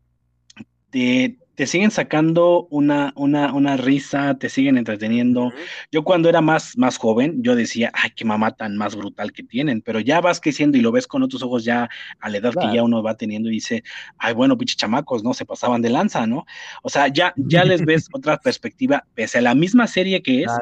Te, 0.90 1.38
te 1.54 1.66
siguen 1.66 1.90
sacando 1.90 2.66
una, 2.70 3.12
una, 3.16 3.52
una 3.52 3.76
risa, 3.76 4.36
te 4.38 4.48
siguen 4.48 4.76
entreteniendo. 4.76 5.52
Yo 5.92 6.02
cuando 6.02 6.28
era 6.28 6.40
más, 6.40 6.76
más 6.76 6.98
joven, 6.98 7.42
yo 7.42 7.54
decía, 7.54 7.90
ay, 7.94 8.10
qué 8.14 8.24
mamá 8.24 8.52
tan 8.56 8.76
más 8.76 8.96
brutal 8.96 9.32
que 9.32 9.42
tienen, 9.42 9.80
pero 9.80 10.00
ya 10.00 10.20
vas 10.20 10.40
creciendo 10.40 10.76
y 10.78 10.80
lo 10.80 10.92
ves 10.92 11.06
con 11.06 11.22
otros 11.22 11.42
ojos 11.42 11.64
ya 11.64 11.88
a 12.20 12.28
la 12.28 12.38
edad 12.38 12.52
que 12.52 12.74
ya 12.74 12.82
uno 12.82 13.02
va 13.02 13.16
teniendo 13.16 13.48
y 13.48 13.54
dice, 13.54 13.84
ay, 14.18 14.34
bueno, 14.34 14.58
pinche 14.58 14.76
chamacos, 14.76 15.22
¿no? 15.22 15.34
Se 15.34 15.46
pasaban 15.46 15.82
de 15.82 15.90
lanza, 15.90 16.26
¿no? 16.26 16.44
O 16.82 16.88
sea, 16.88 17.08
ya, 17.08 17.32
ya 17.36 17.64
les 17.64 17.84
ves 17.84 18.08
otra 18.12 18.38
perspectiva, 18.38 19.06
pese 19.14 19.38
a 19.38 19.42
la 19.42 19.54
misma 19.54 19.86
serie 19.86 20.22
que 20.22 20.42
es, 20.42 20.52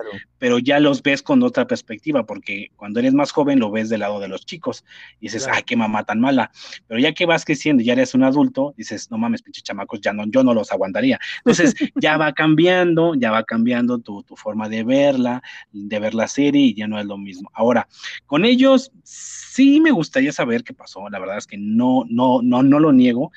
pero 0.42 0.58
ya 0.58 0.80
los 0.80 1.04
ves 1.04 1.22
con 1.22 1.40
otra 1.44 1.68
perspectiva, 1.68 2.26
porque 2.26 2.72
cuando 2.74 2.98
eres 2.98 3.14
más 3.14 3.30
joven 3.30 3.60
lo 3.60 3.70
ves 3.70 3.88
del 3.88 4.00
lado 4.00 4.18
de 4.18 4.26
los 4.26 4.44
chicos 4.44 4.84
y 5.20 5.26
dices, 5.26 5.46
ay, 5.46 5.62
qué 5.62 5.76
mamá 5.76 6.02
tan 6.02 6.18
mala, 6.18 6.50
pero 6.88 6.98
ya 6.98 7.12
que 7.12 7.26
vas 7.26 7.44
creciendo 7.44 7.80
y 7.80 7.86
ya 7.86 7.92
eres 7.92 8.12
un 8.12 8.24
adulto, 8.24 8.74
dices, 8.76 9.08
no 9.08 9.18
mames, 9.18 9.40
pinche 9.40 9.62
chamacos, 9.62 10.00
ya 10.00 10.12
no, 10.12 10.24
yo 10.26 10.42
no 10.42 10.52
los 10.52 10.72
aguantaría. 10.72 11.20
Entonces, 11.44 11.76
ya 11.94 12.16
va 12.16 12.32
cambiando, 12.32 13.14
ya 13.14 13.30
va 13.30 13.44
cambiando 13.44 14.00
tu, 14.00 14.24
tu 14.24 14.34
forma 14.34 14.68
de 14.68 14.82
verla, 14.82 15.44
de 15.70 16.00
ver 16.00 16.12
la 16.12 16.26
serie 16.26 16.62
y 16.62 16.74
ya 16.74 16.88
no 16.88 16.98
es 16.98 17.06
lo 17.06 17.18
mismo. 17.18 17.48
Ahora, 17.54 17.86
con 18.26 18.44
ellos 18.44 18.90
sí 19.04 19.80
me 19.80 19.92
gustaría 19.92 20.32
saber 20.32 20.64
qué 20.64 20.74
pasó, 20.74 21.08
la 21.08 21.20
verdad 21.20 21.38
es 21.38 21.46
que 21.46 21.56
no, 21.56 22.02
no, 22.08 22.40
no, 22.42 22.64
no 22.64 22.80
lo 22.80 22.92
niego, 22.92 23.30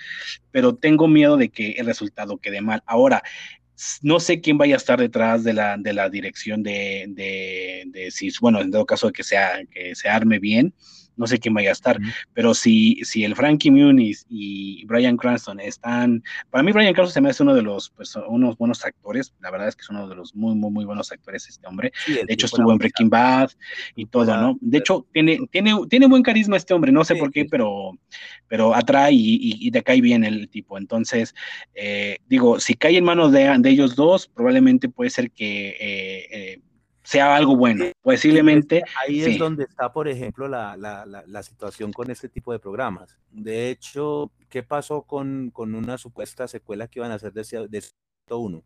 pero 0.50 0.74
tengo 0.74 1.08
miedo 1.08 1.38
de 1.38 1.50
que 1.50 1.74
el 1.74 1.86
resultado 1.86 2.38
quede 2.38 2.62
mal. 2.62 2.82
Ahora, 2.88 3.22
no 4.02 4.20
sé 4.20 4.42
quién 4.42 4.58
vaya 4.58 4.76
a 4.76 4.78
estar 4.78 5.00
detrás 5.00 5.44
de 5.44 5.54
la, 5.54 5.78
de 5.78 5.94
la 5.94 6.10
dirección 6.10 6.64
de, 6.64 7.06
de, 7.10 8.12
si, 8.12 8.30
bueno, 8.40 8.62
en 8.62 8.72
todo 8.72 8.86
caso 8.86 9.12
que, 9.12 9.24
sea, 9.24 9.64
que 9.72 9.96
se 9.96 10.10
arme 10.10 10.40
bien, 10.40 10.74
no 11.18 11.28
sé 11.28 11.40
quién 11.40 11.54
vaya 11.54 11.70
a 11.70 11.74
estar, 11.74 12.00
pero 12.34 12.54
si, 12.54 13.00
si 13.04 13.24
el 13.24 13.36
Frankie 13.36 13.72
Muniz 13.72 14.26
y 14.30 14.86
Brian 14.86 15.18
Cranston 15.18 15.60
están, 15.60 16.24
para 16.50 16.64
mí 16.64 16.72
Brian 16.72 16.94
Cranston 16.94 17.14
se 17.14 17.22
me 17.22 17.30
hace 17.30 17.44
uno 17.44 17.54
de 17.54 17.62
los, 17.62 17.90
pues, 17.90 18.16
unos 18.28 18.58
buenos 18.58 18.84
actores, 18.86 19.34
la 19.42 19.52
verdad 19.52 19.68
es 19.68 19.76
que 19.76 19.82
es 19.82 19.90
uno 19.90 20.08
de 20.08 20.16
los 20.16 20.36
muy, 20.36 20.56
muy, 20.56 20.72
muy 20.72 20.86
buenos 20.86 21.12
actores 21.12 21.48
este 21.48 21.68
hombre, 21.68 21.92
de 22.08 22.34
hecho 22.34 22.46
estuvo 22.46 22.72
en 22.72 22.78
Breaking 22.78 23.10
Bad 23.10 23.52
y 23.96 24.06
todo, 24.06 24.36
¿no? 24.38 24.58
De 24.62 24.78
hecho, 24.78 25.06
tiene, 25.12 25.40
tiene, 25.52 25.74
tiene 25.90 26.08
buen 26.08 26.24
carisma 26.24 26.58
este 26.58 26.74
hombre, 26.74 26.92
no 26.92 27.04
sé 27.04 27.16
por 27.16 27.32
qué, 27.32 27.46
pero, 27.46 27.92
pero 28.48 28.76
atrae 28.76 29.14
y, 29.14 29.68
y, 29.68 29.72
te 29.72 29.84
cae 29.84 30.02
bien 30.02 30.24
el 30.24 30.50
tipo, 30.50 30.78
entonces, 30.78 31.34
eh, 31.74 32.18
digo, 32.28 32.60
si 32.60 32.76
cae 32.76 32.98
en 32.98 33.04
manos 33.04 33.32
de, 33.32 33.56
de, 33.60 33.70
ellos 33.70 33.96
dos, 33.96 34.28
probablemente 34.28 34.90
puede 34.90 35.10
ser 35.10 35.32
que... 35.32 35.70
Eh, 35.80 36.28
eh, 36.32 36.62
sea 37.06 37.36
algo 37.36 37.56
bueno. 37.56 37.86
Posiblemente. 38.02 38.84
Ahí 39.02 39.22
es 39.22 39.38
donde 39.38 39.64
está, 39.64 39.94
por 39.94 40.08
ejemplo, 40.08 40.48
la, 40.48 40.76
la, 40.76 41.06
la, 41.06 41.44
situación 41.44 41.94
con 41.94 42.10
este 42.10 42.28
tipo 42.28 42.52
de 42.52 42.60
programas. 42.60 43.18
De 43.32 43.70
hecho, 43.70 44.32
¿qué 44.50 44.64
pasó 44.64 45.04
con, 45.04 45.52
con 45.52 45.76
una 45.76 45.98
supuesta 45.98 46.48
secuela 46.48 46.88
que 46.88 47.00
iban 47.00 47.12
a 47.12 47.16
hacer 47.16 47.32
de, 47.32 47.68
de 47.70 47.82
101? 47.82 48.64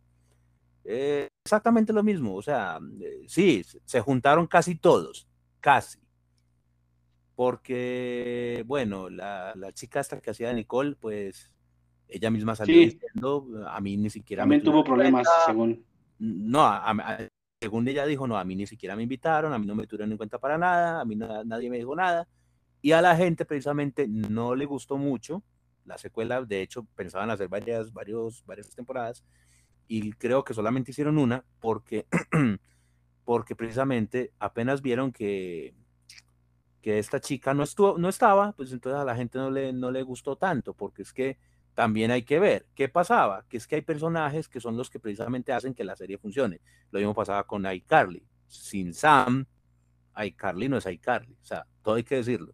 Eh, 0.85 1.27
exactamente 1.45 1.93
lo 1.93 2.01
mismo. 2.01 2.35
O 2.35 2.41
sea, 2.41 2.79
eh, 3.01 3.25
sí, 3.27 3.63
se 3.85 3.99
juntaron 3.99 4.47
casi 4.47 4.75
todos, 4.75 5.27
casi. 5.59 5.99
Porque, 7.35 8.63
bueno, 8.65 9.09
la, 9.09 9.53
la 9.55 9.71
chica 9.73 9.99
esta 9.99 10.19
que 10.19 10.31
hacía 10.31 10.51
Nicole, 10.53 10.95
pues 10.95 11.51
ella 12.07 12.29
misma 12.29 12.55
salió 12.55 12.75
diciendo, 12.75 13.47
a 13.67 13.79
mí 13.79 13.97
ni 13.97 14.09
siquiera... 14.09 14.43
También 14.43 14.63
tuvo 14.63 14.83
problemas, 14.83 15.27
según. 15.45 15.85
No, 16.17 16.63
a, 16.63 17.19
según 17.60 17.88
ella 17.88 18.05
dijo, 18.05 18.26
no, 18.26 18.38
a 18.38 18.43
mí 18.43 18.55
ni 18.55 18.66
siquiera 18.68 18.95
me 18.95 19.03
invitaron, 19.03 19.51
a 19.53 19.60
mí 19.60 19.66
no 19.66 19.76
me 19.76 19.86
tuvieron 19.86 20.12
en 20.12 20.18
cuenta 20.18 20.39
para 20.39 20.57
nada, 20.57 21.01
a 21.01 21.05
mí 21.05 21.16
nadie 21.16 21.70
me 21.70 21.78
dijo 21.78 21.95
nada. 21.95 22.28
Y 22.82 22.93
a 22.93 23.01
la 23.01 23.16
gente 23.16 23.45
precisamente 23.45 24.07
no 24.07 24.55
le 24.55 24.66
gustó 24.66 24.97
mucho 24.97 25.43
la 25.86 25.97
secuela, 25.97 26.41
de 26.43 26.62
hecho 26.62 26.86
pensaban 26.95 27.30
hacer 27.30 27.49
varias, 27.49 27.91
varios, 27.91 28.45
varias 28.45 28.70
temporadas 28.70 29.24
y 29.88 30.14
creo 30.14 30.43
que 30.43 30.53
solamente 30.53 30.91
hicieron 30.91 31.18
una 31.18 31.43
porque, 31.60 32.05
porque 33.26 33.55
precisamente 33.55 34.32
apenas 34.39 34.82
vieron 34.82 35.12
que, 35.12 35.74
que 36.82 36.99
esta 36.99 37.20
chica 37.20 37.53
no, 37.53 37.64
estuvo, 37.64 37.97
no 37.97 38.07
estaba, 38.07 38.53
pues 38.53 38.72
entonces 38.72 39.01
a 39.01 39.03
la 39.03 39.16
gente 39.16 39.38
no 39.38 39.49
le, 39.49 39.74
no 39.74 39.91
le 39.91 40.03
gustó 40.03 40.38
tanto, 40.38 40.74
porque 40.74 41.01
es 41.01 41.12
que 41.12 41.38
también 41.76 42.11
hay 42.11 42.24
que 42.24 42.39
ver 42.39 42.65
qué 42.76 42.89
pasaba, 42.89 43.45
que 43.47 43.57
es 43.57 43.67
que 43.67 43.76
hay 43.76 43.82
personajes 43.82 44.49
que 44.49 44.59
son 44.59 44.76
los 44.78 44.89
que 44.89 44.99
precisamente 44.99 45.53
hacen 45.53 45.74
que 45.74 45.84
la 45.84 45.95
serie 45.95 46.17
funcione. 46.17 46.61
Lo 46.91 46.99
mismo 46.99 47.13
pasaba 47.13 47.45
con 47.45 47.65
iCarly. 47.72 48.24
Sin 48.47 48.93
Sam, 48.93 49.45
iCarly 50.17 50.70
no 50.70 50.78
es 50.78 50.86
iCarly. 50.86 51.38
O 51.41 51.45
sea, 51.45 51.65
todo 51.82 51.95
hay 51.95 52.03
que 52.03 52.15
decirlo. 52.15 52.53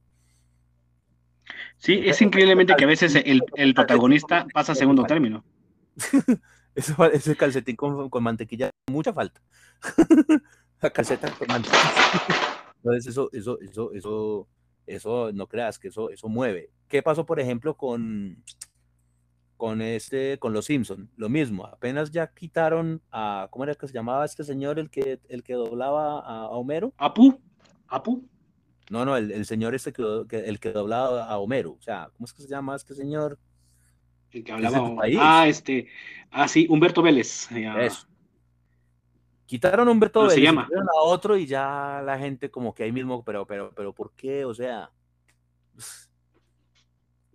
Sí, 1.77 2.01
es 2.03 2.21
increíblemente 2.21 2.75
que 2.75 2.83
a 2.83 2.87
veces 2.87 3.15
el, 3.15 3.41
el 3.55 3.73
protagonista 3.73 4.45
pasa 4.53 4.71
a 4.71 4.75
segundo 4.75 5.03
término. 5.03 5.43
ese 6.75 7.35
calcetín 7.35 7.75
con, 7.75 8.09
con 8.09 8.23
mantequilla, 8.23 8.69
mucha 8.91 9.13
falta. 9.13 9.41
la 10.81 10.89
calceta 10.89 11.31
con 11.31 11.47
mantequilla. 11.47 11.81
Entonces, 12.77 13.07
eso, 13.07 13.29
eso, 13.31 13.59
eso, 13.61 13.91
eso, 13.93 14.47
eso, 14.85 15.31
no 15.33 15.47
creas 15.47 15.79
que 15.79 15.87
eso, 15.87 16.09
eso 16.09 16.27
mueve. 16.27 16.69
¿Qué 16.87 17.01
pasó, 17.01 17.25
por 17.25 17.39
ejemplo, 17.39 17.75
con, 17.75 18.43
con 19.57 19.81
este, 19.81 20.37
con 20.37 20.53
los 20.53 20.65
Simpson, 20.65 21.09
lo 21.15 21.29
mismo, 21.29 21.65
apenas 21.65 22.11
ya 22.11 22.27
quitaron 22.27 23.01
a, 23.11 23.47
¿cómo 23.51 23.63
era 23.63 23.75
que 23.75 23.87
se 23.87 23.93
llamaba 23.93 24.25
este 24.25 24.43
señor, 24.43 24.79
el 24.79 24.89
que, 24.89 25.19
el 25.29 25.43
que 25.43 25.53
doblaba 25.53 26.19
a, 26.19 26.49
Homero? 26.49 26.93
Apu, 26.97 27.39
Apu. 27.87 28.27
No, 28.89 29.03
no, 29.03 29.17
el, 29.17 29.45
señor 29.45 29.73
este 29.73 29.91
que, 29.93 30.03
el 30.37 30.59
que 30.59 30.71
doblaba 30.71 31.25
a 31.25 31.37
Homero, 31.37 31.71
o 31.71 31.81
sea, 31.81 32.09
¿cómo 32.13 32.25
es 32.25 32.33
que 32.33 32.43
se 32.43 32.49
llama 32.49 32.75
este 32.75 32.93
señor? 32.93 33.39
El 34.31 34.43
que 34.43 34.51
hablaba. 34.51 34.93
Ah, 35.19 35.47
este, 35.47 35.87
ah, 36.29 36.47
sí, 36.47 36.67
Humberto 36.69 37.01
Vélez. 37.01 37.49
Eso. 37.51 38.07
Quitaron 39.45 39.87
a 39.87 39.91
Humberto 39.91 40.21
Vélez, 40.21 40.35
se 40.35 40.41
llama? 40.41 40.67
a 40.67 41.01
otro 41.03 41.37
y 41.37 41.45
ya 41.45 42.01
la 42.03 42.19
gente 42.19 42.51
como 42.51 42.73
que 42.73 42.83
ahí 42.83 42.91
mismo, 42.91 43.23
pero, 43.23 43.45
pero, 43.47 43.71
pero, 43.75 43.93
¿por 43.93 44.11
qué? 44.11 44.43
O 44.43 44.53
sea, 44.53 44.91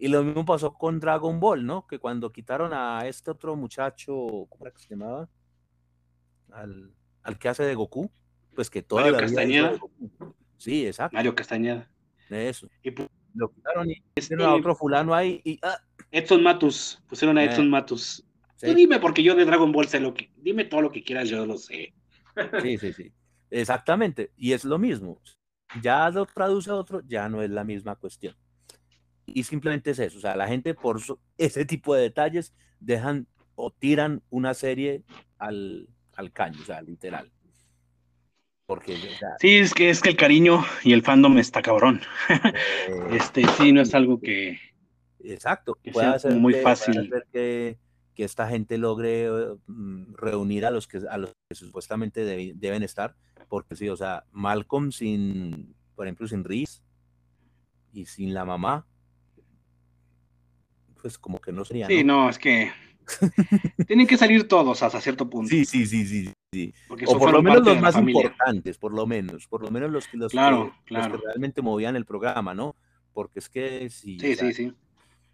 y 0.01 0.09
lo 0.09 0.25
mismo 0.25 0.47
pasó 0.47 0.73
con 0.73 0.99
Dragon 0.99 1.39
Ball, 1.39 1.67
¿no? 1.67 1.87
Que 1.87 1.99
cuando 1.99 2.33
quitaron 2.33 2.73
a 2.73 3.07
este 3.07 3.31
otro 3.31 3.55
muchacho, 3.55 4.47
¿cómo 4.49 4.65
era 4.65 4.71
que 4.71 4.81
se 4.81 4.89
llamaba? 4.89 5.29
Al, 6.53 6.95
al 7.23 7.39
que 7.39 7.51
hace 7.51 7.65
de 7.65 7.75
Goku, 7.75 8.11
pues 8.55 8.71
que 8.71 8.83
todo 8.83 9.01
Mario 9.01 9.19
Castañeda. 9.19 9.79
Sí, 10.57 10.87
exacto. 10.87 11.15
Mario 11.15 11.35
Castañeda. 11.35 11.91
Eso. 12.31 12.67
Y 12.83 12.95
lo 13.35 13.53
quitaron 13.53 13.91
y 13.91 14.01
pusieron 14.15 14.47
a 14.47 14.55
otro 14.55 14.75
fulano 14.75 15.15
ahí 15.15 15.43
y. 15.45 15.59
Ah. 15.63 15.77
Edson 16.11 16.43
Matus, 16.43 17.03
pusieron 17.07 17.37
a 17.37 17.45
Edson 17.45 17.67
eh. 17.67 17.69
Matus. 17.71 18.25
Tú 18.59 18.75
dime, 18.75 18.99
porque 19.01 19.23
yo 19.23 19.35
de 19.35 19.45
Dragon 19.45 19.71
Ball 19.71 19.87
sé 19.87 20.01
lo 20.01 20.15
que. 20.15 20.33
Dime 20.37 20.65
todo 20.65 20.81
lo 20.81 20.91
que 20.91 21.05
quieras, 21.05 21.29
yo 21.29 21.45
lo 21.45 21.59
sé. 21.59 21.93
Sí, 22.63 22.79
sí, 22.79 22.93
sí. 22.95 23.13
Exactamente. 23.51 24.33
Y 24.35 24.53
es 24.53 24.65
lo 24.65 24.79
mismo. 24.79 25.21
Ya 25.83 26.09
lo 26.09 26.25
traduce 26.25 26.71
a 26.71 26.75
otro, 26.75 27.03
ya 27.07 27.29
no 27.29 27.43
es 27.43 27.51
la 27.51 27.65
misma 27.65 27.97
cuestión. 27.97 28.35
Y 29.35 29.45
simplemente 29.45 29.91
es 29.91 29.99
eso, 29.99 30.19
o 30.19 30.21
sea, 30.21 30.37
la 30.37 30.49
gente 30.49 30.75
por 30.75 31.01
ese 31.39 31.65
tipo 31.65 31.95
de 31.95 32.03
detalles 32.03 32.55
dejan 32.81 33.27
o 33.55 33.71
tiran 33.71 34.23
una 34.31 34.55
serie 34.55 35.03
al, 35.39 35.89
al 36.15 36.33
caño, 36.33 36.59
o 36.63 36.65
sea, 36.65 36.83
literal. 36.83 37.31
Porque, 38.71 38.97
sí, 39.41 39.59
es 39.59 39.75
que 39.75 39.91
es 39.91 40.01
que 40.01 40.11
el 40.11 40.17
cariño 40.17 40.63
y 40.85 40.93
el 40.93 41.03
fandom 41.03 41.37
está 41.39 41.61
cabrón. 41.61 42.01
Eh, 42.89 43.17
este 43.17 43.45
sí, 43.59 43.73
no 43.73 43.81
es 43.81 43.95
algo 43.95 44.21
que. 44.21 44.61
Exacto, 45.25 45.77
que 45.83 45.91
puede 45.91 46.17
ser 46.21 46.37
muy 46.37 46.55
fácil. 46.55 47.11
que, 47.33 47.79
que, 48.15 48.25
esta 48.25 48.47
gente 48.49 48.79
logre 48.79 49.29
mm, 49.67 50.15
reunir 50.15 50.67
a 50.67 50.71
los 50.71 50.87
que, 50.87 51.01
a 51.11 51.19
los 51.19 51.33
que 51.49 51.57
supuestamente 51.57 52.25
deben 52.55 52.85
estar, 52.85 53.17
porque 53.49 53.75
sí, 53.75 53.89
o 53.89 53.97
sea, 53.97 54.25
Malcolm 54.31 54.93
sin, 54.93 55.75
por 55.97 56.07
ejemplo, 56.07 56.29
sin 56.29 56.45
Reese 56.45 56.81
y 57.93 58.07
sin 58.07 58.35
la 58.35 58.45
mamá, 58.45 58.87
pues 61.01 61.19
como 61.19 61.41
que 61.41 61.53
no 61.53 61.65
sería. 61.65 61.87
Sí, 61.87 62.05
no, 62.05 62.29
es 62.29 62.39
que 62.39 62.71
tienen 63.87 64.07
que 64.07 64.17
salir 64.17 64.47
todos 64.47 64.83
hasta 64.83 65.01
cierto 65.01 65.29
punto. 65.29 65.49
Sí, 65.49 65.65
sí, 65.65 65.87
sí, 65.87 66.07
sí. 66.07 66.33
sí. 66.53 66.75
o 67.07 67.19
por 67.19 67.33
lo 67.33 67.43
menos 67.43 67.65
los 67.65 67.81
más 67.81 67.97
importantes, 67.97 68.79
por 68.79 68.93
lo 68.93 69.07
menos, 69.07 69.47
por 69.47 69.63
lo 69.63 69.71
menos 69.71 69.91
los, 69.91 70.13
los, 70.15 70.33
claro, 70.33 70.73
que, 70.85 70.89
claro. 70.95 71.13
los 71.13 71.21
que 71.21 71.27
realmente 71.27 71.63
movían 71.63 71.97
el 71.97 72.05
programa, 72.05 72.55
¿no? 72.55 72.77
Porque 73.13 73.41
es 73.41 73.49
que 73.49 73.91
sí. 73.91 74.19
Sí, 74.21 74.37
sí, 74.37 74.53
sí. 74.53 74.73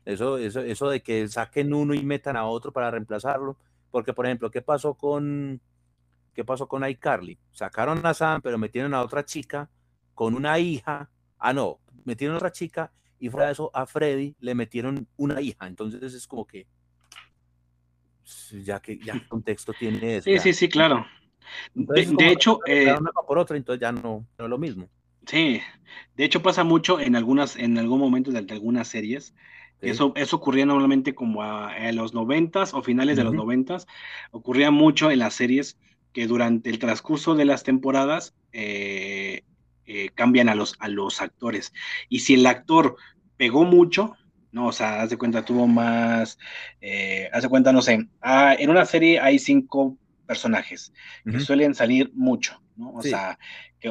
Eso, 0.04 0.38
eso, 0.38 0.60
eso 0.60 0.88
de 0.88 1.02
que 1.02 1.26
saquen 1.28 1.74
uno 1.74 1.92
y 1.92 2.02
metan 2.02 2.36
a 2.36 2.46
otro 2.46 2.72
para 2.72 2.90
reemplazarlo. 2.90 3.56
Porque, 3.90 4.12
por 4.12 4.26
ejemplo, 4.26 4.50
¿qué 4.50 4.62
pasó 4.62 4.94
con 4.94 5.60
qué 6.32 6.44
pasó 6.44 6.68
con 6.68 6.88
iCarly? 6.88 7.38
Sacaron 7.52 8.04
a 8.04 8.14
Sam, 8.14 8.40
pero 8.42 8.58
metieron 8.58 8.94
a 8.94 9.02
otra 9.02 9.24
chica 9.24 9.68
con 10.14 10.34
una 10.34 10.58
hija. 10.58 11.10
Ah, 11.38 11.52
no, 11.52 11.80
metieron 12.04 12.34
a 12.34 12.38
otra 12.38 12.52
chica 12.52 12.92
y 13.18 13.28
fuera 13.28 13.46
de 13.46 13.52
eso 13.52 13.70
a 13.74 13.86
Freddy 13.86 14.34
le 14.40 14.54
metieron 14.54 15.06
una 15.16 15.40
hija, 15.40 15.66
entonces 15.66 16.14
es 16.14 16.26
como 16.26 16.46
que, 16.46 16.66
ya 18.64 18.80
que 18.80 18.98
ya 18.98 19.14
el 19.14 19.26
contexto 19.28 19.72
tiene 19.72 20.16
eso. 20.16 20.24
Sí, 20.24 20.38
sí, 20.38 20.52
sí, 20.52 20.68
claro. 20.68 21.06
de, 21.74 22.30
hecho, 22.30 22.60
eh, 22.66 22.92
una 22.92 23.12
por 23.26 23.38
otra, 23.38 23.56
entonces 23.56 23.80
ya 23.80 23.92
no, 23.92 24.26
no 24.38 24.44
es 24.44 24.50
lo 24.50 24.58
mismo. 24.58 24.88
Sí, 25.26 25.60
de 26.16 26.24
hecho 26.24 26.42
pasa 26.42 26.62
mucho 26.62 27.00
en 27.00 27.16
algunas, 27.16 27.56
en 27.56 27.78
algún 27.78 27.98
momento 27.98 28.30
de, 28.30 28.38
algunas 28.52 28.88
series. 28.88 29.34
Eso, 29.80 30.12
eso 30.16 30.36
ocurría 30.36 30.64
normalmente 30.64 31.14
como 31.14 31.42
a, 31.42 31.92
los 31.92 32.14
noventas 32.14 32.72
o 32.72 32.82
finales 32.82 33.16
de 33.16 33.24
los 33.24 33.34
noventas. 33.34 33.86
Ocurría 34.30 34.70
mucho 34.70 35.10
en 35.10 35.18
las 35.18 35.34
series 35.34 35.78
que 36.12 36.26
durante 36.26 36.70
el 36.70 36.78
transcurso 36.78 37.34
de 37.34 37.44
las 37.44 37.62
temporadas 37.62 38.34
eh, 38.52 39.44
eh, 39.86 40.10
cambian 40.14 40.48
a 40.48 40.54
los, 40.54 40.76
a 40.78 40.88
los 40.88 41.20
actores. 41.20 41.72
Y 42.08 42.20
si 42.20 42.34
el 42.34 42.46
actor 42.46 42.96
pegó 43.36 43.64
mucho, 43.64 44.16
¿no? 44.52 44.66
O 44.68 44.72
sea, 44.72 45.02
haz 45.02 45.10
de 45.10 45.18
cuenta, 45.18 45.44
tuvo 45.44 45.66
más, 45.66 46.38
eh, 46.80 47.28
haz 47.32 47.42
de 47.42 47.48
cuenta, 47.48 47.72
no 47.72 47.82
sé, 47.82 48.08
ah, 48.20 48.54
en 48.58 48.70
una 48.70 48.84
serie 48.84 49.20
hay 49.20 49.38
cinco 49.38 49.96
personajes 50.26 50.92
que 51.24 51.38
suelen 51.40 51.74
salir 51.74 52.10
mucho, 52.14 52.60
¿no? 52.76 52.90
O 52.94 53.02
sea, 53.02 53.38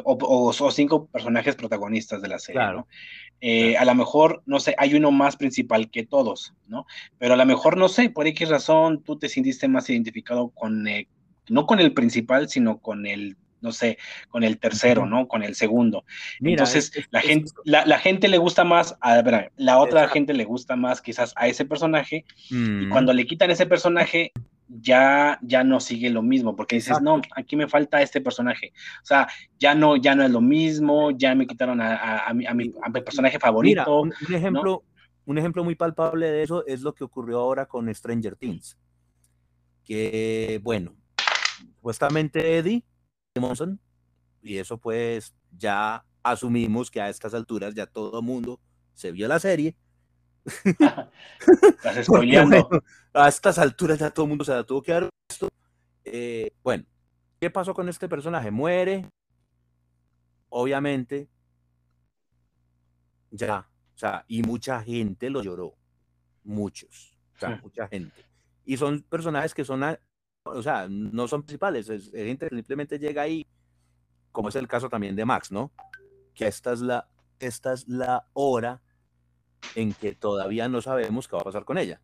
o, 0.04 0.72
cinco 0.72 1.08
personajes 1.08 1.56
protagonistas 1.56 2.22
de 2.22 2.28
la 2.28 2.40
serie, 2.40 2.62
¿no? 2.74 2.88
Eh, 3.42 3.78
a 3.78 3.86
lo 3.86 3.94
mejor, 3.96 4.42
no 4.46 4.60
sé, 4.60 4.76
hay 4.78 4.96
uno 4.96 5.12
más 5.12 5.36
principal 5.38 5.90
que 5.92 6.06
todos, 6.06 6.54
¿no? 6.68 6.86
Pero 7.18 7.34
a 7.34 7.38
lo 7.38 7.46
mejor, 7.46 7.78
no 7.78 7.90
sé, 7.90 8.10
por 8.10 8.28
X 8.28 8.50
razón, 8.50 9.04
tú 9.04 9.18
te 9.18 9.30
sintiste 9.30 9.68
más 9.68 9.90
identificado 9.90 10.50
con, 10.50 10.88
eh, 10.88 11.08
no 11.50 11.66
con 11.66 11.80
el 11.80 11.94
principal, 11.94 12.50
sino 12.50 12.80
con 12.80 13.06
el 13.06 13.38
no 13.66 13.72
sé, 13.72 13.98
con 14.30 14.44
el 14.44 14.58
tercero, 14.60 15.06
¿no? 15.06 15.28
Con 15.28 15.44
el 15.44 15.56
segundo. 15.56 16.06
Entonces, 16.40 16.92
la, 17.10 17.20
gente, 17.20 17.52
la, 17.66 18.00
gente 18.00 18.28
le 18.30 18.38
gusta 18.38 18.64
más, 18.64 18.96
a 19.02 19.22
ver, 19.22 19.52
la 19.58 19.80
otra 19.80 20.08
gente 20.08 20.34
le 20.34 20.46
gusta 20.46 20.76
más 20.76 21.02
quizás 21.02 21.34
a 21.36 21.48
ese 21.48 21.66
personaje, 21.66 22.24
y 22.50 22.56
mm. 22.56 22.90
cuando 22.90 23.12
le 23.12 23.26
quitan 23.26 23.52
ese 23.52 23.66
personaje, 23.66 24.32
ya, 24.68 25.40
ya 25.42 25.64
no 25.64 25.80
sigue 25.80 26.10
lo 26.10 26.22
mismo, 26.22 26.56
porque 26.56 26.76
dices, 26.76 27.02
no, 27.02 27.22
aquí 27.36 27.56
me 27.56 27.68
falta 27.68 28.02
este 28.02 28.22
personaje. 28.22 28.72
O 29.04 29.06
sea, 29.06 29.28
ya 29.60 29.76
no, 29.76 29.96
ya 29.96 30.16
no 30.16 30.24
es 30.24 30.32
lo 30.32 30.42
mismo, 30.42 31.12
ya 31.12 31.36
me 31.36 31.48
quitaron 31.48 31.82
a, 31.82 32.32
mi, 32.34 32.46
a 32.46 32.54
mi, 32.54 32.72
personaje 33.04 33.40
favorito. 33.40 34.02
un, 34.02 34.14
ejemplo, 34.34 34.84
un 35.26 35.38
ejemplo 35.38 35.64
muy 35.64 35.76
palpable 35.76 36.30
de 36.30 36.44
eso 36.44 36.66
es 36.66 36.82
lo 36.82 36.94
que 36.94 37.04
ocurrió 37.04 37.40
ahora 37.40 37.66
con 37.66 37.94
Stranger 37.94 38.36
Things. 38.36 38.78
Que, 39.84 40.60
bueno, 40.64 40.96
supuestamente 41.76 42.58
Eddie 42.58 42.84
Monson, 43.40 43.80
y 44.42 44.58
eso 44.58 44.78
pues 44.78 45.36
ya 45.58 46.06
asumimos 46.24 46.90
que 46.90 47.02
a 47.02 47.10
estas 47.10 47.34
alturas 47.34 47.76
ya 47.76 47.86
todo 47.86 48.20
el 48.20 48.26
mundo 48.26 48.60
se 48.94 49.12
vio 49.12 49.28
la 49.28 49.40
serie 49.40 49.76
Estás 51.84 52.10
a 53.14 53.28
estas 53.28 53.58
alturas 53.58 54.00
ya 54.00 54.12
todo 54.12 54.26
el 54.26 54.30
mundo 54.30 54.46
se 54.46 54.52
la 54.52 54.64
tuvo 54.64 54.82
que 54.82 54.92
dar 54.92 55.10
esto. 55.30 55.50
Eh, 56.04 56.52
bueno, 56.64 56.86
¿qué 57.40 57.50
pasó 57.50 57.74
con 57.74 57.90
este 57.90 58.08
personaje? 58.08 58.52
Muere. 58.52 59.10
Obviamente. 60.50 61.30
Ya. 63.32 63.68
O 63.96 63.98
sea, 63.98 64.24
y 64.28 64.44
mucha 64.44 64.82
gente 64.84 65.30
lo 65.30 65.42
lloró. 65.42 65.74
Muchos. 66.44 67.18
O 67.36 67.40
sea, 67.40 67.60
mucha 67.62 67.88
gente. 67.88 68.24
Y 68.66 68.78
son 68.78 69.02
personajes 69.02 69.54
que 69.54 69.66
son, 69.66 69.82
o 70.46 70.62
sea, 70.62 70.88
no 70.90 71.28
son 71.28 71.44
principales. 71.44 71.90
Es, 71.90 72.12
gente 72.12 72.48
que 72.48 72.56
simplemente 72.56 73.00
llega 73.00 73.24
ahí, 73.24 73.46
como 74.32 74.50
es 74.50 74.56
el 74.56 74.68
caso 74.68 74.90
también 74.90 75.16
de 75.16 75.26
Max, 75.26 75.52
¿no? 75.52 75.72
Que 76.34 76.48
esta 76.48 76.74
es 76.74 76.82
la, 76.82 77.08
esta 77.40 77.74
es 77.74 77.88
la 77.88 78.28
hora 78.34 78.82
en 79.76 79.94
que 79.94 80.14
todavía 80.14 80.70
no 80.70 80.82
sabemos 80.82 81.28
qué 81.28 81.36
va 81.36 81.42
a 81.42 81.46
pasar 81.46 81.66
con 81.66 81.78
ella. 81.78 82.02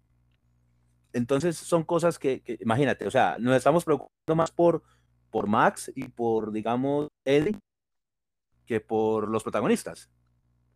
Entonces 1.13 1.57
son 1.57 1.83
cosas 1.83 2.17
que, 2.17 2.41
imagínate, 2.61 3.05
o 3.05 3.11
sea, 3.11 3.37
nos 3.39 3.55
estamos 3.55 3.85
preocupando 3.85 4.35
más 4.35 4.51
por, 4.51 4.81
por 5.29 5.47
Max 5.47 5.91
y 5.93 6.07
por, 6.07 6.51
digamos, 6.51 7.09
Eddie, 7.25 7.59
que 8.65 8.79
por 8.79 9.29
los 9.29 9.43
protagonistas. 9.43 10.09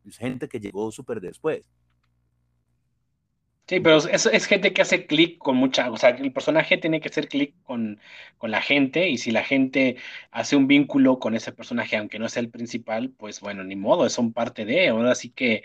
Es 0.05 0.18
gente 0.18 0.47
que 0.47 0.59
llegó 0.59 0.91
súper 0.91 1.20
después. 1.20 1.68
Sí, 3.68 3.80
pero 3.80 3.97
es, 3.97 4.28
es 4.28 4.45
gente 4.45 4.74
que 4.74 4.84
hace 4.84 5.07
clic 5.07 5.39
con 5.39 5.57
mucha, 5.57 5.89
o 5.89 5.97
sea, 5.97 6.11
el 6.11 6.32
personaje 6.32 6.78
tiene 6.78 7.01
que 7.01 7.09
hacer 7.09 7.28
clic 7.28 7.55
con, 7.63 7.99
con, 8.38 8.51
la 8.51 8.61
gente 8.61 9.09
y 9.09 9.18
si 9.18 9.32
la 9.32 9.43
gente 9.43 9.97
hace 10.30 10.55
un 10.55 10.68
vínculo 10.68 11.18
con 11.18 11.36
ese 11.36 11.51
personaje, 11.51 11.97
aunque 11.97 12.20
no 12.20 12.30
sea 12.30 12.41
el 12.41 12.51
principal, 12.51 13.09
pues 13.18 13.41
bueno, 13.41 13.63
ni 13.63 13.76
modo, 13.76 14.07
son 14.09 14.34
parte 14.34 14.66
de, 14.66 14.89
ahora 14.89 15.16
sí 15.16 15.32
que 15.32 15.63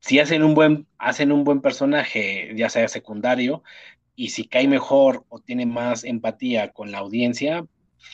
si 0.00 0.18
hacen 0.18 0.42
un 0.42 0.54
buen, 0.54 0.86
hacen 0.98 1.32
un 1.32 1.44
buen 1.44 1.60
personaje, 1.60 2.52
ya 2.56 2.70
sea 2.70 2.88
secundario, 2.88 3.62
y 4.16 4.30
si 4.30 4.46
cae 4.46 4.66
mejor 4.66 5.24
o 5.28 5.40
tiene 5.40 5.66
más 5.66 6.04
empatía 6.04 6.72
con 6.72 6.90
la 6.90 6.98
audiencia, 6.98 7.66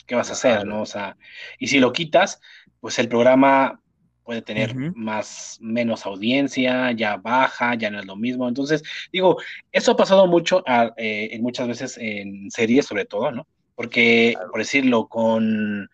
¿qué 0.05 0.15
vas 0.15 0.29
a 0.29 0.33
hacer? 0.33 0.65
¿no? 0.65 0.81
O 0.81 0.85
sea, 0.85 1.17
y 1.59 1.67
si 1.67 1.79
lo 1.79 1.93
quitas, 1.93 2.41
pues 2.79 2.99
el 2.99 3.07
programa 3.07 3.81
puede 4.25 4.41
tener 4.41 4.75
más, 4.95 5.57
menos 5.61 6.05
audiencia, 6.05 6.91
ya 6.91 7.15
baja, 7.17 7.75
ya 7.75 7.89
no 7.89 7.99
es 7.99 8.05
lo 8.05 8.15
mismo. 8.15 8.47
Entonces, 8.47 8.83
digo, 9.13 9.37
eso 9.71 9.91
ha 9.91 9.95
pasado 9.95 10.27
mucho 10.27 10.63
eh, 10.97 11.29
en 11.31 11.41
muchas 11.43 11.67
veces 11.67 11.97
en 11.97 12.49
series, 12.51 12.87
sobre 12.87 13.05
todo, 13.05 13.31
¿no? 13.31 13.47
Porque, 13.75 14.35
por 14.51 14.59
decirlo, 14.59 15.07
con 15.07 15.89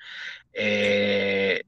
eh, 0.54 1.62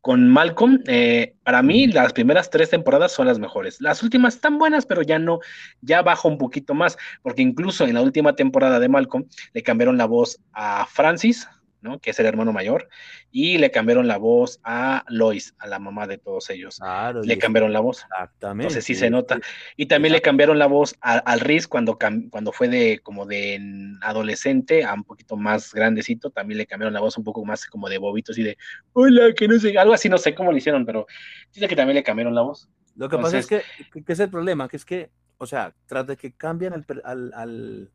con 0.00 0.28
Malcolm, 0.28 0.82
eh, 0.86 1.34
para 1.44 1.62
mí 1.62 1.86
las 1.86 2.12
primeras 2.12 2.48
tres 2.48 2.70
temporadas 2.70 3.12
son 3.12 3.26
las 3.26 3.38
mejores. 3.38 3.80
Las 3.80 4.02
últimas 4.02 4.34
están 4.34 4.58
buenas, 4.58 4.86
pero 4.86 5.02
ya 5.02 5.18
no, 5.18 5.40
ya 5.82 6.02
baja 6.02 6.26
un 6.26 6.38
poquito 6.38 6.74
más, 6.74 6.96
porque 7.22 7.42
incluso 7.42 7.84
en 7.84 7.94
la 7.94 8.02
última 8.02 8.34
temporada 8.34 8.80
de 8.80 8.88
Malcolm 8.88 9.26
le 9.52 9.62
cambiaron 9.62 9.98
la 9.98 10.06
voz 10.06 10.40
a 10.52 10.86
Francis, 10.86 11.46
¿no? 11.82 11.98
Que 11.98 12.10
es 12.10 12.20
el 12.20 12.26
hermano 12.26 12.52
mayor, 12.52 12.88
y 13.30 13.58
le 13.58 13.70
cambiaron 13.70 14.06
la 14.06 14.18
voz 14.18 14.60
a 14.64 15.04
Lois, 15.08 15.54
a 15.58 15.66
la 15.66 15.78
mamá 15.78 16.06
de 16.06 16.18
todos 16.18 16.50
ellos. 16.50 16.78
Claro, 16.78 17.22
le 17.22 17.38
cambiaron 17.38 17.72
la 17.72 17.80
voz. 17.80 18.02
Exactamente. 18.02 18.64
Entonces 18.64 18.84
sí 18.84 18.94
se 18.94 19.10
nota. 19.10 19.40
Y 19.76 19.86
también 19.86 20.12
le 20.12 20.20
cambiaron 20.20 20.58
la 20.58 20.66
voz 20.66 20.96
al 21.00 21.40
Riz 21.40 21.66
cuando, 21.66 21.98
cuando 22.30 22.52
fue 22.52 22.68
de 22.68 23.00
como 23.02 23.26
de 23.26 23.60
adolescente 24.02 24.84
a 24.84 24.94
un 24.94 25.04
poquito 25.04 25.36
más 25.36 25.72
grandecito, 25.72 26.30
también 26.30 26.58
le 26.58 26.66
cambiaron 26.66 26.94
la 26.94 27.00
voz 27.00 27.16
un 27.16 27.24
poco 27.24 27.44
más 27.44 27.66
como 27.66 27.88
de 27.88 27.98
bobitos 27.98 28.38
y 28.38 28.42
de 28.42 28.58
hola, 28.92 29.32
que 29.34 29.48
no 29.48 29.58
sé, 29.58 29.76
algo 29.78 29.94
así, 29.94 30.08
no 30.08 30.18
sé 30.18 30.34
cómo 30.34 30.52
lo 30.52 30.58
hicieron, 30.58 30.84
pero 30.84 31.06
dice 31.52 31.68
que 31.68 31.76
también 31.76 31.96
le 31.96 32.02
cambiaron 32.02 32.34
la 32.34 32.42
voz. 32.42 32.68
Lo 32.96 33.08
que 33.08 33.16
pasa 33.16 33.38
es 33.38 33.46
que, 33.46 33.62
que, 34.04 34.12
es 34.12 34.20
el 34.20 34.30
problema, 34.30 34.68
que 34.68 34.76
es 34.76 34.84
que, 34.84 35.10
o 35.38 35.46
sea, 35.46 35.74
tras 35.86 36.06
de 36.06 36.16
que 36.16 36.32
cambian 36.32 36.74
al, 36.74 36.84
al, 37.04 37.32
al, 37.34 37.90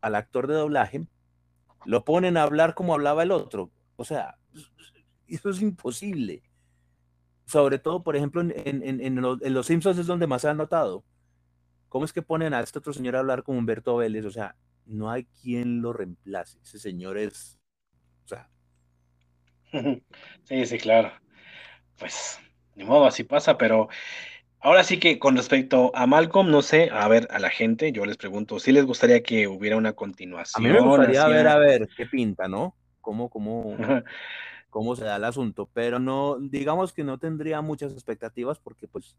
al 0.00 0.14
actor 0.14 0.46
de 0.46 0.54
doblaje, 0.54 1.06
lo 1.84 2.04
ponen 2.04 2.36
a 2.36 2.42
hablar 2.42 2.74
como 2.74 2.94
hablaba 2.94 3.22
el 3.22 3.30
otro. 3.30 3.70
O 3.96 4.04
sea, 4.04 4.38
eso 5.26 5.50
es 5.50 5.62
imposible. 5.62 6.42
Sobre 7.46 7.78
todo, 7.78 8.02
por 8.02 8.16
ejemplo, 8.16 8.42
en, 8.42 9.22
los, 9.22 9.66
Simpsons 9.66 9.98
es 9.98 10.06
donde 10.06 10.26
más 10.26 10.42
se 10.42 10.48
ha 10.48 10.54
notado. 10.54 11.04
¿Cómo 11.88 12.04
es 12.04 12.12
que 12.12 12.20
ponen 12.20 12.52
a 12.52 12.60
este 12.60 12.78
otro 12.78 12.92
señor 12.92 13.16
a 13.16 13.20
hablar 13.20 13.42
como 13.42 13.58
Humberto 13.58 13.96
Vélez? 13.96 14.26
O 14.26 14.30
sea, 14.30 14.54
no 14.84 15.10
hay 15.10 15.24
quien 15.40 15.80
lo 15.80 15.92
reemplace. 15.92 16.58
Ese 16.62 16.78
señor 16.78 17.16
es. 17.18 17.58
O 18.24 18.28
sea. 18.28 18.50
Sí, 20.44 20.66
sí, 20.66 20.78
claro. 20.78 21.12
Pues, 21.98 22.38
ni 22.74 22.84
modo, 22.84 23.06
así 23.06 23.24
pasa, 23.24 23.58
pero 23.58 23.88
Ahora 24.60 24.82
sí 24.82 24.98
que 24.98 25.18
con 25.18 25.36
respecto 25.36 25.92
a 25.94 26.06
Malcolm, 26.06 26.50
no 26.50 26.62
sé, 26.62 26.90
a 26.92 27.06
ver, 27.06 27.28
a 27.30 27.38
la 27.38 27.48
gente, 27.48 27.92
yo 27.92 28.04
les 28.04 28.16
pregunto, 28.16 28.58
si 28.58 28.72
les 28.72 28.84
gustaría 28.84 29.22
que 29.22 29.46
hubiera 29.46 29.76
una 29.76 29.92
continuación. 29.92 30.64
A 30.64 30.68
mí 30.68 30.74
me 30.74 30.80
gustaría 30.80 31.26
ver, 31.28 31.46
a 31.46 31.58
ver, 31.58 31.88
qué 31.96 32.06
pinta, 32.06 32.48
¿no? 32.48 32.74
Cómo, 33.00 33.30
cómo, 33.30 33.76
cómo 34.70 34.96
se 34.96 35.04
da 35.04 35.16
el 35.16 35.24
asunto, 35.24 35.70
pero 35.72 36.00
no, 36.00 36.38
digamos 36.40 36.92
que 36.92 37.04
no 37.04 37.18
tendría 37.18 37.60
muchas 37.60 37.92
expectativas 37.92 38.58
porque 38.58 38.88
pues 38.88 39.16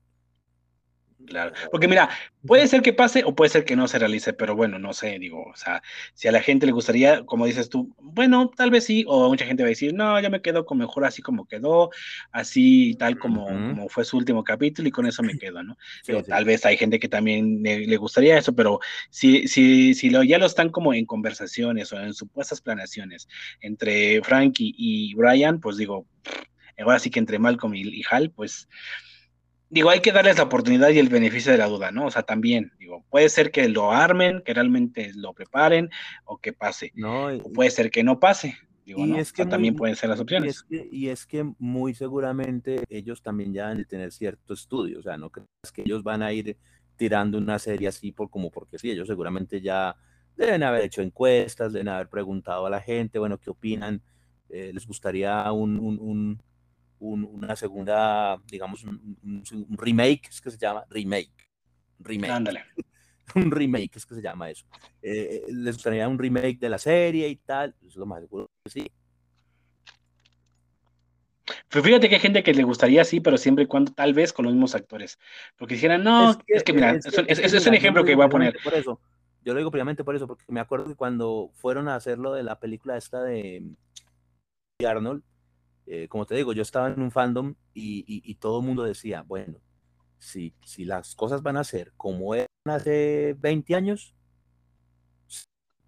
Claro, 1.27 1.51
porque 1.69 1.87
mira, 1.87 2.09
puede 2.47 2.65
ser 2.67 2.81
que 2.81 2.93
pase 2.93 3.23
o 3.25 3.35
puede 3.35 3.49
ser 3.49 3.65
que 3.65 3.75
no 3.75 3.89
se 3.89 3.99
realice, 3.99 4.31
pero 4.31 4.55
bueno, 4.55 4.79
no 4.79 4.93
sé, 4.93 5.19
digo, 5.19 5.43
o 5.43 5.55
sea, 5.55 5.83
si 6.13 6.29
a 6.29 6.31
la 6.31 6.41
gente 6.41 6.65
le 6.65 6.71
gustaría, 6.71 7.25
como 7.25 7.45
dices 7.45 7.69
tú, 7.69 7.93
bueno, 7.99 8.49
tal 8.55 8.71
vez 8.71 8.85
sí, 8.85 9.03
o 9.05 9.27
mucha 9.27 9.45
gente 9.45 9.63
va 9.63 9.67
a 9.67 9.69
decir, 9.69 9.93
no, 9.93 10.19
ya 10.21 10.29
me 10.29 10.41
quedo 10.41 10.65
con 10.65 10.77
mejor 10.77 11.03
así 11.03 11.21
como 11.21 11.45
quedó, 11.45 11.89
así 12.31 12.95
tal 12.97 13.19
como, 13.19 13.47
como 13.47 13.89
fue 13.89 14.05
su 14.05 14.17
último 14.17 14.45
capítulo 14.45 14.87
y 14.87 14.91
con 14.91 15.07
eso 15.07 15.21
me 15.21 15.37
quedo, 15.37 15.61
¿no? 15.61 15.77
Pero 16.05 16.23
tal 16.23 16.45
vez 16.45 16.65
hay 16.65 16.77
gente 16.77 16.99
que 16.99 17.09
también 17.09 17.61
le, 17.63 17.97
gustaría 17.97 18.37
eso, 18.37 18.55
pero 18.55 18.79
si, 19.09 19.45
si, 19.49 19.93
si 19.93 20.09
lo, 20.09 20.23
ya 20.23 20.37
lo 20.37 20.45
están 20.45 20.69
como 20.69 20.93
en 20.93 21.05
conversaciones 21.05 21.91
o 21.91 21.99
en 21.99 22.13
supuestas 22.13 22.61
planeaciones 22.61 23.27
entre 23.59 24.21
Frankie 24.23 24.73
y 24.77 25.13
Brian, 25.15 25.59
pues 25.59 25.75
digo, 25.75 26.07
ahora 26.77 26.99
sí 26.99 27.09
que 27.09 27.19
entre 27.19 27.39
Malcolm 27.39 27.75
y, 27.75 27.81
y 27.81 28.03
Hal, 28.09 28.31
pues 28.31 28.69
digo, 29.69 29.89
hay 29.89 30.01
que 30.01 30.11
darles 30.11 30.37
la 30.37 30.43
oportunidad 30.43 30.89
y 30.89 30.99
el 30.99 31.09
beneficio 31.09 31.51
de 31.51 31.57
la 31.57 31.67
duda, 31.67 31.91
¿no? 31.91 32.05
O 32.05 32.11
sea, 32.11 32.23
también, 32.23 32.71
digo, 32.79 33.03
puede 33.09 33.29
ser 33.29 33.51
que 33.51 33.67
lo 33.69 33.91
armen, 33.91 34.41
que 34.45 34.53
realmente 34.53 35.11
lo 35.15 35.33
preparen 35.33 35.89
o 36.25 36.37
que 36.37 36.53
pase. 36.53 36.91
No, 36.95 37.27
o 37.27 37.51
puede 37.51 37.71
ser 37.71 37.91
que 37.91 38.03
no 38.03 38.19
pase. 38.19 38.57
Digo, 38.85 39.05
y 39.05 39.17
es 39.17 39.31
que 39.31 39.45
también 39.45 39.75
pueden 39.75 39.95
ser 39.95 40.09
las 40.09 40.19
opciones. 40.19 40.65
Y 40.69 41.09
es, 41.09 41.27
que, 41.27 41.47
muy 41.59 41.93
seguramente 41.93 42.83
ellos 42.89 43.21
también 43.21 43.53
ya 43.53 43.69
han 43.69 43.77
de 43.77 43.85
tener 43.85 44.11
cierto 44.11 44.55
estudio, 44.55 44.99
o 44.99 45.03
sea, 45.03 45.15
no 45.15 45.29
creas 45.29 45.71
que 45.71 45.83
ellos 45.83 46.01
van 46.01 46.23
a 46.23 46.33
ir 46.33 46.57
tirando 46.95 47.37
una 47.37 47.59
serie 47.59 47.87
así 47.87 48.11
por 48.11 48.29
como 48.29 48.49
porque 48.49 48.79
sí, 48.79 48.89
ellos 48.89 49.07
seguramente 49.07 49.61
ya 49.61 49.95
Deben 50.39 50.63
haber 50.63 50.85
hecho 50.85 51.01
encuestas, 51.01 51.73
deben 51.73 51.89
haber 51.89 52.07
preguntado 52.07 52.65
a 52.65 52.69
la 52.69 52.79
gente, 52.79 53.19
bueno, 53.19 53.37
¿qué 53.39 53.49
opinan? 53.49 54.01
Eh, 54.47 54.71
¿Les 54.73 54.87
gustaría 54.87 55.51
un, 55.51 56.41
una 56.99 57.55
segunda, 57.55 58.38
digamos, 58.45 58.84
un, 58.84 59.45
remake? 59.77 60.30
¿Es 60.30 60.41
que 60.41 60.51
se 60.51 60.57
llama? 60.57 60.85
Remake. 60.89 61.49
Remake. 61.99 62.31
Ándale. 62.31 62.63
un 63.35 63.51
remake, 63.51 63.95
es 63.95 64.05
que 64.05 64.15
se 64.15 64.21
llama 64.21 64.49
eso. 64.49 64.65
Eh, 65.01 65.43
¿Les 65.49 65.76
gustaría 65.76 66.07
un 66.07 66.17
remake 66.17 66.59
de 66.59 66.69
la 66.69 66.77
serie 66.77 67.27
y 67.27 67.35
tal? 67.38 67.76
Es 67.85 67.95
lo 67.95 68.05
más 68.05 68.21
seguro 68.21 68.49
que 68.63 68.69
sí. 68.69 68.91
Pues 71.69 71.84
fíjate 71.84 72.09
que 72.09 72.15
hay 72.15 72.21
gente 72.21 72.43
que 72.43 72.53
le 72.53 72.63
gustaría 72.63 73.03
sí, 73.03 73.19
pero 73.19 73.38
siempre 73.38 73.63
y 73.63 73.67
cuando, 73.67 73.91
tal 73.93 74.13
vez 74.13 74.34
con 74.34 74.45
los 74.45 74.53
mismos 74.53 74.76
actores. 74.76 75.17
Porque 75.57 75.76
dijeran, 75.76 76.03
no, 76.03 76.38
es 76.47 76.63
que, 76.63 76.73
mira, 76.73 76.91
es, 76.91 77.05
es, 77.39 77.67
un 77.67 77.73
ejemplo 77.73 78.03
que 78.03 78.15
voy 78.15 78.26
a 78.26 78.30
poner. 78.30 78.57
Por 78.63 78.73
eso, 78.73 78.99
yo 79.43 79.53
lo 79.53 79.59
digo 79.59 79.71
primeramente 79.71 80.03
por 80.03 80.15
eso, 80.15 80.27
porque 80.27 80.43
me 80.47 80.59
acuerdo 80.59 80.88
que 80.88 80.95
cuando 80.95 81.51
fueron 81.55 81.88
a 81.88 81.95
hacer 81.95 82.17
lo 82.17 82.34
de 82.34 82.43
la 82.43 82.59
película 82.59 82.97
esta 82.97 83.23
de 83.23 83.63
Arnold, 84.85 85.23
eh, 85.91 86.07
como 86.07 86.27
te 86.27 86.35
digo, 86.35 86.53
yo 86.53 86.61
estaba 86.61 86.89
en 86.89 87.01
un 87.01 87.09
fandom 87.09 87.55
y, 87.73 88.35
todo 88.35 88.59
el 88.59 88.65
mundo 88.67 88.83
decía, 88.83 89.23
bueno, 89.23 89.57
si, 90.19 90.53
si 90.63 90.85
las 90.85 91.15
cosas 91.15 91.41
van 91.41 91.57
a 91.57 91.63
ser 91.63 91.93
como 91.97 92.35
eran 92.35 92.47
hace 92.65 93.35
20 93.39 93.73
años, 93.73 94.13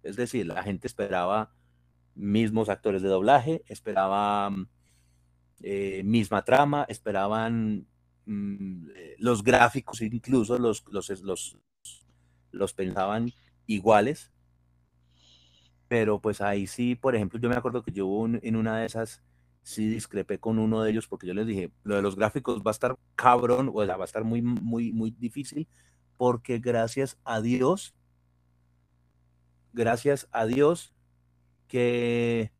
es 0.02 0.16
decir, 0.16 0.44
la 0.46 0.64
gente 0.64 0.88
esperaba 0.88 1.54
mismos 2.16 2.68
actores 2.68 3.00
de 3.02 3.10
doblaje, 3.10 3.62
esperaba 3.68 4.52
eh, 5.60 6.02
misma 6.04 6.42
trama, 6.42 6.84
esperaban 6.88 7.86
mm, 8.26 8.88
eh, 8.96 9.14
los 9.18 9.44
gráficos, 9.44 10.00
incluso 10.00 10.58
los, 10.58 10.84
los, 10.90 11.10
los, 11.22 11.58
los 12.50 12.74
pensaban 12.74 13.30
iguales. 13.66 14.32
Pero 15.86 16.20
pues 16.20 16.40
ahí 16.40 16.66
sí, 16.66 16.96
por 16.96 17.14
ejemplo, 17.14 17.38
yo 17.38 17.48
me 17.48 17.54
acuerdo 17.54 17.84
que 17.84 17.92
yo 17.92 18.26
en 18.26 18.56
una 18.56 18.78
de 18.78 18.86
esas 18.86 19.22
sí 19.62 19.88
discrepé 19.88 20.38
con 20.38 20.58
uno 20.58 20.82
de 20.82 20.90
ellos 20.90 21.06
porque 21.06 21.26
yo 21.26 21.34
les 21.34 21.46
dije, 21.46 21.70
lo 21.84 21.96
de 21.96 22.02
los 22.02 22.16
gráficos 22.16 22.62
va 22.62 22.70
a 22.70 22.72
estar 22.72 22.96
cabrón, 23.14 23.70
o 23.74 23.84
sea, 23.84 23.96
va 23.96 24.04
a 24.04 24.06
estar 24.06 24.24
muy, 24.24 24.42
muy, 24.42 24.92
muy 24.92 25.10
difícil, 25.12 25.68
porque 26.16 26.58
gracias 26.58 27.18
a 27.24 27.40
Dios, 27.40 27.94
gracias 29.72 30.28
a 30.32 30.46
Dios 30.46 30.94
que 31.68 32.52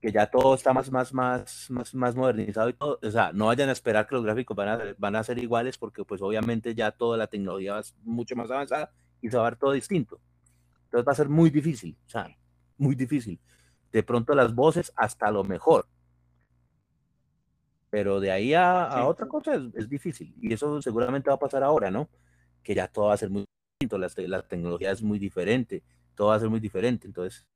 que 0.00 0.12
ya 0.12 0.26
todo 0.26 0.54
está 0.54 0.72
más, 0.72 0.90
más, 0.90 1.12
más, 1.12 1.70
más, 1.70 1.94
más 1.94 2.14
modernizado 2.16 2.70
y 2.70 2.72
todo. 2.72 2.98
O 3.02 3.10
sea, 3.10 3.32
no 3.32 3.46
vayan 3.46 3.68
a 3.68 3.72
esperar 3.72 4.06
que 4.06 4.14
los 4.14 4.24
gráficos 4.24 4.56
van 4.56 4.68
a, 4.68 4.80
van 4.98 5.14
a 5.16 5.22
ser 5.22 5.38
iguales 5.38 5.76
porque 5.76 6.04
pues 6.04 6.22
obviamente 6.22 6.74
ya 6.74 6.90
toda 6.90 7.18
la 7.18 7.26
tecnología 7.26 7.74
va 7.74 7.82
mucho 8.02 8.34
más 8.34 8.50
avanzada 8.50 8.90
y 9.20 9.28
se 9.28 9.36
va 9.36 9.46
a 9.46 9.50
ver 9.50 9.58
todo 9.58 9.72
distinto. 9.72 10.18
Entonces 10.84 11.06
va 11.06 11.12
a 11.12 11.16
ser 11.16 11.28
muy 11.28 11.50
difícil, 11.50 11.96
o 12.06 12.10
sea, 12.10 12.34
muy 12.78 12.94
difícil. 12.94 13.38
De 13.92 14.02
pronto 14.02 14.34
las 14.34 14.54
voces 14.54 14.92
hasta 14.96 15.30
lo 15.30 15.44
mejor. 15.44 15.86
Pero 17.90 18.20
de 18.20 18.30
ahí 18.30 18.54
a, 18.54 19.04
otra 19.06 19.26
cosa 19.26 19.54
es, 19.74 19.88
difícil. 19.88 20.32
Y 20.40 20.52
eso 20.52 20.80
seguramente 20.80 21.28
va 21.28 21.34
a 21.34 21.40
pasar 21.40 21.64
ahora, 21.64 21.90
¿no? 21.90 22.08
Que 22.62 22.74
ya 22.74 22.86
todo 22.86 23.06
va 23.06 23.14
a 23.14 23.16
ser 23.16 23.30
muy 23.30 23.44
distinto, 23.80 23.98
la, 23.98 24.08
la 24.28 24.42
tecnología 24.42 24.92
es 24.92 25.02
muy 25.02 25.18
diferente, 25.18 25.82
todo 26.14 26.28
va 26.28 26.36
a 26.36 26.40
ser 26.40 26.48
muy 26.48 26.60
diferente. 26.60 27.08
Entonces, 27.08 27.46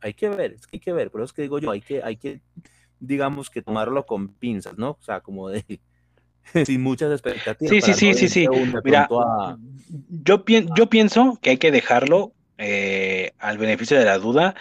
hay 0.00 0.14
que 0.14 0.28
ver, 0.28 0.52
es 0.52 0.66
que 0.66 0.76
hay 0.76 0.80
que 0.80 0.92
ver, 0.92 1.10
pero 1.10 1.24
es 1.24 1.32
que 1.32 1.42
digo 1.42 1.58
yo, 1.58 1.70
hay 1.70 1.80
que, 1.80 2.02
hay 2.02 2.16
que, 2.16 2.40
digamos 2.98 3.50
que 3.50 3.62
tomarlo 3.62 4.06
con 4.06 4.34
pinzas, 4.34 4.78
¿no? 4.78 4.90
O 4.90 5.02
sea, 5.02 5.20
como 5.20 5.48
de 5.48 5.80
sin 6.66 6.82
muchas 6.82 7.12
expectativas. 7.12 7.70
Sí, 7.70 7.80
sí, 7.80 7.94
sí, 7.94 8.14
sí, 8.14 8.28
sí. 8.28 8.46
Mira, 8.84 9.08
yo, 10.08 10.44
yo 10.46 10.86
pienso 10.88 11.38
que 11.40 11.50
hay 11.50 11.58
que 11.58 11.70
dejarlo 11.70 12.32
eh, 12.56 13.32
al 13.38 13.58
beneficio 13.58 13.98
de 13.98 14.04
la 14.04 14.18
duda, 14.18 14.54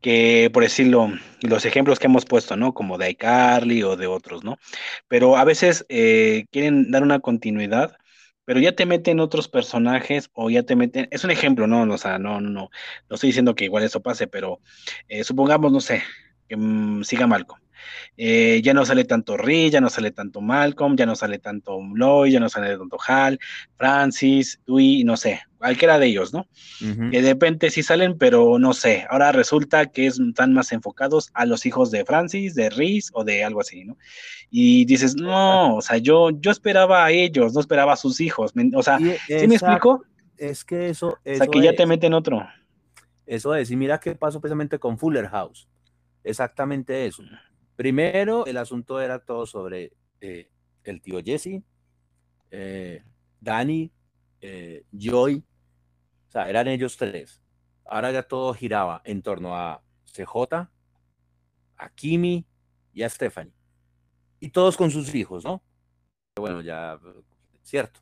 que 0.00 0.50
por 0.52 0.62
decirlo, 0.62 1.12
los 1.42 1.64
ejemplos 1.64 1.98
que 1.98 2.06
hemos 2.06 2.24
puesto, 2.24 2.56
¿no? 2.56 2.74
Como 2.74 2.98
de 2.98 3.10
iCarly 3.10 3.82
o 3.82 3.96
de 3.96 4.06
otros, 4.06 4.44
¿no? 4.44 4.58
Pero 5.08 5.36
a 5.36 5.44
veces 5.44 5.84
eh, 5.88 6.46
quieren 6.50 6.90
dar 6.90 7.02
una 7.02 7.20
continuidad 7.20 7.96
pero 8.46 8.60
ya 8.60 8.72
te 8.72 8.86
meten 8.86 9.20
otros 9.20 9.48
personajes 9.48 10.30
o 10.32 10.48
ya 10.50 10.62
te 10.62 10.76
meten, 10.76 11.08
es 11.10 11.24
un 11.24 11.32
ejemplo, 11.32 11.66
no, 11.66 11.82
o 11.92 11.98
sea, 11.98 12.18
no, 12.18 12.40
no, 12.40 12.48
no, 12.48 12.70
no 13.08 13.14
estoy 13.14 13.30
diciendo 13.30 13.54
que 13.56 13.64
igual 13.64 13.82
eso 13.84 14.00
pase, 14.02 14.28
pero 14.28 14.60
eh, 15.08 15.24
supongamos, 15.24 15.72
no 15.72 15.80
sé, 15.80 16.02
que 16.48 16.56
mm, 16.56 17.02
siga 17.02 17.26
Malcolm. 17.26 17.60
Eh, 18.16 18.60
ya 18.62 18.72
no 18.74 18.84
sale 18.84 19.04
tanto 19.04 19.36
Rick, 19.36 19.72
ya 19.72 19.80
no 19.80 19.90
sale 19.90 20.10
tanto 20.10 20.40
Malcolm, 20.40 20.96
ya 20.96 21.06
no 21.06 21.14
sale 21.16 21.38
tanto 21.38 21.78
Lloyd, 21.94 22.32
ya 22.32 22.40
no 22.40 22.48
sale 22.48 22.76
tanto 22.76 22.96
Hal, 23.06 23.38
Francis, 23.76 24.60
Dewey, 24.66 25.04
no 25.04 25.16
sé, 25.16 25.42
cualquiera 25.58 25.98
de 25.98 26.06
ellos, 26.06 26.32
¿no? 26.32 26.46
Que 27.10 27.22
de 27.22 27.28
repente 27.30 27.70
sí 27.70 27.82
salen, 27.82 28.16
pero 28.18 28.58
no 28.58 28.72
sé, 28.72 29.06
ahora 29.10 29.32
resulta 29.32 29.86
que 29.86 30.06
están 30.06 30.52
más 30.52 30.72
enfocados 30.72 31.30
a 31.34 31.46
los 31.46 31.66
hijos 31.66 31.90
de 31.90 32.04
Francis, 32.04 32.54
de 32.54 32.70
Reese 32.70 33.10
o 33.12 33.24
de 33.24 33.44
algo 33.44 33.60
así, 33.60 33.84
¿no? 33.84 33.96
Y 34.50 34.84
dices, 34.84 35.16
no, 35.16 35.76
o 35.76 35.82
sea, 35.82 35.98
yo, 35.98 36.30
yo 36.30 36.50
esperaba 36.50 37.04
a 37.04 37.10
ellos, 37.10 37.52
no 37.52 37.60
esperaba 37.60 37.94
a 37.94 37.96
sus 37.96 38.20
hijos, 38.20 38.52
o 38.74 38.82
sea, 38.82 38.98
¿sí 38.98 39.46
me 39.46 39.56
explico? 39.56 40.04
Es 40.36 40.64
que 40.64 40.90
eso, 40.90 41.08
o 41.08 41.34
sea, 41.34 41.46
que 41.46 41.62
ya 41.62 41.74
te 41.74 41.86
meten 41.86 42.12
otro. 42.12 42.46
Eso 43.26 43.54
es, 43.54 43.70
y 43.70 43.76
mira 43.76 43.98
qué 43.98 44.14
pasó 44.14 44.40
precisamente 44.40 44.78
con 44.78 44.98
Fuller 44.98 45.28
House. 45.28 45.66
Exactamente 46.22 47.06
eso. 47.06 47.22
Primero, 47.76 48.46
el 48.46 48.56
asunto 48.56 49.00
era 49.00 49.18
todo 49.18 49.44
sobre 49.44 49.92
eh, 50.22 50.50
el 50.82 51.02
tío 51.02 51.20
Jesse, 51.22 51.62
eh, 52.50 53.04
Danny, 53.38 53.92
eh, 54.40 54.84
Joy, 54.92 55.44
o 56.28 56.30
sea, 56.30 56.48
eran 56.48 56.68
ellos 56.68 56.96
tres. 56.96 57.42
Ahora 57.84 58.10
ya 58.10 58.22
todo 58.22 58.54
giraba 58.54 59.02
en 59.04 59.20
torno 59.20 59.54
a 59.54 59.82
CJ, 60.06 60.68
a 61.76 61.90
Kimi 61.94 62.46
y 62.94 63.02
a 63.02 63.10
Stephanie. 63.10 63.52
Y 64.40 64.48
todos 64.48 64.76
con 64.76 64.90
sus 64.90 65.14
hijos, 65.14 65.44
¿no? 65.44 65.62
Bueno, 66.36 66.62
ya, 66.62 66.98
cierto. 67.62 68.00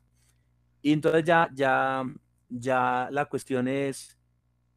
Y 0.81 0.93
entonces 0.93 1.25
ya, 1.25 1.49
ya, 1.53 2.03
ya 2.47 3.09
la 3.11 3.25
cuestión 3.25 3.67
es 3.67 4.17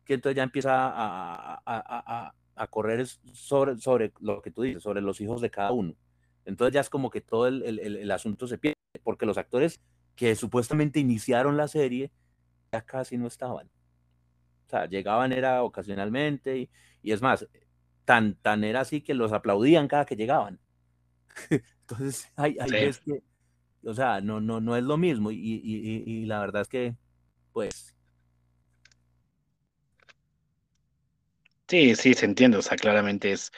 que 0.05 0.15
entonces 0.15 0.37
ya 0.37 0.43
empieza 0.43 0.89
a, 0.89 1.63
a 1.65 2.35
correr 2.67 3.07
sobre, 3.07 3.79
sobre 3.79 4.13
lo 4.21 4.43
que 4.43 4.51
tú 4.51 4.63
dices, 4.63 4.83
sobre 4.83 5.01
los 5.01 5.21
hijos 5.21 5.41
de 5.41 5.51
cada 5.51 5.73
uno. 5.73 5.95
Entonces 6.45 6.75
ya 6.75 6.81
es 6.81 6.91
como 6.91 7.11
que 7.11 7.21
todo 7.21 7.47
el, 7.47 7.63
el, 7.63 7.97
el 7.97 8.11
asunto 8.11 8.47
se 8.47 8.59
pierde, 8.59 8.77
porque 9.03 9.27
los 9.27 9.39
actores 9.39 9.81
que 10.17 10.35
supuestamente 10.35 10.99
iniciaron 10.99 11.57
la 11.57 11.69
serie 11.69 12.11
ya 12.73 12.83
casi 12.83 13.17
no 13.17 13.27
estaban. 13.27 13.69
O 14.67 14.71
sea, 14.71 14.87
llegaban 14.87 15.33
era 15.33 15.63
ocasionalmente 15.63 16.59
y, 16.59 16.71
y 17.03 17.13
es 17.13 17.23
más, 17.23 17.47
tan, 18.05 18.35
tan 18.35 18.65
era 18.65 18.81
así 18.81 19.01
que 19.01 19.15
los 19.15 19.33
aplaudían 19.33 19.89
cada 19.89 20.05
que 20.05 20.17
llegaban. 20.17 20.61
Entonces, 21.51 22.31
hay, 22.37 22.57
hay 22.61 22.71
que, 22.71 23.23
o 23.85 23.95
sea, 23.95 24.21
no, 24.21 24.41
no, 24.41 24.61
no 24.61 24.77
es 24.77 24.83
lo 24.83 24.97
mismo 24.97 25.31
y, 25.31 25.37
y, 25.37 26.03
y 26.07 26.27
la 26.27 26.41
verdad 26.41 26.63
es 26.63 26.69
que, 26.69 26.97
pues, 27.53 27.95
Sí, 31.69 31.95
sí, 31.95 32.15
se 32.15 32.25
entiende, 32.25 32.57
o 32.57 32.63
sea, 32.63 32.77
claramente 32.77 33.31
es, 33.31 33.53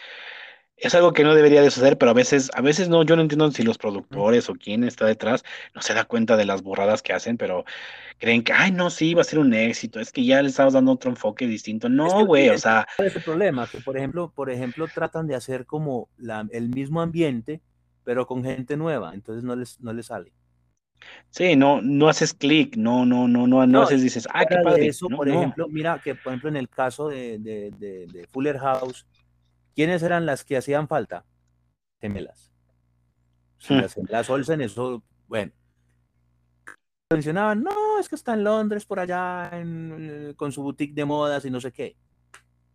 es 0.77 0.95
algo 0.95 1.12
que 1.12 1.23
no 1.23 1.35
debería 1.35 1.62
de 1.62 1.70
suceder, 1.70 1.97
pero 1.97 2.11
a 2.11 2.15
veces, 2.15 2.51
a 2.55 2.61
veces 2.61 2.89
no, 2.89 3.05
yo 3.05 3.15
no 3.15 3.23
entiendo 3.23 3.51
si 3.53 3.62
los 3.62 3.78
productores 3.78 4.49
o 4.49 4.55
quién 4.55 4.82
está 4.82 5.07
detrás 5.07 5.45
no 5.74 5.82
se 5.82 5.95
da 5.95 6.05
cuenta 6.05 6.37
de 6.37 6.47
las 6.47 6.62
borradas 6.62 7.03
que 7.03 7.12
hacen, 7.12 7.37
pero 7.37 7.65
creen 8.19 8.43
que, 8.43 8.53
ay, 8.53 8.73
no, 8.73 8.91
sí, 8.91 9.15
va 9.15 9.20
a 9.20 9.24
ser 9.24 9.39
un 9.39 9.55
éxito, 9.55 10.01
es 10.01 10.11
que 10.11 10.24
ya 10.24 10.43
le 10.43 10.49
estamos 10.49 10.73
dando 10.73 10.93
otro 10.93 11.11
enfoque 11.11 11.47
distinto. 11.47 11.89
No, 11.89 12.27
güey, 12.27 12.49
o 12.49 12.59
sea. 12.59 12.87
Ese 12.99 13.20
problema, 13.20 13.69
que 13.69 13.78
por 13.78 13.97
ejemplo, 13.97 14.32
por 14.35 14.51
ejemplo, 14.51 14.89
tratan 14.89 15.27
de 15.27 15.35
hacer 15.35 15.66
como 15.66 16.09
la, 16.16 16.47
el 16.51 16.69
mismo 16.69 17.03
ambiente, 17.03 17.61
pero 18.03 18.27
con 18.27 18.43
gente 18.43 18.77
nueva, 18.77 19.12
entonces 19.15 19.45
no 19.45 19.55
les, 19.55 19.78
no 19.81 19.93
les 19.93 20.07
sale. 20.07 20.32
Sí, 21.31 21.55
no, 21.55 21.81
no 21.81 22.09
haces 22.09 22.35
clic, 22.35 22.77
no, 22.77 23.06
no, 23.06 23.28
no, 23.28 23.47
no, 23.47 23.66
no, 23.66 23.82
haces, 23.82 24.02
dices, 24.02 24.28
ah, 24.32 24.44
qué 24.44 24.56
padre. 24.64 24.89
Eso, 24.89 25.09
por 25.09 25.28
ejemplo, 25.28 25.68
mira 25.68 26.01
que, 26.02 26.14
por 26.14 26.32
ejemplo, 26.32 26.48
en 26.48 26.56
el 26.56 26.68
caso 26.68 27.09
de, 27.09 27.39
de, 27.39 27.70
de, 27.70 28.27
Fuller 28.32 28.59
House, 28.59 29.06
¿quiénes 29.74 30.02
eran 30.02 30.27
las 30.27 30.44
que 30.44 30.56
hacían 30.56 30.89
falta? 30.89 31.24
Gemelas. 32.01 32.52
Hmm. 33.68 33.78
Las 33.78 33.94
gemelas 33.94 34.28
Olsen, 34.28 34.60
eso, 34.60 35.02
bueno. 35.28 35.52
Mencionaban, 37.10 37.62
no, 37.62 37.98
es 37.98 38.09
que 38.09 38.14
está 38.16 38.35
en 38.35 38.44
Londres, 38.44 38.85
por 38.85 38.98
allá, 38.98 39.51
en, 39.52 40.35
con 40.36 40.52
su 40.52 40.62
boutique 40.62 40.94
de 40.94 41.05
modas 41.05 41.44
y 41.44 41.51
no 41.51 41.60
sé 41.60 41.72
qué. 41.72 41.97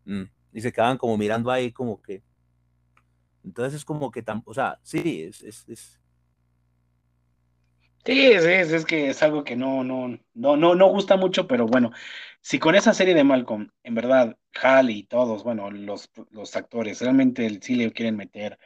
Mm, 0.06 0.23
y 0.53 0.61
se 0.61 0.72
quedaban 0.72 0.97
como 0.97 1.18
mirando 1.18 1.52
ahí, 1.52 1.72
como 1.72 2.02
que. 2.02 2.23
Entonces 3.43 3.76
es 3.76 3.85
como 3.85 4.11
que, 4.11 4.23
tan, 4.23 4.41
o 4.45 4.53
sea, 4.53 4.80
sí, 4.81 5.23
es, 5.23 5.41
es, 5.43 5.68
es 5.68 5.99
Sí, 8.06 8.22
es, 8.32 8.45
es, 8.45 8.86
que 8.86 9.10
es 9.10 9.23
algo 9.23 9.44
que 9.44 9.56
no, 9.56 9.84
no, 9.84 10.10
no, 10.36 10.56
no, 10.57 10.76
no 10.76 10.88
gusta 10.90 11.18
mucho, 11.18 11.48
pero 11.48 11.65
bueno, 11.65 11.91
si 12.40 12.60
con 12.60 12.76
esa 12.76 12.94
serie 12.94 13.15
de 13.15 13.23
Malcolm, 13.23 13.72
en 13.82 13.95
verdad, 13.95 14.38
Hal 14.61 14.91
y 14.91 15.03
todos, 15.06 15.44
bueno, 15.44 15.72
los, 15.72 16.11
los 16.30 16.56
actores, 16.56 17.02
realmente 17.02 17.48
el, 17.48 17.64
sí 17.64 17.73
le 17.76 17.91
quieren 17.91 18.15
meter 18.15 18.60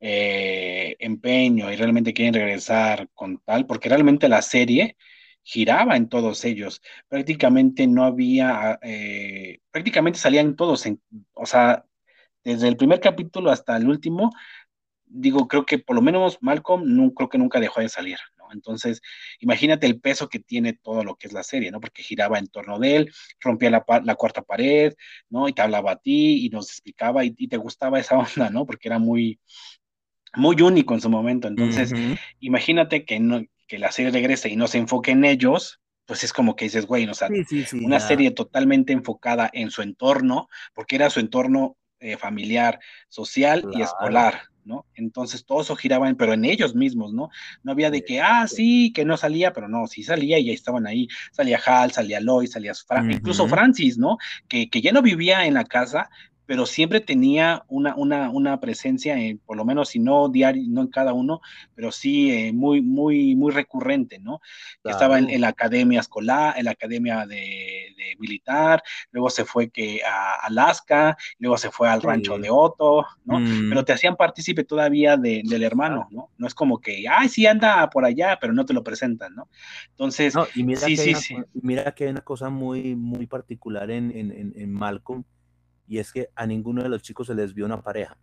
eh, 0.00 0.96
empeño 1.00 1.72
y 1.72 1.76
realmente 1.76 2.14
quieren 2.14 2.34
regresar 2.34 3.08
con 3.14 3.38
tal, 3.44 3.66
porque 3.66 3.88
realmente 3.88 4.28
la 4.28 4.42
serie 4.42 4.96
giraba 5.42 5.96
en 5.96 6.08
todos 6.10 6.44
ellos. 6.44 6.82
Prácticamente 7.08 7.86
no 7.86 8.04
había, 8.04 8.78
eh, 8.82 9.60
prácticamente 9.70 10.18
salían 10.18 10.56
todos, 10.56 10.86
en, 10.86 11.02
o 11.34 11.46
sea, 11.46 11.86
desde 12.44 12.68
el 12.68 12.76
primer 12.76 13.00
capítulo 13.00 13.50
hasta 13.50 13.76
el 13.76 13.88
último, 13.88 14.32
digo, 15.06 15.48
creo 15.48 15.66
que 15.66 15.78
por 15.78 15.96
lo 15.96 16.02
menos 16.02 16.38
Malcolm 16.42 16.84
no, 16.86 17.14
creo 17.14 17.28
que 17.30 17.38
nunca 17.38 17.60
dejó 17.60 17.80
de 17.80 17.88
salir. 17.90 18.18
Entonces, 18.54 19.00
imagínate 19.40 19.86
el 19.86 20.00
peso 20.00 20.28
que 20.28 20.38
tiene 20.38 20.72
todo 20.72 21.04
lo 21.04 21.16
que 21.16 21.26
es 21.26 21.32
la 21.32 21.42
serie, 21.42 21.70
¿no? 21.70 21.80
Porque 21.80 22.02
giraba 22.02 22.38
en 22.38 22.48
torno 22.48 22.78
de 22.78 22.96
él, 22.96 23.12
rompía 23.40 23.70
la, 23.70 23.84
la 24.04 24.14
cuarta 24.14 24.42
pared, 24.42 24.94
¿no? 25.28 25.48
Y 25.48 25.52
te 25.52 25.62
hablaba 25.62 25.92
a 25.92 25.96
ti 25.96 26.46
y 26.46 26.48
nos 26.48 26.70
explicaba 26.70 27.24
y, 27.24 27.32
te 27.32 27.56
gustaba 27.56 28.00
esa 28.00 28.18
onda, 28.18 28.50
¿no? 28.50 28.66
Porque 28.66 28.88
era 28.88 28.98
muy, 28.98 29.38
muy 30.34 30.60
único 30.62 30.94
en 30.94 31.00
su 31.00 31.10
momento. 31.10 31.48
Entonces, 31.48 31.92
imagínate 32.40 33.04
que, 33.04 33.20
no, 33.20 33.44
que 33.66 33.78
la 33.78 33.92
serie 33.92 34.10
regrese 34.10 34.48
y 34.48 34.56
no 34.56 34.68
se 34.68 34.78
enfoque 34.78 35.10
en 35.10 35.24
ellos, 35.24 35.80
pues 36.06 36.24
es 36.24 36.32
como 36.32 36.54
que 36.54 36.66
dices, 36.66 36.86
güey, 36.86 37.08
o 37.08 37.14
sea, 37.14 37.28
una 37.82 38.00
serie 38.00 38.30
totalmente 38.30 38.92
enfocada 38.92 39.50
en 39.52 39.70
su 39.70 39.82
entorno, 39.82 40.48
porque 40.74 40.96
era 40.96 41.10
su 41.10 41.20
entorno 41.20 41.76
eh, 42.00 42.18
familiar, 42.18 42.80
social 43.08 43.64
y 43.72 43.80
escolar, 43.80 44.42
¿no? 44.64 44.86
Entonces 44.94 45.44
todo 45.44 45.62
eso 45.62 45.76
giraba, 45.76 46.08
en, 46.08 46.16
pero 46.16 46.32
en 46.32 46.44
ellos 46.44 46.74
mismos, 46.74 47.12
¿no? 47.12 47.30
No 47.62 47.72
había 47.72 47.90
de 47.90 48.04
que, 48.04 48.20
ah, 48.20 48.46
sí, 48.48 48.92
que 48.92 49.04
no 49.04 49.16
salía, 49.16 49.52
pero 49.52 49.68
no, 49.68 49.86
sí 49.86 50.02
salía 50.02 50.38
y 50.38 50.48
ahí 50.48 50.54
estaban 50.54 50.86
ahí, 50.86 51.08
salía 51.32 51.60
Hal, 51.64 51.92
salía 51.92 52.20
Lois, 52.20 52.52
salía 52.52 52.72
incluso 53.10 53.46
Francis, 53.48 53.98
¿no? 53.98 54.18
Que, 54.48 54.68
que 54.68 54.80
ya 54.80 54.92
no 54.92 55.02
vivía 55.02 55.46
en 55.46 55.54
la 55.54 55.64
casa, 55.64 56.10
pero 56.46 56.66
siempre 56.66 57.00
tenía 57.00 57.64
una, 57.68 57.94
una, 57.96 58.30
una 58.30 58.60
presencia, 58.60 59.18
en, 59.18 59.38
por 59.38 59.56
lo 59.56 59.64
menos 59.64 59.90
si 59.90 59.98
no 59.98 60.28
diario, 60.28 60.62
no 60.68 60.82
en 60.82 60.88
cada 60.88 61.12
uno, 61.12 61.40
pero 61.74 61.90
sí 61.90 62.30
eh, 62.30 62.52
muy, 62.52 62.82
muy, 62.82 63.34
muy 63.34 63.52
recurrente, 63.52 64.18
¿no? 64.18 64.40
Estaba 64.82 65.18
en, 65.18 65.40
la 65.40 65.48
academia 65.48 66.00
escolar, 66.00 66.54
en 66.58 66.66
la 66.66 66.72
academia 66.72 67.26
de, 67.26 67.94
militar, 68.18 68.82
luego 69.10 69.30
se 69.30 69.44
fue 69.44 69.70
que 69.70 70.00
a 70.04 70.46
Alaska, 70.46 71.16
luego 71.38 71.56
se 71.58 71.70
fue 71.70 71.88
al 71.88 72.02
rancho 72.02 72.38
de 72.38 72.48
Otto, 72.50 73.04
¿no? 73.24 73.40
Mm. 73.40 73.68
Pero 73.70 73.84
te 73.84 73.92
hacían 73.92 74.16
partícipe 74.16 74.64
todavía 74.64 75.16
del 75.16 75.62
hermano, 75.62 76.08
¿no? 76.10 76.30
No 76.36 76.46
es 76.46 76.54
como 76.54 76.80
que, 76.80 77.04
ay, 77.08 77.28
sí 77.28 77.46
anda 77.46 77.88
por 77.90 78.04
allá, 78.04 78.38
pero 78.40 78.52
no 78.52 78.64
te 78.64 78.72
lo 78.72 78.84
presentan, 78.84 79.34
¿no? 79.34 79.48
Entonces, 79.90 80.34
y 80.54 80.62
mira 80.62 80.80
sí, 80.80 80.96
que 80.96 81.14
sí, 81.14 81.36
Mira 81.54 81.92
que 81.92 82.04
hay 82.04 82.10
una 82.10 82.20
cosa 82.20 82.50
muy, 82.50 82.94
muy 82.94 83.26
particular 83.26 83.90
en, 83.90 84.10
en, 84.16 84.52
en 84.54 84.72
Malcolm, 84.72 85.24
y 85.86 85.98
es 85.98 86.12
que 86.12 86.28
a 86.34 86.46
ninguno 86.46 86.82
de 86.82 86.88
los 86.88 87.02
chicos 87.02 87.26
se 87.26 87.34
les 87.34 87.54
vio 87.54 87.66
una 87.66 87.82
pareja. 87.82 88.16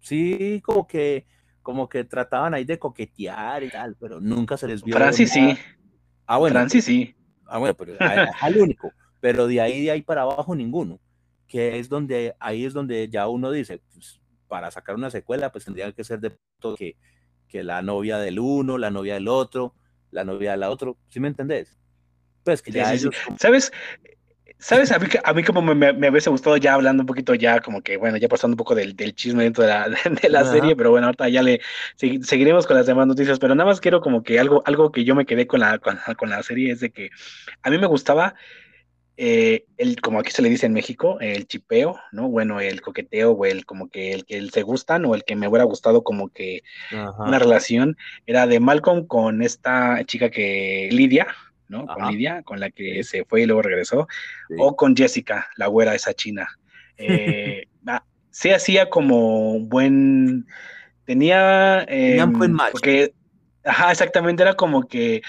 Sí, 0.00 0.60
como 0.64 0.86
que, 0.86 1.26
como 1.62 1.88
que 1.88 2.04
trataban 2.04 2.54
ahí 2.54 2.64
de 2.64 2.78
coquetear 2.78 3.62
y 3.62 3.70
tal, 3.70 3.96
pero 3.96 4.20
nunca 4.20 4.56
se 4.56 4.66
les 4.66 4.82
vio. 4.82 4.96
Francis 4.96 5.30
sí. 5.30 5.56
Ah, 6.26 6.38
bueno. 6.38 6.54
Francis 6.54 6.84
sí. 6.84 7.14
Ah, 7.46 7.58
bueno, 7.58 7.74
pero 7.74 7.96
al 7.98 8.56
único. 8.56 8.92
Pero 9.20 9.46
de 9.46 9.60
ahí, 9.60 9.82
de 9.82 9.90
ahí 9.90 10.02
para 10.02 10.22
abajo 10.22 10.54
ninguno. 10.54 11.00
Que 11.46 11.78
es 11.78 11.88
donde, 11.88 12.34
ahí 12.38 12.64
es 12.64 12.72
donde 12.72 13.08
ya 13.08 13.26
uno 13.28 13.50
dice, 13.50 13.82
pues, 13.92 14.20
para 14.46 14.70
sacar 14.70 14.94
una 14.94 15.10
secuela, 15.10 15.50
pues 15.52 15.64
tendría 15.64 15.92
que 15.92 16.04
ser 16.04 16.20
de 16.20 16.38
todo 16.60 16.76
que, 16.76 16.96
que 17.48 17.64
la 17.64 17.82
novia 17.82 18.18
del 18.18 18.38
uno, 18.38 18.78
la 18.78 18.90
novia 18.90 19.14
del 19.14 19.28
otro, 19.28 19.74
la 20.10 20.24
novia 20.24 20.52
del 20.52 20.62
otro. 20.62 20.96
¿Sí 21.08 21.20
me 21.20 21.28
entendés? 21.28 21.76
Pues 22.44 22.62
que 22.62 22.70
ya 22.70 22.94
ellos... 22.94 23.14
¿Sabes? 23.36 23.72
¿Sabes? 24.60 24.92
A 24.92 24.98
mí, 24.98 25.06
a 25.24 25.32
mí 25.32 25.42
como 25.42 25.62
me, 25.62 25.92
me, 25.92 26.10
hubiese 26.10 26.28
gustado 26.28 26.56
ya 26.58 26.74
hablando 26.74 27.02
un 27.02 27.06
poquito 27.06 27.34
ya, 27.34 27.60
como 27.60 27.80
que, 27.80 27.96
bueno, 27.96 28.18
ya 28.18 28.28
pasando 28.28 28.54
un 28.54 28.58
poco 28.58 28.74
del, 28.74 28.94
del 28.94 29.14
chisme 29.14 29.44
dentro 29.44 29.64
de 29.64 29.70
la, 29.70 29.88
de 30.22 30.28
la 30.28 30.44
serie, 30.44 30.76
pero 30.76 30.90
bueno, 30.90 31.06
ahorita 31.06 31.28
ya 31.30 31.42
le 31.42 31.60
seguiremos 31.96 32.66
con 32.66 32.76
las 32.76 32.86
demás 32.86 33.06
noticias, 33.06 33.38
pero 33.38 33.54
nada 33.54 33.70
más 33.70 33.80
quiero 33.80 34.00
como 34.00 34.22
que 34.22 34.38
algo, 34.38 34.62
algo 34.66 34.92
que 34.92 35.04
yo 35.04 35.14
me 35.14 35.24
quedé 35.24 35.46
con 35.46 35.60
la, 35.60 35.78
con, 35.78 35.98
con 36.18 36.28
la 36.28 36.42
serie 36.42 36.72
es 36.72 36.80
de 36.80 36.90
que 36.90 37.10
a 37.62 37.70
mí 37.70 37.78
me 37.78 37.86
gustaba 37.86 38.34
eh, 39.22 39.66
el, 39.76 40.00
como 40.00 40.18
aquí 40.18 40.30
se 40.30 40.40
le 40.40 40.48
dice 40.48 40.64
en 40.64 40.72
México, 40.72 41.18
el 41.20 41.46
chipeo, 41.46 41.98
¿no? 42.10 42.28
Bueno, 42.28 42.58
el 42.58 42.80
coqueteo 42.80 43.32
o 43.32 43.44
el 43.44 43.66
como 43.66 43.90
que 43.90 44.14
el 44.14 44.24
que 44.24 44.38
él 44.38 44.50
se 44.50 44.62
gustan 44.62 45.04
o 45.04 45.14
el 45.14 45.24
que 45.24 45.36
me 45.36 45.46
hubiera 45.46 45.64
gustado 45.64 46.02
como 46.02 46.30
que 46.30 46.62
una 47.18 47.38
relación 47.38 47.98
era 48.26 48.46
de 48.46 48.60
Malcolm 48.60 49.06
con 49.06 49.42
esta 49.42 50.02
chica 50.04 50.30
que 50.30 50.88
Lidia, 50.90 51.26
¿no? 51.70 51.86
Con 51.86 52.10
Lidia, 52.10 52.42
con 52.42 52.60
la 52.60 52.70
que 52.70 53.02
se 53.04 53.24
fue 53.24 53.42
y 53.42 53.46
luego 53.46 53.62
regresó, 53.62 54.08
o 54.58 54.76
con 54.76 54.94
Jessica, 54.94 55.48
la 55.56 55.68
güera 55.68 55.94
esa 55.94 56.12
china. 56.12 56.48
Eh, 57.02 57.66
se 58.30 58.54
hacía 58.54 58.90
como 58.90 59.58
buen, 59.60 60.46
tenía... 61.06 61.82
Eh, 61.88 62.22
buen 62.26 62.58
Porque, 62.70 63.14
ajá, 63.64 63.90
exactamente, 63.90 64.42
era 64.42 64.52
como 64.52 64.86
que 64.86 65.22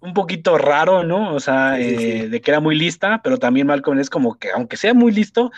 un 0.00 0.14
poquito 0.14 0.58
raro, 0.58 1.02
¿no? 1.02 1.34
O 1.34 1.40
sea, 1.40 1.80
eh, 1.80 2.28
de 2.28 2.40
que 2.40 2.50
era 2.52 2.60
muy 2.60 2.76
lista, 2.76 3.20
pero 3.22 3.38
también 3.38 3.66
Malcolm 3.66 3.98
es 3.98 4.10
como 4.10 4.36
que, 4.36 4.50
aunque 4.50 4.76
sea 4.76 4.94
muy 4.94 5.10
listo, 5.10 5.50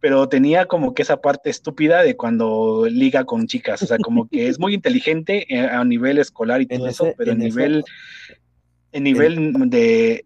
pero 0.00 0.28
tenía 0.28 0.66
como 0.66 0.94
que 0.94 1.02
esa 1.02 1.20
parte 1.20 1.48
estúpida 1.48 2.02
de 2.02 2.16
cuando 2.16 2.86
liga 2.90 3.24
con 3.24 3.46
chicas, 3.46 3.82
o 3.82 3.86
sea, 3.86 3.98
como 3.98 4.28
que 4.28 4.48
es 4.48 4.58
muy 4.58 4.74
inteligente 4.74 5.46
eh, 5.54 5.60
a 5.60 5.84
nivel 5.84 6.18
escolar 6.18 6.60
y 6.60 6.66
todo 6.66 6.88
eso, 6.88 7.14
pero 7.16 7.32
a 7.32 7.36
nivel 7.36 7.84
en 8.92 9.04
nivel 9.04 9.70
de, 9.70 10.24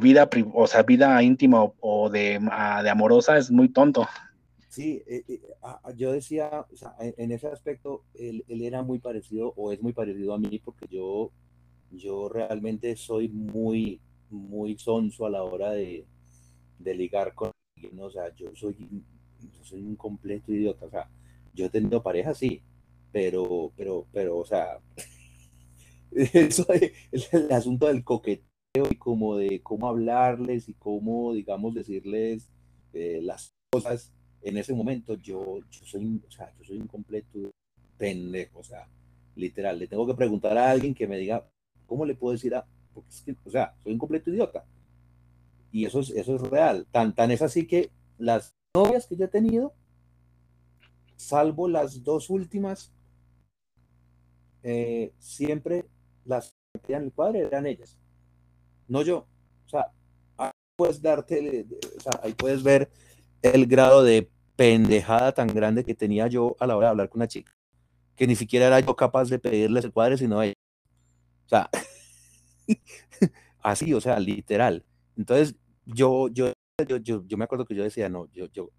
vida, 0.00 0.28
o 0.54 0.66
sea, 0.66 0.82
vida 0.82 1.22
íntima 1.22 1.64
o, 1.80 2.10
de, 2.10 2.38
de, 2.38 2.90
amorosa 2.90 3.38
es 3.38 3.50
muy 3.50 3.70
tonto. 3.70 4.06
Sí, 4.68 5.02
eh, 5.06 5.24
eh, 5.28 5.40
yo 5.96 6.12
decía, 6.12 6.66
o 6.72 6.76
sea, 6.76 6.94
en, 6.98 7.32
ese 7.32 7.48
aspecto, 7.48 8.04
él, 8.14 8.44
era 8.48 8.82
muy 8.82 8.98
parecido 8.98 9.52
o 9.56 9.72
es 9.72 9.82
muy 9.82 9.92
parecido 9.92 10.34
a 10.34 10.38
mí 10.38 10.60
porque 10.64 10.86
yo, 10.88 11.30
yo 11.90 12.28
realmente 12.28 12.96
soy 12.96 13.28
muy, 13.28 14.00
muy 14.30 14.78
sonso 14.78 15.26
a 15.26 15.30
la 15.30 15.42
hora 15.42 15.72
de, 15.72 16.06
ligar 16.84 17.34
con 17.34 17.50
alguien, 17.76 18.00
o 18.00 18.10
sea, 18.10 18.34
yo 18.34 18.54
soy, 18.54 18.76
soy 19.62 19.82
un 19.82 19.96
completo 19.96 20.52
idiota, 20.52 20.86
o 20.86 20.90
sea, 20.90 21.08
yo 21.54 21.66
he 21.66 21.70
tenido 21.70 22.02
pareja, 22.02 22.34
sí, 22.34 22.62
pero, 23.12 23.72
pero, 23.76 24.06
pero, 24.10 24.38
o 24.38 24.44
sea, 24.44 24.78
Eso 26.32 26.66
es 26.72 27.32
el 27.32 27.50
asunto 27.52 27.86
del 27.86 28.04
coqueteo 28.04 28.88
y 28.90 28.96
como 28.96 29.36
de 29.36 29.62
cómo 29.62 29.88
hablarles 29.88 30.68
y 30.68 30.74
cómo, 30.74 31.32
digamos, 31.32 31.74
decirles 31.74 32.48
eh, 32.92 33.20
las 33.22 33.54
cosas 33.70 34.12
en 34.42 34.58
ese 34.58 34.74
momento, 34.74 35.14
yo, 35.14 35.60
yo, 35.70 35.86
soy, 35.86 36.20
o 36.26 36.30
sea, 36.30 36.52
yo 36.58 36.64
soy 36.64 36.78
un 36.78 36.88
completo 36.88 37.52
pendejo, 37.96 38.58
o 38.58 38.64
sea, 38.64 38.88
literal, 39.36 39.78
le 39.78 39.86
tengo 39.86 40.06
que 40.06 40.14
preguntar 40.14 40.58
a 40.58 40.70
alguien 40.70 40.94
que 40.94 41.06
me 41.06 41.16
diga, 41.16 41.48
¿cómo 41.86 42.04
le 42.04 42.14
puedo 42.14 42.32
decir 42.32 42.54
a, 42.54 42.66
porque 42.92 43.10
es 43.10 43.22
que, 43.22 43.36
o 43.44 43.50
sea, 43.50 43.74
soy 43.82 43.92
un 43.92 43.98
completo 43.98 44.30
idiota. 44.30 44.64
Y 45.70 45.86
eso 45.86 46.00
es, 46.00 46.10
eso 46.10 46.36
es 46.36 46.42
real. 46.42 46.86
Tan, 46.90 47.14
tan 47.14 47.30
es 47.30 47.40
así 47.40 47.66
que 47.66 47.90
las 48.18 48.54
novias 48.74 49.06
que 49.06 49.16
yo 49.16 49.24
he 49.24 49.28
tenido, 49.28 49.74
salvo 51.16 51.68
las 51.68 52.02
dos 52.02 52.28
últimas, 52.28 52.92
eh, 54.64 55.12
siempre 55.18 55.86
el 56.98 57.10
padre 57.10 57.40
eran 57.40 57.66
ellas, 57.66 57.98
no 58.88 59.02
yo. 59.02 59.26
O 59.66 59.68
sea, 59.68 59.92
ahí 60.36 60.50
puedes 60.76 61.00
darte, 61.00 61.66
o 61.96 62.00
sea, 62.00 62.20
ahí 62.22 62.34
puedes 62.34 62.62
ver 62.62 62.90
el 63.42 63.66
grado 63.66 64.02
de 64.02 64.30
pendejada 64.56 65.32
tan 65.32 65.48
grande 65.48 65.84
que 65.84 65.94
tenía 65.94 66.26
yo 66.26 66.56
a 66.60 66.66
la 66.66 66.76
hora 66.76 66.88
de 66.88 66.90
hablar 66.90 67.08
con 67.08 67.20
una 67.20 67.28
chica, 67.28 67.52
que 68.16 68.26
ni 68.26 68.36
siquiera 68.36 68.66
era 68.66 68.80
yo 68.80 68.94
capaz 68.96 69.28
de 69.28 69.38
pedirles 69.38 69.84
el 69.84 69.92
cuadre, 69.92 70.18
sino 70.18 70.42
ella. 70.42 70.54
O 71.46 71.48
sea, 71.48 71.70
así, 73.62 73.94
o 73.94 74.00
sea, 74.00 74.18
literal. 74.20 74.84
Entonces, 75.16 75.56
yo, 75.86 76.28
yo, 76.28 76.52
yo, 76.86 76.96
yo, 76.98 77.24
yo 77.26 77.36
me 77.36 77.44
acuerdo 77.44 77.64
que 77.64 77.74
yo 77.74 77.82
decía, 77.82 78.08
no, 78.08 78.26
yo, 78.32 78.46
yo, 78.46 78.70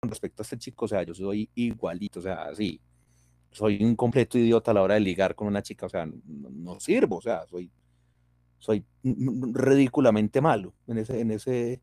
con 0.00 0.10
respecto 0.10 0.42
a 0.42 0.44
este 0.44 0.58
chico, 0.58 0.84
o 0.84 0.88
sea, 0.88 1.02
yo 1.02 1.14
soy 1.14 1.50
igualito, 1.54 2.20
o 2.20 2.22
sea, 2.22 2.44
así, 2.44 2.80
soy 3.50 3.82
un 3.82 3.96
completo 3.96 4.38
idiota 4.38 4.70
a 4.70 4.74
la 4.74 4.82
hora 4.82 4.94
de 4.94 5.00
ligar 5.00 5.34
con 5.34 5.48
una 5.48 5.62
chica, 5.62 5.86
o 5.86 5.88
sea, 5.88 6.06
no, 6.26 6.78
sirvo, 6.78 7.16
o 7.16 7.22
sea, 7.22 7.46
soy, 7.46 7.70
soy 8.58 8.84
ridículamente 9.02 10.40
malo 10.40 10.74
en 10.86 10.98
ese, 10.98 11.20
en, 11.20 11.30
ese, 11.30 11.80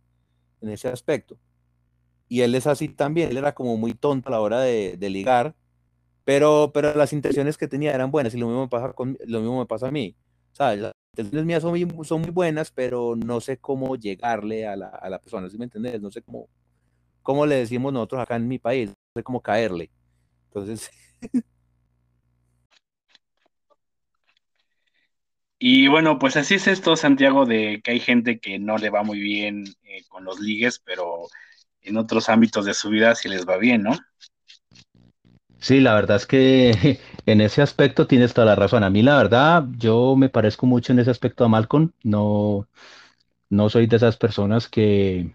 en 0.62 0.70
ese 0.70 0.90
aspecto. 0.90 1.38
Y 2.28 2.42
él 2.42 2.56
es 2.56 2.68
así 2.68 2.90
también, 2.90 3.30
él 3.30 3.38
era 3.38 3.54
como 3.56 3.78
muy 3.78 3.94
tonto 3.94 4.30
a 4.30 4.32
la 4.32 4.42
hora 4.42 4.62
de, 4.62 4.98
ligar, 5.10 5.56
pero, 6.24 6.72
pero 6.74 6.94
las 6.96 7.12
intenciones 7.12 7.58
que 7.58 7.68
tenía 7.68 7.94
eran 7.94 8.12
buenas 8.12 8.34
y 8.34 8.38
lo 8.38 8.48
mismo 8.48 8.62
me 8.62 8.70
pasa, 8.70 8.94
con, 8.94 9.18
lo 9.26 9.40
mismo 9.40 9.60
me 9.60 9.66
pasa 9.66 9.88
a 9.88 9.92
mí. 9.92 10.16
O 10.52 10.56
sea, 10.56 10.76
las 10.76 10.94
intenciones 11.14 11.46
mías 11.46 11.62
son 11.64 11.72
muy, 11.72 12.06
son 12.06 12.22
muy 12.22 12.32
buenas, 12.32 12.72
pero 12.72 13.16
no 13.16 13.42
sé 13.42 13.58
cómo 13.58 13.96
llegarle 13.96 14.68
a 14.68 14.76
la, 14.76 14.90
a 14.90 15.10
la 15.10 15.20
persona, 15.20 15.50
¿sí 15.50 15.58
me 15.58 15.66
entiendes? 15.66 16.00
No 16.02 16.12
sé 16.12 16.22
cómo, 16.22 16.48
cómo 17.24 17.46
le 17.46 17.56
decimos 17.56 17.92
nosotros 17.94 18.22
acá 18.22 18.36
en 18.36 18.48
mi 18.48 18.60
país, 18.60 18.90
no 18.90 18.96
sé 19.16 19.24
cómo 19.24 19.42
caerle. 19.42 19.92
Entonces... 20.50 20.92
Y 25.66 25.88
bueno, 25.88 26.20
pues 26.20 26.36
así 26.36 26.56
es 26.56 26.68
esto, 26.68 26.98
Santiago, 26.98 27.46
de 27.46 27.80
que 27.82 27.92
hay 27.92 28.02
gente 28.02 28.38
que 28.38 28.60
no 28.60 28.78
le 28.78 28.90
va 28.90 29.02
muy 29.02 29.18
bien 29.18 29.64
eh, 29.86 30.04
con 30.10 30.26
los 30.26 30.42
ligues, 30.42 30.78
pero 30.84 31.22
en 31.82 31.96
otros 31.96 32.28
ámbitos 32.28 32.66
de 32.66 32.74
su 32.74 32.90
vida 32.90 33.16
sí 33.16 33.30
les 33.30 33.48
va 33.48 33.56
bien, 33.56 33.82
¿no? 33.82 33.98
Sí, 35.60 35.80
la 35.80 35.96
verdad 35.96 36.18
es 36.18 36.26
que 36.26 37.00
en 37.26 37.40
ese 37.40 37.62
aspecto 37.62 38.08
tienes 38.08 38.34
toda 38.34 38.48
la 38.48 38.56
razón. 38.56 38.84
A 38.84 38.90
mí, 38.90 39.04
la 39.04 39.16
verdad, 39.16 39.64
yo 39.78 40.18
me 40.18 40.28
parezco 40.28 40.66
mucho 40.66 40.92
en 40.92 41.00
ese 41.00 41.12
aspecto 41.12 41.46
a 41.46 41.48
Malcolm. 41.48 41.94
No, 42.04 42.68
no 43.50 43.70
soy 43.70 43.88
de 43.88 43.96
esas 43.96 44.18
personas 44.18 44.68
que, 44.68 45.32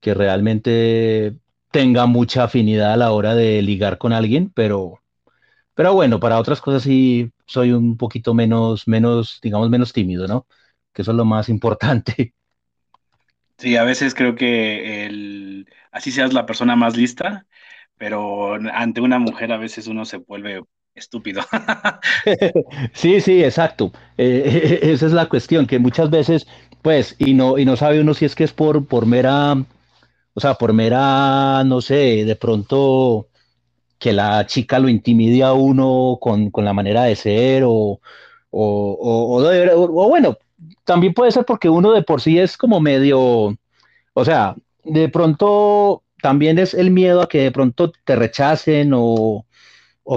que 0.00 0.12
realmente 0.12 1.38
tenga 1.70 2.04
mucha 2.04 2.44
afinidad 2.44 2.92
a 2.92 2.98
la 2.98 3.12
hora 3.12 3.34
de 3.34 3.62
ligar 3.62 3.96
con 3.96 4.12
alguien, 4.12 4.52
pero, 4.54 5.00
pero 5.72 5.94
bueno, 5.94 6.20
para 6.20 6.38
otras 6.38 6.60
cosas 6.60 6.82
sí 6.82 7.32
soy 7.52 7.72
un 7.72 7.96
poquito 7.96 8.34
menos, 8.34 8.88
menos, 8.88 9.38
digamos, 9.42 9.70
menos 9.70 9.92
tímido, 9.92 10.26
¿no? 10.26 10.46
Que 10.92 11.02
eso 11.02 11.12
es 11.12 11.16
lo 11.16 11.24
más 11.24 11.48
importante. 11.50 12.34
Sí, 13.58 13.76
a 13.76 13.84
veces 13.84 14.14
creo 14.14 14.34
que 14.34 15.06
el, 15.06 15.68
así 15.92 16.10
seas 16.10 16.32
la 16.32 16.46
persona 16.46 16.74
más 16.74 16.96
lista, 16.96 17.46
pero 17.96 18.54
ante 18.54 19.00
una 19.00 19.18
mujer 19.18 19.52
a 19.52 19.58
veces 19.58 19.86
uno 19.86 20.04
se 20.04 20.16
vuelve 20.16 20.62
estúpido. 20.94 21.42
Sí, 22.92 23.20
sí, 23.20 23.42
exacto. 23.42 23.92
Eh, 24.18 24.80
esa 24.82 25.06
es 25.06 25.12
la 25.12 25.28
cuestión, 25.28 25.66
que 25.66 25.78
muchas 25.78 26.10
veces, 26.10 26.46
pues, 26.82 27.16
y 27.18 27.34
no, 27.34 27.58
y 27.58 27.64
no 27.64 27.76
sabe 27.76 28.00
uno 28.00 28.14
si 28.14 28.24
es 28.24 28.34
que 28.34 28.44
es 28.44 28.52
por, 28.52 28.86
por 28.86 29.06
mera, 29.06 29.54
o 30.34 30.40
sea, 30.40 30.54
por 30.54 30.72
mera, 30.72 31.64
no 31.64 31.80
sé, 31.80 32.24
de 32.24 32.36
pronto 32.36 33.28
que 34.02 34.12
la 34.12 34.44
chica 34.46 34.80
lo 34.80 34.88
intimide 34.88 35.44
a 35.44 35.52
uno 35.52 36.18
con, 36.20 36.50
con 36.50 36.64
la 36.64 36.72
manera 36.72 37.04
de 37.04 37.14
ser, 37.14 37.62
o, 37.64 38.00
o, 38.50 39.38
o, 39.40 40.08
bueno, 40.08 40.38
también 40.84 41.14
puede 41.14 41.30
ser 41.30 41.44
porque 41.44 41.68
uno 41.68 41.92
de 41.92 42.02
por 42.02 42.20
sí 42.20 42.36
es 42.36 42.56
como 42.56 42.80
medio, 42.80 43.56
o 44.14 44.24
sea, 44.24 44.56
de 44.84 45.08
pronto 45.08 46.02
también 46.20 46.58
es 46.58 46.74
el 46.74 46.90
miedo 46.90 47.22
a 47.22 47.28
que 47.28 47.42
de 47.42 47.52
pronto 47.52 47.92
te 48.04 48.16
rechacen 48.16 48.92
o, 48.92 49.46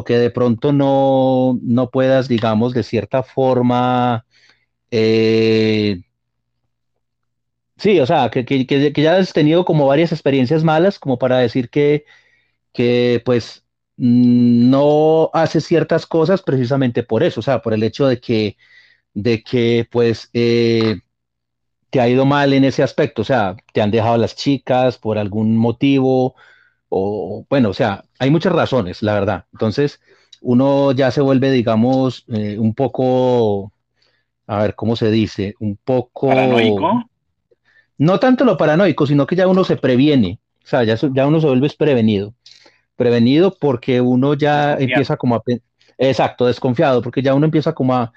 que 0.05 0.17
de 0.17 0.31
pronto 0.31 0.73
no, 0.73 1.59
no 1.61 1.91
puedas, 1.91 2.27
digamos, 2.27 2.73
de 2.73 2.83
cierta 2.83 3.21
forma, 3.21 4.25
eh, 4.91 6.01
sí, 7.77 7.99
o 7.99 8.05
sea, 8.07 8.29
que, 8.31 8.45
que, 8.45 8.65
que, 8.65 9.01
ya 9.01 9.17
has 9.17 9.33
tenido 9.33 9.63
como 9.65 9.87
varias 9.87 10.11
experiencias 10.11 10.63
malas 10.63 10.97
como 10.99 11.17
para 11.19 11.37
decir 11.37 11.69
que, 11.69 12.05
que 12.73 13.21
pues 13.25 13.64
no 13.97 15.30
haces 15.34 15.65
ciertas 15.65 16.05
cosas 16.05 16.41
precisamente 16.41 17.03
por 17.03 17.23
eso, 17.23 17.39
o 17.39 17.43
sea, 17.43 17.61
por 17.61 17.73
el 17.73 17.84
hecho 17.84 18.07
de 18.07 18.19
que, 18.19 18.57
de 19.13 19.41
que 19.43 19.88
pues 19.89 20.30
eh, 20.34 20.97
te 21.89 22.01
ha 22.01 22.09
ido 22.09 22.26
mal 22.26 22.53
en 22.53 22.65
ese 22.65 22.84
aspecto, 22.84 23.22
o 23.22 23.26
sea, 23.26 23.55
te 23.73 23.81
han 23.81 23.91
dejado 23.91 24.17
las 24.17 24.35
chicas 24.35 24.97
por 24.97 25.17
algún 25.17 25.55
motivo, 25.57 26.35
o 26.89 27.45
bueno, 27.49 27.69
o 27.69 27.73
sea, 27.73 28.03
hay 28.19 28.30
muchas 28.30 28.53
razones, 28.53 29.01
la 29.01 29.13
verdad. 29.13 29.45
Entonces, 29.53 30.01
uno 30.41 30.91
ya 30.91 31.11
se 31.11 31.22
vuelve, 31.22 31.51
digamos, 31.51 32.26
eh, 32.27 32.57
un 32.59 32.73
poco, 32.73 33.72
a 34.47 34.59
ver, 34.59 34.76
¿cómo 34.76 34.95
se 34.95 35.09
dice? 35.09 35.55
Un 35.59 35.77
poco... 35.81 36.27
¿Paranoico? 36.27 37.09
No 37.97 38.19
tanto 38.19 38.43
lo 38.43 38.57
paranoico, 38.57 39.07
sino 39.07 39.26
que 39.26 39.38
ya 39.38 39.47
uno 39.47 39.63
se 39.63 39.77
previene, 39.77 40.39
o 40.63 40.67
sea, 40.67 40.84
ya, 40.84 40.95
ya 40.95 41.27
uno 41.27 41.39
se 41.39 41.47
vuelve 41.47 41.69
prevenido. 41.77 42.34
Prevenido 42.95 43.55
porque 43.59 44.01
uno 44.01 44.34
ya 44.34 44.76
empieza 44.76 45.17
como 45.17 45.35
a... 45.35 45.43
Exacto, 45.97 46.45
desconfiado, 46.45 47.01
porque 47.01 47.22
ya 47.22 47.34
uno 47.34 47.45
empieza 47.45 47.73
como 47.73 47.95
a, 47.95 48.11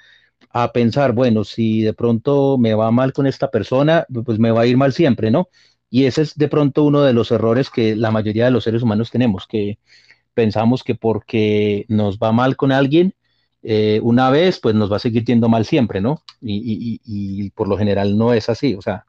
a 0.50 0.72
pensar, 0.72 1.12
bueno, 1.12 1.44
si 1.44 1.82
de 1.82 1.92
pronto 1.92 2.58
me 2.58 2.74
va 2.74 2.90
mal 2.90 3.12
con 3.12 3.26
esta 3.26 3.50
persona, 3.50 4.06
pues 4.24 4.38
me 4.38 4.50
va 4.50 4.62
a 4.62 4.66
ir 4.66 4.76
mal 4.76 4.92
siempre, 4.92 5.30
¿no? 5.30 5.48
Y 5.90 6.04
ese 6.04 6.22
es 6.22 6.36
de 6.36 6.48
pronto 6.48 6.84
uno 6.84 7.02
de 7.02 7.12
los 7.12 7.30
errores 7.30 7.70
que 7.70 7.96
la 7.96 8.10
mayoría 8.10 8.46
de 8.46 8.50
los 8.50 8.64
seres 8.64 8.82
humanos 8.82 9.10
tenemos, 9.10 9.46
que 9.46 9.78
pensamos 10.34 10.84
que 10.84 10.94
porque 10.94 11.84
nos 11.88 12.18
va 12.18 12.32
mal 12.32 12.56
con 12.56 12.72
alguien, 12.72 13.14
eh, 13.62 14.00
una 14.02 14.30
vez, 14.30 14.60
pues 14.60 14.74
nos 14.74 14.90
va 14.90 14.96
a 14.96 15.00
seguir 15.00 15.24
yendo 15.24 15.48
mal 15.48 15.64
siempre, 15.64 16.00
¿no? 16.00 16.22
Y, 16.40 17.50
por 17.50 17.68
lo 17.68 17.76
general 17.76 18.16
no 18.16 18.32
es 18.32 18.48
así, 18.48 18.74
o 18.74 18.82
sea, 18.82 19.04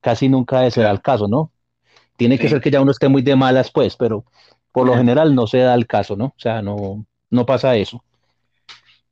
casi 0.00 0.28
nunca 0.28 0.68
da 0.68 0.90
el 0.90 1.02
caso, 1.02 1.28
¿no? 1.28 1.52
Tiene 2.16 2.38
que 2.38 2.48
ser 2.48 2.60
que 2.60 2.70
ya 2.70 2.80
uno 2.80 2.92
esté 2.92 3.08
muy 3.08 3.22
de 3.22 3.36
malas, 3.36 3.70
pues, 3.70 3.96
pero 3.96 4.24
por 4.72 4.86
lo 4.86 4.96
general 4.96 5.34
no 5.34 5.46
se 5.46 5.58
da 5.58 5.74
el 5.74 5.86
caso, 5.86 6.16
¿no? 6.16 6.26
O 6.26 6.34
sea, 6.38 6.62
no, 6.62 7.04
no 7.30 7.46
pasa 7.46 7.76
eso. 7.76 8.02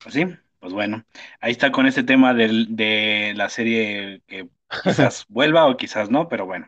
Pues 0.02 0.14
sí, 0.14 0.26
pues 0.58 0.72
bueno, 0.72 1.04
ahí 1.40 1.52
está 1.52 1.70
con 1.70 1.86
ese 1.86 2.02
tema 2.02 2.34
de 2.34 3.32
la 3.36 3.48
serie 3.48 4.22
que 4.26 4.48
quizás 4.84 5.26
vuelva 5.28 5.66
o 5.66 5.76
quizás 5.76 6.10
no, 6.10 6.28
pero 6.28 6.46
bueno. 6.46 6.66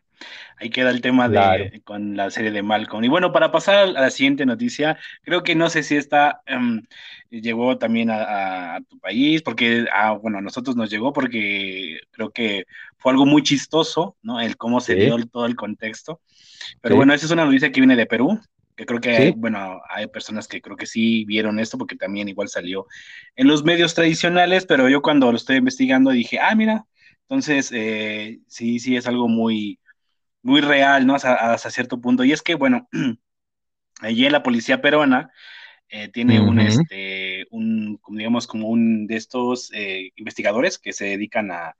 Ahí 0.58 0.70
queda 0.70 0.90
el 0.90 1.00
tema 1.00 1.28
de, 1.28 1.82
con 1.84 2.16
la 2.16 2.30
serie 2.30 2.52
de 2.52 2.62
Malcolm. 2.62 3.02
Y 3.02 3.08
bueno, 3.08 3.32
para 3.32 3.50
pasar 3.50 3.76
a 3.78 3.86
la 3.86 4.10
siguiente 4.10 4.46
noticia, 4.46 4.96
creo 5.22 5.42
que 5.42 5.56
no 5.56 5.68
sé 5.68 5.82
si 5.82 5.96
esta 5.96 6.40
em, 6.46 6.82
llegó 7.30 7.78
también 7.78 8.10
a, 8.10 8.78
tu 8.88 8.98
país, 9.00 9.42
porque, 9.42 9.86
ah, 9.92 10.12
bueno, 10.12 10.38
a 10.38 10.40
nosotros 10.40 10.76
nos 10.76 10.90
llegó 10.90 11.12
porque 11.12 11.98
creo 12.12 12.30
que 12.30 12.66
fue 12.98 13.10
algo 13.10 13.26
muy 13.26 13.42
chistoso, 13.42 14.16
¿no? 14.22 14.40
El 14.40 14.56
cómo 14.56 14.80
se 14.80 14.94
dio 14.94 15.16
todo 15.26 15.46
el 15.46 15.56
contexto. 15.56 16.20
Pero 16.80 16.94
bueno, 16.94 17.12
esa 17.12 17.26
es 17.26 17.32
una 17.32 17.44
noticia 17.44 17.72
que 17.72 17.80
viene 17.80 17.96
de 17.96 18.06
Perú, 18.06 18.40
que 18.76 18.86
creo 18.86 19.00
que, 19.00 19.10
hay, 19.10 19.30
bueno, 19.32 19.80
hay 19.88 20.06
personas 20.06 20.48
que 20.48 20.60
creo 20.60 20.76
que 20.76 20.86
sí 20.86 21.24
vieron 21.24 21.58
esto 21.58 21.78
porque 21.78 21.96
también 21.96 22.28
igual 22.28 22.48
salió 22.48 22.86
en 23.36 23.48
los 23.48 23.64
medios 23.64 23.94
tradicionales, 23.94 24.66
pero 24.66 24.88
yo 24.88 25.02
cuando 25.02 25.30
lo 25.30 25.36
estoy 25.36 25.56
investigando 25.56 26.10
dije, 26.10 26.38
ah, 26.40 26.54
mira, 26.54 26.86
entonces 27.22 27.70
eh, 27.72 28.40
sí, 28.46 28.78
sí 28.78 28.96
es 28.96 29.06
algo 29.06 29.28
muy 29.28 29.78
muy 30.42 30.60
real, 30.60 31.06
¿no? 31.06 31.14
Hasta, 31.14 31.70
cierto 31.70 32.00
punto. 32.00 32.24
Y 32.24 32.32
es 32.32 32.42
que, 32.42 32.54
bueno, 32.54 32.88
allí 34.00 34.28
la 34.28 34.42
policía 34.42 34.82
peruana 34.82 35.30
eh, 35.88 36.08
tiene 36.08 36.40
un, 36.40 36.58
este, 36.58 37.46
un, 37.50 38.00
digamos, 38.08 38.46
como 38.46 38.68
un 38.68 39.06
de 39.06 39.16
estos 39.16 39.70
eh, 39.72 40.10
investigadores 40.16 40.78
que 40.78 40.92
se 40.92 41.06
dedican 41.06 41.50
a, 41.52 41.76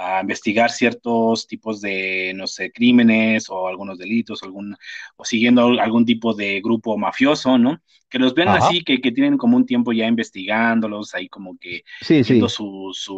a 0.00 0.20
investigar 0.20 0.70
ciertos 0.70 1.48
tipos 1.48 1.80
de, 1.80 2.32
no 2.36 2.46
sé, 2.46 2.70
crímenes 2.70 3.50
o 3.50 3.66
algunos 3.66 3.98
delitos, 3.98 4.44
algún, 4.44 4.76
o 5.16 5.24
siguiendo 5.24 5.66
algún 5.80 6.06
tipo 6.06 6.34
de 6.34 6.60
grupo 6.60 6.96
mafioso, 6.96 7.58
¿no? 7.58 7.82
Que 8.08 8.20
los 8.20 8.32
ven 8.32 8.48
así, 8.48 8.84
que, 8.84 9.00
que, 9.00 9.10
tienen 9.10 9.36
como 9.36 9.56
un 9.56 9.66
tiempo 9.66 9.92
ya 9.92 10.06
investigándolos, 10.06 11.16
ahí 11.16 11.28
como 11.28 11.58
que 11.58 11.82
sí, 12.00 12.22
viendo 12.22 12.48
sus 12.48 13.10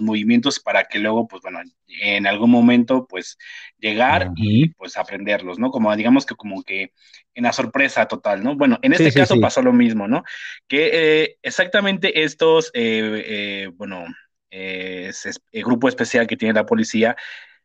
movimientos 0.00 0.58
para 0.60 0.84
que 0.84 0.98
luego, 0.98 1.28
pues 1.28 1.42
bueno, 1.42 1.60
en 1.86 2.26
algún 2.26 2.50
momento, 2.50 3.06
pues 3.06 3.36
llegar 3.78 4.30
y 4.36 4.70
pues 4.70 4.96
aprenderlos, 4.96 5.58
¿no? 5.58 5.70
Como 5.70 5.94
digamos 5.94 6.24
que 6.24 6.34
como 6.34 6.62
que 6.62 6.92
en 7.34 7.44
la 7.44 7.52
sorpresa 7.52 8.06
total, 8.08 8.42
¿no? 8.42 8.56
Bueno, 8.56 8.78
en 8.80 8.94
este 8.94 9.12
caso 9.12 9.38
pasó 9.40 9.60
lo 9.60 9.74
mismo, 9.74 10.08
¿no? 10.08 10.24
Que 10.66 10.90
eh, 10.92 11.36
exactamente 11.42 12.24
estos, 12.24 12.70
eh, 12.72 13.24
eh, 13.26 13.70
bueno, 13.74 14.06
es, 14.52 15.40
el 15.50 15.64
grupo 15.64 15.88
especial 15.88 16.26
que 16.26 16.36
tiene 16.36 16.54
la 16.54 16.66
policía. 16.66 17.16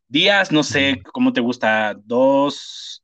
Días, 0.08 0.52
no 0.52 0.64
sé 0.64 1.02
cómo 1.12 1.34
te 1.34 1.42
gusta, 1.42 1.96
dos, 2.06 3.04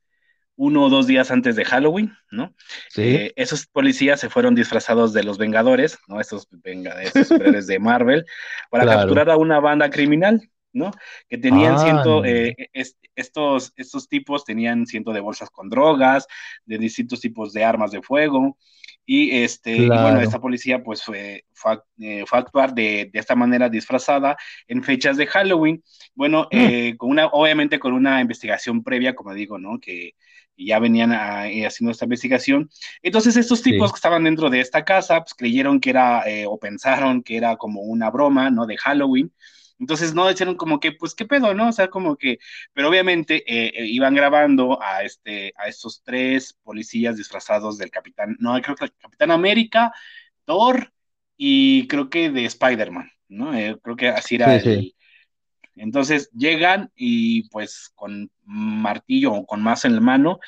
uno 0.56 0.84
o 0.84 0.88
dos 0.88 1.06
días 1.06 1.30
antes 1.30 1.54
de 1.54 1.64
Halloween, 1.64 2.16
¿no? 2.30 2.54
Sí. 2.88 3.02
Eh, 3.02 3.32
esos 3.36 3.66
policías 3.66 4.20
se 4.20 4.30
fueron 4.30 4.54
disfrazados 4.54 5.12
de 5.12 5.22
los 5.22 5.36
Vengadores, 5.36 5.98
¿no? 6.08 6.18
Esos, 6.18 6.48
venga, 6.50 7.02
esos 7.02 7.28
de 7.28 7.78
Marvel, 7.78 8.24
para 8.70 8.86
capturar 8.86 9.28
a 9.28 9.36
una 9.36 9.60
banda 9.60 9.90
criminal, 9.90 10.48
¿no? 10.72 10.90
Que 11.28 11.36
tenían 11.36 11.78
ciento, 11.78 12.22
ah. 12.22 12.28
eh, 12.28 12.54
estos, 13.14 13.72
estos 13.76 14.08
tipos 14.08 14.44
tenían 14.44 14.86
ciento 14.86 15.12
de 15.12 15.20
bolsas 15.20 15.50
con 15.50 15.68
drogas, 15.68 16.26
de 16.64 16.78
distintos 16.78 17.20
tipos 17.20 17.52
de 17.52 17.64
armas 17.64 17.90
de 17.90 18.00
fuego, 18.00 18.56
y 19.06 19.42
este, 19.42 19.86
bueno, 19.86 20.20
esta 20.20 20.40
policía 20.40 20.82
pues 20.82 21.02
fue, 21.02 21.44
fue, 21.52 21.78
eh, 22.00 22.24
a 22.30 22.36
actuar 22.38 22.74
de, 22.74 23.10
de, 23.12 23.18
esta 23.18 23.34
manera 23.34 23.68
disfrazada 23.68 24.36
en 24.66 24.82
fechas 24.82 25.16
de 25.16 25.26
Halloween. 25.26 25.82
Bueno, 26.14 26.48
mm. 26.50 26.56
eh, 26.56 26.94
con 26.96 27.10
una, 27.10 27.26
obviamente 27.26 27.78
con 27.78 27.92
una 27.92 28.20
investigación 28.20 28.82
previa, 28.82 29.14
como 29.14 29.34
digo, 29.34 29.58
¿no? 29.58 29.78
Que 29.78 30.14
ya 30.56 30.78
venían 30.78 31.12
eh, 31.12 31.66
haciendo 31.66 31.90
esta 31.90 32.06
investigación. 32.06 32.70
Entonces 33.02 33.36
estos 33.36 33.60
tipos 33.62 33.92
que 33.92 33.96
estaban 33.96 34.24
dentro 34.24 34.48
de 34.48 34.60
esta 34.60 34.84
casa, 34.84 35.20
pues 35.20 35.34
creyeron 35.34 35.80
que 35.80 35.90
era, 35.90 36.24
o 36.46 36.58
pensaron 36.58 37.22
que 37.22 37.36
era 37.36 37.56
como 37.56 37.82
una 37.82 38.10
broma, 38.10 38.50
¿no? 38.50 38.64
De 38.64 38.76
Halloween. 38.78 39.32
Entonces 39.78 40.14
no 40.14 40.28
dijeron 40.28 40.56
como 40.56 40.78
que, 40.78 40.92
pues, 40.92 41.14
¿qué 41.14 41.24
pedo, 41.24 41.52
no? 41.54 41.68
O 41.68 41.72
sea, 41.72 41.88
como 41.88 42.16
que, 42.16 42.38
pero 42.72 42.88
obviamente 42.88 43.44
eh, 43.46 43.72
eh, 43.74 43.86
iban 43.86 44.14
grabando 44.14 44.80
a, 44.80 45.02
este, 45.02 45.52
a 45.56 45.68
estos 45.68 46.02
tres 46.04 46.56
policías 46.62 47.16
disfrazados 47.16 47.76
del 47.78 47.90
Capitán, 47.90 48.36
no, 48.38 48.60
creo 48.62 48.76
que 48.76 48.84
el 48.86 48.92
Capitán 48.92 49.30
América, 49.30 49.92
Thor 50.44 50.92
y 51.36 51.88
creo 51.88 52.08
que 52.08 52.30
de 52.30 52.44
Spider-Man, 52.44 53.10
¿no? 53.28 53.54
Eh, 53.54 53.76
creo 53.82 53.96
que 53.96 54.08
así 54.08 54.36
era 54.36 54.54
el... 54.54 54.94
Entonces 55.76 56.30
llegan 56.30 56.92
y 56.94 57.48
pues 57.48 57.90
con 57.96 58.30
martillo 58.44 59.32
o 59.32 59.46
con 59.46 59.60
más 59.60 59.84
en 59.84 59.96
la 59.96 60.00
mano, 60.00 60.38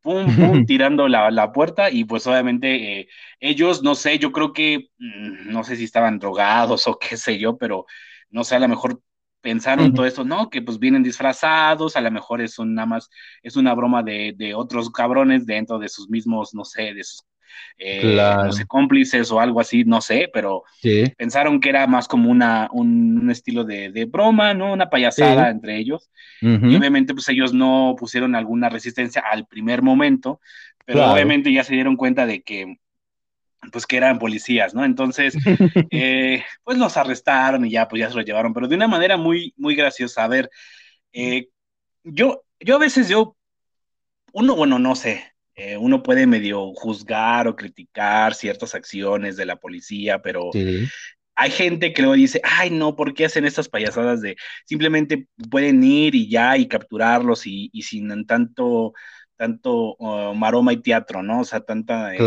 pum, 0.00 0.36
pum, 0.36 0.64
tirando 0.66 1.08
la, 1.08 1.28
la, 1.32 1.50
puerta 1.50 1.90
y 1.90 2.04
pues 2.04 2.24
obviamente 2.28 3.08
ellos, 3.40 3.82
no 3.82 3.96
sé, 3.96 4.20
yo 4.20 4.30
creo 4.30 4.52
que, 4.52 4.90
mm, 4.98 5.50
no 5.50 5.64
sé 5.64 5.74
si 5.74 5.84
estaban 5.84 6.20
drogados 6.20 6.86
o 6.86 7.00
qué 7.00 7.16
sé 7.16 7.36
yo, 7.36 7.58
pero 7.58 7.86
no 8.30 8.44
sé, 8.44 8.56
a 8.56 8.60
lo 8.60 8.68
mejor 8.68 9.00
pensaron 9.40 9.94
todo 9.94 10.06
esto, 10.06 10.24
no, 10.24 10.50
que 10.50 10.62
pues 10.62 10.78
vienen 10.78 11.02
disfrazados, 11.02 11.96
a 11.96 12.00
lo 12.00 12.10
mejor 12.10 12.40
es 12.40 12.58
un, 12.58 12.74
nada 12.74 12.86
más, 12.86 13.10
es 13.42 13.56
una 13.56 13.74
broma 13.74 14.02
de, 14.02 14.34
de, 14.36 14.54
otros 14.54 14.90
cabrones 14.90 15.46
dentro 15.46 15.78
de 15.78 15.88
sus 15.88 16.10
mismos, 16.10 16.54
no 16.54 16.64
sé, 16.64 16.92
de 16.92 17.04
sus, 17.04 17.24
eh, 17.78 18.16
no 18.16 18.52
sé, 18.52 18.66
cómplices 18.66 19.30
o 19.30 19.40
algo 19.40 19.60
así, 19.60 19.84
no 19.84 20.00
sé, 20.00 20.30
pero 20.32 20.64
pensaron 21.16 21.60
que 21.60 21.70
era 21.70 21.86
más 21.86 22.08
como 22.08 22.30
una, 22.30 22.68
un, 22.72 23.30
estilo 23.30 23.64
de, 23.64 24.06
broma, 24.10 24.54
¿no? 24.54 24.72
Una 24.72 24.90
payasada 24.90 25.50
entre 25.50 25.78
ellos. 25.78 26.10
Y 26.40 26.76
obviamente, 26.76 27.14
pues 27.14 27.28
ellos 27.28 27.52
no 27.52 27.94
pusieron 27.98 28.34
alguna 28.34 28.68
resistencia 28.68 29.22
al 29.30 29.46
primer 29.46 29.82
momento, 29.82 30.40
pero 30.84 31.12
obviamente 31.12 31.52
ya 31.52 31.64
se 31.64 31.74
dieron 31.74 31.96
cuenta 31.96 32.26
de 32.26 32.42
que 32.42 32.76
pues 33.72 33.86
que 33.86 33.96
eran 33.96 34.18
policías, 34.18 34.74
¿no? 34.74 34.84
Entonces, 34.84 35.34
eh, 35.90 36.42
pues 36.64 36.78
los 36.78 36.96
arrestaron 36.96 37.66
y 37.66 37.70
ya, 37.70 37.88
pues 37.88 38.00
ya 38.00 38.08
se 38.08 38.16
los 38.16 38.24
llevaron, 38.24 38.54
pero 38.54 38.68
de 38.68 38.76
una 38.76 38.88
manera 38.88 39.16
muy, 39.16 39.54
muy 39.56 39.74
graciosa. 39.74 40.24
A 40.24 40.28
ver, 40.28 40.50
eh, 41.12 41.48
yo, 42.02 42.44
yo 42.58 42.76
a 42.76 42.78
veces 42.78 43.08
yo, 43.08 43.36
uno, 44.32 44.56
bueno, 44.56 44.78
no 44.78 44.96
sé, 44.96 45.32
eh, 45.54 45.76
uno 45.76 46.02
puede 46.02 46.26
medio 46.26 46.72
juzgar 46.74 47.48
o 47.48 47.56
criticar 47.56 48.34
ciertas 48.34 48.74
acciones 48.74 49.36
de 49.36 49.46
la 49.46 49.56
policía, 49.56 50.22
pero 50.22 50.50
hay 51.34 51.50
gente 51.50 51.92
que 51.92 52.02
luego 52.02 52.14
dice, 52.14 52.40
ay, 52.44 52.70
no, 52.70 52.96
¿por 52.96 53.14
qué 53.14 53.26
hacen 53.26 53.44
estas 53.44 53.68
payasadas 53.68 54.20
de 54.20 54.36
simplemente 54.66 55.26
pueden 55.50 55.82
ir 55.82 56.14
y 56.14 56.28
ya 56.28 56.56
y 56.56 56.68
capturarlos 56.68 57.46
y, 57.46 57.70
y 57.72 57.82
sin 57.82 58.26
tanto 58.26 58.92
tanto 59.40 59.96
uh, 59.96 60.34
maroma 60.34 60.74
y 60.74 60.82
teatro, 60.82 61.22
¿no? 61.22 61.40
O 61.40 61.44
sea, 61.44 61.60
tanta 61.60 62.14
eh, 62.14 62.18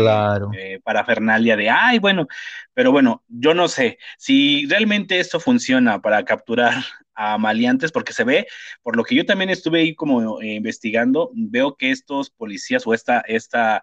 eh, 0.58 0.80
parafernalia 0.82 1.56
de, 1.56 1.70
ay, 1.70 2.00
bueno, 2.00 2.26
pero 2.72 2.90
bueno, 2.90 3.22
yo 3.28 3.54
no 3.54 3.68
sé 3.68 3.98
si 4.18 4.66
realmente 4.66 5.20
esto 5.20 5.38
funciona 5.38 6.02
para 6.02 6.24
capturar 6.24 6.74
a 7.14 7.38
maleantes, 7.38 7.92
porque 7.92 8.12
se 8.12 8.24
ve, 8.24 8.48
por 8.82 8.96
lo 8.96 9.04
que 9.04 9.14
yo 9.14 9.24
también 9.24 9.48
estuve 9.48 9.78
ahí 9.78 9.94
como 9.94 10.42
eh, 10.42 10.54
investigando, 10.54 11.30
veo 11.34 11.76
que 11.76 11.92
estos 11.92 12.30
policías 12.30 12.84
o 12.84 12.94
esta, 12.94 13.20
esta 13.20 13.80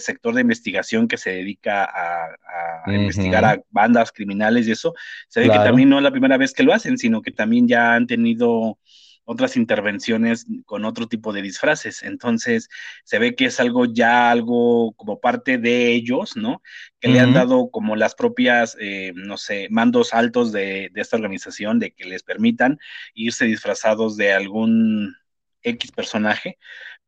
sector 0.00 0.34
de 0.34 0.40
investigación 0.40 1.06
que 1.06 1.16
se 1.16 1.30
dedica 1.30 1.84
a, 1.84 2.92
investigar 2.92 3.44
a 3.44 3.62
bandas 3.70 4.10
criminales 4.10 4.66
y 4.66 4.72
eso, 4.72 4.92
se 5.28 5.38
ve 5.38 5.46
que 5.46 5.58
también 5.58 5.88
no 5.88 5.98
es 5.98 6.02
la 6.02 6.10
primera 6.10 6.36
vez 6.36 6.52
que 6.52 6.64
lo 6.64 6.74
hacen, 6.74 6.98
sino 6.98 7.22
que 7.22 7.30
también 7.30 7.68
ya 7.68 7.94
han 7.94 8.08
tenido 8.08 8.80
otras 9.30 9.58
intervenciones 9.58 10.46
con 10.64 10.86
otro 10.86 11.06
tipo 11.06 11.34
de 11.34 11.42
disfraces. 11.42 12.02
Entonces, 12.02 12.70
se 13.04 13.18
ve 13.18 13.34
que 13.34 13.44
es 13.44 13.60
algo 13.60 13.84
ya 13.84 14.30
algo 14.30 14.92
como 14.92 15.20
parte 15.20 15.58
de 15.58 15.92
ellos, 15.92 16.34
¿no? 16.34 16.62
Que 16.98 17.08
le 17.08 17.20
han 17.20 17.34
dado 17.34 17.70
como 17.70 17.94
las 17.94 18.14
propias, 18.14 18.74
eh, 18.80 19.12
no 19.14 19.36
sé, 19.36 19.68
mandos 19.68 20.14
altos 20.14 20.50
de, 20.50 20.90
esta 20.94 21.16
organización, 21.16 21.78
de 21.78 21.90
que 21.90 22.06
les 22.06 22.22
permitan 22.22 22.78
irse 23.12 23.44
disfrazados 23.44 24.16
de 24.16 24.32
algún 24.32 25.14
X 25.60 25.92
personaje. 25.92 26.56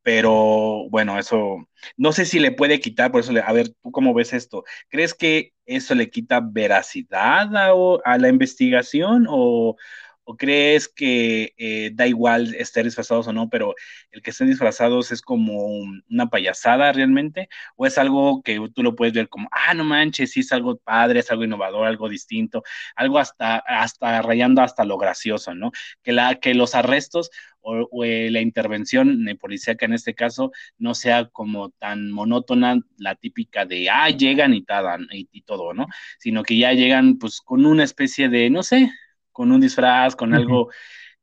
Pero 0.03 0.89
bueno, 0.91 1.19
eso 1.19 1.69
no 1.97 2.13
sé 2.13 2.27
si 2.27 2.39
le 2.39 2.53
puede 2.53 2.81
quitar, 2.81 3.11
por 3.13 3.21
eso, 3.21 3.33
le, 3.33 3.41
a 3.41 3.53
ver, 3.53 3.71
¿tú 3.83 3.93
cómo 3.93 4.13
ves 4.13 4.35
esto? 4.35 4.65
¿Crees 4.91 5.15
que 5.15 5.55
eso 5.65 5.95
le 5.95 6.11
quita 6.11 6.41
veracidad 6.43 7.57
a, 7.57 7.73
a 8.05 8.19
la 8.19 8.29
investigación 8.29 9.27
o, 9.27 9.77
¿O 10.25 10.37
crees 10.37 10.89
que 10.89 11.55
eh, 11.59 11.91
da 11.93 12.07
igual 12.07 12.55
estar 12.55 12.85
disfrazados 12.85 13.27
o 13.27 13.33
no, 13.33 13.49
pero 13.51 13.75
el 14.13 14.23
que 14.23 14.31
estén 14.31 14.47
disfrazados 14.49 15.11
es 15.13 15.23
como 15.23 15.67
una 16.09 16.29
payasada 16.31 16.93
realmente? 16.93 17.49
¿O 17.77 17.87
es 17.87 17.99
algo 17.99 18.43
que 18.43 18.61
tú 18.75 18.83
lo 18.83 18.95
puedes 18.95 19.15
ver 19.15 19.29
como, 19.29 19.49
ah, 19.53 19.75
no 19.75 19.85
manches, 19.85 20.31
sí 20.33 20.41
es 20.41 20.53
algo 20.53 20.79
padre, 20.79 21.21
es 21.21 21.31
algo 21.31 21.45
innovador, 21.45 21.87
algo 21.87 22.09
distinto, 22.09 22.63
algo 22.95 23.19
hasta, 23.19 23.57
hasta 23.59 24.23
rayando 24.23 24.63
hasta 24.63 24.85
lo 24.85 24.99
gracioso, 24.99 25.55
¿no? 25.55 25.73
Que, 26.03 26.13
la, 26.13 26.37
que 26.37 26.55
los 26.55 26.75
arrestos 26.75 27.31
o, 27.61 28.05
eh, 28.05 28.31
la 28.31 28.41
intervención 28.41 29.27
policíaca 29.41 29.87
en 29.87 29.95
este 29.95 30.15
caso 30.15 30.53
no 30.79 30.95
sea 30.95 31.27
como 31.29 31.71
tan 31.71 32.11
monótona, 32.11 32.81
la 32.97 33.15
típica 33.17 33.65
de, 33.67 33.91
ah, 33.91 34.11
llegan 34.11 34.55
y, 34.55 34.65
y, 35.13 35.29
y 35.33 35.43
todo, 35.43 35.75
¿no? 35.75 35.87
Sino 36.19 36.43
que 36.43 36.57
ya 36.59 36.73
llegan 36.73 37.19
pues 37.19 37.41
con 37.41 37.67
una 37.67 37.85
especie 37.85 38.29
de, 38.29 38.51
no 38.51 38.63
sé, 38.63 38.91
con 39.32 39.52
un 39.52 39.61
disfraz, 39.61 40.16
con 40.16 40.35
algo, 40.35 40.70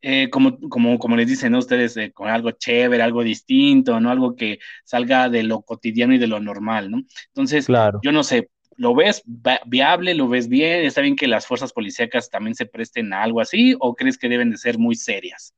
eh, 0.02 0.30
como, 0.30 0.60
como, 0.70 1.00
como 1.00 1.16
les 1.16 1.28
dicen 1.28 1.56
ustedes, 1.56 1.98
eh, 1.98 2.12
con 2.12 2.30
algo 2.30 2.52
chévere, 2.52 3.04
algo 3.04 3.24
distinto, 3.24 4.00
¿no? 4.00 4.10
Algo 4.12 4.36
que 4.36 4.60
salga 4.84 5.30
de 5.30 5.44
lo 5.44 5.62
cotidiano 5.62 6.14
y 6.14 6.18
de 6.18 6.28
lo 6.28 6.40
normal, 6.40 6.92
¿no? 6.92 7.02
Entonces, 7.28 7.68
yo 7.68 8.12
no 8.12 8.24
sé, 8.24 8.50
¿lo 8.78 8.96
ves 8.96 9.24
viable? 9.66 10.14
¿Lo 10.14 10.28
ves 10.28 10.48
bien? 10.48 10.86
¿Está 10.86 11.02
bien 11.02 11.16
que 11.16 11.28
las 11.28 11.46
fuerzas 11.46 11.74
policíacas 11.74 12.30
también 12.30 12.56
se 12.56 12.66
presten 12.66 13.12
a 13.12 13.24
algo 13.24 13.42
así 13.42 13.76
o 13.80 13.96
crees 13.96 14.18
que 14.18 14.30
deben 14.30 14.52
de 14.52 14.58
ser 14.58 14.78
muy 14.78 14.96
serias? 14.96 15.54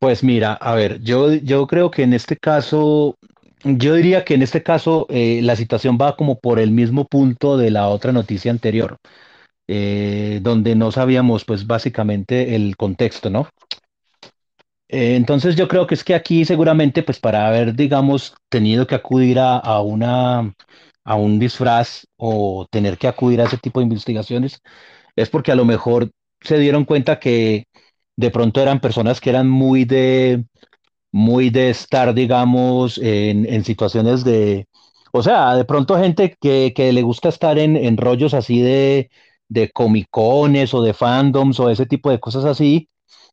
Pues 0.00 0.22
mira, 0.22 0.54
a 0.54 0.74
ver, 0.74 1.00
yo, 1.02 1.34
yo 1.34 1.66
creo 1.66 1.90
que 1.90 2.02
en 2.04 2.12
este 2.12 2.36
caso, 2.36 3.16
yo 3.64 3.94
diría 3.94 4.24
que 4.24 4.34
en 4.34 4.42
este 4.42 4.62
caso 4.62 5.06
eh, 5.10 5.40
la 5.42 5.56
situación 5.56 5.98
va 6.00 6.16
como 6.16 6.38
por 6.38 6.60
el 6.60 6.70
mismo 6.70 7.04
punto 7.04 7.56
de 7.56 7.70
la 7.70 7.88
otra 7.88 8.12
noticia 8.12 8.50
anterior. 8.50 8.96
Eh, 9.70 10.40
donde 10.42 10.74
no 10.74 10.90
sabíamos 10.90 11.44
pues 11.44 11.66
básicamente 11.66 12.54
el 12.54 12.76
contexto, 12.76 13.28
¿no? 13.28 13.48
Eh, 14.88 15.16
entonces 15.16 15.54
yo 15.56 15.68
creo 15.68 15.86
que 15.86 15.94
es 15.94 16.04
que 16.04 16.14
aquí 16.14 16.44
seguramente 16.44 17.02
pues 17.02 17.20
para 17.20 17.46
haber, 17.46 17.74
digamos, 17.74 18.34
tenido 18.48 18.86
que 18.86 18.94
acudir 18.94 19.38
a, 19.38 19.80
una, 19.82 20.54
a 21.04 21.14
un 21.16 21.38
disfraz 21.38 22.06
o 22.16 22.66
tener 22.70 22.96
que 22.96 23.08
acudir 23.08 23.40
a 23.40 23.44
ese 23.44 23.58
tipo 23.58 23.80
de 23.80 23.84
investigaciones, 23.84 24.60
es 25.16 25.30
porque 25.30 25.52
a 25.52 25.56
lo 25.56 25.64
mejor 25.64 26.10
se 26.42 26.58
dieron 26.58 26.84
cuenta 26.84 27.20
que 27.20 27.64
de 28.16 28.30
pronto 28.30 28.60
eran 28.62 28.80
personas 28.80 29.20
que 29.20 29.30
eran 29.30 29.48
muy 29.48 29.84
de, 29.84 30.44
muy 31.12 31.50
de 31.50 31.70
estar, 31.70 32.14
digamos, 32.14 32.98
en, 32.98 33.46
en 33.52 33.64
situaciones 33.64 34.24
de, 34.24 34.66
o 35.12 35.22
sea, 35.22 35.54
de 35.56 35.64
pronto 35.64 35.98
gente 35.98 36.36
que, 36.40 36.72
que 36.74 36.92
le 36.92 37.02
gusta 37.02 37.28
estar 37.30 37.58
en, 37.58 37.76
en 37.76 37.96
rollos 37.96 38.34
así 38.34 38.60
de, 38.60 39.10
de 39.48 39.70
comicones 39.70 40.74
o 40.74 40.82
de 40.82 40.94
fandoms 40.94 41.60
o 41.60 41.70
ese 41.70 41.86
tipo 41.86 42.10
de 42.10 42.20
cosas 42.20 42.44
así, 42.44 42.88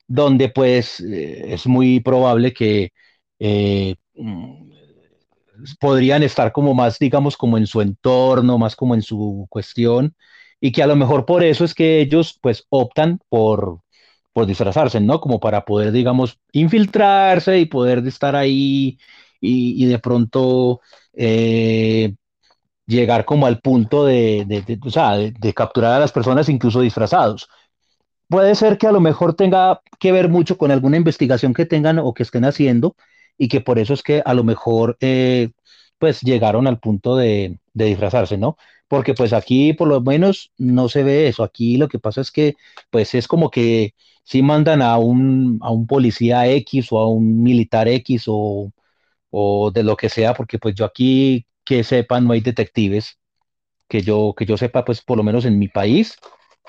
donde 0.07 0.49
pues 0.49 0.99
eh, 1.01 1.53
es 1.53 1.67
muy 1.67 1.99
probable 2.01 2.53
que 2.53 2.91
eh, 3.39 3.95
mm, 4.15 4.71
podrían 5.79 6.23
estar 6.23 6.51
como 6.51 6.73
más, 6.73 6.99
digamos, 6.99 7.37
como 7.37 7.57
en 7.57 7.67
su 7.67 7.81
entorno, 7.81 8.57
más 8.57 8.75
como 8.75 8.95
en 8.95 9.01
su 9.01 9.45
cuestión, 9.49 10.15
y 10.59 10.71
que 10.71 10.83
a 10.83 10.87
lo 10.87 10.95
mejor 10.95 11.25
por 11.25 11.43
eso 11.43 11.65
es 11.65 11.73
que 11.73 12.01
ellos 12.01 12.37
pues 12.41 12.65
optan 12.69 13.19
por, 13.29 13.79
por 14.33 14.45
disfrazarse, 14.45 14.99
¿no? 14.99 15.19
Como 15.21 15.39
para 15.39 15.65
poder, 15.65 15.91
digamos, 15.91 16.39
infiltrarse 16.51 17.59
y 17.59 17.65
poder 17.65 18.05
estar 18.07 18.35
ahí 18.35 18.97
y, 19.41 19.85
de 19.85 19.99
pronto 19.99 20.81
eh, 21.13 22.15
llegar 22.87 23.25
como 23.25 23.47
al 23.47 23.59
punto 23.59 24.05
de, 24.05 24.45
de, 24.45 25.53
capturar 25.53 25.93
a 25.93 25.99
las 25.99 26.11
personas 26.11 26.49
incluso 26.49 26.81
disfrazados. 26.81 27.49
Puede 28.27 28.55
ser 28.55 28.77
que 28.77 28.87
a 28.87 28.91
lo 28.91 29.01
mejor 29.01 29.35
tenga 29.35 29.81
que 29.99 30.11
ver 30.11 30.29
mucho 30.29 30.57
con 30.57 30.71
alguna 30.71 30.97
investigación 30.97 31.53
que 31.53 31.65
tengan 31.65 31.99
o 31.99 32.13
que 32.13 32.23
estén 32.23 32.45
haciendo 32.45 32.95
y 33.37 33.47
que 33.49 33.61
por 33.61 33.79
eso 33.79 33.93
es 33.93 34.03
que 34.03 34.21
a 34.25 34.33
lo 34.33 34.43
mejor 34.43 34.97
eh, 34.99 35.51
pues 35.99 36.21
llegaron 36.21 36.67
al 36.67 36.79
punto 36.79 37.15
de, 37.15 37.59
disfrazarse, 37.73 38.37
¿no? 38.37 38.57
Porque 38.87 39.13
pues 39.13 39.33
aquí 39.33 39.73
por 39.73 39.87
lo 39.87 40.01
menos 40.01 40.51
no 40.57 40.89
se 40.89 41.03
ve 41.03 41.27
eso. 41.27 41.43
Aquí 41.43 41.77
lo 41.77 41.87
que 41.89 41.99
pasa 41.99 42.21
es 42.21 42.31
que 42.31 42.55
pues 42.89 43.13
es 43.15 43.27
como 43.27 43.49
que 43.51 43.93
si 44.23 44.41
mandan 44.41 44.81
a 44.81 44.97
un, 44.97 45.59
a 45.61 45.71
un 45.71 45.87
policía 45.87 46.47
X 46.47 46.87
o 46.91 46.99
a 46.99 47.09
un 47.09 47.43
militar 47.43 47.87
X 47.87 48.25
o, 48.27 48.71
o 49.29 49.71
de 49.71 49.83
lo 49.83 49.97
que 49.97 50.09
sea, 50.09 50.33
porque 50.33 50.59
pues 50.59 50.75
yo 50.75 50.85
aquí 50.85 51.45
que 51.65 51.83
sepan, 51.83 52.25
no 52.27 52.33
hay 52.33 52.41
detectives, 52.41 53.19
que 53.87 54.01
yo, 54.01 54.33
que 54.37 54.45
yo 54.45 54.57
sepa, 54.57 54.85
pues 54.85 55.01
por 55.01 55.17
lo 55.17 55.23
menos 55.23 55.45
en 55.45 55.59
mi 55.59 55.67
país, 55.67 56.17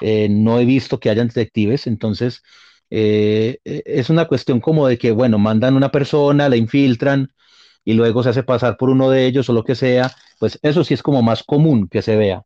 eh, 0.00 0.28
no 0.30 0.58
he 0.60 0.64
visto 0.64 1.00
que 1.00 1.10
hayan 1.10 1.28
detectives, 1.28 1.86
entonces 1.86 2.42
eh, 2.90 3.58
e, 3.64 3.82
es 3.86 4.10
una 4.10 4.26
cuestión 4.26 4.60
como 4.60 4.86
de 4.86 4.98
que, 4.98 5.12
bueno, 5.12 5.38
mandan 5.38 5.76
una 5.76 5.90
persona, 5.90 6.48
la 6.48 6.56
infiltran 6.56 7.32
y 7.84 7.94
luego 7.94 8.22
se 8.22 8.30
hace 8.30 8.42
pasar 8.42 8.76
por 8.76 8.90
uno 8.90 9.10
de 9.10 9.26
ellos 9.26 9.48
o 9.48 9.52
lo 9.52 9.64
que 9.64 9.74
sea, 9.74 10.12
pues 10.38 10.58
eso 10.62 10.84
sí 10.84 10.94
es 10.94 11.02
como 11.02 11.22
más 11.22 11.42
común 11.44 11.88
que 11.88 12.02
se 12.02 12.16
vea, 12.16 12.42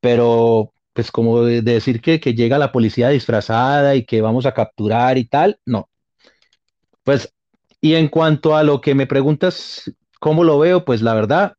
pero 0.00 0.72
pues 0.92 1.10
como 1.10 1.42
de 1.42 1.62
decir 1.62 2.00
que, 2.00 2.20
que 2.20 2.34
llega 2.34 2.58
la 2.58 2.72
policía 2.72 3.08
disfrazada 3.10 3.96
y 3.96 4.04
que 4.04 4.20
vamos 4.22 4.46
a 4.46 4.54
capturar 4.54 5.18
y 5.18 5.26
tal, 5.26 5.58
no. 5.66 5.88
Pues, 7.02 7.32
y 7.80 7.94
en 7.94 8.08
cuanto 8.08 8.56
a 8.56 8.62
lo 8.62 8.80
que 8.80 8.94
me 8.94 9.06
preguntas, 9.06 9.92
¿cómo 10.20 10.44
lo 10.44 10.58
veo? 10.58 10.84
Pues 10.84 11.02
la 11.02 11.14
verdad, 11.14 11.54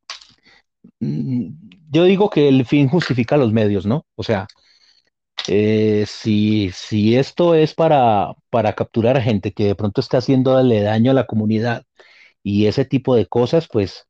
yo 1.00 2.04
digo 2.04 2.30
que 2.30 2.48
el 2.48 2.66
fin 2.66 2.88
justifica 2.88 3.38
los 3.38 3.52
medios, 3.52 3.86
¿no? 3.86 4.06
O 4.16 4.24
sea, 4.24 4.48
eh, 5.48 6.06
si, 6.08 6.72
si 6.74 7.16
esto 7.18 7.56
es 7.56 7.74
para, 7.74 8.34
para 8.50 8.74
capturar 8.74 9.18
a 9.18 9.22
gente 9.22 9.52
que 9.54 9.66
de 9.66 9.76
pronto 9.76 10.02
está 10.02 10.18
haciéndole 10.18 10.82
daño 10.82 11.12
a 11.12 11.14
la 11.14 11.28
comunidad 11.28 11.84
y 12.44 12.68
ese 12.68 12.86
tipo 12.86 13.16
de 13.16 13.28
cosas, 13.28 13.68
pues 13.72 14.08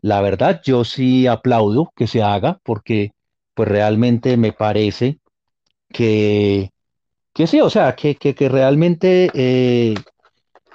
la 0.00 0.20
verdad 0.20 0.60
yo 0.64 0.84
sí 0.84 1.26
aplaudo 1.26 1.92
que 1.96 2.06
se 2.06 2.22
haga 2.22 2.60
porque 2.64 3.12
pues 3.54 3.68
realmente 3.68 4.36
me 4.36 4.52
parece 4.52 5.18
que, 5.90 6.70
que 7.32 7.46
sí, 7.46 7.60
o 7.60 7.70
sea, 7.70 7.94
que, 7.96 8.16
que, 8.16 8.48
realmente 8.48 9.30
eh, 9.34 9.94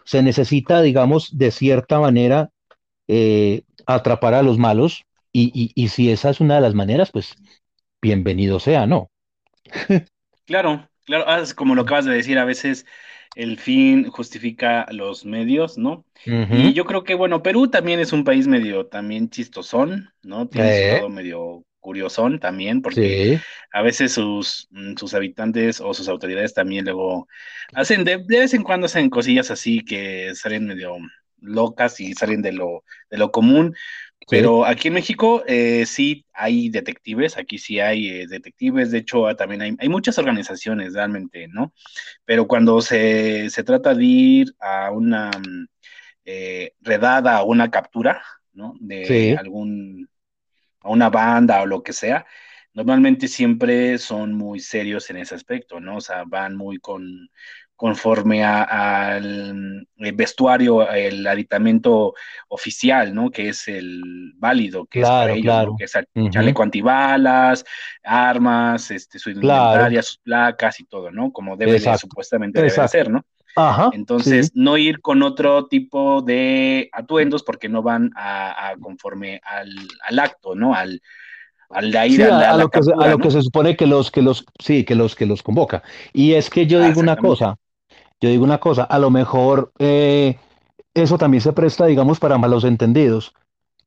se 0.06 0.24
necesita, 0.24 0.82
digamos, 0.82 1.38
de 1.38 1.52
cierta 1.52 2.00
manera 2.00 2.50
eh, 3.08 3.64
atrapar 3.86 4.34
a 4.34 4.44
los 4.44 4.58
malos 4.58 5.04
y, 5.32 5.72
y 5.76 5.88
si 5.90 6.12
esa 6.12 6.30
es 6.30 6.40
una 6.40 6.56
de 6.56 6.62
las 6.62 6.74
maneras, 6.74 7.12
pues 7.12 7.36
bienvenido 8.02 8.60
sea, 8.60 8.88
¿no? 8.88 9.12
Claro, 10.46 10.90
claro, 11.06 11.26
ah, 11.28 11.44
como 11.56 11.76
lo 11.76 11.84
acabas 11.84 12.06
de 12.06 12.14
decir, 12.14 12.40
a 12.40 12.46
veces 12.46 12.86
el 13.36 13.60
fin 13.60 14.10
justifica 14.10 14.88
los 14.92 15.26
medios, 15.26 15.78
¿no? 15.78 16.06
Y 16.26 16.74
yo 16.74 16.86
creo 16.86 17.04
que, 17.04 17.14
bueno, 17.14 17.44
Perú 17.44 17.70
también 17.70 18.00
es 18.00 18.12
un 18.14 18.24
país 18.24 18.48
medio 18.48 18.88
también 18.88 19.30
chistosón, 19.30 20.10
¿no? 20.24 20.48
Tiene 20.48 20.74
su 20.74 20.88
lado 20.96 21.10
medio 21.10 21.64
curiosón 21.80 22.40
también, 22.40 22.82
porque 22.82 23.40
a 23.72 23.82
veces 23.82 24.14
sus, 24.14 24.68
mm, 24.72 24.96
sus 24.98 25.14
habitantes 25.14 25.80
o 25.80 25.94
sus 25.94 26.10
autoridades 26.10 26.54
también 26.54 26.86
luego 26.86 27.28
hacen, 27.74 28.04
de, 28.04 28.18
de, 28.18 28.40
vez 28.40 28.54
en 28.54 28.64
cuando 28.64 28.88
hacen 28.88 29.10
cosillas 29.10 29.52
así 29.52 29.86
que 29.86 30.34
salen 30.36 30.66
medio 30.66 30.98
locas 31.42 32.00
y 32.00 32.14
salen 32.14 32.42
de 32.42 32.52
lo, 32.52 32.84
de 33.10 33.18
lo 33.18 33.32
común. 33.32 33.76
Pero 34.30 34.66
aquí 34.66 34.90
en 34.90 34.94
México 34.94 35.44
eh, 35.48 35.86
sí 35.86 36.26
hay 36.34 36.70
detectives, 36.70 37.38
aquí 37.38 37.58
sí 37.58 37.80
hay 37.80 38.10
eh, 38.10 38.28
detectives, 38.28 38.92
de 38.92 39.00
hecho 39.00 39.36
también 39.36 39.62
hay, 39.62 39.76
hay, 39.80 39.90
muchas 39.90 40.18
organizaciones 40.18 40.94
realmente, 40.94 41.48
¿no? 41.48 41.74
Pero 42.26 42.48
cuando 42.48 42.82
se, 42.82 43.50
se 43.50 43.64
trata 43.64 43.96
de 43.96 44.04
ir 44.04 44.56
a 44.60 44.92
una 44.92 45.32
mm, 45.32 45.68
eh, 46.26 46.74
redada 46.82 47.42
o 47.42 47.48
una 47.48 47.72
captura, 47.72 48.22
¿no? 48.54 48.76
De 48.80 49.36
algún, 49.40 50.08
a 50.82 50.90
una 50.90 51.10
banda 51.10 51.62
o 51.62 51.66
lo 51.66 51.82
que 51.82 51.94
sea, 51.94 52.26
normalmente 52.74 53.28
siempre 53.28 53.98
son 53.98 54.34
muy 54.34 54.60
serios 54.60 55.10
en 55.10 55.18
ese 55.18 55.36
aspecto, 55.36 55.80
¿no? 55.80 55.98
O 55.98 56.02
sea, 56.02 56.24
van 56.26 56.56
muy 56.56 56.78
con, 56.78 57.30
conforme 57.80 58.44
al 58.44 59.88
eh, 60.00 60.12
vestuario, 60.12 60.92
el 60.92 61.26
aditamento 61.26 62.14
oficial, 62.50 63.16
¿no? 63.16 63.32
Que 63.32 63.48
es 63.48 63.70
el 63.70 64.34
válido, 64.36 64.86
que 64.86 65.00
es 65.00 65.08
para 65.08 65.32
ellos, 65.32 65.70
que 65.78 65.86
es 65.86 65.96
el 65.96 66.30
chaleco 66.30 66.62
antibalas, 66.62 67.64
armas, 68.04 68.92
este, 68.92 69.18
su 69.18 69.30
indumentaria, 69.30 70.04
sus 70.04 70.18
placas 70.18 70.82
y 70.82 70.88
todo, 70.88 71.10
¿no? 71.10 71.32
Como 71.32 71.56
debe 71.56 71.80
supuestamente 71.98 72.62
debe 72.62 72.88
ser, 72.90 73.10
¿no? 73.10 73.24
Ajá, 73.56 73.92
Entonces, 73.94 74.52
no 74.54 74.76
ir 74.76 75.00
con 75.00 75.24
otro 75.24 75.68
tipo 75.68 76.22
de 76.22 76.90
atuendos 76.92 77.44
porque 77.44 77.70
no 77.70 77.82
van 77.82 78.12
a, 78.18 78.74
conforme 78.82 79.40
al, 79.46 79.70
al, 80.06 80.20
acto, 80.20 80.54
¿no? 80.54 80.74
Al, 80.76 81.02
al 81.70 81.92
de 81.92 82.08
ir 82.10 82.24
a, 82.26 82.58
lo, 82.58 82.70
que, 82.70 82.80
a 83.00 83.08
lo 83.08 83.20
que 83.20 83.32
se 83.32 83.42
supone 83.42 83.78
que 83.78 83.88
los 83.88 84.12
que 84.12 84.22
los 84.22 84.44
sí 84.60 84.84
que 84.84 84.96
los 84.96 85.16
que 85.16 85.26
los 85.26 85.42
convoca. 85.42 85.82
Y 86.12 86.34
es 86.34 86.50
que 86.50 86.68
yo 86.68 86.82
digo 86.82 87.00
una 87.00 87.16
cosa 87.16 87.56
yo 88.22 88.30
digo 88.30 88.44
una 88.44 88.60
cosa, 88.60 88.84
a 88.84 89.00
lo 89.00 89.10
mejor 89.10 89.72
eh, 89.80 90.38
eso 90.94 91.18
también 91.18 91.42
se 91.42 91.54
presta, 91.54 91.86
digamos, 91.86 92.20
para 92.20 92.38
malos 92.38 92.64
entendidos. 92.64 93.34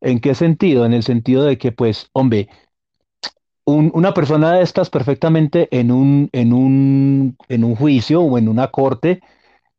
¿En 0.01 0.21
qué 0.21 0.35
sentido? 0.35 0.87
En 0.87 0.93
el 0.95 1.03
sentido 1.03 1.45
de 1.45 1.59
que, 1.59 1.73
pues, 1.73 2.09
hombre, 2.13 2.49
una 3.65 4.13
persona 4.13 4.53
de 4.55 4.63
estas 4.63 4.91
perfectamente 4.91 5.69
en 5.71 5.93
un, 5.93 6.29
en, 6.33 6.53
un, 6.53 7.37
en 7.49 7.65
un 7.65 7.77
juicio 7.77 8.21
o 8.21 8.37
en 8.39 8.49
una 8.49 8.69
corte, 8.69 9.21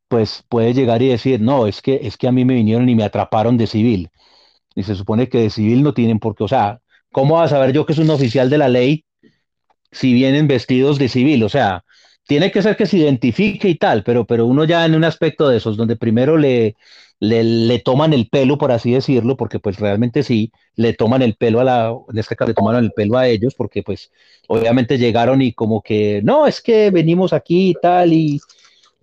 pues 0.08 0.44
puede 0.48 0.74
llegar 0.74 1.02
y 1.02 1.08
decir, 1.08 1.40
no, 1.40 1.66
es 1.66 1.82
que, 1.82 2.00
es 2.02 2.16
que 2.16 2.28
a 2.28 2.32
mí 2.32 2.44
me 2.44 2.54
vinieron 2.54 2.88
y 2.88 2.94
me 2.94 3.04
atraparon 3.04 3.56
de 3.58 3.66
civil. 3.66 4.10
Y 4.74 4.84
se 4.84 4.94
supone 4.94 5.28
que 5.28 5.38
de 5.40 5.50
civil 5.50 5.82
no 5.82 5.94
tienen 5.94 6.18
por 6.20 6.34
qué, 6.36 6.44
o 6.44 6.48
sea, 6.48 6.80
¿cómo 7.12 7.36
va 7.36 7.44
a 7.44 7.48
saber 7.48 7.72
yo 7.72 7.86
que 7.86 7.92
es 7.94 7.98
un 7.98 8.10
oficial 8.10 8.50
de 8.50 8.58
la 8.58 8.68
ley 8.68 9.04
si 9.92 10.12
vienen 10.12 10.48
vestidos 10.48 10.98
de 10.98 11.08
civil? 11.08 11.44
O 11.44 11.48
sea, 11.48 11.84
tiene 12.26 12.50
que 12.50 12.62
ser 12.62 12.76
que 12.76 12.86
se 12.86 12.98
identifique 12.98 13.68
y 13.68 13.74
tal, 13.76 14.02
pero, 14.02 14.24
pero 14.24 14.46
uno 14.46 14.64
ya 14.64 14.84
en 14.84 14.94
un 14.94 15.04
aspecto 15.04 15.48
de 15.48 15.58
esos, 15.58 15.76
donde 15.76 15.96
primero 15.96 16.36
le, 16.36 16.76
le, 17.20 17.78
toman 17.80 18.12
el 18.12 18.28
pelo, 18.28 18.58
por 18.58 18.72
así 18.72 18.92
decirlo, 18.92 19.36
porque 19.36 19.58
pues 19.58 19.78
realmente 19.78 20.22
sí, 20.22 20.52
le 20.76 20.94
toman 20.94 21.22
el 21.22 21.34
pelo 21.36 21.60
a 21.60 21.64
la, 21.64 21.94
en 22.10 22.18
este 22.18 22.36
caso 22.36 22.48
le 22.48 22.54
tomaron 22.54 22.84
el 22.84 22.92
pelo 22.92 23.18
a 23.18 23.28
ellos, 23.28 23.54
porque 23.54 23.82
pues 23.82 24.10
obviamente 24.48 24.98
llegaron 24.98 25.42
y 25.42 25.52
como 25.52 25.82
que, 25.82 26.20
no, 26.24 26.46
es 26.46 26.60
que 26.60 26.90
venimos 26.90 27.32
aquí 27.32 27.70
y 27.70 27.74
tal, 27.74 28.12
y, 28.12 28.40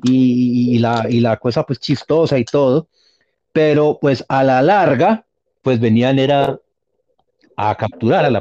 y, 0.03 0.79
la, 0.79 1.05
y 1.09 1.19
la 1.19 1.37
cosa 1.37 1.63
pues 1.63 1.79
chistosa 1.79 2.39
y 2.39 2.45
todo, 2.45 2.87
pero 3.53 3.97
pues 4.01 4.25
a 4.29 4.43
la 4.43 4.61
larga, 4.61 5.25
pues 5.61 5.79
venían 5.79 6.17
era 6.17 6.59
a 7.55 7.75
capturar 7.75 8.25
a 8.25 8.29
la, 8.31 8.39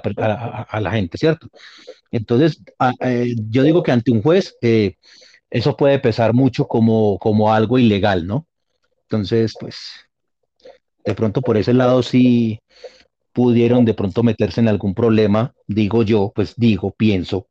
a 0.68 0.80
la 0.80 0.90
gente, 0.92 1.18
¿cierto? 1.18 1.48
Entonces, 2.10 2.62
eh, 3.00 3.34
yo 3.48 3.62
digo 3.62 3.82
que 3.82 3.92
ante 3.92 4.10
un 4.10 4.22
juez 4.22 4.56
eh, 4.62 4.96
eso 5.50 5.76
puede 5.76 5.98
pesar 5.98 6.34
mucho 6.34 6.66
como, 6.66 7.18
como 7.18 7.52
algo 7.52 7.78
ilegal, 7.78 8.26
¿no? 8.26 8.46
Entonces, 9.02 9.54
pues, 9.58 9.76
de 11.04 11.14
pronto 11.14 11.42
por 11.42 11.56
ese 11.56 11.74
lado 11.74 12.02
sí 12.02 12.60
pudieron 13.32 13.84
de 13.84 13.94
pronto 13.94 14.22
meterse 14.22 14.60
en 14.60 14.68
algún 14.68 14.94
problema, 14.94 15.54
digo 15.66 16.02
yo, 16.02 16.32
pues 16.34 16.54
digo, 16.56 16.92
pienso, 16.92 17.48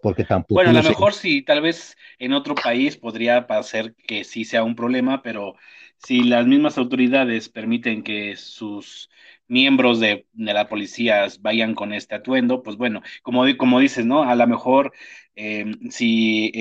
porque 0.00 0.24
tampoco... 0.24 0.54
Bueno, 0.54 0.70
a 0.70 0.82
lo 0.82 0.88
mejor 0.88 1.14
sí, 1.14 1.42
tal 1.42 1.62
vez 1.62 1.96
en 2.18 2.32
otro 2.32 2.54
país 2.54 2.96
podría 2.96 3.46
parecer 3.46 3.94
que 4.06 4.24
sí 4.24 4.44
sea 4.44 4.64
un 4.64 4.74
problema, 4.74 5.22
pero 5.22 5.54
si 5.96 6.24
las 6.24 6.46
mismas 6.46 6.78
autoridades 6.78 7.48
permiten 7.48 8.02
que 8.02 8.36
sus 8.36 9.10
miembros 9.48 10.00
de, 10.00 10.26
la 10.34 10.68
policía 10.68 11.26
vayan 11.40 11.74
con 11.74 11.92
este 11.92 12.14
atuendo, 12.14 12.62
pues 12.62 12.76
bueno, 12.76 13.02
como, 13.22 13.44
como 13.56 13.80
dices, 13.80 14.06
¿no? 14.06 14.22
A 14.22 14.34
lo 14.34 14.46
mejor 14.46 14.92
em, 15.34 15.90
si 15.90 16.52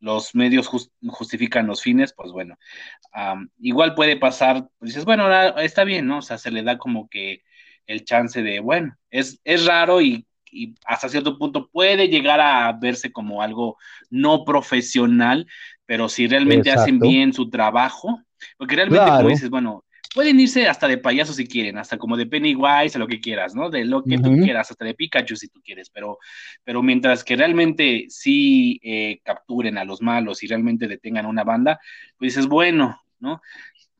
los 0.00 0.34
medios 0.34 0.68
justifican 0.68 1.66
los 1.66 1.82
fines, 1.82 2.12
pues 2.12 2.30
bueno, 2.30 2.58
igual 3.58 3.94
puede 3.94 4.16
pasar, 4.16 4.68
pues 4.78 4.90
dices, 4.90 5.04
bueno, 5.04 5.26
está 5.58 5.84
bien, 5.84 6.06
¿no? 6.06 6.18
O 6.18 6.22
sea, 6.22 6.38
se 6.38 6.50
le 6.50 6.62
da 6.62 6.76
como 6.76 7.08
que 7.08 7.42
el 7.86 8.04
chance 8.04 8.42
de, 8.42 8.60
bueno, 8.60 8.96
es, 9.10 9.40
es 9.44 9.66
raro 9.66 10.00
y, 10.00 10.26
hasta 10.86 11.08
cierto 11.08 11.36
punto 11.36 11.68
puede 11.68 12.06
llegar 12.06 12.40
a 12.40 12.72
verse 12.72 13.10
como 13.10 13.42
algo 13.42 13.76
no 14.08 14.44
profesional, 14.44 15.48
pero 15.84 16.08
si 16.08 16.28
realmente 16.28 16.70
hacen 16.70 17.00
bien 17.00 17.32
su 17.32 17.50
trabajo, 17.50 18.20
porque 18.56 18.76
realmente, 18.76 19.04
como 19.04 19.28
dices, 19.30 19.50
bueno, 19.50 19.84
pueden 20.14 20.38
irse 20.38 20.68
hasta 20.68 20.86
de 20.86 20.96
payaso 20.96 21.32
si 21.32 21.46
quieren, 21.46 21.76
hasta 21.76 21.98
como 21.98 22.16
de 22.16 22.26
Pennywise, 22.26 22.96
o 22.96 22.98
lo 23.00 23.08
que 23.08 23.20
quieras, 23.20 23.54
¿no? 23.56 23.68
De 23.68 23.84
lo 23.84 24.04
que 24.04 24.16
tú 24.16 24.32
quieras, 24.36 24.70
hasta 24.70 24.84
de 24.84 24.94
Pikachu 24.94 25.34
si 25.34 25.48
tú 25.48 25.60
quieres, 25.60 25.90
pero, 25.90 26.18
pero 26.62 26.82
mientras 26.84 27.24
que 27.24 27.34
realmente 27.34 28.06
sí 28.08 28.80
eh, 28.84 29.20
capturen 29.24 29.76
a 29.76 29.84
los 29.84 30.00
malos 30.00 30.42
y 30.44 30.46
realmente 30.46 30.86
detengan 30.86 31.26
una 31.26 31.42
banda, 31.42 31.80
pues 32.16 32.34
dices, 32.34 32.46
bueno, 32.46 33.02
¿no? 33.18 33.42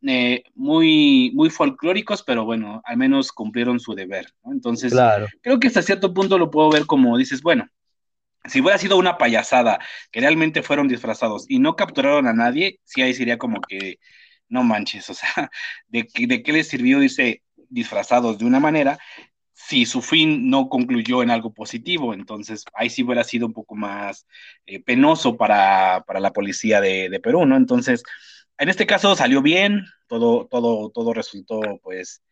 Eh, 0.07 0.45
muy, 0.55 1.33
muy 1.35 1.51
folclóricos, 1.51 2.23
pero 2.23 2.45
bueno, 2.45 2.81
al 2.85 2.97
menos 2.97 3.33
cumplieron 3.33 3.81
su 3.81 3.95
deber, 3.95 4.27
¿no? 4.45 4.53
Entonces, 4.53 4.95
creo 5.43 5.59
que 5.59 5.67
hasta 5.67 5.83
cierto 5.83 6.15
punto 6.15 6.39
lo 6.39 6.51
puedo 6.51 6.71
ver 6.71 6.87
como 6.87 7.19
dices, 7.19 7.43
bueno, 7.43 7.69
si 8.45 8.61
hubiera 8.61 8.79
sido 8.79 8.99
una 8.99 9.19
payasada 9.19 9.81
que 10.13 10.21
realmente 10.21 10.63
fueron 10.63 10.87
disfrazados 10.87 11.45
y 11.49 11.59
no 11.59 11.75
capturaron 11.75 12.29
a 12.29 12.35
nadie, 12.35 12.79
sí 12.85 13.03
ahí 13.03 13.15
sería 13.15 13.37
como 13.37 13.61
que 13.61 13.99
no 14.49 14.63
manches, 14.63 15.09
o 15.11 15.15
sea, 15.15 15.51
¿de, 15.89 16.09
de 16.29 16.43
qué 16.43 16.53
les 16.53 16.69
sirvió 16.69 17.03
irse 17.03 17.43
disfrazados 17.69 18.39
de 18.39 18.45
una 18.45 18.61
manera 18.61 18.99
si 19.53 19.87
su 19.87 20.03
fin 20.03 20.51
no 20.51 20.69
concluyó 20.69 21.23
en 21.23 21.31
algo 21.31 21.53
positivo? 21.53 22.13
Entonces, 22.13 22.65
ahí 22.75 22.91
sí 22.91 23.03
hubiera 23.03 23.25
sido 23.25 23.47
un 23.47 23.53
poco 23.53 23.75
más 23.75 24.27
eh, 24.67 24.83
penoso 24.83 25.37
para, 25.37 26.05
la 26.07 26.33
policía 26.33 26.81
de, 26.81 27.21
Perú, 27.23 27.47
¿no? 27.47 27.57
Entonces, 27.57 28.03
en 28.59 28.69
este 28.69 28.87
caso 28.87 29.17
salió 29.17 29.43
bien, 29.43 29.87
todo, 30.07 30.47
todo, 30.51 30.91
todo 30.91 31.15
resultó, 31.15 31.61
pues, 31.83 32.23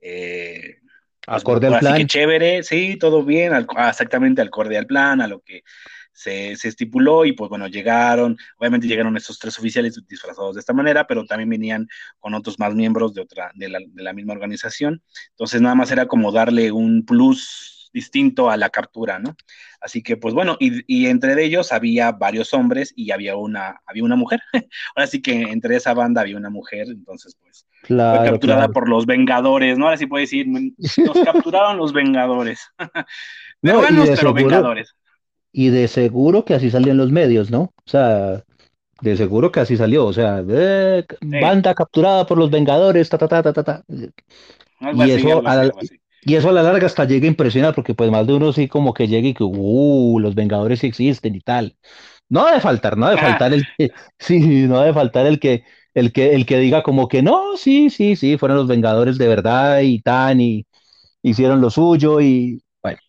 eh, 0.00 0.76
pues, 1.24 1.42
acorde 1.42 1.68
al 1.68 1.78
plan. 1.78 1.94
Así 1.94 2.02
que 2.02 2.06
chévere, 2.08 2.62
sí, 2.62 2.96
todo 2.98 3.24
bien, 3.24 3.52
exactamente 3.88 4.42
acorde 4.42 4.76
al 4.76 4.86
plan, 4.86 5.20
a 5.20 5.28
lo 5.28 5.40
que 5.40 5.62
se, 6.12 6.52
estipuló 6.52 7.24
y 7.24 7.32
pues 7.32 7.48
bueno, 7.48 7.66
llegaron, 7.68 8.36
obviamente 8.58 8.86
llegaron 8.86 9.16
estos 9.16 9.38
tres 9.38 9.58
oficiales 9.58 10.00
disfrazados 10.08 10.54
de 10.54 10.60
esta 10.60 10.72
manera, 10.72 11.06
pero 11.06 11.24
también 11.24 11.50
venían 11.50 11.88
con 12.18 12.34
otros 12.34 12.58
más 12.58 12.74
miembros 12.74 13.14
de 13.14 13.22
otra, 13.22 13.50
de 13.54 13.68
la, 13.68 13.78
de 13.86 14.02
la 14.02 14.12
misma 14.12 14.32
organización. 14.32 15.02
Entonces 15.30 15.60
nada 15.60 15.74
más 15.74 15.90
era 15.90 16.06
como 16.06 16.32
darle 16.32 16.72
un 16.72 17.04
plus 17.04 17.90
distinto 17.92 18.50
a 18.50 18.56
la 18.56 18.70
captura, 18.70 19.18
¿no? 19.18 19.36
Así 19.80 20.02
que, 20.02 20.16
pues 20.16 20.32
bueno, 20.32 20.56
y, 20.58 20.82
y, 20.86 21.08
entre 21.08 21.42
ellos 21.44 21.72
había 21.72 22.12
varios 22.12 22.54
hombres 22.54 22.92
y 22.96 23.10
había 23.10 23.36
una, 23.36 23.80
había 23.86 24.04
una 24.04 24.16
mujer. 24.16 24.40
Ahora 24.94 25.06
sí 25.06 25.20
que 25.20 25.42
entre 25.42 25.76
esa 25.76 25.92
banda 25.92 26.22
había 26.22 26.36
una 26.36 26.50
mujer, 26.50 26.86
entonces, 26.88 27.36
pues, 27.40 27.66
fue 27.82 27.96
capturada 27.96 28.68
por 28.68 28.88
los 28.88 29.06
Vengadores, 29.06 29.76
¿no? 29.76 29.86
Ahora 29.86 29.96
sí 29.96 30.06
puede 30.06 30.22
decir, 30.22 30.46
nos 30.48 31.18
capturaron 31.24 31.76
los 31.76 31.92
Vengadores. 31.92 32.60
pero 33.60 34.32
Vengadores. 34.32 34.94
Y 35.52 35.68
de 35.68 35.86
seguro 35.88 36.44
que 36.44 36.54
así 36.54 36.70
salió 36.70 36.92
en 36.92 36.98
los 36.98 37.12
medios, 37.12 37.50
¿no? 37.50 37.62
O 37.62 37.82
sea, 37.84 38.42
de 39.02 39.16
seguro 39.16 39.52
que 39.52 39.60
así 39.60 39.76
salió. 39.76 40.06
O 40.06 40.12
sea, 40.12 40.42
banda 41.20 41.74
capturada 41.74 42.26
por 42.26 42.38
los 42.38 42.50
Vengadores, 42.50 43.08
ta, 43.08 43.18
ta, 43.18 43.28
ta, 43.28 43.52
ta, 43.52 43.62
ta. 43.62 43.84
y, 43.88 45.10
eso 45.10 45.46
a 45.46 45.56
la, 45.56 45.72
y 46.22 46.34
eso 46.36 46.48
a 46.48 46.52
la 46.52 46.62
larga 46.62 46.86
hasta 46.86 47.04
llega 47.04 47.26
a 47.26 47.28
impresionar, 47.28 47.74
porque 47.74 47.94
pues 47.94 48.10
más 48.10 48.26
de 48.26 48.34
uno 48.34 48.52
sí 48.52 48.68
como 48.68 48.94
que 48.94 49.08
llega 49.08 49.28
y 49.28 49.34
que, 49.34 49.44
uh, 49.44 50.18
los 50.20 50.34
Vengadores 50.34 50.80
sí 50.80 50.86
existen 50.86 51.34
y 51.34 51.40
tal. 51.40 51.76
No 52.28 52.46
ha 52.46 52.54
de 52.54 52.60
faltar, 52.60 52.96
no 52.96 53.06
ha 53.06 53.10
de 53.10 53.18
ah. 53.18 53.20
faltar 53.20 53.52
el 53.52 53.64
que, 53.76 53.90
sí, 54.18 54.66
no 54.66 54.78
ha 54.78 54.86
de 54.86 54.94
faltar 54.94 55.26
el 55.26 55.38
que, 55.40 55.64
el 55.94 56.12
que, 56.12 56.34
el 56.34 56.46
que 56.46 56.58
diga 56.58 56.82
como 56.82 57.08
que 57.08 57.22
no, 57.22 57.56
sí, 57.56 57.90
sí, 57.90 58.16
sí, 58.16 58.38
fueron 58.38 58.56
los 58.56 58.68
Vengadores 58.68 59.18
de 59.18 59.28
verdad 59.28 59.80
y 59.80 60.00
tan, 60.00 60.40
y, 60.40 60.66
hicieron 61.22 61.60
lo 61.60 61.70
suyo 61.70 62.20
y 62.20 62.62
bueno. 62.82 63.00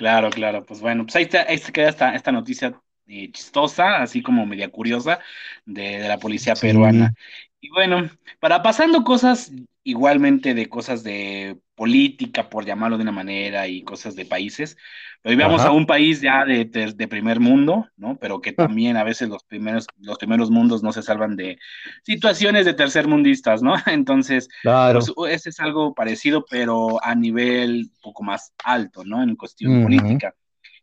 Claro, 0.00 0.30
claro, 0.30 0.64
pues 0.64 0.80
bueno, 0.80 1.04
pues 1.04 1.14
ahí, 1.14 1.28
ahí 1.46 1.58
se 1.58 1.72
queda 1.72 1.90
esta, 1.90 2.14
esta 2.14 2.32
noticia 2.32 2.80
eh, 3.06 3.30
chistosa, 3.30 4.00
así 4.00 4.22
como 4.22 4.46
media 4.46 4.70
curiosa, 4.70 5.18
de, 5.66 5.98
la 6.08 6.18
policía 6.18 6.54
peruana. 6.54 7.12
Y 7.60 7.68
bueno, 7.68 8.08
para 8.38 8.62
pasando 8.62 9.04
cosas 9.04 9.52
igualmente 9.84 10.54
de 10.54 10.70
cosas 10.70 11.02
de 11.02 11.58
política, 11.80 12.50
por 12.50 12.66
llamarlo 12.66 12.98
de 12.98 13.04
una 13.04 13.10
manera, 13.10 13.66
y 13.66 13.80
cosas 13.80 14.14
de 14.14 14.26
países, 14.26 14.76
pero 15.22 15.38
vamos 15.38 15.62
a 15.62 15.70
un 15.70 15.86
país 15.86 16.20
ya 16.20 16.44
de, 16.44 16.66
de, 16.66 17.08
primer 17.08 17.40
mundo, 17.40 17.88
¿no? 17.96 18.18
Pero 18.20 18.42
que 18.42 18.50
ah. 18.50 18.54
también 18.54 18.98
a 18.98 19.02
veces 19.02 19.30
los 19.30 19.44
primeros, 19.44 19.86
los 19.98 20.18
primeros 20.18 20.50
mundos 20.50 20.82
no 20.82 20.92
se 20.92 21.02
salvan 21.02 21.36
de 21.36 21.58
situaciones 22.02 22.66
de 22.66 22.74
tercer 22.74 23.08
mundistas, 23.08 23.62
¿no? 23.62 23.76
Entonces, 23.86 24.50
claro. 24.60 25.00
pues, 25.16 25.32
ese 25.32 25.48
es 25.48 25.58
algo 25.58 25.94
parecido, 25.94 26.44
pero 26.50 27.02
a 27.02 27.14
nivel 27.14 27.88
un 27.94 28.00
poco 28.02 28.24
más 28.24 28.52
alto, 28.62 29.02
¿no? 29.02 29.22
En 29.22 29.34
cuestión 29.34 29.82
política. 29.82 30.34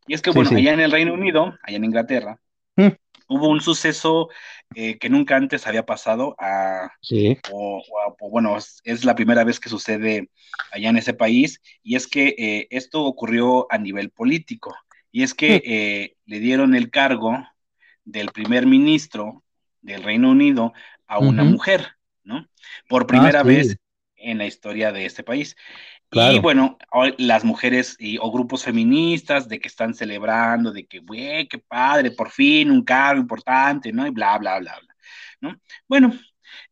Y 0.08 0.16
es 0.16 0.24
que, 0.24 0.32
bueno, 0.32 0.50
allá 0.50 0.74
en 0.74 0.80
el 0.80 0.92
Reino 0.92 1.14
Unido, 1.14 1.56
allá 1.62 1.78
en 1.78 1.86
Inglaterra, 1.86 2.40
mm. 2.76 2.88
hubo 3.28 3.50
un 3.50 3.62
suceso 3.62 4.30
eh, 4.76 4.98
que 4.98 5.10
nunca 5.10 5.36
antes 5.36 5.66
había 5.66 5.86
pasado, 5.86 6.36
a, 6.40 6.92
sí. 7.02 7.38
o, 7.52 7.84
bueno, 8.30 8.58
es, 8.58 9.06
la 9.06 9.16
primera 9.16 9.44
vez 9.44 9.60
que 9.60 9.70
sucede 9.70 10.30
allá 10.72 10.90
en 10.90 10.98
ese 10.98 11.14
país, 11.14 11.62
y 11.84 11.96
es 11.96 12.08
que 12.08 12.36
eh, 12.38 12.68
esto 12.70 13.04
ocurrió 13.04 13.68
a 13.72 13.78
nivel 13.78 14.12
político, 14.12 14.76
y 15.12 15.24
es 15.24 15.34
que 15.34 15.62
eh, 15.66 16.16
le 16.26 16.40
dieron 16.40 16.76
el 16.76 16.92
cargo 16.92 17.38
del 18.04 18.32
primer 18.32 18.66
ministro 18.68 19.44
del 19.82 20.04
Reino 20.04 20.32
Unido 20.32 20.74
a 21.08 21.20
una 21.20 21.44
mujer, 21.44 21.88
¿no? 22.24 22.48
Por 22.88 23.04
ah, 23.04 23.08
primera 23.08 23.44
vez 23.44 23.78
en 24.18 24.38
la 24.38 24.46
historia 24.46 24.92
de 24.92 25.06
este 25.06 25.24
país. 25.24 25.56
Y 26.12 26.40
bueno, 26.40 26.78
las 27.18 27.44
mujeres 27.44 27.96
y, 28.00 28.18
o 28.18 28.32
grupos 28.32 28.64
feministas 28.64 29.48
de 29.50 29.60
que 29.60 29.68
están 29.68 29.94
celebrando, 29.94 30.72
de 30.72 30.86
que, 30.86 31.00
güey, 31.00 31.48
qué 31.48 31.58
padre, 31.58 32.12
por 32.12 32.32
fin 32.32 32.72
un 32.72 32.84
cargo 32.84 33.22
importante, 33.22 33.92
¿no? 33.92 34.08
Y 34.08 34.12
bla, 34.12 34.38
bla, 34.38 34.60
bla, 34.60 34.80
bla, 34.80 34.96
¿no? 35.42 35.60
Bueno, 35.88 36.14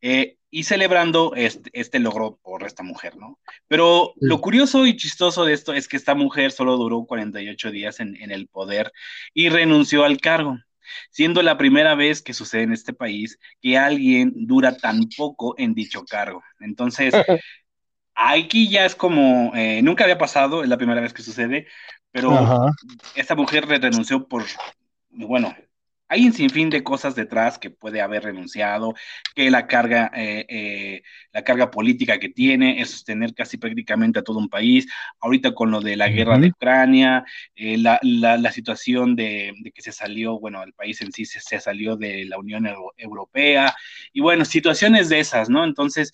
eh, 0.02 0.38
y 0.50 0.64
celebrando 0.64 1.34
este, 1.36 1.70
este, 1.74 2.00
logro 2.00 2.40
por 2.42 2.64
esta 2.64 2.82
mujer, 2.82 3.18
¿no? 3.18 3.40
Pero 3.68 4.14
lo 4.22 4.40
curioso 4.40 4.86
y 4.86 4.96
chistoso 4.96 5.44
de 5.44 5.54
esto 5.54 5.74
es 5.74 5.90
que 5.90 5.98
esta 5.98 6.16
mujer 6.16 6.52
solo 6.54 6.78
duró 6.78 7.04
48 7.06 7.72
días 7.72 8.00
en, 8.00 8.16
en 8.16 8.32
el 8.32 8.48
poder 8.48 8.94
y 9.34 9.50
renunció 9.50 10.06
al 10.06 10.22
cargo 10.22 10.58
siendo 11.10 11.42
la 11.42 11.58
primera 11.58 11.96
vez 11.96 12.22
que 12.22 12.34
sucede 12.34 12.64
en 12.64 12.72
este 12.72 12.94
país 12.94 13.40
que 13.62 13.78
alguien 13.78 14.32
dura 14.36 14.78
tan 14.78 15.10
poco 15.18 15.56
en 15.58 15.74
dicho 15.74 16.06
cargo. 16.06 16.44
Entonces, 16.60 17.14
Aquí 18.16 18.70
ya 18.70 18.86
es 18.86 18.96
como, 18.96 19.52
eh, 19.56 19.82
nunca 19.84 20.06
había 20.06 20.18
pasado, 20.18 20.64
es 20.64 20.70
la 20.70 20.78
primera 20.78 21.02
vez 21.02 21.14
que 21.14 21.22
sucede, 21.22 21.68
pero 22.12 22.72
esta 23.14 23.36
mujer 23.36 23.68
renunció 23.68 24.26
por, 24.26 24.46
bueno, 25.10 25.54
hay 26.08 26.26
un 26.26 26.32
sinfín 26.32 26.70
de 26.70 26.82
cosas 26.82 27.14
detrás 27.14 27.58
que 27.58 27.72
puede 27.72 28.00
haber 28.00 28.24
renunciado, 28.24 28.94
que 29.34 29.50
la 29.52 29.68
carga, 29.68 30.12
eh, 30.16 30.46
eh, 30.48 31.04
la 31.34 31.44
carga 31.44 31.72
política 31.72 32.18
que 32.18 32.30
tiene 32.30 32.80
es 32.80 32.92
sostener 32.92 33.34
casi 33.34 33.58
prácticamente 33.58 34.20
a 34.20 34.24
todo 34.24 34.38
un 34.38 34.48
país. 34.48 34.88
Ahorita 35.20 35.54
con 35.54 35.72
lo 35.72 35.82
de 35.82 35.98
la 35.98 36.08
guerra 36.08 36.38
de 36.38 36.50
Ucrania, 36.50 37.26
la, 37.56 38.00
la, 38.02 38.52
situación 38.52 39.16
de, 39.18 39.56
que 39.74 39.82
se 39.82 39.92
salió, 39.92 40.40
bueno, 40.40 40.64
el 40.64 40.74
país 40.74 41.02
en 41.02 41.12
sí 41.12 41.26
se, 41.26 41.42
se 41.42 41.60
salió 41.60 41.98
de 41.98 42.24
la 42.26 42.38
Unión 42.38 42.66
Europea, 42.98 43.76
y 44.14 44.22
bueno, 44.22 44.46
situaciones 44.46 45.10
de 45.10 45.20
esas, 45.20 45.50
¿no? 45.50 45.66
Entonces, 45.66 46.14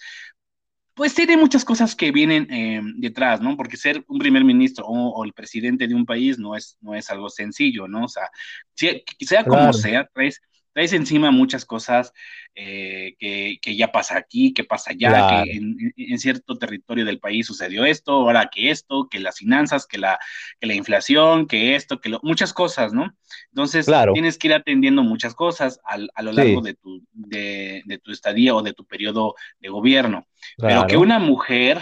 pues 1.02 1.16
tiene 1.16 1.36
muchas 1.36 1.66
cosas 1.66 1.96
que 1.96 2.12
vienen 2.12 2.46
eh, 2.52 2.80
detrás, 2.98 3.42
¿no? 3.42 3.58
Porque 3.58 3.76
ser 3.76 4.06
un 4.08 4.20
primer 4.20 4.46
ministro 4.46 4.86
o, 4.86 5.26
el 5.26 5.34
presidente 5.34 5.88
de 5.88 5.96
un 5.96 6.06
país 6.06 6.38
no 6.38 6.56
es, 6.56 6.78
no 6.80 6.94
es 6.94 7.10
algo 7.10 7.28
sencillo, 7.28 7.88
¿no? 7.88 8.06
O 8.06 8.08
sea, 8.08 8.30
sea 8.76 9.44
como 9.44 9.74
sea, 9.74 10.08
traes, 10.14 10.40
traes 10.74 10.94
encima 10.94 11.32
muchas 11.32 11.66
cosas 11.66 12.14
eh, 12.56 13.16
que, 13.20 13.58
que, 13.62 13.76
ya 13.76 13.92
pasa 13.92 14.18
aquí, 14.18 14.54
que 14.54 14.64
pasa 14.64 14.92
allá, 14.92 15.44
que 15.44 15.52
en, 15.52 16.20
cierto 16.20 16.58
territorio 16.58 17.06
del 17.06 17.20
país 17.20 17.48
sucedió 17.48 17.86
esto, 17.86 18.14
ahora 18.14 18.50
que 18.52 18.72
esto, 18.72 19.08
que 19.10 19.20
las 19.20 19.38
finanzas, 19.38 19.88
que 19.88 19.98
la, 19.98 20.20
que 20.60 20.68
la 20.68 20.74
inflación, 20.74 21.48
que 21.48 21.76
esto, 21.76 22.00
que 22.00 22.18
muchas 22.22 22.54
cosas, 22.54 22.94
¿no? 22.94 23.16
Entonces, 23.50 23.88
tienes 24.14 24.38
que 24.38 24.48
ir 24.48 24.54
atendiendo 24.54 25.04
muchas 25.04 25.36
cosas 25.36 25.80
al, 25.84 26.10
a 26.16 26.22
lo 26.22 26.32
largo 26.32 26.62
de, 26.62 26.74
tu, 26.74 27.04
de, 27.12 27.82
de, 27.86 27.98
tu 27.98 28.12
estadía 28.12 28.56
o 28.56 28.62
de 28.62 28.74
tu 28.74 28.86
periodo 28.86 29.36
de 29.60 29.70
gobierno. 29.70 30.28
Pero 30.58 30.88
que 30.88 30.98
una 30.98 31.20
mujer 31.20 31.82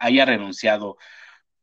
haya 0.00 0.24
renunciado 0.24 0.96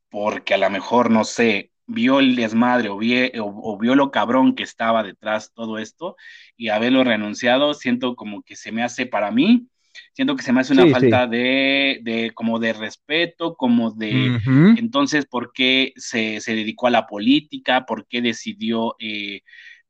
porque 0.09 0.53
a 0.53 0.57
lo 0.57 0.69
mejor, 0.69 1.09
no 1.09 1.23
sé, 1.23 1.71
vio 1.91 2.19
el 2.19 2.35
desmadre 2.35 2.89
o, 2.89 2.97
o, 2.97 3.77
vio 3.77 3.95
lo 3.95 4.11
cabrón 4.11 4.55
que 4.55 4.63
estaba 4.63 5.03
detrás 5.03 5.51
todo 5.53 5.77
esto 5.77 6.15
y 6.57 6.69
haberlo 6.69 7.03
renunciado, 7.03 7.73
siento 7.73 8.15
como 8.15 8.41
que 8.43 8.55
se 8.55 8.71
me 8.71 8.83
hace 8.83 9.05
para 9.05 9.31
mí, 9.31 9.67
siento 10.13 10.35
que 10.35 10.43
se 10.43 10.53
me 10.53 10.61
hace 10.61 10.73
una 10.73 10.87
falta 10.87 11.27
De, 11.27 11.99
de, 12.03 12.31
como 12.33 12.59
de 12.59 12.73
respeto, 12.73 13.55
como 13.55 13.91
de, 13.91 14.39
entonces, 14.77 15.25
¿por 15.25 15.51
qué 15.53 15.93
se, 15.95 16.39
se, 16.41 16.55
dedicó 16.55 16.87
a 16.87 16.91
la 16.91 17.07
política? 17.07 17.85
¿Por 17.85 18.07
qué 18.07 18.21
decidió... 18.21 18.95
Eh, 18.99 19.41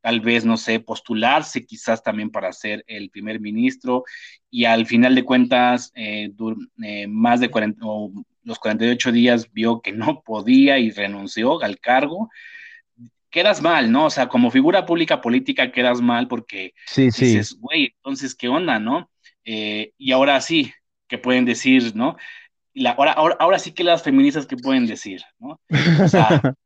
tal 0.01 0.19
vez, 0.19 0.45
no 0.45 0.57
sé, 0.57 0.79
postularse 0.79 1.65
quizás 1.65 2.03
también 2.03 2.31
para 2.31 2.51
ser 2.51 2.83
el 2.87 3.11
primer 3.11 3.39
ministro 3.39 4.03
y 4.49 4.65
al 4.65 4.87
final 4.87 5.15
de 5.15 5.23
cuentas, 5.23 5.91
eh, 5.95 6.31
eh, 6.83 7.07
más 7.07 7.39
de 7.39 7.49
40, 7.49 7.85
los 8.43 8.59
48 8.59 9.11
días 9.11 9.51
vio 9.51 9.81
que 9.81 9.91
no 9.91 10.21
podía 10.21 10.79
y 10.79 10.91
renunció 10.91 11.61
al 11.63 11.79
cargo, 11.79 12.29
quedas 13.29 13.61
mal, 13.61 13.91
¿no? 13.91 14.05
O 14.05 14.09
sea, 14.09 14.27
como 14.27 14.51
figura 14.51 14.85
pública 14.85 15.21
política 15.21 15.71
quedas 15.71 16.01
mal 16.01 16.27
porque 16.27 16.73
sí, 16.85 17.05
dices, 17.05 17.57
güey, 17.59 17.93
entonces, 17.95 18.35
¿qué 18.35 18.49
onda, 18.49 18.77
no? 18.79 19.09
Eh, 19.45 19.93
y 19.97 20.11
ahora 20.11 20.39
sí, 20.41 20.71
que 21.07 21.17
pueden 21.17 21.45
decir, 21.45 21.95
¿no? 21.95 22.17
La, 22.73 22.91
ahora, 22.91 23.13
ahora, 23.13 23.37
ahora 23.39 23.59
sí 23.59 23.71
que 23.73 23.83
las 23.83 24.03
feministas 24.03 24.45
que 24.45 24.57
pueden 24.57 24.85
decir, 24.85 25.21
¿no? 25.39 25.59
O 26.03 26.07
sea, 26.07 26.41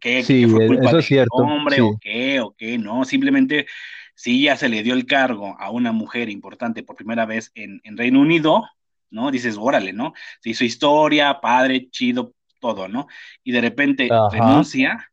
¿qué, 0.00 0.22
fue 0.22 0.66
culpa 0.66 0.92
del 0.92 1.26
hombre 1.30 1.80
o 1.80 1.98
qué, 2.00 2.40
o 2.40 2.54
qué, 2.56 2.78
no? 2.78 3.04
Simplemente, 3.04 3.66
si 4.14 4.42
ya 4.42 4.56
se 4.56 4.68
le 4.68 4.82
dio 4.82 4.94
el 4.94 5.06
cargo 5.06 5.56
a 5.58 5.70
una 5.70 5.92
mujer 5.92 6.28
importante 6.28 6.82
por 6.82 6.96
primera 6.96 7.26
vez 7.26 7.50
en, 7.54 7.80
en 7.84 7.96
Reino 7.96 8.20
Unido, 8.20 8.64
¿no? 9.10 9.30
Dices, 9.30 9.56
órale, 9.58 9.92
¿no? 9.92 10.12
Se 10.40 10.50
hizo 10.50 10.64
historia, 10.64 11.40
padre, 11.40 11.88
chido, 11.90 12.34
todo, 12.60 12.88
¿no? 12.88 13.06
Y 13.42 13.52
de 13.52 13.60
repente 13.60 14.08
renuncia, 14.30 15.10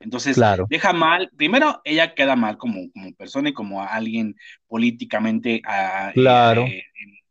entonces 0.00 0.38
deja 0.68 0.92
mal, 0.92 1.30
primero 1.36 1.80
ella 1.84 2.14
queda 2.14 2.36
mal 2.36 2.56
como, 2.56 2.90
como 2.92 3.12
persona 3.14 3.48
y 3.48 3.52
como 3.52 3.82
alguien 3.82 4.36
políticamente 4.68 5.60
ah, 5.64 6.12
claro. 6.14 6.62
Eh, 6.66 6.84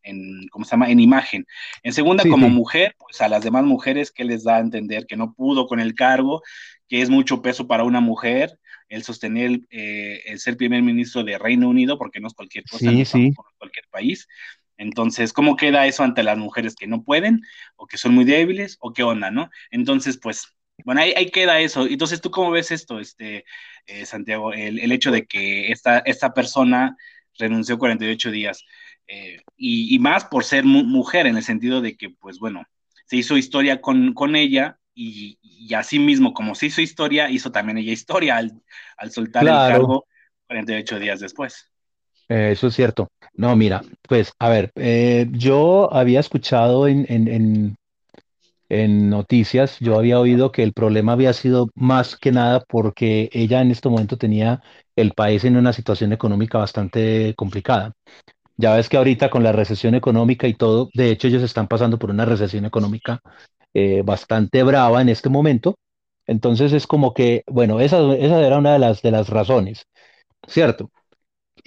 en, 0.04 0.48
¿cómo 0.50 0.66
se 0.66 0.72
llama? 0.72 0.90
En 0.90 1.00
imagen. 1.00 1.46
En 1.84 1.94
segunda, 1.94 2.24
como 2.24 2.50
mujer, 2.50 2.96
pues 2.98 3.22
a 3.22 3.28
las 3.28 3.44
demás 3.44 3.66
mujeres, 3.66 4.12
¿qué 4.12 4.24
les 4.24 4.44
da 4.44 4.56
a 4.56 4.62
entender? 4.62 5.06
Que 5.06 5.18
no 5.18 5.34
pudo 5.34 5.68
con 5.68 5.80
el 5.80 5.96
cargo, 5.96 6.42
que 6.88 7.02
es 7.02 7.10
mucho 7.10 7.42
peso 7.42 7.68
para 7.68 7.84
una 7.84 8.00
mujer, 8.00 8.58
el 8.90 9.04
sostener 9.04 9.60
eh, 9.70 10.22
el 10.26 10.40
ser 10.40 10.56
primer 10.56 10.82
ministro 10.82 11.24
de 11.24 11.38
Reino 11.38 11.68
Unido, 11.68 11.98
porque 11.98 12.22
no 12.22 12.28
es 12.28 12.34
cualquier 12.34 12.64
cosa, 12.66 12.86
no 12.86 13.00
es 13.00 13.12
cualquier 13.58 13.86
país. 13.90 14.28
Entonces, 14.78 15.34
¿cómo 15.34 15.56
queda 15.56 15.88
eso 15.88 16.04
ante 16.04 16.24
las 16.24 16.38
mujeres 16.38 16.76
que 16.76 16.88
no 16.88 17.04
pueden 17.04 17.42
o 17.76 17.88
que 17.88 17.98
son 17.98 18.14
muy 18.14 18.26
débiles 18.26 18.78
o 18.80 18.94
qué 18.94 19.04
onda, 19.04 19.32
no? 19.32 19.50
Entonces, 19.72 20.18
pues, 20.18 20.48
bueno, 20.86 21.02
ahí, 21.02 21.32
queda 21.32 21.60
eso. 21.60 21.88
Entonces, 21.88 22.22
¿tú 22.22 22.30
cómo 22.32 22.52
ves 22.52 22.72
esto, 22.72 23.00
este, 23.00 23.46
eh, 23.88 24.06
Santiago? 24.06 24.54
El, 24.54 24.92
hecho 24.92 25.12
de 25.12 25.26
que 25.26 25.72
esta, 25.72 26.00
esta 26.00 26.34
persona 26.34 26.96
renunció 27.38 27.78
48 27.80 28.32
días 28.32 28.64
eh, 29.08 29.42
y, 29.58 29.98
más 30.00 30.26
por 30.26 30.44
ser 30.44 30.66
mujer, 30.66 31.28
en 31.28 31.38
el 31.38 31.44
sentido 31.44 31.82
de 31.82 31.98
que, 31.98 32.12
pues, 32.12 32.38
bueno, 32.40 32.64
se 33.06 33.18
hizo 33.18 33.38
historia 33.38 33.82
con, 33.82 34.14
con 34.14 34.36
ella 34.36 34.80
y, 34.94 35.40
y, 35.42 35.74
así 35.74 35.98
mismo, 35.98 36.34
como 36.34 36.56
se 36.56 36.68
hizo 36.68 36.82
historia, 36.82 37.30
hizo 37.30 37.52
también 37.52 37.78
ella 37.80 37.92
historia 37.92 38.38
al, 38.38 38.62
al 38.98 39.12
soltar 39.12 39.44
el 39.44 39.50
cargo 39.50 40.06
48 40.48 41.00
días 41.00 41.20
después. 41.20 41.72
Eh, 42.30 42.52
eso 42.52 42.68
es 42.68 42.76
cierto. 42.76 43.08
No, 43.34 43.56
mira, 43.56 43.82
pues 44.08 44.34
a 44.40 44.50
ver, 44.50 44.72
eh, 44.76 45.28
yo 45.32 45.94
había 45.94 46.20
escuchado 46.20 46.88
en, 46.88 47.06
en, 47.10 47.76
en, 48.70 49.10
noticias, 49.10 49.80
yo 49.80 49.98
había 49.98 50.20
oído 50.20 50.52
que 50.52 50.64
el 50.64 50.74
problema 50.74 51.14
había 51.14 51.34
sido 51.34 51.70
más 51.76 52.16
que 52.18 52.32
nada 52.32 52.64
porque 52.68 53.30
ella 53.34 53.62
en 53.62 53.72
este 53.72 53.90
momento 53.90 54.18
tenía 54.18 54.62
el 54.96 55.14
país 55.14 55.46
en 55.46 55.58
una 55.58 55.74
situación 55.74 56.14
económica 56.14 56.58
bastante 56.58 57.34
complicada. 57.38 57.94
Ya 58.58 58.76
ves 58.76 58.90
que 58.90 58.98
ahorita 58.98 59.30
con 59.30 59.44
la 59.44 59.52
recesión 59.52 59.96
económica 59.96 60.48
y 60.48 60.54
todo, 60.56 60.90
de 60.94 61.12
hecho 61.12 61.28
ellos 61.28 61.44
están 61.44 61.68
pasando 61.68 62.00
por 62.00 62.10
una 62.12 62.26
recesión 62.26 62.66
económica 62.66 63.20
eh, 63.74 64.04
bastante 64.06 64.64
brava 64.64 65.02
en 65.02 65.10
este 65.10 65.30
momento. 65.30 65.76
Entonces 66.28 66.74
es 66.74 66.88
como 66.88 67.14
que, 67.14 67.44
bueno, 67.48 67.80
esa, 67.82 68.00
esa 68.16 68.42
era 68.46 68.58
una 68.60 68.74
de 68.74 68.80
las, 68.80 69.02
de 69.02 69.12
las 69.12 69.30
razones, 69.30 69.86
¿cierto? 70.48 70.92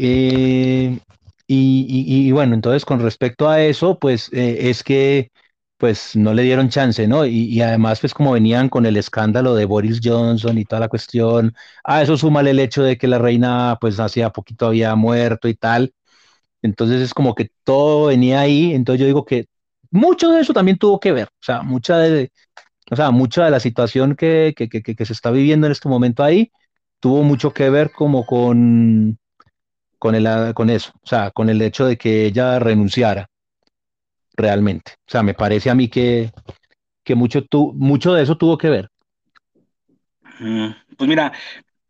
Eh, 0.02 0.98
y, 1.46 2.30
bueno, 2.32 2.54
entonces 2.54 2.84
con 2.84 3.00
respecto 3.00 3.48
a 3.48 3.60
eso, 3.62 3.98
pues 3.98 4.30
eh, 4.32 4.70
es 4.70 4.82
que 4.84 5.30
pues 5.76 6.14
no 6.14 6.34
le 6.34 6.42
dieron 6.42 6.68
chance, 6.68 7.06
¿no? 7.08 7.24
Y, 7.26 7.60
además, 7.62 8.00
pues 8.00 8.12
como 8.14 8.32
venían 8.32 8.68
con 8.68 8.84
el 8.86 8.96
escándalo 8.98 9.54
de 9.54 9.64
Boris 9.64 10.00
Johnson 10.02 10.58
y 10.58 10.64
toda 10.66 10.80
la 10.80 10.88
cuestión, 10.88 11.54
a 11.84 12.02
eso 12.02 12.16
súmale 12.18 12.50
el 12.50 12.58
hecho 12.60 12.82
de 12.82 12.98
que 12.98 13.06
la 13.08 13.18
reina, 13.18 13.78
pues 13.80 13.98
hacía 13.98 14.30
poquito 14.30 14.66
había 14.66 14.94
muerto 14.94 15.48
y 15.48 15.54
tal. 15.54 15.92
Entonces 16.62 17.00
es 17.02 17.14
como 17.14 17.34
que 17.34 17.50
todo 17.64 18.06
venía 18.08 18.40
ahí. 18.40 18.72
Entonces 18.74 19.00
yo 19.00 19.06
digo 19.06 19.24
que 19.24 19.46
mucho 19.90 20.30
de 20.32 20.40
eso 20.42 20.52
también 20.54 20.78
tuvo 20.78 21.00
que 21.00 21.12
ver. 21.12 21.28
O 21.28 21.42
sea, 21.42 21.62
mucha 21.62 21.98
de, 21.98 22.32
o 22.90 22.96
sea, 22.96 23.10
mucha 23.12 23.44
de 23.46 23.52
la 23.52 23.60
situación 23.60 24.16
que, 24.16 24.54
que, 24.56 24.68
que, 24.70 24.82
que 24.82 25.06
se 25.06 25.14
está 25.14 25.30
viviendo 25.32 25.66
en 25.68 25.72
este 25.72 25.88
momento 25.90 26.24
ahí 26.24 26.52
tuvo 27.00 27.24
mucho 27.24 27.52
que 27.54 27.70
ver 27.70 27.92
como 27.92 28.26
con, 28.26 29.19
con, 30.00 30.14
el, 30.16 30.54
con 30.54 30.70
eso, 30.70 30.92
o 31.02 31.06
sea, 31.06 31.30
con 31.30 31.48
el 31.50 31.62
hecho 31.62 31.86
de 31.86 31.96
que 31.96 32.24
ella 32.24 32.58
renunciara 32.58 33.28
realmente. 34.32 34.94
O 35.06 35.10
sea, 35.10 35.22
me 35.22 35.34
parece 35.34 35.70
a 35.70 35.74
mí 35.74 35.88
que, 35.88 36.32
que 37.04 37.14
mucho, 37.14 37.44
tu, 37.44 37.72
mucho 37.74 38.14
de 38.14 38.22
eso 38.22 38.36
tuvo 38.36 38.56
que 38.58 38.70
ver. 38.70 38.88
Pues 40.96 41.06
mira, 41.06 41.32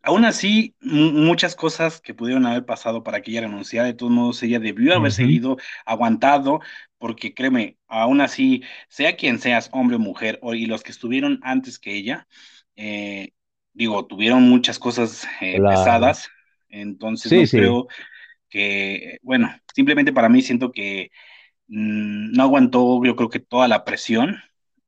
aún 0.03 0.25
así, 0.25 0.75
muchas 0.81 1.55
cosas 1.55 2.01
que 2.01 2.13
pudieron 2.13 2.45
haber 2.45 2.65
pasado 2.65 3.01
para 3.01 3.21
que 3.21 3.31
ella 3.31 3.41
renunciara, 3.41 3.87
de 3.87 3.93
todos 3.93 4.11
modos, 4.11 4.43
ella 4.43 4.59
debió 4.59 4.93
haber 4.93 5.13
seguido 5.13 5.55
aguantado, 5.85 6.59
porque 6.97 7.33
créeme, 7.33 7.77
aún 7.87 8.19
así, 8.19 8.61
sea 8.89 9.15
quien 9.15 9.39
seas, 9.39 9.69
hombre 9.71 9.95
o 9.95 9.99
mujer, 9.99 10.37
o, 10.41 10.53
y 10.53 10.65
los 10.65 10.83
que 10.83 10.91
estuvieron 10.91 11.39
antes 11.43 11.79
que 11.79 11.95
ella, 11.95 12.27
eh, 12.75 13.31
digo, 13.71 14.05
tuvieron 14.05 14.43
muchas 14.49 14.79
cosas 14.79 15.25
eh, 15.39 15.61
pesadas, 15.61 16.27
entonces 16.71 17.31
no 17.31 17.59
creo 17.59 17.87
que, 18.49 19.19
bueno, 19.21 19.53
simplemente 19.73 20.11
para 20.13 20.29
mí 20.29 20.41
siento 20.41 20.71
que 20.71 21.11
mm, 21.67 22.31
no 22.33 22.43
aguantó, 22.43 23.03
yo 23.03 23.15
creo 23.15 23.29
que 23.29 23.39
toda 23.39 23.67
la 23.67 23.83
presión 23.85 24.37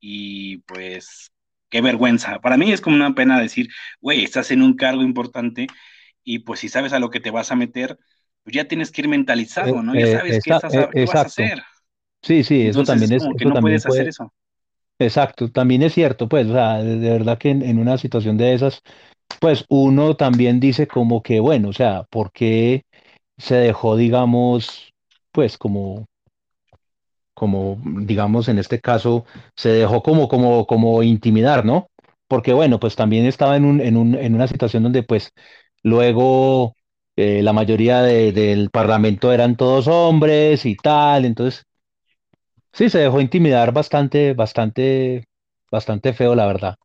y 0.00 0.58
pues 0.58 1.32
qué 1.70 1.80
vergüenza. 1.80 2.40
Para 2.40 2.56
mí 2.56 2.72
es 2.72 2.80
como 2.80 2.96
una 2.96 3.14
pena 3.14 3.40
decir, 3.40 3.68
güey, 4.00 4.24
estás 4.24 4.50
en 4.50 4.62
un 4.62 4.74
cargo 4.74 5.02
importante 5.02 5.66
y 6.22 6.40
pues 6.40 6.60
si 6.60 6.68
sabes 6.68 6.92
a 6.92 6.98
lo 6.98 7.10
que 7.10 7.20
te 7.20 7.30
vas 7.30 7.52
a 7.52 7.56
meter, 7.56 7.98
pues 8.42 8.54
ya 8.54 8.66
tienes 8.66 8.90
que 8.90 9.02
ir 9.02 9.08
mentalizado, 9.08 9.82
¿no? 9.82 9.94
Ya 9.94 10.06
eh, 10.06 10.12
sabes 10.12 10.40
qué, 10.44 10.52
estás, 10.52 10.72
qué, 10.92 11.04
vas 11.06 11.14
a 11.14 11.20
hacer. 11.22 11.62
Sí, 12.22 12.44
sí, 12.44 12.66
eso 12.66 12.84
también 12.84 13.12
es. 13.12 13.22
Como 13.22 13.36
que 13.36 13.44
no 13.44 13.54
puedes 13.60 13.86
hacer 13.86 14.08
eso. 14.08 14.32
Exacto, 14.98 15.50
también 15.50 15.82
es 15.82 15.92
cierto, 15.92 16.28
pues, 16.28 16.46
o 16.46 16.52
sea, 16.52 16.78
de, 16.78 16.96
verdad 16.96 17.36
que 17.36 17.50
en, 17.50 17.78
una 17.78 17.98
situación 17.98 18.36
de 18.36 18.54
esas, 18.54 18.80
pues 19.40 19.64
uno 19.68 20.16
también 20.16 20.60
dice 20.60 20.86
como 20.88 21.22
que, 21.22 21.40
bueno, 21.40 21.68
o 21.70 21.72
sea, 21.72 22.04
¿por 22.10 22.32
qué 22.32 22.84
se 23.38 23.56
dejó, 23.56 23.96
digamos, 23.96 24.92
pues 25.32 25.58
como, 25.58 26.06
como, 27.34 27.80
digamos, 27.84 28.48
en 28.48 28.58
este 28.58 28.80
caso, 28.80 29.24
se 29.56 29.70
dejó 29.70 30.02
como, 30.02 30.28
como, 30.28 30.66
como 30.66 31.02
intimidar, 31.02 31.64
¿no? 31.64 31.88
Porque, 32.28 32.52
bueno, 32.52 32.78
pues 32.80 32.96
también 32.96 33.26
estaba 33.26 33.56
en 33.56 33.64
un, 33.64 33.80
en 33.80 33.96
un, 33.96 34.14
en 34.14 34.34
una 34.34 34.46
situación 34.46 34.82
donde, 34.84 35.02
pues, 35.02 35.30
luego 35.82 36.74
eh, 37.16 37.42
la 37.42 37.52
mayoría 37.52 38.02
del 38.02 38.70
parlamento 38.70 39.32
eran 39.32 39.56
todos 39.56 39.88
hombres 39.88 40.64
y 40.66 40.76
tal, 40.76 41.24
entonces 41.24 41.64
Sí, 42.74 42.90
se 42.90 42.98
dejó 42.98 43.22
intimidar 43.22 43.72
bastante, 43.72 44.34
bastante, 44.34 45.24
bastante 45.70 46.12
feo, 46.12 46.34
la 46.34 46.44
verdad. 46.46 46.76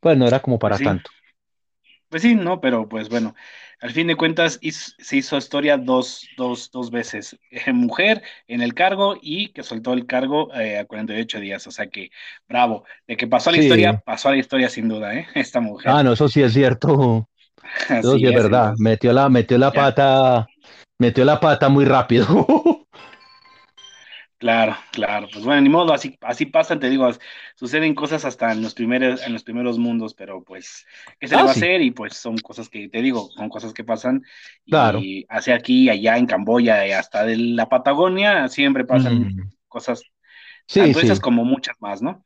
Pues 0.00 0.18
no 0.18 0.26
era 0.26 0.42
como 0.42 0.58
para 0.58 0.80
sí, 0.80 0.82
tanto. 0.82 1.10
Pues 2.08 2.22
sí, 2.22 2.34
no, 2.34 2.60
pero 2.60 2.88
pues 2.88 3.08
bueno, 3.08 3.34
al 3.80 3.90
fin 3.92 4.06
de 4.06 4.16
cuentas 4.16 4.58
se 4.98 5.16
hizo 5.16 5.36
historia 5.36 5.76
dos, 5.78 6.26
dos, 6.36 6.70
dos 6.70 6.90
veces. 6.90 7.38
Eh, 7.50 7.72
mujer 7.72 8.22
en 8.46 8.62
el 8.62 8.74
cargo 8.74 9.16
y 9.20 9.48
que 9.52 9.62
soltó 9.62 9.92
el 9.92 10.06
cargo 10.06 10.52
eh, 10.54 10.78
a 10.78 10.86
48 10.86 11.40
días. 11.40 11.66
O 11.66 11.70
sea 11.70 11.88
que, 11.88 12.10
bravo, 12.48 12.84
de 13.06 13.16
que 13.16 13.26
pasó 13.26 13.50
a 13.50 13.52
la 13.52 13.58
historia, 13.58 14.00
pasó 14.04 14.28
a 14.28 14.32
la 14.32 14.38
historia 14.38 14.68
sin 14.68 14.88
duda, 14.88 15.14
¿eh? 15.14 15.26
Esta 15.34 15.60
Ah, 15.84 16.02
mujer. 16.02 16.02
no, 16.02 16.12
eso 16.12 16.28
sí 16.28 16.42
es 16.42 16.52
cierto. 16.52 17.28
Eso 17.88 18.18
sí 18.18 18.26
es 18.26 18.34
verdad. 18.34 18.74
Metió 18.78 19.12
la, 19.12 19.28
metió 19.28 19.58
la 19.58 19.72
ya. 19.72 19.74
pata, 19.74 20.46
metió 20.98 21.24
la 21.24 21.40
pata 21.40 21.68
muy 21.68 21.84
rápido. 21.84 22.26
Claro, 24.38 24.76
claro, 24.92 25.26
pues 25.32 25.44
bueno, 25.44 25.60
ni 25.62 25.68
modo, 25.68 25.92
así, 25.92 26.16
así 26.20 26.46
pasan, 26.46 26.78
te 26.78 26.88
digo, 26.88 27.10
suceden 27.56 27.92
cosas 27.96 28.24
hasta 28.24 28.52
en 28.52 28.62
los 28.62 28.72
primeros, 28.72 29.20
en 29.26 29.32
los 29.32 29.42
primeros 29.42 29.78
mundos, 29.80 30.14
pero 30.14 30.44
pues, 30.44 30.86
¿qué 31.18 31.26
se 31.26 31.36
le 31.36 31.42
Ah, 31.42 31.42
va 31.42 31.50
a 31.50 31.52
hacer? 31.54 31.82
Y 31.82 31.90
pues 31.90 32.14
son 32.14 32.40
cosas 32.40 32.68
que, 32.68 32.88
te 32.88 33.02
digo, 33.02 33.30
son 33.32 33.48
cosas 33.48 33.74
que 33.74 33.82
pasan, 33.82 34.22
claro. 34.68 35.00
y 35.00 35.26
hacia 35.28 35.56
aquí, 35.56 35.90
allá 35.90 36.16
en 36.18 36.26
Camboya, 36.26 36.86
y 36.86 36.92
hasta 36.92 37.24
de 37.24 37.36
la 37.36 37.68
Patagonia, 37.68 38.46
siempre 38.46 38.84
pasan 38.84 39.32
Mm, 39.32 39.50
cosas, 39.66 40.02
Sí, 40.66 40.94
tanto 40.94 41.00
esas 41.00 41.18
sí, 41.18 41.20
como 41.20 41.44
muchas 41.44 41.76
más, 41.80 42.02
¿no? 42.02 42.24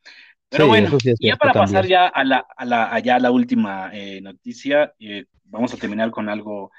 Pero 0.48 0.66
bueno, 0.66 0.98
ya 1.18 1.36
para 1.36 1.56
pasar 1.56 1.86
también. 1.86 1.86
ya 1.86 2.08
a 2.08 2.24
la, 2.24 2.46
a 2.56 2.64
la, 2.66 2.92
allá 2.94 3.16
a 3.16 3.20
la 3.20 3.30
última 3.30 3.90
eh, 3.94 4.20
noticia, 4.20 4.94
eh, 4.98 5.26
vamos 5.44 5.74
a 5.74 5.78
terminar 5.78 6.10
con 6.10 6.28
algo 6.28 6.72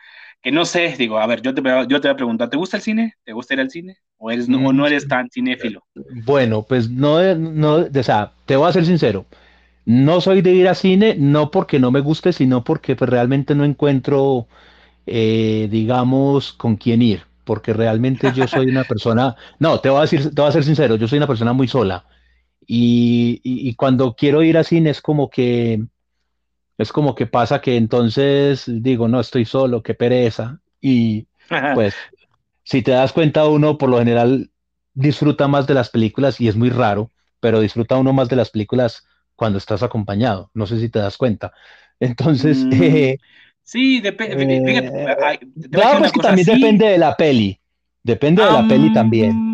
que 0.44 0.52
no 0.52 0.66
sé, 0.66 0.96
digo, 0.98 1.18
a 1.20 1.28
ver, 1.28 1.42
yo 1.42 1.54
te, 1.56 1.62
voy 1.62 1.72
a- 1.72 1.88
yo 1.88 2.02
te 2.02 2.08
voy 2.10 2.14
a 2.14 2.18
preguntar, 2.18 2.50
¿te 2.50 2.58
gusta 2.58 2.78
el 2.78 2.84
cine? 2.84 3.16
¿Te 3.24 3.34
gusta 3.34 3.54
ir 3.56 3.62
al 3.62 3.72
cine? 3.72 3.98
¿O 4.18 4.32
eres, 4.32 4.50
no- 4.50 4.60
o 4.60 4.74
Mm, 4.74 4.74
no 4.74 4.88
eres 4.88 5.08
tan 5.08 5.30
cinéfilo? 5.32 5.86
Bueno, 6.26 6.64
pues 6.64 6.90
no, 6.90 7.36
no, 7.36 7.76
o 7.78 8.04
sea, 8.04 8.34
te 8.46 8.56
voy 8.56 8.70
a 8.70 8.74
ser 8.74 8.86
sincero. 8.86 9.26
No 9.86 10.22
soy 10.22 10.42
de 10.42 10.54
ir 10.54 10.68
a 10.70 10.76
cine, 10.76 11.16
no 11.20 11.52
porque 11.52 11.80
no 11.80 11.92
me 11.92 12.02
guste, 12.02 12.34
sino 12.34 12.64
porque 12.64 12.96
pues, 12.96 13.10
realmente 13.10 13.56
no 13.56 13.66
encuentro, 13.66 14.48
eh, 15.08 15.68
digamos, 15.72 16.54
con 16.54 16.78
quién 16.78 17.02
ir. 17.04 17.24
Porque 17.46 17.74
realmente 17.74 18.32
yo 18.34 18.48
soy 18.48 18.68
una 18.68 18.86
persona, 18.86 19.36
no, 19.60 19.80
te 19.82 19.90
voy 19.90 20.00
a 20.00 20.02
decir, 20.04 20.34
te 20.36 20.42
voy 20.42 20.50
a 20.50 20.54
ser 20.54 20.64
sincero, 20.66 20.96
yo 20.98 21.08
soy 21.08 21.18
una 21.20 21.28
persona 21.28 21.54
muy 21.54 21.68
sola. 21.70 22.06
Y, 22.68 23.42
y, 23.44 23.70
y 23.70 23.76
cuando 23.76 24.16
quiero 24.16 24.44
ir 24.44 24.58
a 24.58 24.64
cine 24.64 24.92
es 24.92 25.02
como 25.02 25.30
que, 25.30 25.84
es 26.78 26.92
como 26.92 27.16
que 27.16 27.28
pasa 27.28 27.62
que 27.62 27.78
entonces 27.78 28.64
digo, 28.68 29.08
no, 29.08 29.20
estoy 29.20 29.46
solo, 29.46 29.84
qué 29.84 29.94
pereza. 29.96 30.62
Y 30.82 31.28
pues, 31.72 31.96
si 32.64 32.82
te 32.82 32.92
das 32.92 33.14
cuenta, 33.14 33.48
uno 33.48 33.78
por 33.78 33.90
lo 33.90 34.00
general 34.00 34.52
disfruta 34.94 35.48
más 35.48 35.68
de 35.68 35.74
las 35.76 35.90
películas 35.90 36.40
y 36.42 36.48
es 36.48 36.56
muy 36.56 36.70
raro, 36.70 37.12
pero 37.40 37.60
disfruta 37.60 37.98
uno 37.98 38.14
más 38.14 38.30
de 38.30 38.36
las 38.38 38.50
películas 38.52 39.06
cuando 39.36 39.58
estás 39.58 39.84
acompañado. 39.84 40.52
No 40.54 40.66
sé 40.68 40.80
si 40.80 40.90
te 40.90 41.00
das 41.00 41.18
cuenta. 41.18 41.54
Entonces, 42.00 42.68
Mm, 42.70 42.70
eh, 42.72 43.18
sí, 43.64 44.02
depe- 44.02 44.62
fíjate, 44.64 44.92
eh, 45.06 45.16
ay, 45.22 45.38
te 45.40 45.78
voy 45.78 45.82
a 45.82 45.86
decir 45.86 45.98
claro, 45.98 46.02
pues 46.02 46.14
que 46.14 46.20
también 46.20 46.46
sí, 46.46 46.48
depende 46.48 46.88
de 46.88 46.98
la 46.98 47.16
peli. 47.18 47.60
Depende 48.04 48.44
de 48.44 48.52
la 48.52 48.68
peli 48.68 48.92
también. 48.92 49.46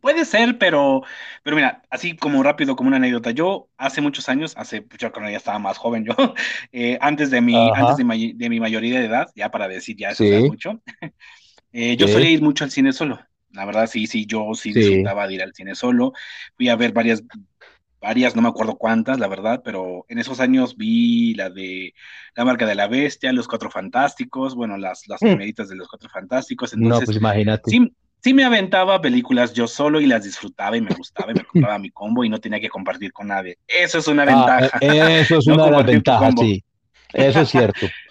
Puede 0.00 0.24
ser, 0.24 0.58
pero, 0.58 1.02
pero 1.42 1.56
mira, 1.56 1.82
así 1.90 2.16
como 2.16 2.42
rápido, 2.42 2.76
como 2.76 2.88
una 2.88 2.96
anécdota, 2.98 3.30
yo 3.32 3.68
hace 3.76 4.00
muchos 4.00 4.28
años, 4.28 4.54
hace, 4.56 4.82
pues, 4.82 4.98
yo 5.00 5.12
cuando 5.12 5.30
ya 5.30 5.36
estaba 5.38 5.58
más 5.58 5.78
joven 5.78 6.04
yo, 6.04 6.14
eh, 6.72 6.98
antes 7.00 7.30
de 7.30 7.40
mi, 7.40 7.70
antes 7.74 7.96
de 7.96 8.04
mi, 8.04 8.32
de 8.34 8.48
mi 8.50 8.60
mayoría 8.60 9.00
de 9.00 9.06
edad, 9.06 9.28
ya 9.34 9.50
para 9.50 9.68
decir 9.68 9.96
ya 9.96 10.10
eso 10.10 10.24
ya 10.24 10.38
es 10.38 10.44
sí, 10.44 10.48
mucho, 10.48 10.82
eh, 11.72 11.96
yo 11.96 12.08
solía 12.08 12.30
sí, 12.30 12.32
ir 12.32 12.42
mucho 12.42 12.64
al 12.64 12.70
cine 12.70 12.92
solo. 12.92 13.20
La 13.52 13.64
verdad, 13.66 13.86
sí, 13.86 14.06
sí, 14.06 14.26
yo 14.26 14.54
sí 14.54 14.72
sí. 14.72 14.74
disfrutaba 14.74 15.26
de 15.28 15.34
ir 15.34 15.42
al 15.42 15.54
cine 15.54 15.74
solo. 15.74 16.12
Fui 16.56 16.68
a 16.68 16.76
ver 16.76 16.92
varias 16.92 17.22
varias, 18.00 18.36
no 18.36 18.42
me 18.42 18.48
acuerdo 18.48 18.76
cuántas, 18.78 19.18
la 19.18 19.28
verdad, 19.28 19.62
pero 19.64 20.04
en 20.08 20.18
esos 20.18 20.40
años 20.40 20.76
vi 20.76 21.34
la 21.34 21.50
de 21.50 21.94
La 22.36 22.44
Marca 22.44 22.66
de 22.66 22.74
la 22.76 22.86
Bestia, 22.88 23.32
Los 23.32 23.48
Cuatro 23.48 23.70
Fantásticos, 23.70 24.54
bueno, 24.54 24.76
las, 24.76 25.02
las 25.08 25.22
Mm, 25.22 25.42
primeritas 25.42 25.68
de 25.68 25.76
Los 25.76 25.88
Cuatro 25.88 26.08
Fantásticos, 26.10 26.72
No, 26.74 27.02
pues 27.04 27.16
imagínate. 27.18 27.78
sí, 27.78 27.92
sí 28.22 28.34
me 28.34 28.44
aventaba 28.44 29.00
películas 29.00 29.52
yo 29.52 29.66
solo 29.66 30.00
y 30.00 30.06
las 30.06 30.24
disfrutaba 30.24 30.76
y 30.76 30.80
me 30.80 30.94
gustaba 30.94 31.32
y 31.32 31.34
me 31.34 31.44
compraba 31.44 31.78
mi 31.78 31.90
combo 31.90 32.24
y 32.24 32.28
no 32.28 32.38
tenía 32.38 32.60
que 32.60 32.68
compartir 32.68 33.12
con 33.12 33.28
nadie. 33.28 33.58
Eso 33.66 33.98
es 33.98 34.08
una 34.08 34.24
Ah, 34.24 34.26
ventaja, 34.26 34.78
eso 34.80 35.38
es 35.38 35.46
no 35.46 35.54
una 35.54 35.64
de 35.66 35.70
las 35.72 35.86
ventajas, 35.86 36.34
sí. 36.38 36.62
Eso 37.12 37.40
es 37.40 37.48
cierto. 37.48 37.86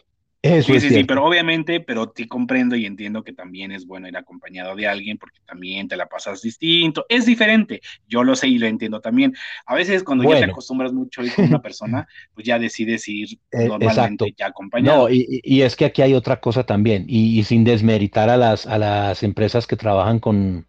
Eso 0.56 0.74
Sí, 0.74 0.80
sí, 0.80 0.92
sí, 0.92 1.04
pero 1.04 1.24
obviamente, 1.26 1.80
pero 1.82 2.12
sí 2.16 2.28
comprendo 2.28 2.76
y 2.76 2.86
entiendo 2.86 3.24
que 3.24 3.34
también 3.34 3.72
es 3.72 3.86
bueno 3.86 4.08
ir 4.08 4.18
acompañado 4.18 4.76
de 4.76 4.88
alguien 4.88 5.18
porque 5.18 5.40
también 5.46 5.88
te 5.88 5.96
la 5.98 6.08
pasas 6.10 6.42
distinto, 6.42 7.06
es 7.10 7.26
diferente, 7.26 7.82
yo 8.08 8.24
lo 8.24 8.36
sé 8.36 8.48
y 8.48 8.58
lo 8.58 8.68
entiendo 8.68 9.00
también. 9.00 9.34
A 9.66 9.76
veces 9.76 10.04
cuando 10.04 10.24
ya 10.26 10.38
te 10.38 10.46
acostumbras 10.46 10.94
mucho 10.94 11.22
a 11.22 11.26
ir 11.26 11.36
con 11.36 11.48
una 11.48 11.62
persona, 11.62 12.08
pues 12.34 12.46
ya 12.48 12.60
decides 12.60 13.08
ir 13.08 13.40
e- 13.52 13.72
exacto. 13.80 14.28
normalmente 14.28 14.34
ya 14.38 14.48
No, 14.78 15.10
acompañado. 15.10 15.10
y, 15.10 15.26
y- 15.44 15.58
y 15.58 15.62
es 15.64 15.76
que 15.76 15.86
aquí 15.86 16.02
hay 16.02 16.14
otra 16.14 16.40
cosa 16.40 16.64
también, 16.66 17.06
y, 17.08 17.40
y 17.40 17.44
sin 17.44 17.64
desmeritar 17.64 18.30
a 18.30 18.38
las, 18.38 18.68
a 18.68 18.78
las 18.78 19.24
empresas 19.24 19.66
que 19.68 19.76
trabajan 19.76 20.20
con, 20.20 20.68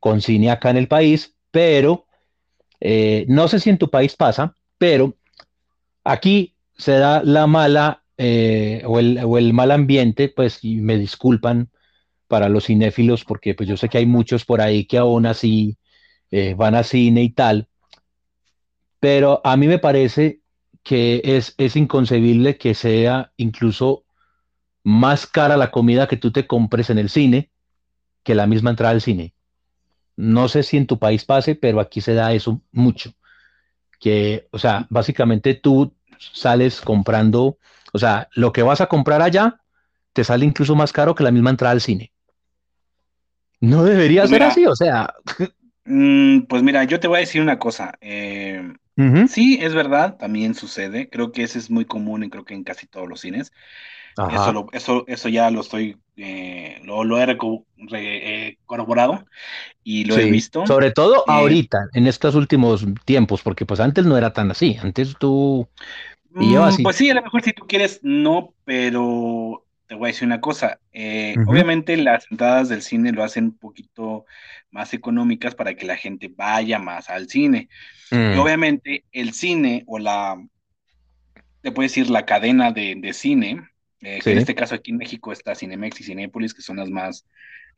con 0.00 0.20
cine 0.22 0.50
acá 0.50 0.70
en 0.70 0.76
el 0.78 0.88
país, 0.88 1.36
pero 1.50 2.06
eh, 2.80 3.26
no 3.28 3.48
sé 3.48 3.60
si 3.60 3.70
en 3.70 3.78
tu 3.78 3.90
país 3.90 4.16
pasa, 4.16 4.54
pero 4.78 5.16
aquí 6.04 6.56
se 6.76 6.92
da 6.94 7.22
la 7.24 7.46
mala 7.46 8.04
eh, 8.18 8.82
o 8.86 8.98
el, 8.98 9.18
o 9.24 9.38
el 9.38 9.52
mal 9.52 9.70
ambiente, 9.70 10.28
pues, 10.28 10.62
me 10.62 10.98
disculpan 10.98 11.70
para 12.26 12.48
los 12.48 12.66
cinéfilos, 12.66 13.24
porque 13.24 13.54
pues 13.54 13.68
yo 13.68 13.76
sé 13.76 13.88
que 13.88 13.98
hay 13.98 14.06
muchos 14.06 14.44
por 14.44 14.60
ahí 14.60 14.84
que 14.84 14.98
aún 14.98 15.24
así 15.24 15.78
eh, 16.30 16.54
van 16.54 16.74
a 16.74 16.82
cine 16.82 17.22
y 17.22 17.30
tal, 17.30 17.68
pero 19.00 19.40
a 19.44 19.56
mí 19.56 19.66
me 19.66 19.78
parece 19.78 20.40
que 20.82 21.22
es, 21.24 21.54
es 21.58 21.76
inconcebible 21.76 22.58
que 22.58 22.74
sea 22.74 23.32
incluso 23.36 24.04
más 24.82 25.26
cara 25.26 25.56
la 25.56 25.70
comida 25.70 26.08
que 26.08 26.16
tú 26.16 26.32
te 26.32 26.46
compres 26.46 26.90
en 26.90 26.98
el 26.98 27.08
cine 27.08 27.50
que 28.22 28.34
la 28.34 28.46
misma 28.46 28.70
entrada 28.70 28.92
al 28.92 29.00
cine. 29.00 29.34
No 30.16 30.48
sé 30.48 30.62
si 30.62 30.76
en 30.76 30.86
tu 30.86 30.98
país 30.98 31.24
pase, 31.24 31.54
pero 31.54 31.80
aquí 31.80 32.00
se 32.00 32.14
da 32.14 32.32
eso 32.32 32.60
mucho. 32.72 33.12
Que, 34.00 34.48
o 34.50 34.58
sea, 34.58 34.86
básicamente 34.90 35.54
tú 35.54 35.94
sales 36.18 36.80
comprando, 36.80 37.58
o 37.92 37.98
sea, 37.98 38.28
lo 38.34 38.52
que 38.52 38.62
vas 38.62 38.80
a 38.80 38.86
comprar 38.88 39.22
allá 39.22 39.60
te 40.14 40.24
sale 40.24 40.44
incluso 40.46 40.74
más 40.76 40.92
caro 40.92 41.14
que 41.14 41.24
la 41.24 41.30
misma 41.32 41.50
entrada 41.50 41.72
al 41.72 41.80
cine. 41.80 42.12
No 43.60 43.84
debería 43.84 44.26
Pues 44.26 44.28
ser 44.28 44.42
mira, 44.42 44.48
así, 44.48 44.66
o 44.66 44.74
sea, 44.74 45.12
mm, 45.84 46.42
pues 46.48 46.62
mira, 46.62 46.84
yo 46.84 47.00
te 47.00 47.08
voy 47.08 47.18
a 47.18 47.20
decir 47.20 47.42
una 47.42 47.58
cosa. 47.58 47.94
eh, 48.00 48.62
ujú, 48.98 49.28
sí, 49.28 49.58
es 49.60 49.74
verdad, 49.74 50.16
también 50.16 50.54
sucede. 50.54 51.08
Creo 51.10 51.32
que 51.32 51.42
ese 51.44 51.58
es 51.58 51.70
muy 51.70 51.84
común 51.84 52.24
y 52.24 52.30
creo 52.30 52.44
que 52.44 52.54
en 52.54 52.64
casi 52.64 52.86
todos 52.86 53.08
los 53.08 53.20
cines. 53.20 53.52
Eso, 54.26 54.52
lo, 54.52 54.66
eso, 54.72 55.04
eso 55.08 55.28
ya 55.30 55.50
lo 55.50 55.60
estoy, 55.62 55.98
eh, 56.16 56.80
lo, 56.84 57.04
lo 57.04 57.18
he 57.18 57.26
reco- 57.26 57.66
re- 57.76 58.48
eh, 58.50 58.58
corroborado 58.66 59.24
y 59.84 60.04
lo 60.06 60.18
he 60.18 60.26
visto. 60.26 60.64
Sobre 60.64 60.90
todo 60.90 61.24
Eh, 61.24 61.30
ahorita, 61.30 61.78
en 61.94 62.06
estos 62.06 62.34
últimos 62.34 62.84
tiempos, 63.04 63.42
porque 63.42 63.64
pues 63.64 63.80
antes 63.80 64.04
no 64.04 64.16
era 64.18 64.32
tan 64.32 64.50
así. 64.50 64.76
Antes 64.82 65.14
tú 65.18 65.66
mm, 66.38 66.82
pues 66.82 66.96
sí, 66.96 67.10
a 67.10 67.14
lo 67.14 67.22
mejor 67.22 67.42
si 67.42 67.52
tú 67.52 67.66
quieres, 67.66 68.00
no, 68.02 68.54
pero 68.64 69.64
te 69.86 69.94
voy 69.94 70.08
a 70.08 70.12
decir 70.12 70.26
una 70.26 70.40
cosa. 70.40 70.80
eh, 70.92 71.34
obviamente 71.46 71.96
las 71.96 72.30
entradas 72.30 72.68
del 72.68 72.82
cine 72.82 73.12
lo 73.12 73.24
hacen 73.24 73.44
un 73.44 73.58
poquito 73.58 74.26
más 74.70 74.92
económicas 74.92 75.54
para 75.54 75.74
que 75.74 75.86
la 75.86 75.96
gente 75.96 76.30
vaya 76.34 76.78
más 76.78 77.08
al 77.08 77.28
cine. 77.28 77.68
Y 78.10 78.16
mm, 78.16 78.38
obviamente 78.38 79.04
el 79.12 79.32
cine 79.32 79.84
o 79.86 79.98
la, 79.98 80.36
te 81.62 81.72
puedo 81.72 81.86
decir, 81.86 82.10
la 82.10 82.26
cadena 82.26 82.70
de, 82.70 82.94
de 82.96 83.12
cine, 83.12 83.68
eh, 84.02 84.20
que 84.22 84.32
en 84.32 84.38
este 84.38 84.54
caso 84.54 84.74
aquí 84.74 84.90
en 84.90 84.98
México 84.98 85.32
está 85.32 85.54
Cinemex 85.54 86.00
y 86.00 86.04
Cinépolis, 86.04 86.54
que 86.54 86.62
son 86.62 86.76
las 86.76 86.90
más 86.90 87.26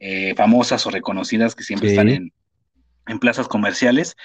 eh, 0.00 0.34
famosas 0.34 0.84
o 0.86 0.90
reconocidas 0.90 1.54
que 1.54 1.62
siempre 1.62 1.90
están 1.90 2.08
en, 2.08 2.32
en 3.06 3.18
plazas 3.20 3.48
comerciales, 3.48 4.16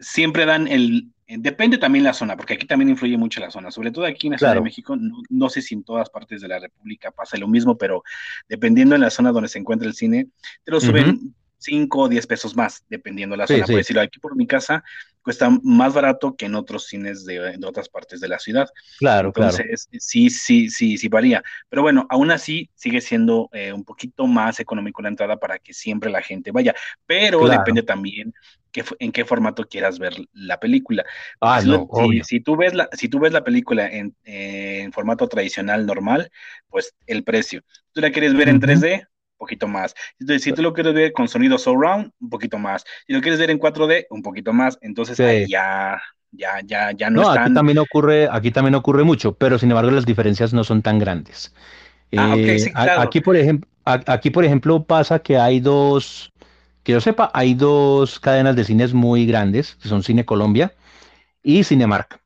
siempre 0.00 0.44
dan 0.46 0.68
el, 0.68 1.13
depende 1.26 1.78
también 1.78 2.04
la 2.04 2.12
zona, 2.12 2.36
porque 2.36 2.54
aquí 2.54 2.66
también 2.66 2.90
influye 2.90 3.16
mucho 3.16 3.40
la 3.40 3.50
zona, 3.50 3.70
sobre 3.70 3.90
todo 3.90 4.04
aquí 4.04 4.26
en 4.26 4.32
la 4.32 4.38
Ciudad 4.38 4.56
de 4.56 4.60
claro. 4.60 4.62
México, 4.62 4.96
no, 4.96 5.22
no 5.30 5.48
sé 5.48 5.62
si 5.62 5.74
en 5.74 5.84
todas 5.84 6.10
partes 6.10 6.40
de 6.42 6.48
la 6.48 6.58
República 6.58 7.10
pasa 7.10 7.36
lo 7.38 7.48
mismo, 7.48 7.76
pero 7.78 8.02
dependiendo 8.48 8.94
en 8.94 9.00
la 9.02 9.10
zona 9.10 9.32
donde 9.32 9.48
se 9.48 9.58
encuentra 9.58 9.88
el 9.88 9.94
cine, 9.94 10.28
te 10.64 10.70
lo 10.72 10.80
suben 10.80 11.34
5 11.58 12.00
o 12.02 12.08
10 12.08 12.26
pesos 12.26 12.54
más, 12.56 12.84
dependiendo 12.90 13.34
de 13.34 13.38
la 13.38 13.46
Sí, 13.46 13.54
zona. 13.54 13.68
Por 13.68 13.78
sí, 13.78 13.80
decirlo, 13.80 14.02
aquí 14.02 14.18
por 14.20 14.36
mi 14.36 14.46
casa 14.46 14.84
cuesta 15.22 15.48
más 15.62 15.94
barato 15.94 16.36
que 16.36 16.44
en 16.46 16.54
otros 16.54 16.86
cines 16.86 17.24
de, 17.24 17.56
de 17.56 17.66
otras 17.66 17.88
partes 17.88 18.20
de 18.20 18.28
la 18.28 18.38
ciudad. 18.38 18.68
claro, 18.96 19.32
claro. 19.32 19.58
Entonces, 19.58 19.88
sí, 19.98 20.30
sí, 20.30 20.68
sí, 20.70 20.98
sí 20.98 21.08
varía. 21.08 21.42
Pero 21.70 21.82
bueno, 21.82 22.06
aún 22.10 22.30
así 22.30 22.70
sigue 22.74 23.00
siendo 23.00 23.48
eh, 23.52 23.72
un 23.72 23.84
poquito 23.84 24.26
más 24.26 24.60
económico 24.60 25.00
la 25.02 25.08
entrada 25.08 25.38
para 25.38 25.58
que 25.58 25.72
siempre 25.72 26.10
la 26.10 26.22
gente 26.22 26.50
vaya. 26.52 26.74
Pero 27.06 27.38
Claro. 27.40 27.48
depende 27.48 27.82
también 27.82 28.34
que, 28.74 28.84
en 29.00 29.12
qué 29.12 29.24
formato 29.24 29.64
quieras 29.68 30.00
ver 30.00 30.14
la 30.34 30.60
película. 30.60 31.06
Ah, 31.40 31.60
si, 31.60 31.68
lo- 31.68 31.86
no, 31.88 31.88
si, 31.92 32.22
si 32.24 32.40
tú 32.40 32.56
ves 32.56 32.74
la, 32.74 32.88
si 32.92 33.08
tú 33.08 33.20
ves 33.20 33.32
la 33.32 33.44
película 33.44 33.86
en, 33.88 34.16
en 34.24 34.92
formato 34.92 35.28
tradicional 35.28 35.86
normal, 35.86 36.30
pues 36.68 36.94
el 37.06 37.24
precio. 37.24 37.62
¿Tú 37.92 38.00
la 38.00 38.10
quieres 38.12 38.34
ver 38.36 38.48
en 38.48 38.58
Ujú. 38.58 38.60
3D? 38.60 39.06
Un 39.34 39.38
poquito 39.46 39.68
más. 39.68 39.94
Si 40.18 40.26
tú, 40.26 40.38
si 40.38 40.52
tú 40.52 40.62
lo 40.62 40.72
quieres 40.74 40.94
ver 40.94 41.12
con 41.12 41.28
sonido 41.28 41.58
surround, 41.58 42.12
un 42.20 42.30
poquito 42.30 42.58
más. 42.58 42.84
Si 43.06 43.12
lo 43.12 43.20
quieres 43.20 43.40
ver 43.40 43.50
en 43.50 43.58
4D, 43.58 44.06
un 44.10 44.22
poquito 44.22 44.52
más. 44.52 44.78
Entonces 44.82 45.22
ahí 45.22 45.44
Sí. 45.44 45.48
ya, 45.48 46.00
ya, 46.32 46.60
ya, 46.64 46.92
ya 46.92 47.10
no 47.10 47.20
No, 47.20 47.30
aquí 47.30 47.50
están. 47.50 47.52
también 47.52 47.78
ocurre, 47.78 48.28
aquí 48.30 48.50
también 48.50 48.74
ocurre 48.74 49.04
mucho, 49.04 49.36
pero 49.36 49.58
sin 49.58 49.70
embargo 49.70 49.90
las 49.92 50.04
diferencias 50.06 50.52
no 50.52 50.64
son 50.64 50.82
tan 50.82 50.98
grandes. 50.98 51.54
Ah, 52.16 52.38
Eh, 52.42 52.58
sí, 52.58 52.76
a- 52.76 52.90
claro. 52.92 53.02
aquí, 53.02 53.20
por 53.20 53.36
ejemplo, 53.36 53.70
aquí, 53.84 54.30
por 54.30 54.44
ejemplo, 54.44 54.84
pasa 54.84 55.20
que 55.20 55.38
hay 55.38 55.60
dos, 55.60 56.32
que 56.84 56.92
yo 56.92 57.00
sepa, 57.00 57.30
hay 57.34 57.54
dos 57.54 58.20
cadenas 58.20 58.54
de 58.56 58.64
cines 58.64 58.94
muy 58.94 59.26
grandes, 59.26 59.76
que 59.76 59.88
son 59.88 60.02
Cine 60.02 60.24
Colombia 60.24 60.74
y 61.42 61.64
Cinemark, 61.64 62.20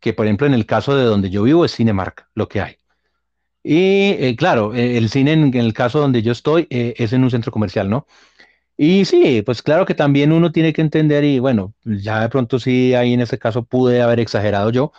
que 0.00 0.12
por 0.12 0.26
ejemplo 0.26 0.46
en 0.46 0.54
el 0.54 0.66
caso 0.66 0.96
de 0.96 1.04
donde 1.04 1.30
yo 1.30 1.42
vivo 1.42 1.64
es 1.64 1.74
Cinemark, 1.74 2.28
lo 2.34 2.48
que 2.48 2.60
hay. 2.60 2.76
Y 3.64 4.16
eh, 4.18 4.34
claro, 4.36 4.74
eh, 4.74 4.98
el 4.98 5.08
cine 5.08 5.32
en, 5.32 5.44
en 5.44 5.54
el 5.54 5.72
caso 5.72 6.00
donde 6.00 6.22
yo 6.22 6.32
estoy 6.32 6.66
eh, 6.70 6.94
es 6.96 7.12
en 7.12 7.22
un 7.24 7.30
centro 7.30 7.52
comercial, 7.52 7.88
¿no? 7.88 8.06
Y 8.76 9.04
sí, 9.04 9.42
pues 9.42 9.62
claro 9.62 9.86
que 9.86 9.94
también 9.94 10.32
uno 10.32 10.50
tiene 10.50 10.72
que 10.72 10.80
entender 10.80 11.24
y 11.24 11.38
bueno, 11.38 11.74
ya 11.84 12.22
de 12.22 12.28
pronto 12.28 12.58
sí, 12.58 12.94
ahí 12.94 13.12
en 13.12 13.20
este 13.20 13.38
caso 13.38 13.62
pude 13.64 14.02
haber 14.02 14.18
exagerado 14.20 14.70
yo, 14.70 14.92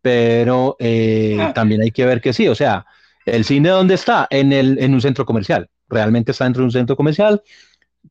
pero 0.00 0.76
eh, 0.78 1.50
también 1.54 1.82
hay 1.82 1.90
que 1.90 2.06
ver 2.06 2.20
que 2.20 2.32
sí, 2.32 2.46
o 2.46 2.54
sea, 2.54 2.86
el 3.24 3.44
cine 3.44 3.70
¿dónde 3.70 3.94
está? 3.94 4.28
En 4.30 4.52
el, 4.52 4.78
en 4.78 4.94
un 4.94 5.00
centro 5.00 5.26
comercial. 5.26 5.68
Realmente 5.88 6.32
está 6.32 6.44
dentro 6.44 6.62
de 6.62 6.66
un 6.66 6.72
centro 6.72 6.96
comercial, 6.96 7.42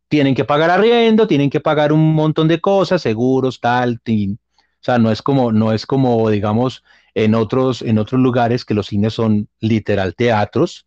tienen 0.08 0.36
que 0.36 0.46
pagar 0.46 0.70
arriendo, 0.70 1.28
tienen 1.28 1.50
que 1.50 1.60
pagar 1.60 1.92
un 1.92 2.14
montón 2.14 2.48
de 2.48 2.62
cosas, 2.62 3.02
seguros, 3.02 3.60
tal, 3.60 4.00
tin. 4.02 4.40
O 4.54 4.86
sea, 4.86 5.00
no 5.00 5.12
es 5.12 5.22
como, 5.22 5.52
no 5.52 5.74
es 5.74 5.86
como, 5.86 6.30
digamos, 6.30 6.84
en 7.16 7.34
otros, 7.34 7.82
en 7.82 7.98
otros 7.98 8.22
lugares 8.22 8.66
que 8.66 8.74
los 8.74 8.88
cines 8.88 9.14
son 9.14 9.50
literal 9.60 10.16
teatros, 10.16 10.86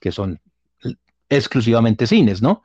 que 0.00 0.12
son 0.12 0.40
exclusivamente 1.28 2.06
cines, 2.06 2.42
¿no? 2.42 2.62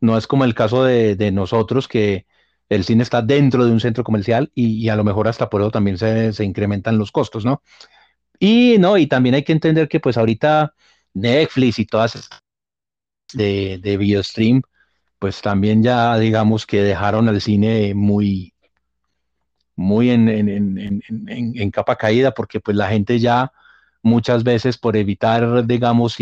No 0.00 0.16
es 0.16 0.26
como 0.26 0.44
el 0.44 0.54
caso 0.54 0.84
de, 0.84 1.30
nosotros 1.32 1.88
que 1.88 2.26
el 2.68 2.84
cine 2.84 3.02
está 3.02 3.22
dentro 3.22 3.64
de 3.64 3.72
un 3.72 3.80
centro 3.80 4.04
comercial 4.04 4.50
y, 4.54 4.88
a 4.88 4.96
lo 4.96 5.04
mejor 5.04 5.28
hasta 5.28 5.50
por 5.50 5.62
eso 5.62 5.70
también 5.70 5.98
se, 5.98 6.44
incrementan 6.44 6.98
los 6.98 7.12
costos, 7.12 7.44
¿no? 7.44 7.62
Y 8.38 8.76
no, 8.78 8.96
y 8.96 9.06
también 9.06 9.34
hay 9.34 9.44
que 9.44 9.52
entender 9.52 9.88
que 9.88 10.00
pues 10.00 10.16
ahorita 10.16 10.74
Netflix 11.14 11.78
y 11.78 11.86
todas 11.86 12.28
de, 13.32 13.78
de 13.82 13.96
video 13.96 14.22
stream, 14.22 14.62
pues 15.20 15.42
también 15.42 15.82
ya 15.82 16.18
digamos 16.18 16.66
que 16.66 16.82
dejaron 16.82 17.28
al 17.28 17.40
cine 17.42 17.94
muy, 17.94 18.54
muy 19.76 20.10
en, 20.10 20.28
en, 20.28 20.48
en, 20.48 21.02
en, 21.28 21.70
capa 21.70 21.96
caída, 21.96 22.32
porque 22.32 22.58
pues 22.58 22.76
la 22.76 22.88
gente 22.88 23.18
ya 23.20 23.52
muchas 24.02 24.42
veces 24.44 24.78
por 24.78 24.96
evitar, 24.96 25.66
digamos, 25.66 26.16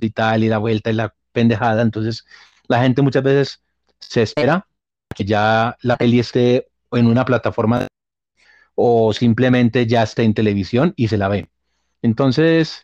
y 0.00 0.10
tal, 0.10 0.44
y 0.44 0.48
la 0.48 0.58
vuelta 0.58 0.90
y 0.90 0.94
la 0.94 1.14
pendejada, 1.32 1.82
entonces 1.82 2.26
la 2.68 2.82
gente 2.82 3.00
muchas 3.00 3.22
veces 3.22 3.62
se 3.98 4.22
espera 4.22 4.66
que 5.14 5.24
ya 5.24 5.76
la 5.80 5.96
peli 5.96 6.20
esté 6.20 6.68
en 6.92 7.06
una 7.06 7.24
plataforma 7.24 7.86
o 8.74 9.14
simplemente 9.14 9.86
ya 9.86 10.02
esté 10.02 10.22
en 10.24 10.34
televisión 10.34 10.92
y 10.96 11.08
se 11.08 11.16
la 11.16 11.28
ve. 11.28 11.48
Entonces, 12.02 12.82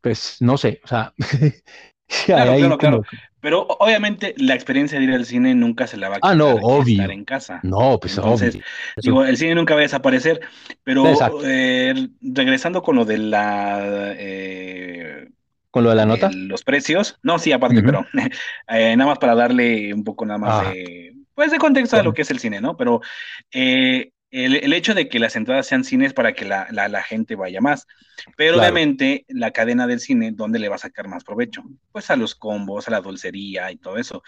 pues 0.00 0.38
no 0.40 0.58
sé, 0.58 0.80
o 0.84 0.88
sea, 0.88 1.14
Claro, 2.26 2.56
claro, 2.56 2.78
claro. 2.78 3.02
Pero 3.40 3.66
obviamente 3.78 4.34
la 4.36 4.54
experiencia 4.54 4.98
de 4.98 5.04
ir 5.04 5.12
al 5.12 5.24
cine 5.24 5.54
nunca 5.54 5.86
se 5.86 5.96
la 5.96 6.08
va 6.08 6.16
a 6.16 6.18
ah, 6.22 6.34
no, 6.34 6.56
quitar 6.56 6.58
estar 6.58 6.76
obvio, 6.76 7.10
en 7.10 7.24
casa. 7.24 7.60
no, 7.62 7.98
pues 8.00 8.16
Entonces, 8.16 8.56
obvio, 8.56 8.64
digo, 8.96 9.24
el 9.24 9.36
cine 9.36 9.54
nunca 9.54 9.74
va 9.74 9.80
a 9.80 9.82
desaparecer, 9.82 10.40
pero 10.82 11.04
eh, 11.44 12.08
regresando 12.20 12.82
con 12.82 12.96
lo 12.96 13.04
de 13.04 13.18
la 13.18 14.14
eh, 14.16 15.28
con 15.70 15.84
lo 15.84 15.90
de 15.90 15.96
la 15.96 16.06
nota, 16.06 16.30
los 16.32 16.64
precios, 16.64 17.18
no, 17.22 17.38
sí, 17.38 17.52
aparte, 17.52 17.76
uh 17.76 17.82
-huh. 17.82 17.86
pero 17.86 18.06
eh, 18.68 18.96
nada 18.96 19.10
más 19.10 19.18
para 19.18 19.34
darle 19.34 19.94
un 19.94 20.02
poco 20.02 20.26
nada 20.26 20.38
más 20.38 20.66
ah, 20.66 20.70
de, 20.70 21.14
pues 21.34 21.52
de 21.52 21.58
contexto 21.58 21.96
a 21.96 22.02
lo 22.02 22.12
que 22.12 22.22
es 22.22 22.30
el 22.30 22.40
cine, 22.40 22.60
¿no? 22.60 22.76
Pero 22.76 23.00
el, 24.30 24.56
el, 24.56 24.72
hecho 24.72 24.94
de 24.94 25.08
que 25.08 25.18
las 25.18 25.36
entradas 25.36 25.66
sean 25.66 25.84
cines 25.84 26.12
para 26.12 26.34
que 26.34 26.44
la, 26.44 26.66
la, 26.70 26.88
la, 26.88 27.02
gente 27.02 27.34
vaya 27.34 27.60
más, 27.60 27.86
pero 28.36 28.54
claro, 28.54 28.72
obviamente 28.72 29.24
la 29.28 29.52
cadena 29.52 29.86
del 29.86 30.00
cine, 30.00 30.32
¿dónde 30.32 30.58
le 30.58 30.68
va 30.68 30.76
a 30.76 30.78
sacar 30.78 31.08
más 31.08 31.24
provecho? 31.24 31.62
Pues 31.92 32.10
a 32.10 32.16
los 32.16 32.34
combos, 32.34 32.88
a 32.88 32.90
la 32.90 33.00
dulcería 33.00 33.72
y 33.72 33.76
todo 33.76 33.96
eso. 33.96 34.22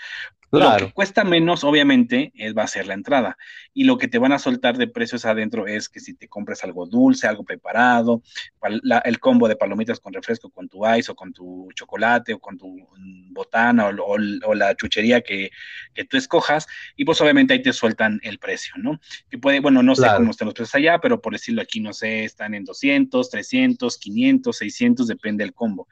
Lo 0.51 0.59
que 0.59 0.65
claro, 0.65 0.93
cuesta 0.93 1.23
menos, 1.23 1.63
obviamente, 1.63 2.33
es, 2.35 2.57
va 2.57 2.65
a 2.65 2.67
ser 2.67 2.87
la 2.87 2.95
entrada. 2.95 3.39
Y 3.73 3.85
lo 3.85 3.99
que 3.99 4.09
te 4.09 4.19
van 4.19 4.33
a 4.33 4.39
soltar 4.39 4.77
de 4.77 4.89
precios 4.89 5.25
adentro 5.25 5.67
es 5.67 5.89
que 5.89 6.01
si 6.01 6.15
te 6.15 6.29
compras 6.29 6.65
algo 6.65 6.87
dulce, 6.87 7.29
algo 7.29 7.45
preparado, 7.45 8.23
la, 8.83 8.99
el 8.99 9.21
combo 9.21 9.47
de 9.47 9.57
palomitas 9.57 10.01
con 10.01 10.13
refresco, 10.13 10.51
con 10.51 10.69
tu 10.69 10.87
ice 10.89 11.13
o 11.13 11.15
con 11.15 11.33
tu 11.33 11.69
chocolate 11.75 12.35
o 12.35 12.41
con 12.41 12.59
tu 12.59 12.89
botana 13.31 13.87
o, 13.87 13.91
o, 13.91 14.17
o 14.47 14.55
la 14.55 14.75
chuchería 14.75 15.21
que, 15.21 15.51
que, 15.95 16.05
tú 16.05 16.17
escojas, 16.17 16.67
y 16.97 17.05
pues 17.05 17.21
obviamente 17.21 17.53
ahí 17.53 17.63
te 17.63 17.73
sueltan 17.73 18.21
el 18.25 18.39
precio, 18.39 18.75
¿no? 18.77 19.01
Que 19.31 19.39
puede, 19.39 19.61
bueno, 19.61 19.83
no 19.83 19.95
sé 19.95 20.03
claro, 20.03 20.19
cómo 20.19 20.33
están 20.33 20.47
los 20.47 20.55
precios 20.55 20.75
allá, 20.75 20.99
pero 20.99 21.21
por 21.21 21.33
decirlo 21.33 21.63
aquí, 21.63 21.81
no 21.81 21.93
sé, 21.93 22.25
están 22.25 22.55
en 22.55 22.65
200, 22.65 23.31
300, 23.31 23.99
500, 23.99 24.57
600, 24.57 25.07
depende 25.07 25.45
del 25.45 25.55
combo. 25.55 25.87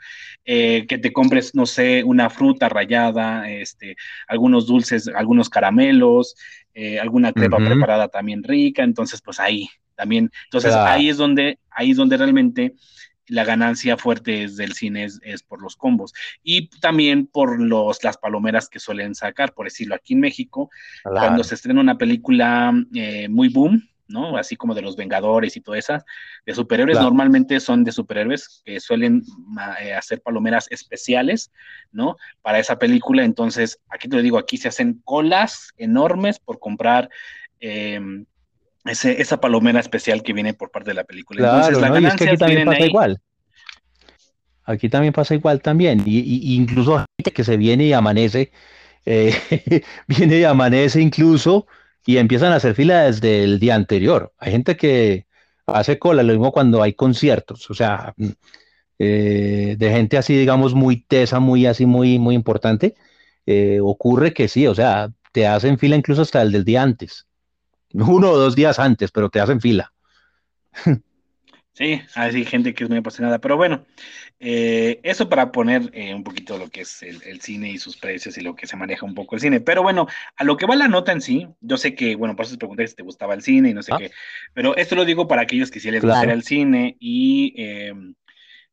Eh, 0.45 0.87
que 0.89 0.99
te 0.99 1.13
compres, 1.13 1.55
no 1.55 1.67
sé, 1.67 2.03
una 2.03 2.29
fruta 2.29 2.69
rayada, 2.69 3.49
este, 3.51 3.97
algún 4.27 4.48
algunos 4.49 4.67
dulces, 4.67 5.09
algunos 5.15 5.49
caramelos, 5.49 6.35
eh, 6.75 6.99
alguna 6.99 7.33
crepa 7.33 7.59
uh 7.59 7.61
-huh. 7.61 7.67
preparada 7.67 8.09
también 8.09 8.43
rica, 8.43 8.83
entonces 8.83 9.21
pues 9.21 9.39
ahí 9.41 9.69
también, 9.95 10.31
entonces 10.45 10.71
claro. 10.71 10.91
ahí 10.91 11.09
es 11.09 11.17
donde, 11.17 11.59
ahí 11.71 11.91
es 11.91 11.97
donde 11.97 12.17
realmente 12.17 12.75
la 13.27 13.45
ganancia 13.45 13.99
fuerte 13.99 14.45
es 14.45 14.57
del 14.57 14.73
cine 14.73 15.05
es, 15.05 15.21
es, 15.23 15.43
por 15.43 15.61
los 15.61 15.77
combos 15.77 16.15
y 16.43 16.71
también 16.81 17.27
por 17.27 17.61
los, 17.61 18.03
las 18.03 18.17
palomeras 18.17 18.69
que 18.71 18.79
suelen 18.79 19.15
sacar, 19.15 19.53
por 19.53 19.67
decirlo 19.67 19.95
aquí 19.95 20.15
en 20.15 20.21
México, 20.21 20.71
claro. 21.03 21.27
cuando 21.27 21.45
se 21.45 21.55
estrena 21.55 21.81
una 21.81 21.99
película 21.99 22.73
eh, 22.95 23.29
muy 23.29 23.49
boom, 23.49 23.87
¿no? 24.09 24.37
Así 24.37 24.57
como 24.57 24.75
de 24.75 24.83
los 24.83 24.97
Vengadores 24.97 25.57
y 25.57 25.61
todo 25.61 25.75
eso, 25.75 25.99
de 26.45 26.55
superhéroes 26.55 26.99
normalmente 27.01 27.61
son 27.61 27.85
de 27.85 27.93
superhéroes 27.93 28.63
que 28.65 28.81
suelen 28.81 29.23
eh, 29.83 29.95
hacer 29.95 30.21
palomeras 30.23 30.67
especiales, 30.71 31.53
¿no? 31.93 32.17
Para 32.43 32.59
esa 32.59 32.79
película, 32.79 33.25
entonces, 33.25 33.79
aquí 33.89 34.09
te 34.09 34.17
lo 34.17 34.23
digo, 34.23 34.39
aquí 34.39 34.57
se 34.57 34.69
hacen 34.69 35.01
colas 35.05 35.73
enormes 35.77 36.39
por 36.39 36.59
comprar 36.59 37.11
em, 37.61 38.25
ese, 38.85 39.21
esa 39.21 39.41
palomera 39.41 39.81
especial 39.81 40.23
que 40.23 40.33
viene 40.33 40.55
por 40.55 40.71
parte 40.71 40.91
de 40.91 40.95
la 40.95 41.05
película. 41.05 41.45
entonces, 41.45 41.81
la 41.81 41.91
ganancia 41.91 42.37
también 42.37 42.67
pasa 42.67 42.87
igual. 42.87 43.21
Aquí 44.65 44.89
también 44.89 45.13
pasa 45.13 45.35
igual 45.35 45.63
también, 45.63 46.03
y, 46.05 46.55
incluso 46.55 47.05
gente 47.17 47.33
que 47.33 47.45
se 47.45 47.57
viene 47.57 47.85
y 47.85 47.93
amanece, 47.95 48.53
eh, 49.07 49.35
viene 50.07 50.41
y 50.41 50.45
amanece 50.45 51.01
incluso 51.01 51.67
y 52.09 52.17
empiezan 52.17 52.53
a 52.53 52.57
hacer 52.57 52.75
fila 52.75 53.03
desde 53.03 53.45
el 53.45 53.59
día 53.59 53.75
anterior. 53.75 54.33
Hay 54.39 54.51
gente 54.53 54.79
que 54.79 55.27
hace 55.67 55.99
cola, 55.99 56.23
lo 56.23 56.33
mismo 56.33 56.53
cuando 56.53 56.83
hay 56.83 56.95
conciertos, 56.95 57.69
o 57.71 57.75
sea, 57.75 58.15
mm, 58.17 58.29
eh, 58.99 59.77
de 59.79 59.91
gente 59.91 60.17
así, 60.17 60.35
digamos, 60.35 60.73
muy 60.73 61.03
tesa, 61.03 61.39
muy 61.39 61.67
así, 61.67 61.85
muy, 61.85 62.19
muy 62.19 62.35
importante, 62.35 62.95
eh, 63.45 63.81
ocurre 63.83 64.33
que 64.33 64.49
sí, 64.49 64.67
o 64.67 64.75
sea, 64.75 65.11
te 65.33 65.47
hacen 65.47 65.77
fila 65.79 65.97
incluso 65.97 66.23
hasta 66.23 66.41
el 66.41 66.51
del 66.51 66.65
día 66.65 66.83
antes, 66.83 67.27
uno 67.93 68.31
o 68.31 68.39
dos 68.39 68.57
días 68.57 68.79
antes, 68.79 69.11
pero 69.11 69.29
te 69.29 69.41
hacen 69.41 69.61
fila. 69.61 69.93
Sí, 71.79 72.03
hay 72.17 72.45
gente 72.45 72.75
que 72.75 72.83
es 72.83 72.91
muy 72.91 72.99
apasionada, 72.99 73.39
pero 73.39 73.57
bueno, 73.57 73.87
eh, 74.41 74.99
eso 75.05 75.29
para 75.29 75.53
poner 75.53 75.89
eh, 75.93 76.13
un 76.13 76.25
poquito 76.25 76.59
lo 76.59 76.69
que 76.71 76.81
es 76.81 77.05
el, 77.05 77.41
cine 77.41 77.71
y 77.71 77.79
sus 77.79 77.97
precios 77.97 78.37
y 78.37 78.41
lo 78.41 78.57
que 78.57 78.67
se 78.67 78.77
maneja 78.77 79.07
un 79.07 79.15
poco 79.15 79.37
el 79.37 79.41
cine. 79.41 79.61
Pero 79.61 79.85
bueno, 79.85 80.09
a 80.35 80.43
lo 80.43 80.57
que 80.57 80.67
va 80.67 80.75
la 80.75 80.89
nota 80.89 81.13
en 81.13 81.21
sí, 81.21 81.47
yo 81.61 81.77
sé 81.77 81.95
que, 81.95 82.17
bueno, 82.17 82.35
por 82.35 82.47
eso 82.47 82.55
te 82.55 82.59
pregunté 82.59 82.85
si 82.89 82.97
te 82.97 83.05
gustaba 83.05 83.33
el 83.33 83.43
cine 83.43 83.71
y 83.71 83.75
no 83.75 83.85
sé 83.85 83.93
ah. 83.95 83.97
qué, 83.97 84.11
pero 84.55 84.77
esto 84.77 84.97
lo 84.97 85.05
digo 85.05 85.29
para 85.29 85.43
aquellos 85.43 85.71
que 85.71 85.79
sí 85.79 85.89
les 85.93 86.03
gusta 86.03 86.25
el 86.25 86.43
cine 86.43 86.97
y, 86.99 87.55
em, 87.57 88.17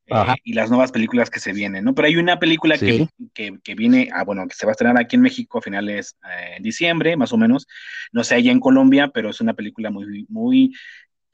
eh, 0.07 0.35
y 0.43 0.53
las 0.53 0.71
nuevas 0.71 0.91
películas 0.91 1.29
que 1.29 1.39
se 1.39 1.53
vienen, 1.53 1.83
¿no? 1.83 1.93
Pero 1.93 2.07
hay 2.07 2.15
una 2.15 2.39
película 2.39 2.75
que, 2.75 3.07
que, 3.35 3.75
viene, 3.75 4.09
ah, 4.13 4.23
bueno, 4.23 4.47
que 4.47 4.55
se 4.55 4.65
va 4.65 4.71
a 4.71 4.73
estrenar 4.73 4.99
aquí 4.99 5.15
en 5.15 5.21
México 5.21 5.59
a 5.59 5.61
finales 5.61 6.17
de 6.23 6.63
diciembre, 6.63 7.15
más 7.17 7.31
o 7.33 7.37
menos, 7.37 7.67
no 8.11 8.23
sé, 8.23 8.33
allá 8.33 8.51
en 8.51 8.59
Colombia, 8.59 9.09
pero 9.09 9.29
es 9.29 9.41
una 9.41 9.53
película 9.53 9.91
muy, 9.91 10.25
muy 10.27 10.73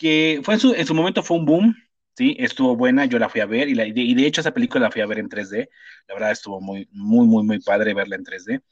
que 0.02 0.42
fue 0.44 0.56
en 0.56 0.60
su, 0.60 0.74
en 0.74 0.88
su 0.88 0.96
momento 0.96 1.22
fue 1.22 1.38
un 1.38 1.46
boom, 1.46 1.76
sí, 2.18 2.36
estuvo 2.40 2.76
buena, 2.76 3.06
yo 3.06 3.20
la 3.20 3.30
fui 3.30 3.40
a 3.40 3.46
ver 3.46 3.70
y, 3.70 3.76
la, 3.76 3.86
y, 3.86 4.16
de, 4.16 4.26
hecho 4.26 4.42
esa 4.42 4.52
película 4.52 4.86
la 4.86 4.92
fui 4.92 5.00
a 5.00 5.06
ver 5.06 5.20
en 5.20 5.30
3D, 5.30 5.70
la 6.08 6.16
verdad 6.16 6.32
estuvo 6.32 6.60
muy, 6.60 6.90
muy, 6.92 7.28
muy, 7.28 7.44
muy 7.44 7.60
padre 7.60 7.94
verla 7.94 8.16
en 8.16 8.24
3D, 8.24 8.64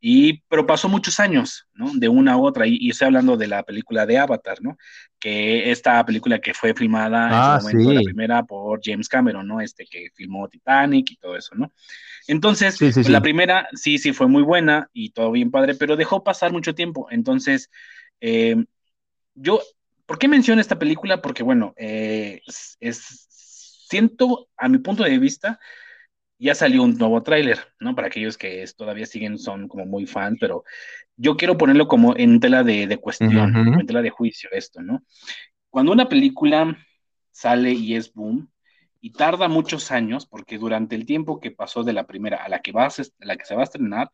y, 0.00 0.42
pero 0.48 0.66
pasó 0.66 0.88
muchos 0.88 1.20
años, 1.20 1.68
¿no? 1.72 1.92
De 1.94 2.08
una 2.08 2.32
a 2.32 2.36
otra, 2.36 2.66
y, 2.66 2.90
estoy 2.90 3.06
hablando 3.06 3.36
de 3.36 3.46
la 3.46 3.62
película 3.62 4.06
de 4.06 4.18
Avatar, 4.18 4.58
¿no? 4.60 4.76
Que 5.20 5.70
esta 5.70 6.04
película 6.04 6.40
que 6.40 6.52
fue 6.52 6.74
filmada 6.74 7.28
en 7.28 7.32
ah, 7.32 7.60
su 7.60 7.68
momento, 7.68 7.92
la 7.92 8.02
primera 8.02 8.42
por 8.42 8.80
James 8.82 9.08
Cameron, 9.08 9.46
¿no? 9.46 9.60
Este 9.60 9.86
que 9.88 10.08
filmó 10.14 10.48
Titanic 10.48 11.12
y 11.12 11.16
todo 11.16 11.36
eso, 11.36 11.54
¿no? 11.54 11.70
Entonces, 12.26 12.76
pues, 12.76 13.08
la 13.08 13.20
primera 13.20 13.68
sí, 13.74 13.98
sí 13.98 14.12
fue 14.12 14.26
muy 14.26 14.42
buena 14.42 14.90
y 14.92 15.10
todo 15.10 15.30
bien 15.30 15.52
padre, 15.52 15.76
pero 15.76 15.94
dejó 15.94 16.24
pasar 16.24 16.50
mucho 16.50 16.74
tiempo, 16.74 17.06
entonces... 17.12 17.70
Eh, 18.20 18.56
yo 19.34 19.60
¿Por 20.12 20.18
qué 20.18 20.28
menciono 20.28 20.60
esta 20.60 20.78
película? 20.78 21.22
Porque, 21.22 21.42
bueno, 21.42 21.72
eh, 21.74 22.42
es, 22.80 23.26
siento, 23.88 24.50
a 24.58 24.68
mi 24.68 24.76
punto 24.76 25.04
de 25.04 25.18
vista, 25.18 25.58
ya 26.38 26.54
salió 26.54 26.82
un 26.82 26.98
nuevo 26.98 27.22
tráiler, 27.22 27.60
¿no? 27.80 27.94
Para 27.94 28.08
aquellos 28.08 28.36
que 28.36 28.62
todavía 28.76 29.06
siguen, 29.06 29.38
son 29.38 29.68
como 29.68 29.86
muy 29.86 30.04
fan, 30.04 30.36
pero 30.38 30.64
yo 31.16 31.38
quiero 31.38 31.56
ponerlo 31.56 31.88
como 31.88 32.14
en 32.14 32.40
tela 32.40 32.62
de, 32.62 32.94
cuestión, 32.98 33.56
en 33.56 33.86
tela 33.86 34.02
de 34.02 34.10
juicio 34.10 34.50
esto, 34.52 34.82
¿no? 34.82 35.02
Cuando 35.70 35.92
una 35.92 36.10
película 36.10 36.76
sale 37.30 37.72
y 37.72 37.96
es 37.96 38.12
boom, 38.12 38.51
y 39.04 39.10
tarda 39.10 39.48
muchos 39.48 39.90
años, 39.90 40.26
porque 40.26 40.58
durante 40.58 40.94
el 40.94 41.04
tiempo 41.04 41.40
que 41.40 41.50
pasó 41.50 41.82
de 41.82 41.92
la 41.92 42.06
primera 42.06 42.36
a 42.36 42.48
la 42.48 42.60
que, 42.60 42.70
va 42.70 42.86
a, 42.86 42.92
la 43.18 43.36
que 43.36 43.44
se 43.44 43.56
va 43.56 43.62
a 43.62 43.64
estrenar, 43.64 44.08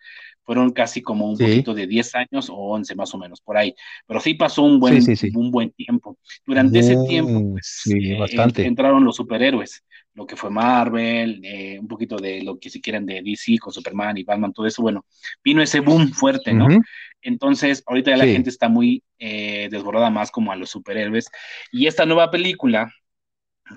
fueron 0.44 0.72
casi 0.72 1.02
como 1.02 1.30
un 1.30 1.36
poquito 1.36 1.74
de 1.74 1.86
10 1.86 2.14
años 2.14 2.48
o 2.48 2.54
11 2.54 2.94
más 2.94 3.14
o 3.14 3.18
menos, 3.18 3.42
por 3.42 3.58
ahí. 3.58 3.74
Pero 4.06 4.18
sí 4.18 4.32
pasó 4.32 4.62
un 4.62 4.80
buen, 4.80 5.04
Un 5.34 5.50
buen 5.50 5.72
tiempo. 5.72 6.16
Durante 6.46 6.78
ese 6.78 6.96
tiempo, 7.06 7.52
pues, 7.52 7.82
eh, 7.94 8.16
entraron 8.64 9.04
los 9.04 9.14
superhéroes, 9.14 9.84
lo 10.14 10.26
que 10.26 10.36
fue 10.36 10.48
Marvel, 10.48 11.42
eh, 11.44 11.78
un 11.78 11.86
poquito 11.86 12.16
de 12.16 12.42
lo 12.42 12.58
que 12.58 12.70
si 12.70 12.80
quieren 12.80 13.04
de 13.04 13.20
DC 13.22 13.58
con 13.58 13.74
Superman 13.74 14.16
y 14.16 14.24
Batman, 14.24 14.54
todo 14.54 14.66
eso, 14.66 14.80
bueno, 14.80 15.04
vino 15.44 15.60
ese 15.60 15.80
boom 15.80 16.12
fuerte, 16.12 16.54
¿no? 16.54 16.66
Entonces, 17.20 17.82
ahorita 17.86 18.12
ya 18.12 18.16
la 18.16 18.24
gente 18.24 18.48
está 18.48 18.70
muy 18.70 19.02
eh, 19.18 19.68
desbordada 19.70 20.08
más 20.08 20.30
como 20.30 20.50
a 20.50 20.56
los 20.56 20.70
superhéroes. 20.70 21.28
Y 21.72 21.86
esta 21.88 22.06
nueva 22.06 22.30
película, 22.30 22.90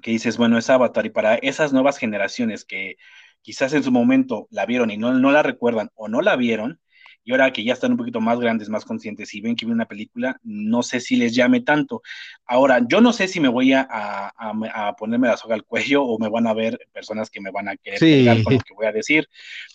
que 0.01 0.11
dices, 0.11 0.37
bueno, 0.37 0.57
es 0.57 0.69
Avatar, 0.69 1.05
y 1.05 1.09
para 1.09 1.35
esas 1.35 1.73
nuevas 1.73 1.97
generaciones 1.97 2.65
que 2.65 2.97
quizás 3.41 3.73
en 3.73 3.83
su 3.83 3.91
momento 3.91 4.47
la 4.51 4.65
vieron 4.65 4.91
y 4.91 4.97
no, 4.97 5.13
no 5.13 5.31
la 5.31 5.43
recuerdan 5.43 5.89
o 5.95 6.07
no 6.07 6.21
la 6.21 6.35
vieron, 6.35 6.79
y 7.23 7.31
ahora 7.31 7.51
que 7.53 7.63
ya 7.63 7.73
están 7.73 7.91
un 7.91 7.97
poquito 7.97 8.19
más 8.19 8.39
grandes, 8.39 8.69
más 8.69 8.85
conscientes 8.85 9.33
y 9.33 9.41
ven 9.41 9.55
que 9.55 9.65
vi 9.65 9.71
una 9.71 9.87
película, 9.87 10.39
no 10.43 10.81
sé 10.81 10.99
si 10.99 11.15
les 11.15 11.35
llame 11.35 11.61
tanto. 11.61 12.01
Ahora, 12.45 12.81
yo 12.87 12.99
no 12.99 13.13
sé 13.13 13.27
si 13.27 13.39
me 13.39 13.47
voy 13.47 13.73
a, 13.73 13.87
a, 13.89 14.95
ponerme 14.97 15.27
la 15.27 15.37
soga 15.37 15.55
al 15.55 15.63
cuello 15.63 16.03
o 16.03 16.17
me 16.17 16.29
van 16.29 16.47
a 16.47 16.53
ver 16.53 16.79
personas 16.91 17.29
que 17.29 17.39
me 17.39 17.51
van 17.51 17.69
a 17.69 17.77
querer 17.77 17.99
pegar 17.99 18.43
con 18.43 18.53
lo 18.53 18.59
que 18.59 18.73
voy 18.73 18.87
a 18.87 18.91
decir, 18.91 19.27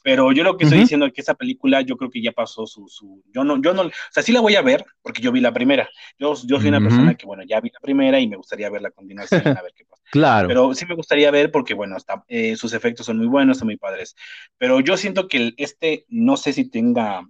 pero 0.03 0.33
yo 0.33 0.43
lo 0.43 0.57
que 0.57 0.65
estoy 0.65 0.81
diciendo 0.81 1.07
es 1.07 1.13
que 1.13 1.21
esa 1.21 1.35
película 1.35 1.83
yo 1.83 1.97
creo 1.97 2.11
que 2.11 2.23
ya 2.23 2.33
pasó 2.33 2.67
su, 2.67 2.89
su, 2.89 3.23
yo 3.33 3.45
no, 3.45 3.61
yo 3.63 3.73
no, 3.73 3.83
o 3.83 3.91
sea, 4.11 4.23
sí 4.23 4.33
la 4.33 4.41
voy 4.41 4.57
a 4.57 4.63
ver 4.63 4.85
porque 5.03 5.23
yo 5.23 5.31
vi 5.31 5.41
la 5.41 5.53
primera. 5.53 5.89
Yo, 6.19 6.35
yo 6.47 6.59
soy 6.59 6.69
una 6.69 6.81
persona 6.81 7.15
que, 7.15 7.27
bueno, 7.27 7.45
ya 7.47 7.61
vi 7.61 7.71
la 7.71 7.81
primera 7.81 8.19
y 8.19 8.27
me 8.27 8.37
gustaría 8.37 8.71
ver 8.71 8.83
la 8.83 8.91
continuación, 8.91 9.47
a 9.47 9.63
ver 9.63 9.73
qué 9.75 9.85
pasa. 9.85 9.96
Claro. 10.11 10.49
Pero 10.49 10.75
sí 10.75 10.87
me 10.87 10.95
gustaría 10.95 11.31
ver 11.31 11.51
porque, 11.51 11.75
bueno, 11.75 11.97
está, 11.97 12.25
eh, 12.29 12.57
sus 12.57 12.73
efectos 12.73 13.07
son 13.07 13.19
muy 13.19 13.27
buenos, 13.27 13.59
son 13.59 13.67
muy 13.67 13.77
padres. 13.77 14.15
Pero 14.59 14.81
yo 14.81 14.97
siento 14.97 15.29
que 15.29 15.55
este, 15.57 16.05
no 16.09 16.37
sé 16.37 16.53
si 16.53 16.69
tenga 16.69 17.23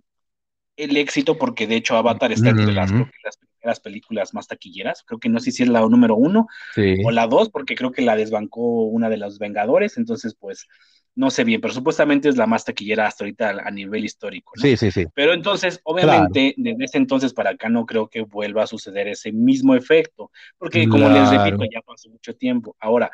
el 0.77 0.97
éxito, 0.97 1.39
porque 1.39 1.66
de 1.66 1.77
hecho 1.77 1.97
Avatar 1.97 2.32
está 2.32 2.51
entre 2.51 2.73
las, 2.73 2.90
las, 2.90 3.39
primeras 3.39 3.81
películas 3.81 4.35
más 4.35 4.47
taquilleras. 4.47 5.03
Creo 5.07 5.19
que 5.19 5.28
no 5.28 5.40
sé 5.40 5.51
si 5.51 5.62
es 5.62 5.69
la 5.69 5.81
número 5.81 6.16
uno 6.16 6.47
o 7.05 7.11
la 7.11 7.27
dos, 7.27 7.48
porque 7.51 7.74
creo 7.74 7.93
que 7.93 8.03
la 8.03 8.16
desbancó 8.16 8.85
una 8.85 9.09
de 9.09 9.16
los 9.16 9.39
Vengadores. 9.39 9.97
Entonces, 9.97 10.36
pues 10.39 10.66
no 11.16 11.30
sé 11.30 11.44
bien, 11.44 11.60
pero 11.62 11.72
supuestamente 11.72 12.28
es 12.28 12.36
la 12.36 12.47
más 12.47 12.64
taquillera 12.64 13.06
hasta 13.06 13.24
ahorita 13.24 13.62
a 13.64 13.70
nivel 13.70 14.05
histórico. 14.05 14.52
¿no? 14.56 14.62
Sí, 14.62 14.76
sí, 14.76 14.90
sí. 14.90 15.06
Pero 15.14 15.32
entonces, 15.32 15.80
obviamente, 15.82 16.55
desde 16.59 16.84
ese 16.84 16.98
entonces 16.98 17.32
para 17.32 17.51
acá 17.51 17.70
no 17.70 17.86
creo 17.86 18.09
que 18.09 18.20
vuelva 18.20 18.64
a 18.64 18.66
suceder 18.66 19.09
ese 19.09 19.32
mismo 19.32 19.74
efecto, 19.74 20.30
porque 20.59 20.86
como 20.88 21.09
les 21.09 21.30
repito, 21.30 21.64
ya 21.72 21.80
pasó 21.80 22.10
mucho 22.10 22.34
tiempo. 22.34 22.76
Ahora, 22.78 23.10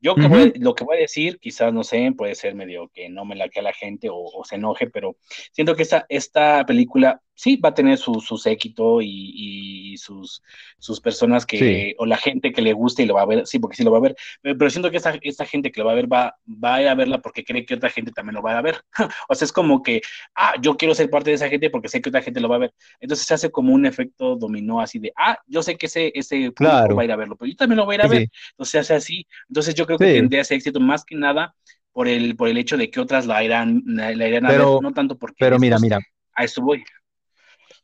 yo 0.00 0.14
lo 0.56 0.74
que 0.74 0.84
voy 0.84 0.96
a 0.96 1.00
decir, 1.00 1.38
quizás 1.38 1.72
no 1.72 1.82
sé, 1.82 2.12
puede 2.16 2.34
ser 2.34 2.54
medio 2.54 2.88
que 2.94 3.08
no 3.08 3.24
me 3.24 3.34
la 3.34 3.46
a 3.56 3.62
la 3.62 3.72
gente 3.72 4.08
o, 4.10 4.42
se 4.44 4.56
enoje, 4.56 4.88
pero 4.88 5.16
siento 5.52 5.74
que 5.74 5.82
esta, 5.82 6.04
esta 6.08 6.64
película 6.66 7.22
sí 7.34 7.56
va 7.56 7.68
a 7.68 7.74
tener 7.74 7.98
su, 7.98 8.20
su 8.20 8.38
séquito 8.38 9.00
y, 9.02 9.96
sus, 9.98 10.42
sus 10.78 11.00
personas 11.00 11.46
que, 11.46 11.94
o 11.98 12.04
la 12.04 12.18
gente 12.18 12.52
que 12.52 12.60
le 12.60 12.74
guste 12.74 13.02
y 13.02 13.06
lo 13.06 13.14
va 13.14 13.22
a 13.22 13.26
ver, 13.26 13.46
sí, 13.46 13.58
porque 13.58 13.76
sí 13.76 13.84
lo 13.84 13.90
va 13.90 13.98
a 13.98 14.02
ver, 14.02 14.16
pero, 14.42 14.68
siento 14.68 14.90
que 14.90 14.98
esta, 14.98 15.18
esta 15.22 15.46
gente 15.46 15.72
que 15.72 15.80
lo 15.80 15.86
va 15.86 15.92
a 15.92 15.94
ver 15.94 16.12
va, 16.12 16.36
va 16.46 16.74
a 16.74 16.82
ir 16.82 16.88
a 16.88 16.94
verla 16.94 17.18
porque 17.18 17.44
cree 17.44 17.64
que 17.64 17.74
otra 17.74 17.88
gente 17.88 18.12
también 18.12 18.34
lo 18.34 18.42
va 18.42 18.58
a 18.58 18.62
ver. 18.62 18.82
o 19.28 19.34
sea, 19.34 19.46
es 19.46 19.52
como 19.52 19.82
que, 19.82 20.02
ah, 20.34 20.54
yo 20.60 20.76
quiero 20.76 20.94
ser 20.94 21.08
parte 21.08 21.30
de 21.30 21.36
esa 21.36 21.48
gente 21.48 21.70
porque 21.70 21.88
sé 21.88 22.02
que 22.02 22.10
otra 22.10 22.22
gente 22.22 22.40
lo 22.40 22.48
va 22.48 22.56
a 22.56 22.60
ver. 22.60 22.74
Entonces 23.00 23.26
se 23.26 23.34
hace 23.34 23.50
como 23.50 23.72
un 23.72 23.86
efecto 23.86 24.36
dominó 24.36 24.80
así 24.80 24.98
de, 24.98 25.12
ah, 25.16 25.38
yo 25.46 25.62
sé 25.62 25.76
que 25.76 25.86
ese, 25.86 26.12
ese 26.14 26.52
claro. 26.52 26.94
va 26.94 27.02
a 27.02 27.04
ir 27.04 27.12
a 27.12 27.16
verlo, 27.16 27.36
pero 27.36 27.50
yo 27.50 27.56
también 27.56 27.78
lo 27.78 27.86
voy 27.86 27.94
a 27.94 27.98
ir 27.98 28.02
a 28.02 28.08
ver. 28.08 28.28
Entonces 28.50 28.70
se 28.70 28.78
hace 28.78 28.94
así. 28.94 29.26
Entonces 29.48 29.74
yo 29.74 29.85
creo 29.86 29.98
que 29.98 30.14
tendría 30.14 30.42
ese 30.42 30.54
éxito 30.54 30.80
más 30.80 31.04
que 31.04 31.16
nada 31.16 31.54
por 31.92 32.08
el, 32.08 32.36
por 32.36 32.48
el 32.48 32.58
hecho 32.58 32.76
de 32.76 32.90
que 32.90 33.00
otras 33.00 33.26
la 33.26 33.42
irán, 33.42 33.82
la, 33.86 34.12
irán 34.12 34.46
a 34.46 34.50
ver, 34.50 34.60
no 34.60 34.92
tanto 34.92 35.16
porque... 35.16 35.36
Pero 35.38 35.58
mira, 35.58 35.78
mira. 35.78 35.98
A 36.34 36.44
esto 36.44 36.60
voy. 36.60 36.84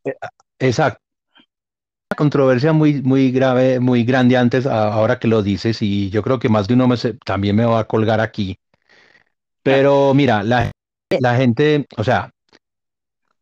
Eh, 0.05 0.15
exacto. 0.59 1.01
Una 2.11 2.17
controversia 2.17 2.75
muy, 2.75 3.01
muy 3.01 3.31
grave, 3.31 3.81
muy 3.81 4.05
grande 4.05 4.37
antes, 4.37 4.67
ahora 4.67 5.19
que 5.19 5.29
lo 5.29 5.43
dices, 5.43 5.81
y 5.81 6.11
yo 6.11 6.23
creo 6.23 6.39
que 6.39 6.51
más 6.51 6.69
de 6.69 6.75
uno 6.75 6.87
me, 6.87 6.97
también 7.25 7.57
me 7.57 7.65
va 7.65 7.81
a 7.81 7.85
colgar 7.85 8.21
aquí. 8.21 8.59
Pero 9.63 10.13
mira, 10.13 10.43
la, 10.43 10.71
la 11.21 11.37
gente, 11.37 11.87
o 11.97 12.05
sea, 12.05 12.31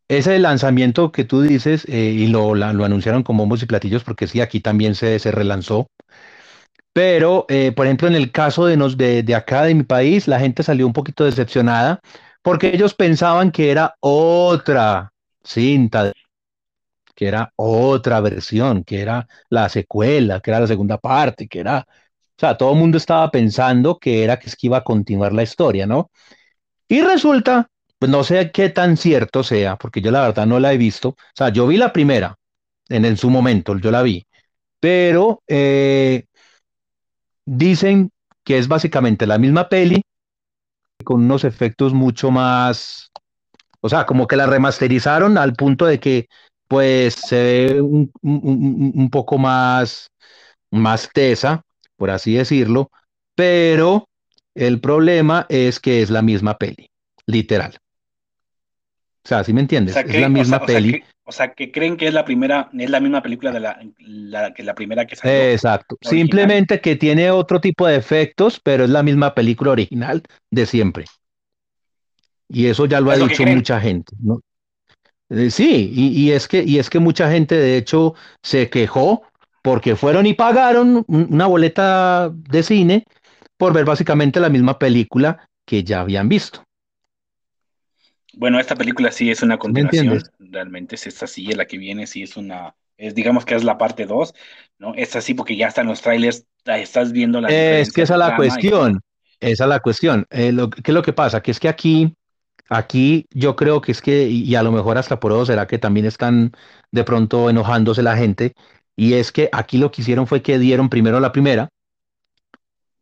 ese 0.07 0.39
lanzamiento 0.39 1.11
que 1.11 1.23
tú 1.23 1.41
dices, 1.41 1.85
eh, 1.87 2.13
y 2.15 2.27
lo, 2.27 2.53
lo 2.53 2.85
anunciaron 2.85 3.23
como 3.23 3.43
bombos 3.43 3.63
y 3.63 3.65
platillos, 3.65 4.03
porque 4.03 4.27
sí, 4.27 4.41
aquí 4.41 4.59
también 4.59 4.93
se, 4.95 5.19
se 5.19 5.31
relanzó. 5.31 5.87
Pero, 6.93 7.45
eh, 7.49 7.71
por 7.71 7.85
ejemplo, 7.85 8.07
en 8.07 8.15
el 8.15 8.31
caso 8.31 8.65
de, 8.65 8.75
nos, 8.77 8.97
de, 8.97 9.23
de 9.23 9.35
acá, 9.35 9.63
de 9.63 9.75
mi 9.75 9.83
país, 9.83 10.27
la 10.27 10.39
gente 10.39 10.63
salió 10.63 10.85
un 10.87 10.93
poquito 10.93 11.23
decepcionada 11.23 12.01
porque 12.41 12.69
ellos 12.73 12.93
pensaban 12.93 13.51
que 13.51 13.71
era 13.71 13.95
otra 14.01 15.13
cinta, 15.43 16.11
que 17.15 17.27
era 17.27 17.51
otra 17.55 18.19
versión, 18.21 18.83
que 18.83 19.01
era 19.01 19.27
la 19.49 19.69
secuela, 19.69 20.39
que 20.39 20.51
era 20.51 20.59
la 20.61 20.67
segunda 20.67 20.97
parte, 20.97 21.47
que 21.47 21.59
era, 21.59 21.85
o 21.87 22.39
sea, 22.39 22.57
todo 22.57 22.71
el 22.73 22.79
mundo 22.79 22.97
estaba 22.97 23.29
pensando 23.31 23.99
que 23.99 24.23
era 24.23 24.39
que 24.39 24.47
es 24.49 24.55
que 24.55 24.67
iba 24.67 24.77
a 24.77 24.83
continuar 24.83 25.33
la 25.33 25.43
historia, 25.43 25.85
¿no? 25.85 26.09
Y 26.87 27.01
resulta, 27.01 27.69
pues 27.99 28.11
no 28.11 28.23
sé 28.23 28.51
qué 28.51 28.69
tan 28.69 28.97
cierto 28.97 29.43
sea, 29.43 29.77
porque 29.77 30.01
yo 30.01 30.11
la 30.11 30.21
verdad 30.23 30.47
no 30.47 30.59
la 30.59 30.73
he 30.73 30.77
visto, 30.77 31.09
o 31.11 31.15
sea, 31.35 31.49
yo 31.49 31.67
vi 31.67 31.77
la 31.77 31.93
primera 31.93 32.35
en, 32.89 33.05
en 33.05 33.17
su 33.17 33.29
momento, 33.29 33.77
yo 33.79 33.91
la 33.91 34.03
vi, 34.03 34.25
pero 34.79 35.43
eh, 35.47 36.25
dicen 37.51 38.11
que 38.45 38.57
es 38.57 38.67
básicamente 38.67 39.27
la 39.27 39.37
misma 39.37 39.67
peli 39.67 40.01
con 41.03 41.23
unos 41.23 41.43
efectos 41.43 41.93
mucho 41.93 42.31
más, 42.31 43.11
o 43.81 43.89
sea, 43.89 44.05
como 44.05 44.27
que 44.27 44.37
la 44.37 44.45
remasterizaron 44.45 45.37
al 45.37 45.53
punto 45.53 45.85
de 45.85 45.99
que 45.99 46.27
pues 46.67 47.15
se 47.15 47.35
ve 47.43 47.81
un, 47.81 48.11
un, 48.21 49.09
poco 49.09 49.37
más, 49.37 50.09
más 50.69 51.09
tesa, 51.11 51.63
por 51.97 52.11
así 52.11 52.35
decirlo, 52.35 52.89
pero 53.35 54.07
el 54.55 54.79
problema 54.79 55.45
es 55.49 55.81
que 55.81 56.01
es 56.01 56.09
la 56.09 56.21
misma 56.21 56.57
peli, 56.57 56.89
literal. 57.25 57.77
O 59.23 59.27
sea, 59.27 59.43
¿sí 59.43 59.53
me 59.53 59.61
entiendes? 59.61 59.95
O 59.95 59.99
sea, 59.99 60.03
que, 60.03 60.17
es 60.17 60.21
la 60.21 60.29
misma 60.29 60.57
o 60.57 60.59
sea, 60.59 60.65
peli. 60.65 60.89
O 60.89 60.91
sea, 60.91 60.99
que, 60.99 61.05
o 61.23 61.31
sea, 61.31 61.53
que, 61.53 61.71
creen 61.71 61.97
que 61.97 62.07
es 62.07 62.13
la 62.13 62.25
primera, 62.25 62.69
es 62.77 62.89
la 62.89 62.99
misma 62.99 63.21
película 63.21 63.51
de 63.51 63.59
la, 63.59 63.79
la 63.99 64.53
que 64.53 64.63
la 64.63 64.73
primera 64.73 65.05
que 65.05 65.15
salió. 65.15 65.51
Exacto. 65.51 65.97
Simplemente 66.01 66.81
que 66.81 66.95
tiene 66.95 67.29
otro 67.29 67.61
tipo 67.61 67.85
de 67.87 67.95
efectos, 67.95 68.59
pero 68.63 68.83
es 68.83 68.89
la 68.89 69.03
misma 69.03 69.35
película 69.35 69.71
original 69.71 70.23
de 70.49 70.65
siempre. 70.65 71.05
Y 72.49 72.65
eso 72.65 72.85
ya 72.85 72.99
lo 72.99 73.11
ha 73.11 73.17
dicho 73.17 73.43
mucha 73.45 73.79
gente, 73.79 74.13
¿no? 74.19 74.41
Eh, 75.29 75.49
sí, 75.49 75.91
y, 75.95 76.07
y, 76.07 76.31
es 76.31 76.47
que, 76.47 76.63
y 76.63 76.79
es 76.79 76.89
que 76.89 76.99
mucha 76.99 77.31
gente 77.31 77.55
de 77.55 77.77
hecho 77.77 78.15
se 78.43 78.69
quejó 78.69 79.23
porque 79.61 79.95
fueron 79.95 80.25
y 80.25 80.33
pagaron 80.33 81.05
una 81.07 81.45
boleta 81.45 82.29
de 82.33 82.63
cine 82.63 83.05
por 83.57 83.73
ver 83.73 83.85
básicamente 83.85 84.39
la 84.39 84.49
misma 84.49 84.77
película 84.79 85.47
que 85.65 85.83
ya 85.83 86.01
habían 86.01 86.27
visto. 86.27 86.63
Bueno, 88.33 88.59
esta 88.59 88.75
película 88.75 89.11
sí 89.11 89.29
es 89.29 89.41
una 89.41 89.57
continuación, 89.57 90.21
realmente 90.39 90.95
es 90.95 91.07
esta 91.07 91.27
sí, 91.27 91.45
la 91.47 91.65
que 91.65 91.77
viene 91.77 92.07
sí 92.07 92.23
es 92.23 92.37
una, 92.37 92.75
es 92.97 93.13
digamos 93.13 93.45
que 93.45 93.55
es 93.55 93.63
la 93.63 93.77
parte 93.77 94.05
2, 94.05 94.33
¿no? 94.79 94.93
Es 94.95 95.15
así 95.15 95.33
porque 95.33 95.55
ya 95.55 95.67
están 95.67 95.87
los 95.87 96.01
trailers, 96.01 96.45
estás 96.65 97.11
viendo 97.11 97.41
la 97.41 97.49
Es 97.49 97.91
que 97.91 98.03
esa 98.03 98.13
es 98.13 98.19
la 98.19 98.35
cuestión, 98.35 99.01
y... 99.39 99.51
esa 99.51 99.63
es 99.65 99.69
la 99.69 99.79
cuestión. 99.79 100.25
Eh, 100.29 100.51
lo, 100.51 100.69
¿Qué 100.69 100.91
es 100.91 100.95
lo 100.95 101.01
que 101.01 101.13
pasa? 101.13 101.41
Que 101.41 101.51
es 101.51 101.59
que 101.59 101.67
aquí, 101.67 102.15
aquí 102.69 103.25
yo 103.31 103.55
creo 103.55 103.81
que 103.81 103.91
es 103.91 104.01
que, 104.01 104.27
y 104.27 104.55
a 104.55 104.63
lo 104.63 104.71
mejor 104.71 104.97
hasta 104.97 105.19
por 105.19 105.31
eso 105.31 105.45
será 105.45 105.67
que 105.67 105.77
también 105.77 106.05
están 106.05 106.53
de 106.91 107.03
pronto 107.03 107.49
enojándose 107.49 108.01
la 108.01 108.15
gente, 108.15 108.53
y 108.95 109.13
es 109.13 109.31
que 109.31 109.49
aquí 109.51 109.77
lo 109.77 109.91
que 109.91 110.01
hicieron 110.01 110.27
fue 110.27 110.41
que 110.41 110.59
dieron 110.59 110.89
primero 110.89 111.19
la 111.19 111.31
primera, 111.31 111.69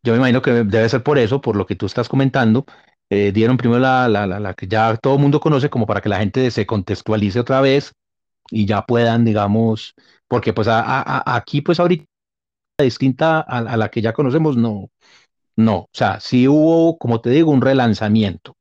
yo 0.02 0.12
me 0.12 0.18
imagino 0.18 0.42
que 0.42 0.50
debe 0.50 0.88
ser 0.88 1.02
por 1.02 1.18
eso, 1.18 1.40
por 1.40 1.56
lo 1.56 1.66
que 1.66 1.76
tú 1.76 1.86
estás 1.86 2.08
comentando, 2.08 2.64
eh, 3.10 3.32
dieron 3.32 3.56
primero 3.56 3.80
la, 3.80 4.08
la, 4.08 4.26
la, 4.26 4.54
que 4.54 4.68
ya 4.68 4.96
todo 4.96 5.16
el 5.16 5.20
mundo 5.20 5.40
conoce 5.40 5.68
como 5.68 5.86
para 5.86 6.00
que 6.00 6.08
la 6.08 6.18
gente 6.18 6.50
se 6.50 6.66
contextualice 6.66 7.40
otra 7.40 7.60
vez 7.60 7.92
y 8.50 8.66
ya 8.66 8.82
puedan, 8.86 9.24
digamos, 9.24 9.94
porque 10.28 10.52
pues 10.52 10.68
aquí 10.70 11.62
pues 11.62 11.80
ahorita 11.80 12.06
distinta 12.78 13.40
a, 13.40 13.76
la 13.76 13.90
que 13.90 14.00
ya 14.02 14.12
conocemos, 14.12 14.56
no, 14.56 14.90
no, 15.56 15.76
o 15.76 15.90
sea, 15.92 16.20
sí 16.20 16.48
hubo, 16.48 16.98
como 16.98 17.20
te 17.20 17.30
digo, 17.30 17.50
un 17.50 17.60
relanzamiento 17.62 18.56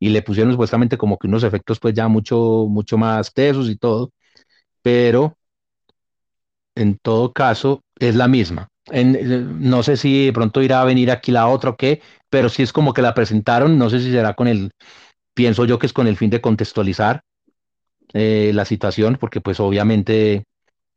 y 0.00 0.10
le 0.10 0.22
pusieron 0.22 0.52
supuestamente 0.52 0.98
como 0.98 1.18
que 1.18 1.26
unos 1.28 1.44
efectos 1.44 1.80
pues 1.80 1.94
ya 1.94 2.08
mucho, 2.08 2.66
mucho 2.68 2.98
más 2.98 3.32
tesos 3.34 3.68
y 3.70 3.76
todo, 3.76 4.12
pero 4.82 5.36
en 6.74 6.98
todo 6.98 7.32
caso 7.32 7.82
es 7.98 8.14
la 8.14 8.28
misma. 8.28 8.68
En, 8.90 9.68
no 9.68 9.82
sé 9.82 9.96
si 9.96 10.26
de 10.26 10.32
pronto 10.32 10.62
irá 10.62 10.80
a 10.80 10.84
venir 10.84 11.10
aquí 11.10 11.30
la 11.32 11.48
otra 11.48 11.70
o 11.70 11.76
qué, 11.76 12.00
pero 12.30 12.48
sí 12.48 12.62
es 12.62 12.72
como 12.72 12.92
que 12.92 13.02
la 13.02 13.14
presentaron, 13.14 13.78
no 13.78 13.90
sé 13.90 14.00
si 14.00 14.10
será 14.10 14.34
con 14.34 14.48
el, 14.48 14.70
pienso 15.34 15.64
yo 15.64 15.78
que 15.78 15.86
es 15.86 15.92
con 15.92 16.06
el 16.06 16.16
fin 16.16 16.30
de 16.30 16.40
contextualizar 16.40 17.22
eh, 18.12 18.52
la 18.54 18.64
situación, 18.64 19.16
porque 19.20 19.40
pues 19.40 19.60
obviamente 19.60 20.44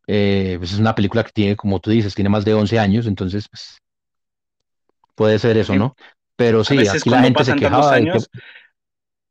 eh, 0.08 0.56
pues 0.58 0.74
es 0.74 0.80
una 0.80 0.95
película 0.95 1.24
que 1.24 1.32
tiene, 1.32 1.56
como 1.56 1.80
tú 1.80 1.91
dices, 1.91 2.16
tiene 2.16 2.30
más 2.30 2.45
de 2.45 2.53
11 2.53 2.80
años, 2.80 3.08
entonces 3.08 3.48
pues, 3.49 3.78
puede 5.16 5.40
ser 5.40 5.58
eso, 5.58 5.76
¿no? 5.76 5.95
Pero 6.36 6.64
sí, 6.64 6.78
aquí 6.88 7.10
la 7.10 7.22
gente 7.22 7.45
se 7.45 7.56
quejaba 7.56 7.94
años, 7.94 8.30
de 8.32 8.40
que... 8.40 8.45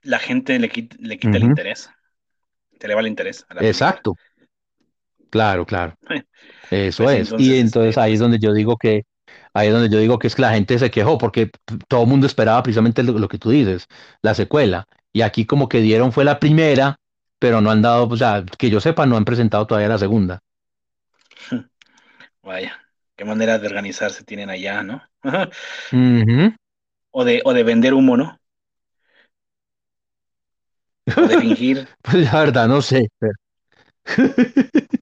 La 0.02 0.18
gente 0.18 0.59
le 0.59 0.68
quita, 0.70 0.97
le 0.98 1.18
quita 1.18 1.31
uh 1.31 1.32
-huh. 1.32 1.36
el 1.36 1.43
interés, 1.43 1.90
te 2.78 2.89
le 2.89 2.94
va 2.94 3.01
el 3.01 3.09
interés. 3.09 3.44
A 3.48 3.55
la 3.55 3.66
Exacto. 3.66 4.14
Claro, 5.28 5.66
claro. 5.66 5.94
Eso 6.70 7.05
pues 7.05 7.20
es. 7.20 7.27
Entonces, 7.27 7.47
y 7.47 7.59
entonces 7.59 7.98
ahí 7.98 8.14
es 8.14 8.20
donde 8.20 8.39
yo 8.39 8.52
digo 8.52 8.77
que 8.77 9.05
ahí 9.55 9.68
es 9.68 9.72
donde 9.72 9.89
yo 9.89 9.98
digo 9.98 10.18
que 10.18 10.27
es 10.27 10.35
que 10.35 10.43
la 10.43 10.52
gente 10.52 10.78
se 10.78 10.90
quejó 10.90 11.18
porque 11.18 11.51
todo 11.89 12.02
el 12.02 12.09
mundo 12.09 12.27
esperaba 12.27 12.62
precisamente 12.62 13.02
lo, 13.02 13.18
lo, 13.18 13.28
que 13.28 13.39
tú 13.39 13.51
dices, 13.51 13.86
la 14.22 14.35
secuela. 14.35 14.86
Y 15.12 15.22
aquí 15.22 15.47
como 15.47 15.68
que 15.68 15.81
dieron 15.81 16.12
fue 16.12 16.24
la 16.24 16.39
primera, 16.39 16.97
pero 17.39 17.60
no 17.60 17.70
han 17.70 17.82
dado, 17.82 18.06
o 18.06 18.16
sea, 18.16 18.44
que 18.59 18.70
yo 18.70 18.81
sepa, 18.81 19.06
no 19.06 19.16
han 19.16 19.24
presentado 19.24 19.66
todavía 19.66 19.89
la 19.89 19.98
segunda. 19.98 20.40
Vaya, 22.43 22.78
qué 23.16 23.24
manera 23.24 23.59
de 23.59 23.66
organizarse 23.66 24.24
tienen 24.24 24.51
allá, 24.51 24.82
¿no? 24.82 25.02
uh 25.24 25.28
-huh. 25.93 26.56
o, 27.10 27.24
de, 27.24 27.43
o 27.44 27.52
de 27.52 27.62
vender 27.62 27.94
humo, 27.94 28.16
¿no? 28.16 28.39
O 31.16 31.20
de 31.22 31.39
fingir. 31.39 31.89
pues 32.02 32.32
la 32.32 32.40
verdad, 32.40 32.68
no 32.68 32.82
sé. 32.82 33.09
Pero... 33.18 33.32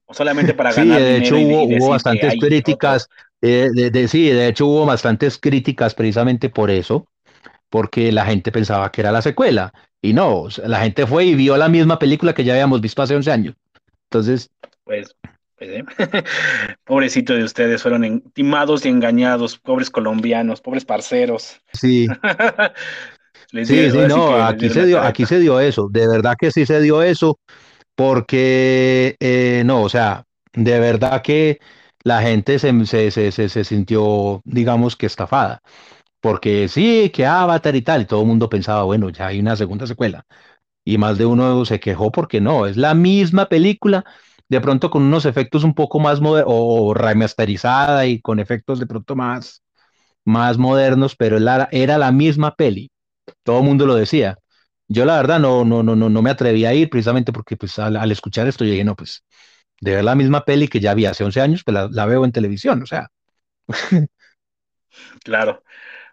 o 0.05 0.13
solamente 0.13 0.53
para 0.53 0.71
sí, 0.71 0.81
ganar 0.81 0.99
de 0.99 1.17
hecho 1.17 1.37
hubo, 1.37 1.63
hubo 1.63 1.89
bastantes 1.89 2.35
críticas, 2.39 3.09
eh, 3.41 3.69
de, 3.73 3.91
de, 3.91 4.07
sí, 4.07 4.29
de 4.29 4.47
hecho 4.47 4.67
hubo 4.67 4.85
bastantes 4.85 5.37
críticas 5.37 5.95
precisamente 5.95 6.49
por 6.49 6.69
eso, 6.69 7.07
porque 7.69 8.11
la 8.11 8.25
gente 8.25 8.51
pensaba 8.51 8.91
que 8.91 9.01
era 9.01 9.11
la 9.11 9.21
secuela, 9.21 9.73
y 10.01 10.13
no, 10.13 10.47
la 10.65 10.79
gente 10.81 11.05
fue 11.05 11.25
y 11.25 11.35
vio 11.35 11.57
la 11.57 11.69
misma 11.69 11.99
película 11.99 12.33
que 12.33 12.43
ya 12.43 12.53
habíamos 12.53 12.81
visto 12.81 13.01
hace 13.01 13.15
11 13.15 13.31
años. 13.31 13.55
Entonces... 14.09 14.49
Pues, 14.83 15.15
pues 15.57 15.69
¿eh? 15.69 15.83
pobrecito 16.85 17.33
de 17.33 17.43
ustedes, 17.43 17.81
fueron 17.81 18.21
timados 18.33 18.85
y 18.85 18.89
engañados, 18.89 19.57
pobres 19.59 19.89
colombianos, 19.89 20.61
pobres 20.61 20.85
parceros. 20.85 21.59
Sí. 21.73 22.07
sí, 23.51 23.65
sí, 23.91 23.97
no, 24.07 24.41
aquí 24.41 24.69
se, 24.69 24.85
dio, 24.85 25.01
aquí 25.01 25.25
se 25.25 25.39
dio 25.39 25.59
eso, 25.59 25.89
de 25.91 26.07
verdad 26.07 26.35
que 26.39 26.51
sí 26.51 26.65
se 26.65 26.81
dio 26.81 27.03
eso, 27.03 27.37
porque 27.95 29.17
eh, 29.19 29.63
no, 29.65 29.83
o 29.83 29.89
sea, 29.89 30.23
de 30.53 30.79
verdad 30.79 31.21
que 31.21 31.59
la 32.09 32.21
gente 32.23 32.59
se, 32.59 32.85
se, 32.85 33.11
se, 33.11 33.49
se, 33.49 33.63
sintió, 33.63 34.41
digamos 34.45 34.95
que 34.95 35.05
estafada, 35.05 35.61
porque 36.21 36.67
sí, 36.67 37.11
que 37.13 37.25
Avatar 37.25 37.75
y 37.75 37.83
tal, 37.83 38.01
y 38.01 38.05
todo 38.05 38.21
el 38.21 38.27
mundo 38.27 38.49
pensaba, 38.49 38.83
bueno, 38.83 39.09
ya 39.09 39.27
hay 39.27 39.39
una 39.39 39.55
segunda 39.55 39.87
secuela, 39.87 40.25
y 40.85 40.97
más 40.97 41.17
de 41.19 41.25
uno 41.27 41.65
se 41.65 41.79
quejó 41.79 42.11
porque 42.11 42.41
no, 42.41 42.65
es 42.65 42.77
la 42.77 42.95
misma 42.95 43.47
película, 43.47 44.03
de 44.49 44.61
pronto 44.61 44.89
con 44.89 45.03
unos 45.03 45.25
efectos 45.25 45.63
un 45.63 45.75
poco 45.75 45.99
más 45.99 46.21
modernos, 46.21 46.53
o 46.55 46.93
remasterizada 46.95 48.07
y 48.07 48.21
con 48.21 48.39
efectos 48.39 48.79
de 48.79 48.87
pronto 48.87 49.15
más, 49.15 49.61
más 50.25 50.57
modernos, 50.57 51.15
pero 51.15 51.37
era, 51.37 51.97
la 51.97 52.11
misma 52.11 52.55
peli, 52.55 52.91
todo 53.43 53.59
el 53.59 53.65
mundo 53.65 53.85
lo 53.85 53.95
decía. 53.95 54.37
Yo 54.87 55.05
la 55.05 55.17
verdad 55.17 55.39
no, 55.39 55.65
no, 55.65 55.83
no, 55.83 55.95
no, 55.95 56.09
no 56.09 56.21
me 56.23 56.31
atreví 56.31 56.65
a 56.65 56.73
ir 56.73 56.89
precisamente 56.89 57.31
porque 57.31 57.55
pues 57.55 57.77
al, 57.79 57.95
al, 57.95 58.11
escuchar 58.11 58.47
esto 58.47 58.65
yo 58.65 58.71
dije, 58.71 58.83
no, 58.83 58.95
pues 58.95 59.23
de 59.81 59.95
ver 59.95 60.03
la 60.03 60.15
misma 60.15 60.45
peli 60.45 60.67
que 60.67 60.79
ya 60.79 60.93
vi 60.93 61.05
hace 61.05 61.23
11 61.23 61.41
años, 61.41 61.63
pues 61.63 61.73
la, 61.73 61.87
la 61.91 62.05
veo 62.05 62.25
en 62.25 62.31
televisión, 62.31 62.81
o 62.83 62.85
sea. 62.85 63.09
claro. 65.23 65.63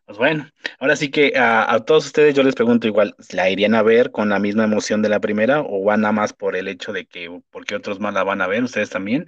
Pues 0.07 0.19
bueno, 0.19 0.49
ahora 0.79 0.95
sí 0.95 1.11
que 1.11 1.33
a, 1.37 1.73
a, 1.73 1.85
todos 1.85 2.07
ustedes 2.07 2.33
yo 2.33 2.45
les 2.45 2.55
pregunto 2.55 2.87
igual, 2.87 3.17
¿la 3.33 3.51
irían 3.51 3.75
a 3.75 3.83
ver 3.83 4.13
con 4.13 4.29
la 4.29 4.39
misma 4.39 4.63
emoción 4.63 5.03
de 5.03 5.09
la 5.09 5.19
primera 5.19 5.63
o 5.63 5.83
van 5.83 6.03
nada 6.03 6.13
más 6.13 6.33
por 6.33 6.55
el 6.55 6.69
hecho 6.69 6.93
de 6.93 7.07
que, 7.07 7.41
porque 7.51 7.75
otros 7.75 7.99
más 7.99 8.15
la 8.15 8.23
van 8.23 8.41
a 8.41 8.47
ver, 8.47 8.63
ustedes 8.63 8.89
también? 8.89 9.27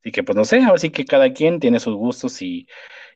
Así 0.00 0.12
que 0.12 0.22
pues 0.22 0.34
no 0.36 0.46
sé, 0.46 0.62
ahora 0.62 0.78
sí 0.78 0.90
que 0.90 1.04
cada 1.04 1.32
quien 1.34 1.60
tiene 1.60 1.78
sus 1.78 1.94
gustos 1.94 2.40
y 2.40 2.66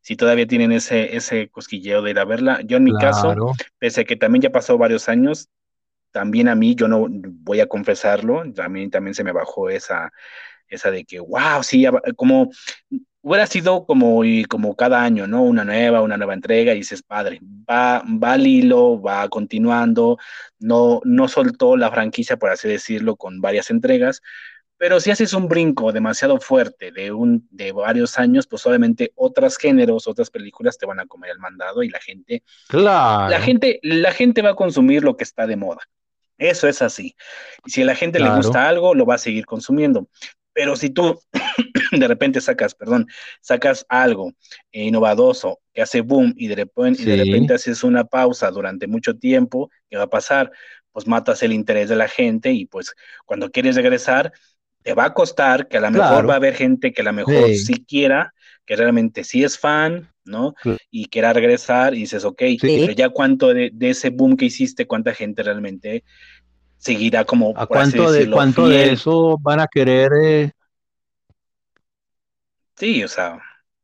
si 0.03 0.16
todavía 0.16 0.47
tienen 0.47 0.70
ese, 0.73 1.16
ese 1.16 1.49
cosquilleo 1.49 2.03
de 2.03 2.11
ir 2.11 2.19
a 2.19 2.27
verla. 2.27 2.61
Yo 2.62 2.77
en 2.77 2.85
mi 2.85 2.93
claro. 2.93 3.07
caso, 3.07 3.53
pese 3.78 4.03
a 4.03 4.05
que 4.05 4.16
también 4.16 4.43
ya 4.43 4.51
pasó 4.51 4.77
varios 4.77 5.09
años, 5.09 5.49
también 6.12 6.49
a 6.49 6.55
mí, 6.55 6.74
yo 6.74 6.89
no 6.89 7.07
voy 7.09 7.61
a 7.61 7.69
confesarlo, 7.69 8.43
a 8.43 8.69
mí 8.69 8.90
también 8.90 9.15
se 9.15 9.24
me 9.24 9.32
bajó 9.32 9.70
esa, 9.70 10.12
esa 10.69 10.90
de 10.90 11.05
que, 11.05 11.20
wow, 11.20 11.62
sí, 11.62 11.86
como 12.16 12.51
hubiera 13.20 13.47
sido 13.47 13.85
como, 13.85 14.24
y 14.24 14.45
como 14.45 14.74
cada 14.77 15.03
año, 15.03 15.27
¿no? 15.27 15.43
Una 15.43 15.65
nueva, 15.65 16.03
una 16.03 16.16
nueva 16.16 16.35
entrega, 16.35 16.73
y 16.73 16.78
dices, 16.78 17.03
padre, 17.03 17.40
va, 17.69 18.03
va 18.07 18.32
al 18.32 18.47
hilo, 18.47 19.01
va 19.01 19.28
continuando, 19.28 20.19
no, 20.59 21.01
no 21.05 21.28
soltó 21.28 21.77
la 21.77 21.90
franquicia, 21.90 22.36
por 22.36 22.51
así 22.51 22.69
decirlo, 22.69 23.16
con 23.16 23.40
varias 23.40 23.70
entregas, 23.70 24.23
pero 24.78 25.01
si 25.01 25.11
haces 25.11 25.32
un 25.32 25.49
brinco 25.49 25.90
demasiado 25.93 26.39
fuerte 26.39 26.93
de, 26.93 27.11
un, 27.11 27.47
de 27.51 27.73
varios 27.73 28.16
años, 28.16 28.47
pues 28.47 28.65
obviamente 28.65 29.12
otros 29.16 29.59
géneros, 29.59 30.07
otras 30.07 30.31
películas 30.31 30.78
te 30.78 30.86
van 30.86 31.01
a 31.01 31.07
comer 31.07 31.32
el 31.32 31.40
mandado 31.40 31.82
y 31.82 31.89
la 31.89 32.01
gente, 32.01 32.45
claro. 32.69 33.28
la 33.28 33.40
gente, 33.40 33.81
la 33.82 34.12
gente 34.12 34.40
va 34.40 34.51
a 34.51 34.55
consumir 34.55 35.03
lo 35.03 35.16
que 35.16 35.24
está 35.24 35.49
de 35.49 35.57
moda. 35.57 35.81
Eso 36.39 36.69
es 36.69 36.81
así. 36.81 37.16
Y 37.66 37.73
si 37.73 37.82
a 37.82 37.86
la 37.86 37.97
gente 37.97 38.19
claro. 38.19 38.35
le 38.35 38.39
gusta 38.39 38.69
algo, 38.69 38.95
lo 38.95 39.05
va 39.05 39.16
a 39.16 39.19
seguir 39.19 39.45
consumiendo. 39.45 40.09
Pero 40.59 40.74
si 40.74 40.90
tú 40.90 41.16
de 41.93 42.09
repente 42.09 42.40
sacas, 42.40 42.74
perdón, 42.74 43.06
sacas 43.40 43.86
algo 43.89 44.32
innovadoso 44.72 45.60
que 45.72 45.82
hace 45.82 46.01
boom 46.01 46.35
y 46.36 46.48
de, 46.48 46.56
repente, 46.56 47.05
sí. 47.05 47.09
y 47.09 47.16
de 47.16 47.24
repente 47.24 47.55
haces 47.55 47.85
una 47.85 48.02
pausa 48.02 48.51
durante 48.51 48.89
mucho 48.89 49.16
tiempo, 49.16 49.70
¿qué 49.89 49.97
va 49.97 50.02
a 50.02 50.10
pasar? 50.10 50.51
Pues 50.90 51.06
matas 51.06 51.44
el 51.44 51.52
interés 51.52 51.89
de 51.89 51.94
la 51.94 52.09
gente 52.09 52.51
y 52.51 52.66
pues 52.66 52.93
cuando 53.24 53.52
quieres 53.52 53.76
regresar, 53.76 54.32
te 54.82 54.94
va 54.94 55.05
a 55.05 55.14
costar, 55.14 55.68
que 55.68 55.76
a 55.76 55.80
lo 55.80 55.93
mejor 55.93 56.28
va 56.28 56.32
a 56.32 56.39
haber 56.39 56.56
gente 56.56 56.93
que 56.93 57.02
a 57.02 57.05
lo 57.05 57.12
mejor 57.12 57.51
sí. 57.55 57.85
quiera, 57.86 58.35
que 58.66 58.74
realmente 58.74 59.22
sí 59.22 59.44
es 59.44 59.60
fan, 59.60 60.12
¿no? 60.24 60.55
Y 60.90 61.06
quiera 61.06 61.32
regresar 61.32 61.94
y 61.94 62.01
dices, 62.01 62.24
ok, 62.24 62.43
pero 62.60 62.93
ya 62.94 63.10
cuánto 63.10 63.55
de, 63.55 63.70
ese 63.80 64.10
boom 64.10 64.36
que 64.36 64.47
hiciste, 64.47 64.89
cuánta 64.89 65.14
gente 65.14 65.44
realmente 65.44 66.02
seguirá 66.78 67.24
como... 67.24 67.52
¿A 67.56 67.66
cuánto, 67.66 68.10
de, 68.10 68.30
cuánto 68.30 68.68
de 68.68 68.92
eso 68.92 69.36
van 69.40 69.60
a 69.60 69.66
querer? 69.66 70.10
Eh? 70.24 70.52
Sí, 72.76 73.02
o 73.05 73.09
sea, 73.09 73.40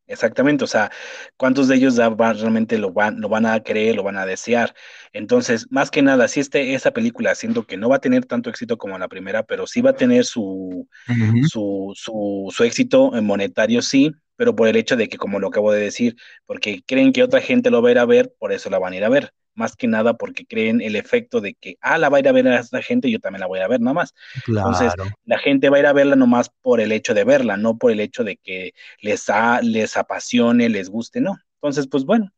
Exactamente, 0.07 0.65
o 0.65 0.67
sea, 0.67 0.91
¿cuántos 1.39 1.67
de 1.69 1.77
ellos 1.77 1.97
realmente 1.97 2.77
lo 2.77 2.93
van, 2.93 3.21
lo 3.23 3.31
van 3.31 3.47
a 3.47 3.63
creer, 3.63 3.97
lo 3.97 4.03
van 4.03 4.19
a 4.19 4.27
desear? 4.27 4.75
Entonces, 5.15 5.67
más 5.71 5.91
que 5.91 6.03
nada, 6.03 6.29
si 6.29 6.41
este, 6.41 6.75
esa 6.75 6.91
película, 6.91 7.35
siento 7.35 7.67
que 7.67 7.79
no 7.79 7.89
va 7.89 7.97
a 7.97 8.01
tener 8.01 8.27
tanto 8.27 8.51
éxito 8.51 8.77
como 8.77 8.99
la 8.99 9.09
primera, 9.09 9.45
pero 9.45 9.67
sí 9.67 9.81
va 9.81 9.91
a 9.91 9.97
tener 9.97 10.27
su, 10.27 10.87
su, 11.51 11.93
su, 11.97 12.53
su 12.55 12.65
éxito 12.65 13.13
monetario, 13.23 13.81
sí, 13.81 14.13
pero 14.37 14.55
por 14.55 14.69
el 14.69 14.77
hecho 14.77 14.97
de 14.97 15.09
que, 15.09 15.17
como 15.17 15.41
lo 15.41 15.49
acabo 15.49 15.73
de 15.73 15.81
decir, 15.81 16.17
porque 16.45 16.83
creen 16.87 17.13
que 17.13 17.23
otra 17.23 17.41
gente 17.41 17.71
lo 17.71 17.81
va 17.81 17.89
a 17.89 17.93
ir 17.93 17.99
a 17.99 18.05
ver, 18.05 18.35
por 18.39 18.53
eso 18.53 18.69
la 18.69 18.79
van 18.79 18.93
a 18.93 18.97
ir 18.97 19.05
a 19.05 19.09
ver 19.09 19.33
más 19.55 19.77
que 19.77 19.87
nada 19.87 20.15
porque 20.15 20.47
creen 20.47 20.81
el 20.81 20.97
efecto 20.97 21.41
de 21.41 21.55
que, 21.55 21.77
ah, 21.81 21.99
la 21.99 22.09
va 22.09 22.19
a 22.19 22.21
ir 22.21 22.29
a 22.29 22.33
ver 22.33 22.49
a 22.49 22.61
esta 22.61 22.83
gente, 22.83 23.11
yo 23.11 23.19
también 23.21 23.41
la 23.41 23.47
voy 23.47 23.61
a 23.61 23.69
ver 23.69 23.81
nomás. 23.81 24.15
Entonces, 24.47 24.93
la 25.25 25.39
gente 25.39 25.71
va 25.71 25.77
a 25.77 25.81
ir 25.81 25.87
a 25.87 25.93
verla 25.93 26.17
nomás 26.17 26.51
por 26.63 26.81
el 26.81 26.93
hecho 26.93 27.15
de 27.15 27.25
verla, 27.25 27.57
no 27.57 27.79
por 27.79 27.91
el 27.91 28.01
hecho 28.01 28.25
de 28.25 28.37
que 28.37 28.73
les, 29.01 29.27
les 29.63 29.97
apasione, 29.97 30.69
les 30.69 30.89
guste, 30.89 31.21
no. 31.21 31.39
Entonces, 31.65 31.87
pues 31.87 32.05
bueno, 32.05 32.31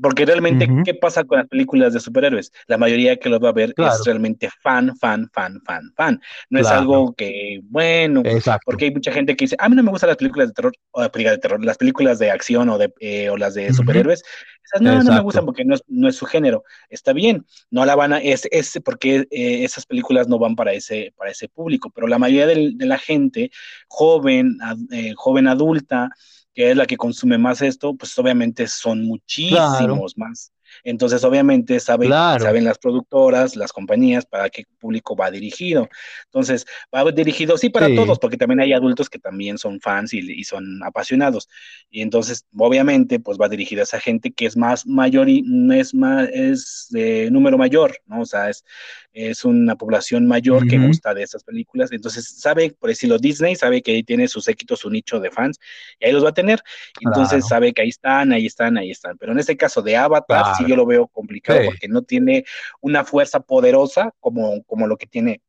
porque 0.00 0.24
realmente, 0.24 0.66
¿qué 0.86 0.94
pasa 0.94 1.22
con 1.24 1.36
las 1.36 1.46
películas 1.48 1.92
de 1.92 2.00
superhéroes? 2.00 2.50
La 2.66 2.78
mayoría 2.78 3.16
que 3.16 3.28
los 3.28 3.38
va 3.38 3.50
a 3.50 3.52
ver 3.52 3.74
es 3.76 4.04
realmente 4.06 4.48
fan, 4.62 4.96
fan, 4.96 5.28
fan, 5.34 5.60
fan, 5.66 5.92
fan. 5.94 6.18
No 6.48 6.60
es 6.60 6.66
algo 6.66 7.12
que, 7.12 7.60
bueno, 7.64 8.22
porque 8.64 8.86
hay 8.86 8.90
mucha 8.90 9.12
gente 9.12 9.36
que 9.36 9.44
dice, 9.44 9.56
a 9.58 9.68
mí 9.68 9.76
no 9.76 9.82
me 9.82 9.90
gustan 9.90 10.08
las 10.08 10.16
películas 10.16 10.48
de 10.48 10.54
terror, 10.54 10.72
o 10.92 11.02
de 11.02 11.38
terror, 11.38 11.62
las 11.62 11.76
películas 11.76 12.18
de 12.18 12.30
acción 12.30 12.70
o, 12.70 12.78
de, 12.78 12.90
eh, 13.00 13.28
o 13.28 13.36
las 13.36 13.52
de 13.52 13.70
superhéroes. 13.74 14.22
Esas 14.64 14.80
no, 14.80 15.02
no 15.02 15.12
me 15.12 15.20
gustan 15.20 15.44
porque 15.44 15.64
no 15.64 15.74
es, 15.74 15.82
no 15.86 16.08
es, 16.08 16.16
su 16.16 16.24
género. 16.24 16.64
Está 16.88 17.12
bien, 17.12 17.44
no 17.70 17.84
la 17.84 17.96
van 17.96 18.14
a, 18.14 18.18
es, 18.18 18.48
es 18.50 18.80
porque 18.82 19.26
eh, 19.30 19.64
esas 19.64 19.84
películas 19.84 20.26
no 20.26 20.38
van 20.38 20.56
para 20.56 20.72
ese, 20.72 21.12
para 21.18 21.30
ese 21.30 21.48
público, 21.48 21.90
pero 21.94 22.06
la 22.06 22.18
mayoría 22.18 22.46
de, 22.46 22.72
la 22.78 22.96
gente 22.96 23.50
joven, 23.88 24.56
eh, 24.90 25.12
joven 25.16 25.48
adulta, 25.48 26.10
que 26.54 26.70
es 26.70 26.76
la 26.76 26.86
que 26.86 26.96
consume 26.96 27.38
más 27.38 27.62
esto, 27.62 27.94
pues 27.94 28.16
obviamente 28.18 28.66
son 28.66 29.04
muchísimos 29.04 30.16
más. 30.16 30.52
Entonces, 30.84 31.24
obviamente, 31.24 31.80
saben, 31.80 32.10
saben 32.10 32.64
las 32.64 32.78
productoras, 32.78 33.56
las 33.56 33.72
compañías, 33.72 34.26
para 34.26 34.50
qué 34.50 34.64
público 34.78 35.16
va 35.16 35.30
dirigido. 35.30 35.88
Entonces, 36.26 36.66
va 36.94 37.10
dirigido, 37.10 37.56
sí, 37.58 37.70
para 37.70 37.94
todos, 37.94 38.18
porque 38.18 38.36
también 38.36 38.60
hay 38.60 38.72
adultos 38.72 39.08
que 39.08 39.18
también 39.18 39.58
son 39.58 39.80
fans 39.80 40.12
y, 40.14 40.44
son 40.44 40.82
apasionados. 40.82 41.48
Y 41.90 42.02
entonces, 42.02 42.46
obviamente, 42.56 43.20
pues 43.20 43.38
va 43.38 43.48
dirigido 43.48 43.82
a 43.82 43.84
esa 43.84 44.00
gente 44.00 44.30
que 44.32 44.46
es 44.46 44.56
más 44.56 44.86
mayor 44.86 45.28
y 45.28 45.44
es 45.72 45.94
más, 45.94 46.28
es 46.32 46.88
de 46.90 47.30
número 47.30 47.58
mayor, 47.58 47.98
¿no? 48.06 48.22
O 48.22 48.26
sea, 48.26 48.48
es, 48.48 48.64
es 49.12 49.44
una 49.44 49.76
población 49.76 50.26
mayor 50.26 50.66
que 50.68 50.78
gusta 50.78 51.14
de 51.14 51.22
esas 51.22 51.42
películas. 51.42 51.90
Entonces, 51.92 52.28
sabe, 52.38 52.74
por 52.78 52.90
decirlo, 52.90 53.18
Disney 53.18 53.56
sabe 53.56 53.82
que 53.82 53.92
ahí 53.92 54.02
tiene 54.02 54.28
su 54.28 54.40
séquito, 54.40 54.76
su 54.76 54.90
nicho 54.90 55.20
de 55.20 55.30
fans, 55.30 55.58
y 55.98 56.06
ahí 56.06 56.12
los 56.12 56.24
va 56.24 56.30
a 56.30 56.34
tener. 56.34 56.62
Entonces, 57.00 57.46
sabe 57.46 57.72
que 57.72 57.82
ahí 57.82 57.88
están, 57.88 58.32
ahí 58.32 58.46
están, 58.46 58.78
ahí 58.78 58.90
están. 58.90 59.18
Pero 59.18 59.32
en 59.32 59.38
este 59.38 59.56
caso 59.56 59.82
de 59.82 59.96
Avatar, 59.96 60.56
sí 60.60 60.70
yo 60.70 60.76
lo 60.76 60.86
veo 60.86 61.06
complicado 61.08 61.60
porque 61.66 61.88
no 61.88 62.02
tiene 62.02 62.44
una 62.80 63.04
fuerza 63.04 63.40
poderosa 63.40 64.12
como, 64.20 64.62
como 64.64 64.86
lo 64.86 64.96
que 64.96 65.06
tiene 65.06 65.42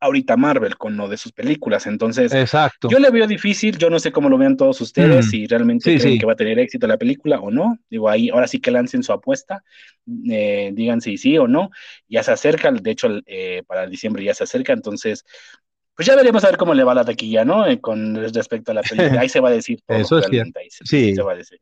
ahorita 0.00 0.36
Marvel 0.36 0.76
con 0.76 0.96
lo 0.96 1.08
de 1.08 1.16
sus 1.16 1.32
películas. 1.32 1.86
Entonces, 1.86 2.32
Exacto. 2.32 2.88
yo 2.88 2.98
le 2.98 3.10
veo 3.10 3.26
difícil, 3.26 3.78
yo 3.78 3.90
no 3.90 3.98
sé 3.98 4.12
cómo 4.12 4.28
lo 4.28 4.38
vean 4.38 4.56
todos 4.56 4.80
ustedes, 4.80 5.26
mm. 5.26 5.28
si 5.28 5.46
realmente 5.46 5.98
creen 5.98 6.18
que 6.18 6.26
va 6.26 6.32
a 6.32 6.36
tener 6.36 6.58
éxito 6.58 6.86
la 6.86 6.96
película 6.96 7.40
o 7.40 7.50
no. 7.50 7.78
Digo, 7.90 8.08
ahí 8.08 8.30
ahora 8.30 8.46
sí 8.46 8.60
que 8.60 8.70
lancen 8.70 9.02
su 9.02 9.12
apuesta, 9.12 9.64
eh, 10.30 10.70
digan 10.72 11.00
si 11.00 11.18
sí 11.18 11.36
o 11.38 11.48
no. 11.48 11.70
Ya 12.08 12.22
se 12.22 12.32
acerca, 12.32 12.70
de 12.70 12.90
hecho, 12.90 13.08
eh, 13.26 13.62
para 13.66 13.86
diciembre 13.86 14.24
ya 14.24 14.34
se 14.34 14.44
acerca, 14.44 14.72
entonces 14.72 15.24
pues 15.98 16.06
ya 16.06 16.14
veremos 16.14 16.44
a 16.44 16.46
ver 16.46 16.56
cómo 16.56 16.74
le 16.74 16.84
va 16.84 16.94
la 16.94 17.04
taquilla, 17.04 17.44
¿no? 17.44 17.66
Eh, 17.66 17.80
con 17.80 18.14
respecto 18.32 18.70
a 18.70 18.74
la 18.74 18.82
película. 18.82 19.20
Ahí 19.22 19.28
se 19.28 19.40
va 19.40 19.48
a 19.48 19.52
decir 19.52 19.80
todo. 19.84 19.98
Eso 19.98 20.18
es 20.20 20.26
cierto. 20.26 20.60
sí. 20.84 21.12
Se 21.12 21.22
va 21.22 21.32
a 21.32 21.34
decir. 21.34 21.60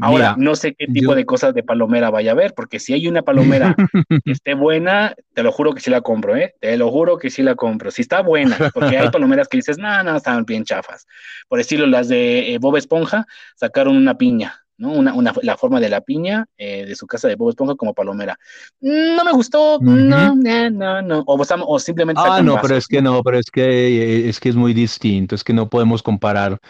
Ahora, 0.00 0.36
no 0.38 0.54
sé 0.54 0.74
qué 0.74 0.86
tipo 0.86 1.14
de 1.14 1.26
cosas 1.26 1.54
de 1.54 1.62
palomera 1.62 2.10
vaya 2.10 2.30
a 2.30 2.34
haber, 2.34 2.54
porque 2.54 2.78
si 2.78 2.92
hay 2.92 3.08
una 3.08 3.22
palomera 3.22 3.74
que 4.24 4.32
esté 4.32 4.54
buena, 4.54 5.14
te 5.34 5.42
lo 5.42 5.50
juro 5.50 5.72
que 5.72 5.80
sí 5.80 5.90
la 5.90 6.00
compro, 6.00 6.36
¿eh? 6.36 6.54
Te 6.60 6.76
lo 6.76 6.90
juro 6.90 7.18
que 7.18 7.30
sí 7.30 7.42
la 7.42 7.56
compro. 7.56 7.90
Si 7.90 8.02
está 8.02 8.22
buena, 8.22 8.56
porque 8.74 8.96
hay 8.96 9.10
palomeras 9.10 9.48
que 9.48 9.58
dices, 9.58 9.78
no, 9.78 10.02
no, 10.04 10.16
están 10.16 10.44
bien 10.44 10.64
chafas. 10.64 11.06
Por 11.48 11.58
estilo, 11.60 11.86
las 11.86 12.08
de 12.08 12.54
eh, 12.54 12.58
Bob 12.58 12.76
Esponja 12.76 13.26
sacaron 13.56 13.96
una 13.96 14.16
piña. 14.16 14.62
¿no? 14.76 14.92
Una, 14.92 15.12
una, 15.12 15.34
la 15.42 15.56
forma 15.56 15.80
de 15.80 15.88
la 15.88 16.00
piña 16.00 16.46
eh, 16.56 16.86
de 16.86 16.94
su 16.94 17.06
casa 17.08 17.26
de 17.26 17.34
Bob 17.34 17.50
Esponja 17.50 17.74
como 17.74 17.94
palomera. 17.94 18.38
No 18.80 19.24
me 19.24 19.32
gustó, 19.32 19.80
no, 19.80 20.36
no, 20.36 21.02
no, 21.02 21.24
o, 21.26 21.44
o 21.66 21.78
simplemente... 21.80 22.22
Ah, 22.24 22.40
no, 22.40 22.60
pero 22.62 22.76
es 22.76 22.86
que 22.86 23.02
no, 23.02 23.22
pero 23.24 23.38
es 23.38 23.50
que 23.50 24.28
es 24.28 24.38
que 24.38 24.48
es 24.48 24.54
muy 24.54 24.74
distinto, 24.74 25.34
es 25.34 25.42
que 25.42 25.52
no 25.52 25.68
podemos 25.68 26.04
comparar 26.04 26.60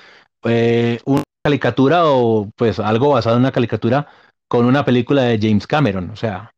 eh, 0.45 1.01
una 1.05 1.23
caricatura 1.49 2.05
o 2.05 2.51
pues 2.57 2.79
algo 2.79 3.11
basado 3.11 3.37
en 3.37 3.43
una 3.43 3.53
caricatura 3.53 4.07
con 4.49 4.67
una 4.67 4.85
película 4.85 5.23
de 5.23 5.39
James 5.41 5.67
Cameron, 5.67 6.11
o 6.11 6.17
sea... 6.17 6.53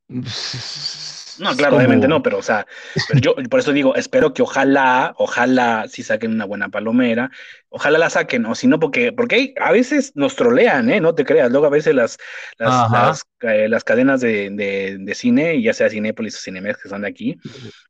No, 1.39 1.57
claro, 1.57 1.77
obviamente 1.77 2.07
no, 2.07 2.23
pero 2.23 2.39
o 2.39 2.43
sea, 2.43 2.67
yo 3.15 3.35
por 3.49 3.61
eso 3.61 3.73
digo, 3.73 3.95
espero 3.95 4.35
que 4.35 4.43
ojalá, 4.43 5.15
ojalá 5.17 5.87
si 5.89 6.03
saquen 6.03 6.33
una 6.33 6.45
buena 6.45 6.69
palomera, 6.69 7.31
ojalá 7.71 7.99
la 7.99 8.11
saquen, 8.11 8.45
o 8.47 8.55
si 8.55 8.67
no, 8.67 8.81
porque, 8.81 9.13
porque 9.13 9.55
a 9.61 9.71
veces 9.71 10.13
nos 10.17 10.35
trolean, 10.35 10.91
¿eh? 10.91 11.01
No 11.01 11.15
te 11.15 11.25
creas, 11.25 11.51
luego 11.51 11.67
a 11.67 11.71
veces 11.71 11.95
las, 11.95 12.19
las, 12.59 13.23
eh, 13.43 13.69
las, 13.69 13.85
cadenas 13.85 14.21
de, 14.21 14.51
de, 14.51 15.15
cine, 15.15 15.63
ya 15.63 15.73
sea 15.73 15.89
Cinépolis 15.89 16.37
o 16.37 16.41
Cinemex, 16.41 16.83
que 16.83 16.89
son 16.89 17.03
de 17.03 17.09
aquí, 17.09 17.39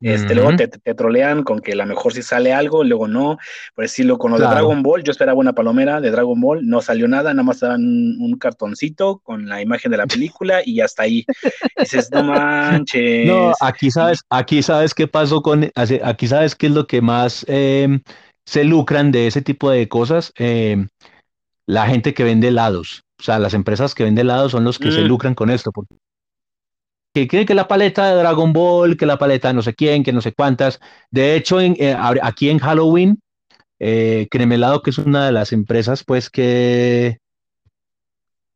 este, 0.00 0.34
luego 0.34 0.54
te, 0.54 0.68
te, 0.68 0.94
trolean 0.94 1.42
con 1.42 1.60
que 1.60 1.72
a 1.72 1.76
lo 1.76 1.86
mejor 1.86 2.12
si 2.12 2.22
sale 2.22 2.52
algo, 2.52 2.84
luego 2.84 3.08
no, 3.08 3.38
por 3.74 3.84
decirlo, 3.84 4.18
con 4.18 4.32
lo 4.32 4.38
de 4.38 4.46
Dragon 4.46 4.82
Ball, 4.82 5.02
yo 5.02 5.12
esperaba 5.12 5.38
una 5.38 5.54
palomera 5.54 6.00
de 6.00 6.10
Dragon 6.10 6.38
Ball, 6.38 6.68
no 6.68 6.82
salió 6.82 7.08
nada, 7.08 7.32
nada 7.32 7.42
más 7.42 7.60
daban 7.60 7.80
un 7.82 8.36
cartoncito 8.38 9.20
con 9.20 9.48
la 9.48 9.62
imagen 9.62 9.90
de 9.90 9.96
la 9.96 10.06
película 10.06 10.60
y 10.64 10.80
hasta 10.80 11.04
ahí. 11.04 11.24
dices, 11.78 12.10
no 12.12 12.22
manches. 12.22 13.26
No, 13.26 13.52
aquí 13.60 13.90
sabes, 13.90 14.20
aquí 14.28 14.62
sabes 14.62 14.92
qué 14.92 15.08
pasó 15.08 15.40
con, 15.40 15.70
aquí 15.74 16.28
sabes 16.28 16.54
qué 16.54 16.66
es 16.66 16.72
lo 16.72 16.86
que 16.86 17.00
más... 17.00 17.46
Eh, 17.48 18.00
se 18.50 18.64
lucran 18.64 19.12
de 19.12 19.28
ese 19.28 19.42
tipo 19.42 19.70
de 19.70 19.88
cosas 19.88 20.32
eh, 20.36 20.88
la 21.66 21.86
gente 21.86 22.14
que 22.14 22.24
vende 22.24 22.48
helados. 22.48 23.04
O 23.20 23.22
sea, 23.22 23.38
las 23.38 23.54
empresas 23.54 23.94
que 23.94 24.02
venden 24.02 24.26
helados 24.26 24.50
son 24.50 24.64
los 24.64 24.80
que 24.80 24.90
se 24.90 25.02
mm. 25.02 25.06
lucran 25.06 25.34
con 25.36 25.50
esto. 25.50 25.70
Porque 25.70 25.94
que 27.14 27.28
creen 27.28 27.46
que 27.46 27.54
la 27.54 27.68
paleta 27.68 28.08
de 28.08 28.16
Dragon 28.16 28.52
Ball, 28.52 28.96
que 28.96 29.06
la 29.06 29.18
paleta 29.18 29.48
de 29.48 29.54
no 29.54 29.62
sé 29.62 29.76
quién, 29.76 30.02
que 30.02 30.12
no 30.12 30.20
sé 30.20 30.32
cuántas. 30.32 30.80
De 31.12 31.36
hecho, 31.36 31.60
en, 31.60 31.76
eh, 31.78 31.96
aquí 32.22 32.50
en 32.50 32.58
Halloween, 32.58 33.20
eh, 33.78 34.26
Cremelado, 34.32 34.82
que 34.82 34.90
es 34.90 34.98
una 34.98 35.26
de 35.26 35.32
las 35.32 35.52
empresas, 35.52 36.02
pues 36.02 36.28
que, 36.28 37.18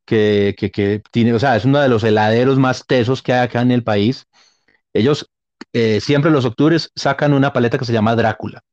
que, 0.06 0.56
que, 0.56 1.02
tiene, 1.12 1.34
o 1.34 1.38
sea, 1.38 1.54
es 1.54 1.64
uno 1.66 1.78
de 1.78 1.88
los 1.88 2.02
heladeros 2.02 2.58
más 2.58 2.84
tesos 2.84 3.22
que 3.22 3.32
hay 3.32 3.44
acá 3.44 3.60
en 3.60 3.70
el 3.70 3.84
país. 3.84 4.26
Ellos 4.92 5.30
eh, 5.72 6.00
siempre 6.00 6.32
los 6.32 6.44
octubres 6.44 6.90
sacan 6.96 7.32
una 7.32 7.52
paleta 7.52 7.78
que 7.78 7.84
se 7.84 7.92
llama 7.92 8.16
Drácula 8.16 8.64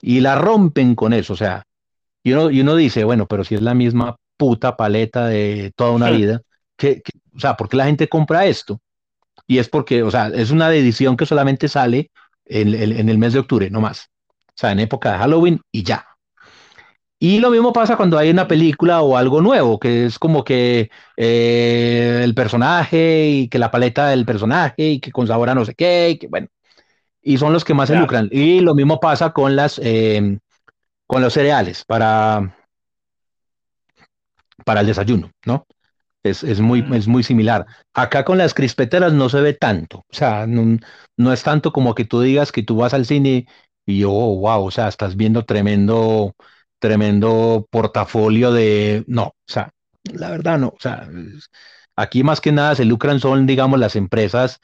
y 0.00 0.20
la 0.20 0.36
rompen 0.36 0.94
con 0.94 1.12
eso, 1.12 1.34
o 1.34 1.36
sea, 1.36 1.64
y 2.22 2.32
uno, 2.32 2.50
y 2.50 2.60
uno 2.60 2.76
dice, 2.76 3.04
bueno, 3.04 3.26
pero 3.26 3.44
si 3.44 3.54
es 3.54 3.62
la 3.62 3.74
misma 3.74 4.16
puta 4.36 4.76
paleta 4.76 5.26
de 5.26 5.72
toda 5.76 5.90
una 5.92 6.10
vida, 6.10 6.42
que, 6.76 7.02
o 7.34 7.40
sea, 7.40 7.56
¿por 7.56 7.68
qué 7.68 7.76
la 7.76 7.86
gente 7.86 8.08
compra 8.08 8.46
esto? 8.46 8.80
Y 9.46 9.58
es 9.58 9.68
porque, 9.68 10.02
o 10.02 10.10
sea, 10.10 10.28
es 10.28 10.50
una 10.50 10.72
edición 10.74 11.16
que 11.16 11.26
solamente 11.26 11.68
sale 11.68 12.10
en, 12.46 12.74
en, 12.74 13.08
el 13.08 13.18
mes 13.18 13.32
de 13.32 13.40
octubre, 13.40 13.70
no 13.70 13.80
más. 13.80 14.10
O 14.48 14.52
sea, 14.54 14.72
en 14.72 14.80
época 14.80 15.12
de 15.12 15.18
Halloween 15.18 15.60
y 15.72 15.82
ya. 15.82 16.06
Y 17.18 17.38
lo 17.38 17.50
mismo 17.50 17.72
pasa 17.72 17.96
cuando 17.96 18.16
hay 18.16 18.30
una 18.30 18.48
película 18.48 19.02
o 19.02 19.16
algo 19.16 19.42
nuevo, 19.42 19.78
que 19.78 20.06
es 20.06 20.18
como 20.18 20.42
que 20.42 20.90
eh, 21.16 22.20
el 22.24 22.34
personaje 22.34 23.28
y 23.28 23.48
que 23.48 23.58
la 23.58 23.70
paleta 23.70 24.08
del 24.08 24.24
personaje 24.24 24.74
y 24.78 25.00
que 25.00 25.12
con 25.12 25.26
sabor 25.26 25.50
a 25.50 25.54
no 25.54 25.66
sé 25.66 25.74
qué, 25.74 26.10
y 26.10 26.18
que 26.18 26.28
bueno 26.28 26.48
y 27.22 27.38
son 27.38 27.52
los 27.52 27.64
que 27.64 27.74
más 27.74 27.88
se 27.88 27.96
lucran. 27.96 28.28
Y 28.30 28.60
lo 28.60 28.74
mismo 28.74 29.00
pasa 29.00 29.32
con 29.32 29.56
las 29.56 29.80
em, 29.82 30.38
con 31.10 31.22
los 31.22 31.32
cereales 31.32 31.84
para, 31.84 32.56
para 34.64 34.80
el 34.80 34.86
desayuno, 34.86 35.32
¿no? 35.44 35.66
Es, 36.22 36.60
muy, 36.60 36.86
es 36.94 37.08
muy 37.08 37.24
similar. 37.24 37.66
Acá 37.94 38.24
con 38.24 38.38
las 38.38 38.54
crispeteras 38.54 39.12
no 39.12 39.28
se 39.28 39.40
ve 39.40 39.54
tanto. 39.54 40.04
O 40.08 40.14
sea, 40.14 40.46
no, 40.46 41.32
es 41.32 41.42
tanto 41.42 41.72
como 41.72 41.96
que 41.96 42.04
tú 42.04 42.20
digas 42.20 42.52
que 42.52 42.62
tú 42.62 42.76
vas 42.76 42.94
al 42.94 43.06
cine 43.06 43.46
y 43.86 44.04
oh, 44.04 44.10
wow, 44.10 44.66
o 44.66 44.70
sea, 44.70 44.86
estás 44.86 45.16
viendo 45.16 45.44
tremendo, 45.44 46.34
tremendo 46.78 47.66
portafolio 47.70 48.52
de. 48.52 49.02
No, 49.08 49.24
o 49.24 49.34
sea, 49.46 49.70
la 50.12 50.30
verdad 50.30 50.58
no. 50.58 50.68
O 50.68 50.78
sea, 50.78 51.08
aquí 51.96 52.22
más 52.22 52.40
que 52.40 52.52
nada 52.52 52.76
se 52.76 52.84
lucran 52.84 53.18
son, 53.18 53.46
digamos, 53.46 53.80
las 53.80 53.96
empresas 53.96 54.60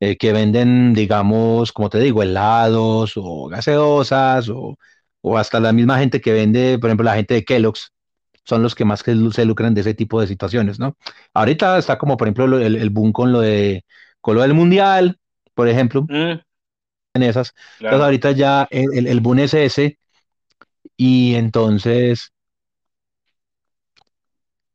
eh, 0.00 0.16
que 0.16 0.32
venden, 0.32 0.94
digamos, 0.94 1.72
como 1.72 1.90
te 1.90 1.98
digo, 1.98 2.22
helados 2.22 3.12
o 3.16 3.48
gaseosas 3.48 4.48
o, 4.48 4.76
o 5.22 5.38
hasta 5.38 5.60
la 5.60 5.72
misma 5.72 5.98
gente 5.98 6.20
que 6.20 6.32
vende, 6.32 6.78
por 6.78 6.90
ejemplo, 6.90 7.04
la 7.04 7.16
gente 7.16 7.34
de 7.34 7.44
Kellogg's, 7.44 7.92
son 8.44 8.62
los 8.62 8.74
que 8.74 8.84
más 8.84 9.00
se 9.00 9.44
lucran 9.44 9.74
de 9.74 9.80
ese 9.80 9.94
tipo 9.94 10.20
de 10.20 10.26
situaciones, 10.26 10.78
¿no? 10.78 10.96
Ahorita 11.32 11.78
está 11.78 11.96
como, 11.96 12.16
por 12.16 12.28
ejemplo, 12.28 12.58
el, 12.58 12.76
el 12.76 12.90
boom 12.90 13.12
con 13.12 13.32
lo, 13.32 13.40
de, 13.40 13.84
con 14.20 14.36
lo 14.36 14.42
del 14.42 14.52
mundial, 14.52 15.18
por 15.54 15.68
ejemplo, 15.68 16.02
mm. 16.02 16.40
en 17.14 17.22
esas. 17.22 17.54
Entonces 17.80 18.04
ahorita 18.04 18.32
ya 18.32 18.68
el, 18.70 19.06
el, 19.06 19.20
boom 19.20 19.38
es 19.38 19.54
ese, 19.54 19.98
y 20.96 21.36
entonces 21.36 22.33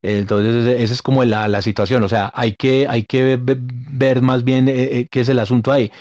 entonces, 0.02 0.80
esa 0.80 0.94
es 0.94 1.02
como 1.02 1.24
la, 1.26 1.48
la, 1.48 1.62
situación, 1.62 2.04
o 2.04 2.10
sea, 2.10 2.32
hay 2.34 2.56
que, 2.56 2.88
hay 2.88 3.04
que 3.04 3.38
ver 3.42 4.22
más 4.22 4.44
bien 4.44 4.70
eh, 4.70 5.00
eh, 5.00 5.08
qué 5.12 5.22
es 5.22 5.30
el 5.30 5.40
asunto 5.40 5.72
ahí. 5.72 5.92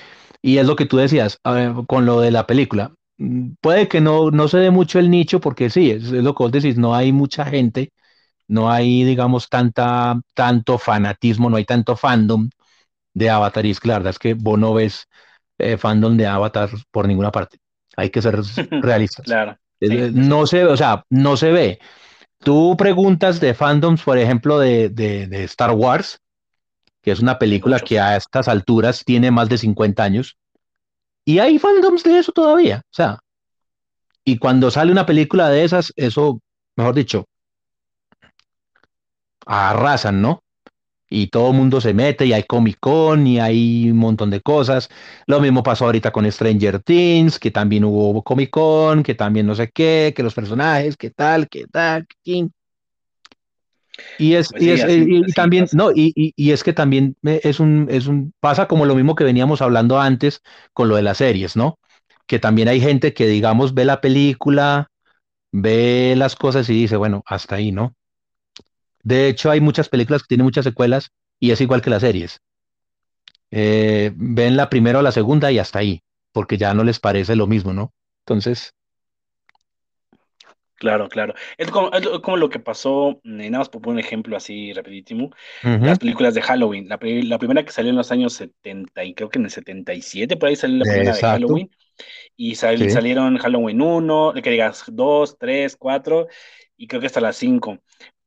Y 0.40 0.58
es 0.58 0.66
lo 0.66 0.76
que 0.76 0.86
tú 0.86 0.98
decías 0.98 1.40
con 1.86 2.06
lo 2.06 2.20
de 2.20 2.30
la 2.30 2.46
película. 2.46 2.92
Mm, 3.18 3.54
puede 3.60 3.88
que 3.88 4.00
no, 4.00 4.30
no 4.30 4.48
se 4.48 4.58
dé 4.58 4.70
mucho 4.70 4.98
el 4.98 5.10
nicho, 5.10 5.40
porque 5.40 5.70
sí, 5.70 5.90
es, 5.90 6.10
lo 6.12 6.34
que 6.34 6.44
vos 6.44 6.52
decís, 6.52 6.78
no 6.78 6.94
hay 6.94 7.12
mucha 7.12 7.44
gente, 7.44 7.92
no 8.46 8.70
hay, 8.70 9.04
digamos, 9.04 9.48
tanta, 9.48 10.20
tanto 10.34 10.78
fanatismo, 10.78 11.50
no 11.50 11.56
hay 11.56 11.64
tanto 11.64 11.96
fandom 11.96 12.50
de 13.14 13.30
Avatar. 13.30 13.66
Y 13.66 13.70
es 13.72 13.80
que 13.80 13.88
la 13.88 13.94
verdad 13.94 14.10
es 14.10 14.18
que 14.18 14.34
vos 14.34 14.58
no 14.58 14.74
ves 14.74 15.08
eh, 15.58 15.76
fandom 15.76 16.16
de 16.16 16.26
Avatar 16.26 16.70
por 16.92 17.08
ninguna 17.08 17.32
parte. 17.32 17.58
Hay 17.96 18.10
que 18.10 18.22
ser 18.22 18.40
realistas. 18.82 19.26
claro. 19.26 19.56
no 19.80 20.46
se, 20.46 20.64
o 20.64 20.76
sea, 20.76 21.04
no 21.10 21.36
se 21.36 21.50
ve. 21.50 21.78
Tú 22.38 22.76
preguntas 22.76 23.40
de 23.40 23.54
fandoms, 23.54 24.02
por 24.02 24.18
ejemplo, 24.18 24.58
de, 24.58 24.88
de, 24.88 25.44
Star 25.44 25.72
Wars, 25.72 26.20
que 27.02 27.10
es 27.10 27.20
una 27.20 27.38
película 27.38 27.80
que 27.80 27.98
a 27.98 28.16
estas 28.16 28.48
alturas 28.48 29.04
tiene 29.04 29.30
más 29.30 29.48
de 29.48 29.58
50 29.58 30.02
años, 30.02 30.36
y 31.24 31.40
hay 31.40 31.58
fandoms 31.58 32.04
de 32.04 32.18
eso 32.18 32.32
todavía. 32.32 32.82
O 32.84 32.94
sea, 32.94 33.18
y 34.24 34.38
cuando 34.38 34.70
sale 34.70 34.92
una 34.92 35.06
película 35.06 35.48
de 35.50 35.64
esas, 35.64 35.92
eso, 35.96 36.40
mejor 36.76 36.94
dicho, 36.94 37.26
arrasan, 39.46 40.22
¿no? 40.22 40.42
Y 41.10 41.28
todo 41.28 41.50
el 41.50 41.56
mundo 41.56 41.80
se 41.80 41.94
mete 41.94 42.26
y 42.26 42.32
hay 42.32 42.42
Comic 42.44 42.78
Con 42.80 43.26
y 43.26 43.40
hay 43.40 43.90
un 43.90 43.98
montón 43.98 44.30
de 44.30 44.40
cosas. 44.40 44.88
Lo 45.26 45.40
mismo 45.40 45.62
pasó 45.62 45.86
ahorita 45.86 46.10
con 46.10 46.30
Stranger 46.30 46.80
Things, 46.80 47.38
que 47.38 47.50
también 47.50 47.84
hubo 47.84 48.22
Comic 48.22 48.50
Con, 48.50 49.02
que 49.02 49.14
también 49.14 49.46
no 49.46 49.54
sé 49.54 49.70
qué, 49.70 50.12
que 50.14 50.22
los 50.22 50.34
personajes, 50.34 50.96
que 50.96 51.10
tal, 51.10 51.48
que 51.48 51.66
tal, 51.66 52.06
que 52.24 52.48
y 54.18 54.34
es, 54.34 54.48
pues 54.50 54.62
y, 54.62 54.70
es 54.70 54.84
y, 54.88 55.32
también, 55.32 55.66
no, 55.72 55.90
y, 55.90 56.12
y, 56.14 56.50
es 56.52 56.62
que 56.62 56.72
también 56.72 57.16
es 57.22 57.60
un, 57.60 57.88
es 57.90 58.06
un, 58.06 58.32
pasa 58.40 58.68
como 58.68 58.86
lo 58.86 58.94
mismo 58.94 59.14
que 59.14 59.24
veníamos 59.24 59.60
hablando 59.62 60.00
antes 60.00 60.42
con 60.72 60.88
lo 60.88 60.96
de 60.96 61.02
las 61.02 61.18
series, 61.18 61.56
¿no? 61.56 61.78
Que 62.26 62.38
también 62.38 62.68
hay 62.68 62.80
gente 62.80 63.12
que, 63.12 63.26
digamos, 63.26 63.74
ve 63.74 63.84
la 63.84 64.00
película, 64.00 64.90
ve 65.52 66.14
las 66.16 66.36
cosas 66.36 66.68
y 66.70 66.74
dice, 66.74 66.96
bueno, 66.96 67.22
hasta 67.26 67.56
ahí, 67.56 67.72
¿no? 67.72 67.94
De 69.08 69.26
hecho, 69.26 69.50
hay 69.50 69.62
muchas 69.62 69.88
películas 69.88 70.20
que 70.20 70.28
tienen 70.28 70.44
muchas 70.44 70.66
secuelas 70.66 71.12
y 71.40 71.50
es 71.50 71.62
igual 71.62 71.80
que 71.80 71.88
las 71.88 72.02
series. 72.02 72.42
Eh, 73.50 74.12
ven 74.14 74.54
la 74.54 74.68
primera 74.68 74.98
o 74.98 75.02
la 75.02 75.12
segunda 75.12 75.50
y 75.50 75.58
hasta 75.58 75.78
ahí, 75.78 76.02
porque 76.30 76.58
ya 76.58 76.74
no 76.74 76.84
les 76.84 77.00
parece 77.00 77.34
lo 77.34 77.46
mismo, 77.46 77.72
¿no? 77.72 77.94
Entonces. 78.26 78.74
Claro, 80.74 81.08
claro. 81.08 81.32
Es 81.56 81.70
como, 81.70 82.36
lo 82.36 82.50
que 82.50 82.58
pasó, 82.58 83.12
eh, 83.12 83.48
nada 83.48 83.60
más 83.60 83.70
por 83.70 83.88
un 83.88 83.98
ejemplo 83.98 84.36
así 84.36 84.74
rapidísimo, 84.74 85.30
las 85.62 85.98
películas 85.98 86.34
de 86.34 86.42
Halloween. 86.42 86.86
La, 86.86 86.98
primera 86.98 87.64
que 87.64 87.72
salió 87.72 87.88
en 87.88 87.96
los 87.96 88.12
años 88.12 88.34
70 88.34 89.04
y 89.04 89.14
creo 89.14 89.30
que 89.30 89.38
en 89.38 89.46
el 89.46 89.50
77, 89.50 90.36
por 90.36 90.50
ahí 90.50 90.56
salió 90.56 90.84
la 90.84 90.84
primera 90.84 91.14
de 91.14 91.20
Halloween. 91.22 91.70
Y 92.36 92.56
salieron 92.56 93.38
Halloween 93.38 93.80
1, 93.80 94.34
que 94.42 94.50
digas 94.50 94.84
2, 94.86 95.38
3, 95.38 95.76
4 95.76 96.28
y 96.76 96.86
creo 96.86 97.00
que 97.00 97.06
hasta 97.06 97.22
las 97.22 97.36
5 97.36 97.78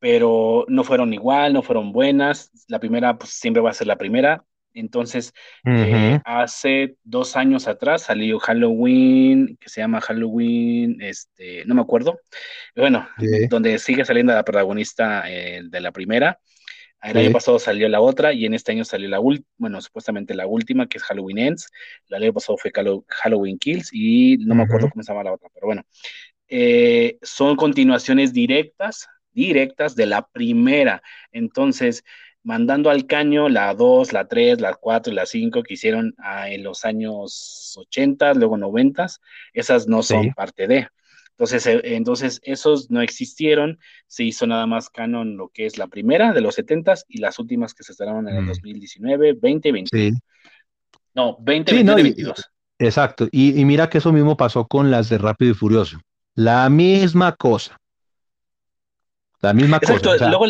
pero 0.02 0.66
no 0.68 0.84
fueron 0.84 1.14
igual, 1.14 1.54
no 1.54 1.62
fueron 1.62 1.92
buenas. 1.92 2.50
La 2.68 2.80
primera, 2.80 3.20
pues 3.20 3.34
siempre 3.34 3.62
va 3.62 3.70
a 3.70 3.74
ser 3.76 3.86
la 3.86 4.00
primera. 4.00 4.44
Entonces, 4.74 5.32
eh, 5.64 6.20
hace 6.26 6.96
dos 7.04 7.36
años 7.36 7.68
atrás 7.68 8.04
salió 8.04 8.40
Halloween, 8.40 9.58
que 9.60 9.70
se 9.70 9.82
llama 9.82 10.02
Halloween, 10.02 10.98
este, 11.02 11.66
no 11.66 11.76
me 11.76 11.82
acuerdo. 11.82 12.20
Bueno, 12.76 13.08
donde 13.48 13.78
sigue 13.78 14.04
saliendo 14.04 14.34
la 14.34 14.44
protagonista 14.44 15.30
eh, 15.30 15.62
de 15.66 15.82
la 15.82 15.92
primera. 15.92 16.40
El 17.04 17.18
año 17.18 17.32
pasado 17.32 17.60
salió 17.60 17.88
la 17.88 18.02
otra 18.02 18.34
y 18.34 18.46
en 18.46 18.56
este 18.56 18.72
año 18.72 18.86
salió 18.86 19.08
la 19.08 19.20
última, 19.20 19.48
bueno, 19.58 19.82
supuestamente 19.82 20.34
la 20.34 20.48
última, 20.48 20.88
que 20.88 20.98
es 20.98 21.04
Halloween 21.04 21.38
Ends. 21.38 21.68
El 22.10 22.24
año 22.24 22.34
pasado 22.34 22.58
fue 22.58 22.72
Halloween 23.08 23.60
Kills 23.60 23.90
y 23.92 24.38
no 24.38 24.56
me 24.56 24.64
acuerdo 24.64 24.90
cómo 24.90 25.04
se 25.04 25.12
llama 25.12 25.26
la 25.26 25.34
otra, 25.34 25.50
pero 25.54 25.68
bueno. 25.68 25.84
Eh, 26.48 27.18
son 27.22 27.56
continuaciones 27.56 28.34
directas 28.34 29.08
directas 29.34 29.96
de 29.96 30.06
la 30.06 30.28
primera. 30.28 31.02
Entonces, 31.32 32.04
mandando 32.44 32.90
al 32.90 33.06
caño 33.06 33.50
la 33.50 33.74
2, 33.74 34.14
la 34.14 34.28
3, 34.28 34.62
la 34.62 34.74
4 34.74 35.12
y 35.12 35.16
la 35.16 35.26
5 35.26 35.64
que 35.64 35.74
hicieron 35.74 36.16
ah, 36.18 36.50
en 36.50 36.64
los 36.64 36.86
años 36.86 37.74
80, 37.78 38.34
luego 38.34 38.58
90, 38.58 39.08
esas 39.54 39.88
no 39.88 40.04
son 40.04 40.32
parte 40.34 40.68
de. 40.68 40.88
Entonces, 41.32 41.66
eh, 41.66 41.82
entonces, 41.96 42.40
esos 42.44 42.92
no 42.92 43.02
existieron, 43.02 43.80
se 44.08 44.24
hizo 44.24 44.46
nada 44.46 44.68
más 44.68 44.90
canon 44.90 45.38
lo 45.38 45.50
que 45.50 45.66
es 45.66 45.78
la 45.78 45.88
primera 45.88 46.34
de 46.34 46.42
los 46.42 46.56
70 46.56 46.94
y 47.08 47.20
las 47.20 47.40
últimas 47.40 47.74
que 47.74 47.84
se 47.84 47.94
estrenaron 47.94 48.28
en 48.28 48.38
el 48.38 48.46
2019, 48.48 49.34
20 49.34 49.72
20. 49.72 50.12
No, 51.14 51.38
20, 51.42 51.76
y 51.76 51.84
22. 51.84 52.52
exacto, 52.80 53.28
y, 53.32 53.60
y 53.60 53.66
mira 53.66 53.90
que 53.90 53.98
eso 53.98 54.14
mismo 54.14 54.38
pasó 54.38 54.66
con 54.66 54.92
las 54.92 55.10
de 55.10 55.18
Rápido 55.18 55.52
y 55.52 55.56
Furioso. 55.56 56.00
La 56.36 56.70
misma 56.70 57.36
cosa. 57.36 57.81
La 59.42 59.54
misma 59.54 59.80
cosa. 59.80 60.30
Luego 60.30 60.46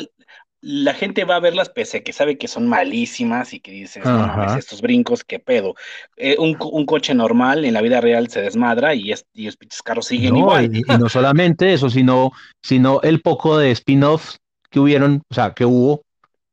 la 0.61 0.93
gente 0.93 1.25
va 1.25 1.37
a 1.37 1.39
verlas 1.39 1.69
pese 1.69 1.97
a 1.97 2.03
que 2.03 2.13
sabe 2.13 2.37
que 2.37 2.47
son 2.47 2.67
malísimas 2.67 3.53
y 3.53 3.59
que 3.59 3.71
dices, 3.71 4.05
no, 4.05 4.55
estos 4.55 4.81
brincos, 4.81 5.23
qué 5.23 5.39
pedo. 5.39 5.73
Eh, 6.17 6.35
un, 6.37 6.55
coche 6.85 7.13
normal 7.15 7.65
en 7.65 7.73
la 7.73 7.81
vida 7.81 7.99
real 7.99 8.29
se 8.29 8.41
desmadra 8.41 8.93
y, 8.93 9.11
es, 9.11 9.25
y 9.33 9.45
los 9.45 9.57
carros 9.83 10.05
siguen 10.05 10.37
igual. 10.37 10.75
Y, 10.75 10.83
no 10.99 11.09
solamente 11.09 11.73
eso, 11.73 11.89
sino, 11.89 12.31
sino 12.61 13.01
el 13.01 13.21
poco 13.21 13.57
de 13.57 13.71
spin-offs 13.71 14.37
que 14.69 14.79
hubieron, 14.79 15.23
o 15.29 15.33
sea, 15.33 15.53
que 15.53 15.65
hubo, 15.65 16.03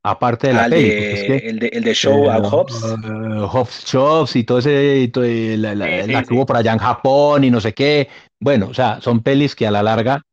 aparte 0.03 0.47
de 0.47 0.53
la 0.53 0.63
ah, 0.63 0.65
el, 0.65 1.59
de, 1.59 1.67
el 1.67 1.83
de 1.83 1.93
Show 1.93 2.31
eh, 2.31 2.41
Hobbs. 2.41 2.83
Uh, 2.83 3.45
Hobbs 3.45 3.85
Shops 3.85 4.35
y 4.35 4.43
todo 4.43 4.57
ese, 4.57 5.11
y 5.13 5.57
la, 5.57 5.75
la 5.75 6.23
que 6.23 6.33
hubo 6.33 6.47
por 6.47 6.57
allá 6.57 6.73
en 6.73 6.79
Japón 6.79 7.43
y 7.43 7.51
no 7.51 7.61
sé 7.61 7.73
qué. 7.73 8.09
Bueno, 8.39 8.69
o 8.69 8.73
sea, 8.73 8.99
son 9.01 9.21
pelis 9.21 9.55
que 9.55 9.67
a 9.67 9.71
la 9.71 9.83
larga 9.83 10.23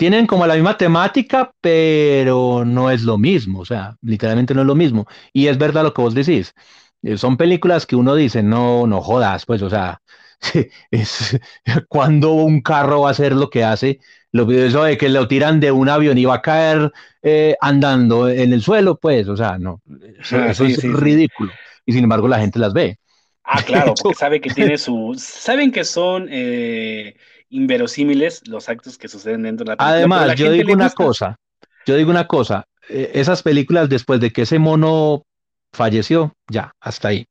tienen 0.00 0.26
como 0.26 0.46
la 0.46 0.54
misma 0.54 0.78
temática, 0.78 1.52
pero 1.60 2.64
no 2.64 2.90
es 2.90 3.02
lo 3.02 3.18
mismo, 3.18 3.60
o 3.60 3.66
sea, 3.66 3.98
literalmente 4.00 4.54
no 4.54 4.62
es 4.62 4.66
lo 4.66 4.74
mismo. 4.74 5.06
Y 5.30 5.48
es 5.48 5.58
verdad 5.58 5.82
lo 5.82 5.92
que 5.92 6.00
vos 6.00 6.14
decís. 6.14 6.54
Eh, 7.02 7.18
son 7.18 7.36
películas 7.36 7.84
que 7.84 7.96
uno 7.96 8.14
dice, 8.14 8.42
no, 8.42 8.86
no 8.86 9.02
jodas, 9.02 9.44
pues, 9.44 9.60
o 9.60 9.68
sea, 9.68 10.00
es 10.90 11.38
cuando 11.88 12.32
un 12.32 12.62
carro 12.62 13.02
va 13.02 13.08
a 13.08 13.10
hacer 13.10 13.34
lo 13.34 13.50
que 13.50 13.62
hace, 13.62 14.00
lo 14.32 14.50
eso 14.50 14.84
de 14.84 14.96
que 14.96 15.10
lo 15.10 15.28
tiran 15.28 15.60
de 15.60 15.70
un 15.70 15.90
avión 15.90 16.16
y 16.16 16.24
va 16.24 16.36
a 16.36 16.42
caer 16.42 16.90
eh, 17.20 17.56
andando 17.60 18.26
en 18.30 18.54
el 18.54 18.62
suelo, 18.62 18.98
pues, 18.98 19.28
o 19.28 19.36
sea, 19.36 19.58
no, 19.58 19.82
eso, 20.18 20.38
ah, 20.38 20.66
es 20.66 20.82
ridículo. 20.82 21.52
Y 21.84 21.92
sin 21.92 22.04
embargo 22.04 22.26
la 22.26 22.40
gente 22.40 22.58
las 22.58 22.72
ve. 22.72 22.98
Ah, 23.44 23.62
claro, 23.62 23.92
porque 24.02 24.16
sabe 24.16 24.40
que 24.40 24.48
tiene 24.48 24.78
su, 24.78 25.14
saben 25.18 25.70
que 25.70 25.84
son 25.84 26.26
eh, 26.30 27.16
inverosímiles 27.50 28.46
los 28.48 28.68
actos 28.68 28.96
que 28.96 29.08
suceden 29.08 29.42
dentro 29.42 29.64
de 29.64 29.70
la 29.72 29.76
película. 29.76 29.96
Además, 29.96 30.38
yo 30.38 30.50
digo 30.50 30.72
una 30.72 30.90
cosa, 30.90 31.36
yo 31.84 31.96
digo 31.96 32.10
una 32.10 32.26
cosa, 32.26 32.64
eh, 32.88 33.10
esas 33.14 33.42
películas 33.42 33.88
después 33.88 34.20
de 34.20 34.30
que 34.30 34.42
ese 34.42 34.58
mono 34.58 35.24
falleció, 35.72 36.34
ya, 36.48 36.72
hasta 36.80 37.08
ahí. 37.08 37.26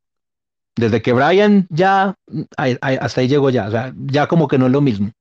Desde 0.75 1.01
que 1.01 1.13
Brian 1.13 1.67
ya, 1.69 2.15
hasta 2.55 3.21
ahí 3.21 3.27
llegó 3.27 3.49
ya, 3.49 3.67
o 3.67 3.71
sea, 3.71 3.93
ya 3.97 4.27
como 4.27 4.47
que 4.47 4.57
no 4.57 4.67
es 4.67 4.71
lo 4.71 4.81
mismo. 4.81 5.11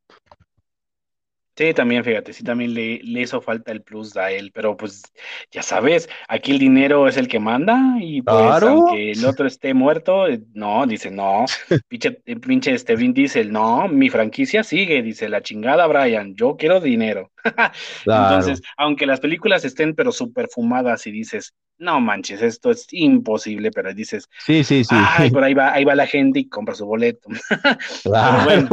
Sí, 1.58 1.74
también, 1.74 2.04
fíjate, 2.04 2.32
sí, 2.32 2.44
también 2.44 2.72
le, 2.72 3.00
le, 3.02 3.22
hizo 3.22 3.40
falta 3.40 3.72
el 3.72 3.82
plus 3.82 4.16
a 4.16 4.30
él, 4.30 4.52
pero 4.54 4.76
pues 4.76 5.02
ya 5.50 5.60
sabes, 5.60 6.08
aquí 6.28 6.52
el 6.52 6.60
dinero 6.60 7.08
es 7.08 7.16
el 7.16 7.26
que 7.26 7.40
manda 7.40 7.96
y 8.00 8.22
pues 8.22 8.62
aunque 8.62 9.10
el 9.10 9.24
otro 9.24 9.44
esté 9.44 9.74
muerto, 9.74 10.28
eh, 10.28 10.40
no, 10.54 10.86
dice, 10.86 11.10
no, 11.10 11.46
pinche, 11.88 12.12
pinche 12.12 12.74
este 12.74 12.94
Vin 12.94 13.12
no, 13.50 13.88
mi 13.88 14.08
franquicia 14.08 14.62
sigue, 14.62 15.02
dice, 15.02 15.28
la 15.28 15.42
chingada 15.42 15.88
Brian, 15.88 16.36
yo 16.36 16.56
quiero 16.56 16.80
dinero. 16.80 17.32
Entonces, 18.06 18.60
aunque 18.76 19.06
las 19.06 19.20
películas 19.20 19.64
estén 19.64 19.94
pero 19.94 20.12
súper 20.12 20.48
fumadas 20.48 21.06
y 21.06 21.10
dices, 21.10 21.54
no 21.78 22.00
manches, 22.00 22.42
esto 22.42 22.70
es 22.70 22.86
imposible, 22.90 23.70
pero 23.70 23.94
dices, 23.94 24.28
sí, 24.44 24.64
sí, 24.64 24.84
sí. 24.84 24.94
Ay, 24.96 25.30
por 25.30 25.44
ahí 25.44 25.54
va, 25.54 25.72
ahí 25.72 25.84
va 25.84 25.94
la 25.94 26.06
gente 26.06 26.40
y 26.40 26.48
compra 26.48 26.74
su 26.74 26.86
boleto. 26.86 27.28
claro. 28.02 28.68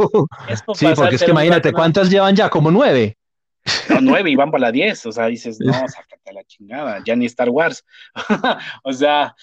sí, 0.74 0.86
porque 0.94 1.16
es 1.16 1.22
que 1.22 1.30
imagínate, 1.30 1.72
¿cuántas 1.72 2.10
llevan 2.10 2.34
ya? 2.34 2.48
Como 2.48 2.70
nueve. 2.70 3.16
No, 3.88 4.00
nueve 4.00 4.30
y 4.30 4.36
van 4.36 4.50
para 4.50 4.62
la 4.62 4.72
diez, 4.72 5.04
o 5.06 5.12
sea, 5.12 5.26
dices, 5.26 5.58
no, 5.60 5.72
sácate 5.88 6.32
la 6.32 6.44
chingada, 6.44 7.02
ya 7.04 7.16
ni 7.16 7.26
Star 7.26 7.50
Wars. 7.50 7.84
o 8.82 8.92
sea, 8.92 9.34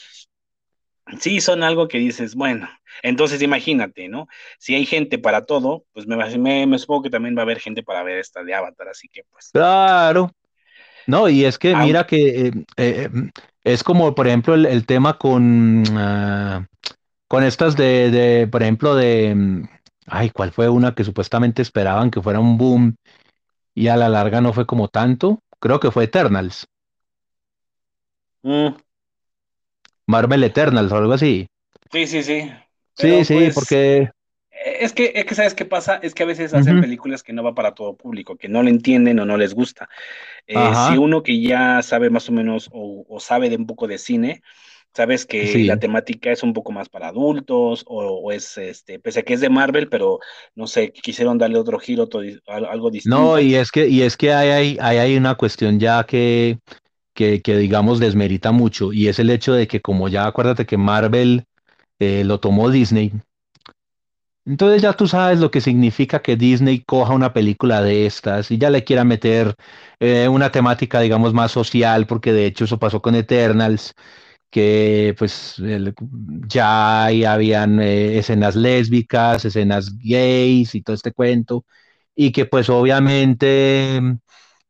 sí 1.19 1.41
son 1.41 1.63
algo 1.63 1.87
que 1.87 1.97
dices, 1.97 2.35
bueno, 2.35 2.69
entonces 3.01 3.41
imagínate, 3.41 4.07
¿no? 4.07 4.27
Si 4.57 4.75
hay 4.75 4.85
gente 4.85 5.19
para 5.19 5.45
todo, 5.45 5.85
pues 5.93 6.07
me, 6.07 6.17
me, 6.37 6.67
me 6.67 6.79
supongo 6.79 7.03
que 7.03 7.09
también 7.09 7.35
va 7.35 7.41
a 7.41 7.43
haber 7.43 7.59
gente 7.59 7.83
para 7.83 8.03
ver 8.03 8.19
esta 8.19 8.43
de 8.43 8.53
Avatar, 8.53 8.89
así 8.89 9.07
que 9.07 9.23
pues. 9.31 9.49
Claro. 9.51 10.31
No, 11.05 11.27
y 11.27 11.45
es 11.45 11.57
que 11.57 11.75
mira 11.75 12.07
que 12.07 12.47
eh, 12.47 12.51
eh, 12.77 13.09
es 13.63 13.83
como, 13.83 14.15
por 14.15 14.27
ejemplo, 14.27 14.53
el, 14.53 14.85
tema 14.85 15.17
con, 15.17 15.83
ah, 15.97 16.65
con 17.27 17.43
estas 17.43 17.75
de, 17.75 18.09
de, 18.09 18.47
por 18.47 18.63
ejemplo, 18.63 18.95
de, 18.95 19.35
mm, 19.35 19.63
ay, 20.07 20.29
¿cuál 20.29 20.51
fue 20.51 20.69
una 20.69 20.95
que 20.95 21.03
supuestamente 21.03 21.61
esperaban 21.61 22.09
que 22.09 22.21
fuera 22.21 22.39
un 22.39 22.57
boom 22.57 22.95
y 23.75 23.87
a 23.87 23.97
la 23.97 24.07
larga 24.07 24.39
no 24.39 24.53
fue 24.53 24.65
como 24.65 24.87
tanto? 24.87 25.39
Creo 25.59 25.79
que 25.79 25.91
fue 25.91 26.05
Eternals. 26.05 26.67
Mm. 28.43 28.75
Marvel 30.07 30.43
Eternals 30.43 30.91
o 30.91 30.97
algo 30.97 31.13
así. 31.13 31.47
Sí, 31.91 32.07
sí, 32.07 32.23
sí. 32.23 32.51
sí, 32.95 33.25
sí, 33.25 33.33
pues, 33.33 33.55
porque... 33.55 34.09
Es 34.65 34.93
que, 34.93 35.11
es 35.15 35.25
que, 35.25 35.35
¿sabes 35.35 35.55
qué 35.55 35.65
pasa? 35.65 35.95
Es 35.95 36.13
que 36.13 36.23
a 36.23 36.27
veces 36.27 36.53
hacen 36.53 36.79
películas 36.79 37.23
que 37.23 37.33
no 37.33 37.43
va 37.43 37.53
para 37.53 37.73
todo 37.73 37.97
público, 37.97 38.37
que 38.37 38.47
no 38.47 38.63
le 38.63 38.69
entienden 38.69 39.19
o 39.19 39.25
no 39.25 39.35
les 39.35 39.53
gusta. 39.53 39.89
Eh, 40.47 40.71
si 40.87 40.97
uno 40.97 41.21
que 41.21 41.41
ya 41.41 41.81
sabe 41.81 42.09
más 42.09 42.29
o 42.29 42.31
menos 42.31 42.69
o, 42.71 43.19
sabe 43.19 43.49
de 43.49 43.57
un 43.57 43.65
poco 43.65 43.87
de 43.87 43.97
cine, 43.97 44.41
sabes 44.93 45.25
que 45.25 45.65
la 45.65 45.79
temática 45.79 46.31
es 46.31 46.43
un 46.43 46.53
poco 46.53 46.71
más 46.71 46.87
para 46.87 47.09
adultos 47.09 47.83
o, 47.87 48.31
es, 48.31 48.57
este, 48.57 48.99
pese 48.99 49.21
a 49.21 49.23
que 49.23 49.33
es 49.33 49.41
de 49.41 49.49
Marvel, 49.49 49.89
pero 49.89 50.19
no 50.55 50.67
sé, 50.67 50.93
quisieron 50.93 51.37
darle 51.37 51.57
otro 51.57 51.79
giro, 51.79 52.07
algo 52.47 52.89
distinto. 52.89 53.17
No, 53.17 53.39
y 53.39 53.55
es 53.55 53.71
que, 53.71 53.87
y 53.87 54.03
es 54.03 54.15
que 54.15 54.33
hay, 54.33 54.77
hay, 54.79 54.97
hay 54.97 55.17
una 55.17 55.35
cuestión 55.35 55.79
ya 55.79 56.03
que, 56.05 56.59
que, 57.13 57.41
digamos 57.45 57.99
desmerita 57.99 58.51
mucho 58.51 58.93
y 58.93 59.07
es 59.07 59.19
el 59.19 59.29
hecho 59.29 59.53
de 59.53 59.67
que 59.67 59.81
como 59.81 60.07
ya 60.09 60.27
acuérdate 60.27 60.65
que 60.65 60.77
Marvel 60.77 61.45
eh, 61.99 62.23
lo 62.25 62.39
tomó 62.39 62.69
Disney, 62.69 63.13
entonces 64.45 64.81
ya 64.81 64.93
tú 64.93 65.07
sabes 65.07 65.39
lo 65.39 65.51
que 65.51 65.61
significa 65.61 66.21
que 66.21 66.35
Disney 66.35 66.81
coja 66.83 67.13
una 67.13 67.31
película 67.33 67.81
de 67.81 68.05
estas 68.05 68.51
y 68.51 68.57
ya 68.57 68.69
le 68.69 68.83
quiera 68.83 69.05
meter 69.05 69.55
eh, 69.99 70.27
una 70.27 70.51
temática 70.51 70.99
digamos 70.99 71.33
más 71.33 71.51
social, 71.51 72.05
porque 72.07 72.33
de 72.33 72.45
hecho 72.47 72.65
eso 72.65 72.77
pasó 72.79 73.01
con 73.01 73.15
Eternals, 73.15 73.93
que 74.51 75.15
pues 75.17 75.57
ya 76.47 77.05
habían 77.05 77.79
eh, 77.81 78.17
escenas 78.19 78.55
lésbicas, 78.55 79.45
escenas 79.45 79.97
gays 79.99 80.75
y 80.75 80.81
todo 80.81 80.95
este 80.95 81.13
cuento, 81.13 81.65
y 82.15 82.31
que 82.31 82.45
pues 82.45 82.69
obviamente, 82.69 84.01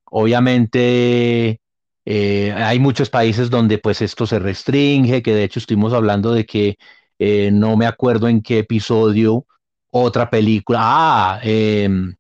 obviamente 0.06 1.60
eh, 2.06 2.52
hay 2.52 2.80
muchos 2.80 3.10
países 3.10 3.50
donde 3.50 3.78
pues 3.78 4.02
esto 4.02 4.26
se 4.26 4.40
restringe, 4.40 5.22
que 5.24 5.34
de 5.34 5.44
hecho 5.44 5.60
estuvimos 5.60 5.94
hablando 5.94 6.34
de 6.34 6.46
que 6.46 6.78
eh, 7.20 7.50
no 7.52 7.78
me 7.78 7.86
acuerdo 7.86 8.28
en 8.28 8.42
qué 8.42 8.60
episodio, 8.60 9.46
otra 9.90 10.30
película, 10.30 10.80
ah, 10.82 11.40
em, 11.44 12.16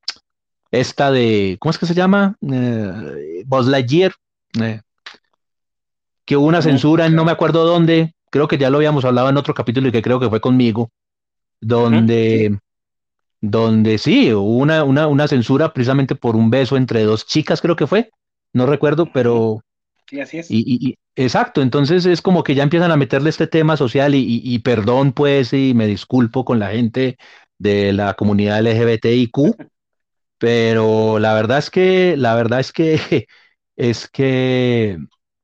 esta 0.71 1.11
de, 1.11 1.57
¿cómo 1.59 1.71
es 1.71 1.77
que 1.77 1.85
se 1.85 1.93
llama? 1.93 2.37
Eh, 2.41 3.43
Buzz 3.45 3.67
Lightyear, 3.67 4.13
que 6.25 6.37
hubo 6.37 6.45
una 6.45 6.61
censura 6.61 7.05
en 7.05 7.15
no 7.15 7.25
me 7.25 7.31
acuerdo 7.31 7.65
dónde, 7.65 8.13
creo 8.29 8.47
que 8.47 8.57
ya 8.57 8.69
lo 8.69 8.77
habíamos 8.77 9.03
hablado 9.03 9.29
en 9.29 9.37
otro 9.37 9.53
capítulo 9.53 9.89
y 9.89 9.91
que 9.91 10.01
creo 10.01 10.19
que 10.19 10.29
fue 10.29 10.39
conmigo, 10.39 10.91
donde, 11.59 12.57
donde 13.41 13.97
sí, 13.97 14.31
hubo 14.33 14.57
una, 14.57 14.83
una, 14.83 15.07
una 15.07 15.27
censura 15.27 15.73
precisamente 15.73 16.15
por 16.15 16.35
un 16.35 16.49
beso 16.49 16.77
entre 16.77 17.03
dos 17.03 17.25
chicas, 17.25 17.59
creo 17.59 17.75
que 17.75 17.87
fue, 17.87 18.11
no 18.53 18.65
recuerdo, 18.65 19.11
pero 19.11 19.61
Sí, 20.13 20.21
así 20.21 20.37
es. 20.37 20.51
Y, 20.51 20.95
exacto, 21.15 21.63
entonces 21.63 22.05
es 22.05 22.21
como 22.21 22.43
que 22.43 22.53
ya 22.53 22.61
empiezan 22.61 22.91
a 22.91 22.97
meterle 22.97 23.31
este 23.31 23.47
tema 23.47 23.77
social 23.77 24.13
y, 24.13 24.59
perdón 24.59 25.11
pues 25.11 25.53
y 25.53 25.73
me 25.73 25.87
disculpo 25.87 26.45
con 26.45 26.59
la 26.59 26.69
gente 26.69 27.17
de 27.57 27.93
la 27.93 28.13
comunidad 28.13 28.59
LGBTIQ, 28.59 29.33
pero 30.37 31.17
la 31.17 31.33
verdad 31.33 31.57
es 31.57 31.71
que, 31.71 32.15
la 32.15 32.35
verdad 32.35 32.59
es 32.59 32.71
que, 32.71 33.25
es 33.75 34.07
que, 34.07 34.99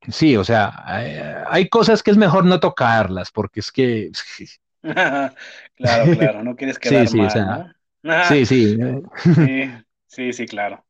sí, 0.08 0.38
o 0.38 0.44
sea, 0.44 0.84
hay, 1.48 1.68
cosas 1.70 2.04
que 2.04 2.12
es 2.12 2.18
mejor 2.18 2.46
no 2.46 2.60
tocarlas 2.60 3.32
porque 3.32 3.62
es 3.62 3.72
que... 3.72 4.12
claro, 4.84 5.34
claro, 6.16 6.44
no 6.44 6.56
quieres 6.56 6.78
quedar 6.78 7.08
sí, 7.08 7.18
mal, 7.18 7.76
sí, 8.28 8.46
sí. 8.46 8.78
sí, 9.34 9.72
sí, 10.06 10.34
sí, 10.34 10.46
claro. 10.46 10.86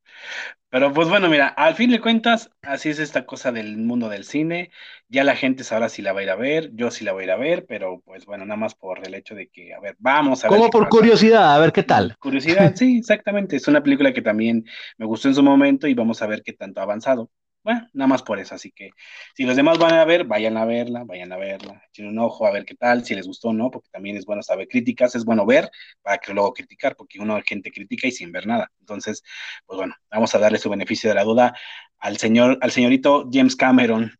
Pero 0.71 0.93
pues 0.93 1.09
bueno, 1.09 1.29
mira, 1.29 1.47
al 1.47 1.73
fin 1.73 1.89
de 1.89 1.99
cuentas, 1.99 2.51
así 2.61 2.89
es 2.89 2.99
esta 2.99 3.25
cosa 3.25 3.51
del 3.51 3.77
mundo 3.77 4.07
del 4.07 4.23
cine. 4.23 4.69
Ya 5.07 5.23
la 5.23 5.35
gente 5.35 5.63
sabrá 5.63 5.89
si 5.89 6.03
la 6.03 6.13
va 6.13 6.19
a 6.19 6.23
ir 6.23 6.29
a 6.29 6.35
ver, 6.35 6.69
yo 6.73 6.91
sí 6.91 7.03
la 7.03 7.11
voy 7.11 7.23
a 7.23 7.25
ir 7.25 7.31
a 7.31 7.37
ver, 7.37 7.65
pero 7.67 8.01
pues 8.05 8.25
bueno, 8.25 8.45
nada 8.45 8.59
más 8.59 8.75
por 8.75 9.05
el 9.05 9.15
hecho 9.15 9.33
de 9.33 9.47
que, 9.47 9.73
a 9.73 9.79
ver, 9.79 9.95
vamos 9.97 10.45
a 10.45 10.49
ver. 10.49 10.59
Como 10.59 10.69
por 10.69 10.87
curiosidad, 10.87 11.55
a 11.55 11.59
ver 11.59 11.71
qué 11.71 11.81
tal. 11.81 12.15
Curiosidad, 12.19 12.75
sí, 12.75 12.99
exactamente. 12.99 13.55
Es 13.55 13.67
una 13.67 13.81
película 13.81 14.13
que 14.13 14.21
también 14.21 14.63
me 14.97 15.07
gustó 15.07 15.27
en 15.27 15.35
su 15.35 15.41
momento 15.41 15.87
y 15.87 15.95
vamos 15.95 16.21
a 16.21 16.27
ver 16.27 16.43
qué 16.43 16.53
tanto 16.53 16.81
ha 16.81 16.83
avanzado. 16.83 17.31
Bueno, 17.61 17.87
nada 17.93 18.07
más 18.07 18.23
por 18.23 18.39
eso, 18.39 18.55
así 18.55 18.71
que 18.71 18.91
si 19.35 19.43
los 19.43 19.55
demás 19.57 19.77
van 19.77 19.93
a 19.93 20.05
ver, 20.05 20.23
vayan 20.23 20.55
a 20.55 20.63
verla, 20.63 21.03
vayan 21.03 21.33
a 21.33 21.37
verla, 21.37 21.83
echen 21.89 22.07
un 22.07 22.17
ojo 22.19 22.47
a 22.47 22.51
ver 22.51 22.65
qué 22.65 22.73
tal, 22.73 23.03
si 23.03 23.15
les 23.15 23.27
gustó 23.27 23.49
o 23.49 23.53
no, 23.53 23.69
porque 23.69 23.89
también 23.91 24.15
es 24.15 24.25
bueno 24.25 24.41
saber 24.41 24.67
críticas, 24.69 25.13
es 25.15 25.25
bueno 25.25 25.45
ver 25.45 25.69
para 26.01 26.17
que 26.19 26.33
luego 26.33 26.53
criticar, 26.53 26.95
porque 26.95 27.19
uno 27.19 27.39
gente 27.45 27.69
critica 27.69 28.07
y 28.07 28.11
sin 28.11 28.31
ver 28.31 28.47
nada. 28.47 28.71
Entonces, 28.79 29.23
pues 29.65 29.77
bueno, 29.77 29.93
vamos 30.09 30.33
a 30.33 30.39
darle 30.39 30.57
su 30.57 30.69
beneficio 30.69 31.09
de 31.09 31.15
la 31.15 31.23
duda 31.25 31.53
al 31.99 32.17
señor, 32.17 32.57
al 32.61 32.71
señorito 32.71 33.29
James 33.31 33.55
Cameron. 33.55 34.11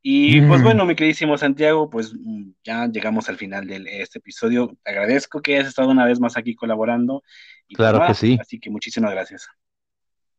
Y 0.00 0.42
pues 0.42 0.60
mm. 0.60 0.64
bueno, 0.64 0.84
mi 0.84 0.94
queridísimo 0.94 1.36
Santiago, 1.36 1.90
pues 1.90 2.14
mm, 2.14 2.50
ya 2.62 2.86
llegamos 2.86 3.28
al 3.28 3.38
final 3.38 3.66
de 3.66 3.82
este 4.02 4.18
episodio. 4.18 4.76
Te 4.84 4.90
agradezco 4.90 5.40
que 5.40 5.56
hayas 5.56 5.68
estado 5.68 5.88
una 5.88 6.04
vez 6.04 6.20
más 6.20 6.36
aquí 6.36 6.54
colaborando. 6.54 7.22
Y 7.66 7.74
pues 7.74 7.88
claro 7.90 8.06
que 8.06 8.14
sí. 8.14 8.38
Así 8.40 8.60
que 8.60 8.70
muchísimas 8.70 9.10
gracias. 9.10 9.48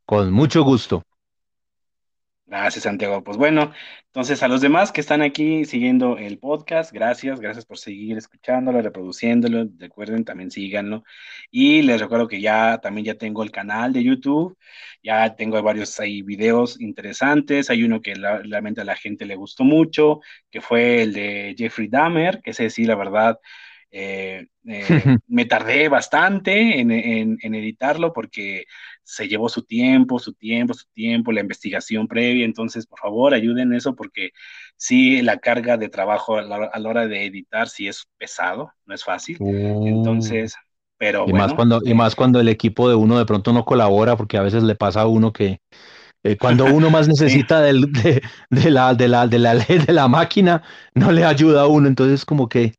Con 0.06 0.32
mucho 0.32 0.64
gusto. 0.64 1.03
Gracias, 2.48 2.84
Santiago. 2.84 3.24
Pues 3.24 3.38
bueno, 3.38 3.74
entonces 4.06 4.44
a 4.44 4.48
los 4.48 4.62
demás 4.62 4.92
que 4.92 5.02
están 5.02 5.24
aquí 5.24 5.66
siguiendo 5.66 6.18
el 6.20 6.38
podcast, 6.38 6.92
gracias, 6.94 7.40
gracias 7.40 7.66
por 7.66 7.80
seguir 7.80 8.18
escuchándolo, 8.18 8.84
reproduciéndolo. 8.84 9.68
Recuerden, 9.80 10.24
también 10.24 10.52
síganlo. 10.52 11.04
Y 11.50 11.82
les 11.82 12.00
recuerdo 12.00 12.28
que 12.28 12.40
ya 12.40 12.78
también 12.84 13.06
ya 13.06 13.16
tengo 13.16 13.42
el 13.42 13.50
canal 13.50 13.94
de 13.94 14.04
YouTube, 14.04 14.58
ya 15.02 15.36
tengo 15.36 15.60
varios 15.64 16.00
ahí 16.00 16.22
videos 16.22 16.80
interesantes. 16.80 17.72
Hay 17.72 17.84
uno 17.84 18.00
que 18.00 18.14
realmente 18.14 18.82
a 18.82 18.86
la 18.86 18.96
gente 18.96 19.26
le 19.26 19.36
gustó 19.36 19.64
mucho, 19.64 20.20
que 20.52 20.62
fue 20.62 21.02
el 21.02 21.14
de 21.14 21.56
Jeffrey 21.58 21.88
Dahmer, 21.88 22.42
que 22.44 22.52
ese 22.52 22.70
sí, 22.70 22.86
la 22.86 22.96
verdad, 22.96 23.40
eh, 23.98 24.48
eh, 24.66 24.86
me 25.28 25.46
tardé 25.46 25.88
bastante 25.88 26.80
en, 26.82 26.92
editarlo 26.92 28.12
porque 28.12 28.66
se 29.06 29.27
llevó 29.27 29.48
su 29.48 29.61
tiempo, 29.61 30.19
su 30.19 30.34
tiempo, 30.34 30.73
su 30.73 30.86
tiempo, 30.94 31.32
la 31.32 31.41
investigación 31.41 32.07
previa. 32.07 32.44
Entonces, 32.44 32.86
por 32.88 32.99
favor, 32.99 33.34
ayuden 33.34 33.69
en 33.69 33.73
eso 33.73 33.95
porque 33.95 34.32
sí, 34.76 35.22
la 35.22 35.38
carga 35.38 35.77
de 35.77 35.90
trabajo 35.90 36.38
a 36.38 36.41
la, 36.41 36.90
hora 36.90 37.07
de 37.07 37.26
editar 37.26 37.69
sí 37.69 37.88
es 37.88 38.06
pesado, 38.18 38.72
no 38.86 38.95
es 38.95 39.03
fácil. 39.03 39.38
Oh. 39.40 39.88
Entonces, 39.88 40.56
pero 40.98 41.26
y 41.27 41.34
más 41.34 41.53
cuando 41.53 41.82
y 41.84 41.91
eh, 41.91 41.95
más 41.95 42.15
cuando 42.15 42.40
el 42.40 42.49
equipo 42.49 42.90
de 42.90 42.95
uno 42.95 43.18
de 43.18 43.26
pronto 43.26 43.53
no 43.53 43.65
colabora 43.65 44.15
porque 44.15 44.38
a 44.38 44.41
veces 44.41 44.64
le 44.64 44.76
pasa 44.76 45.02
a 45.02 45.07
uno 45.07 45.34
que 45.34 45.60
cuando 46.40 46.65
uno 46.65 46.90
más 46.90 47.07
necesita 47.07 47.61
de, 47.61 47.73
la, 47.73 48.95
de, 48.95 49.07
la, 49.07 49.27
de, 49.27 49.40
la, 49.40 49.56
de 49.88 49.94
la 49.94 50.07
máquina, 50.07 50.64
no 50.95 51.11
le 51.11 51.23
ayuda 51.23 51.61
a 51.61 51.68
uno. 51.68 51.88
Entonces, 51.88 52.26
como 52.26 52.49
que 52.49 52.73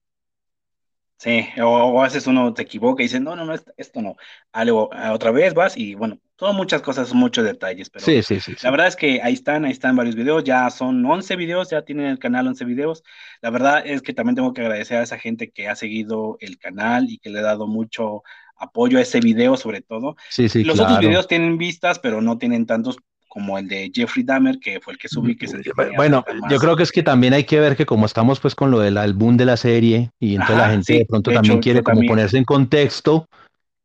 Sí, 1.19 1.47
o, 1.63 2.03
haces 2.03 2.27
uno 2.27 2.53
te 2.53 2.63
equivoca 2.63 3.03
y 3.03 3.07
dices, 3.07 3.23
no, 3.23 3.35
no, 3.35 3.47
no, 3.47 3.55
esto 3.77 4.03
no. 4.03 4.17
Algo, 4.53 4.91
otra 5.11 5.31
vez 5.31 5.55
vas 5.55 5.77
y 5.77 5.95
bueno, 5.95 6.19
son 6.39 6.55
muchas 6.57 6.83
cosas, 6.83 7.15
muchos 7.15 7.45
detalles, 7.45 7.89
pero 7.89 8.05
sí, 8.05 8.23
sí, 8.23 8.39
sí, 8.41 8.55
la 8.63 8.71
verdad 8.71 8.89
es 8.89 8.97
que 8.97 9.23
ahí 9.23 9.33
están, 9.33 9.65
ahí 9.65 9.73
están 9.73 9.97
varios 9.97 10.15
videos, 10.15 10.45
ya 10.45 10.69
son 10.69 11.05
11 11.07 11.37
videos, 11.37 11.71
ya 11.71 11.83
tienen 11.83 12.07
el 12.07 12.19
canal 12.19 12.47
11 12.47 12.67
videos. 12.67 13.03
La 13.41 13.49
verdad 13.49 13.83
es 13.87 14.03
que 14.03 14.13
también 14.13 14.37
tengo 14.37 14.53
que 14.53 14.61
agradecer 14.61 14.99
a 14.99 15.03
esa 15.03 15.19
gente 15.19 15.51
que 15.51 15.69
ha 15.69 15.77
seguido 15.77 16.37
el 16.41 16.59
canal 16.59 17.07
y 17.09 17.17
que 17.19 17.31
le 17.31 17.39
ha 17.39 17.43
dado 17.43 17.67
mucho 17.67 18.23
apoyo 18.55 18.99
a 18.99 19.03
ese 19.03 19.21
video 19.21 19.57
sobre 19.57 19.81
todo. 19.81 20.17
Sí, 20.29 20.51
sí, 20.51 20.65
Los 20.65 20.81
otros 20.81 20.99
videos 20.99 21.29
tienen 21.29 21.57
vistas, 21.57 21.99
pero 21.99 22.21
no 22.21 22.37
tienen 22.37 22.67
tantos 22.67 22.99
como 23.29 23.59
el 23.59 23.69
de 23.69 23.91
Jeffrey 23.95 24.25
Dahmer, 24.25 24.59
que 24.59 24.81
fue 24.81 24.95
el 24.95 24.99
que 24.99 25.09
subí, 25.09 25.37
que 25.37 25.47
se 25.47 25.61
Bueno, 25.97 26.25
yo 26.51 26.59
creo 26.59 26.77
que 26.77 26.83
es 26.83 26.93
que 26.93 27.03
también 27.03 27.35
hay 27.35 27.45
que 27.45 27.61
ver 27.61 27.77
que 27.77 27.87
como 27.87 28.07
estamos 28.07 28.41
pues 28.41 28.55
con 28.55 28.71
lo 28.71 28.79
del 28.79 28.97
álbum 28.97 29.37
de 29.37 29.45
la 29.45 29.57
serie, 29.57 30.11
y 30.19 30.35
entonces 30.35 30.57
la 30.57 30.71
gente 30.71 30.93
de 30.93 31.07
pronto 31.07 31.33
también 31.33 31.61
quiere 31.61 31.83
como 31.83 32.03
ponerse 32.07 32.39
en 32.39 32.45
contexto, 32.45 33.29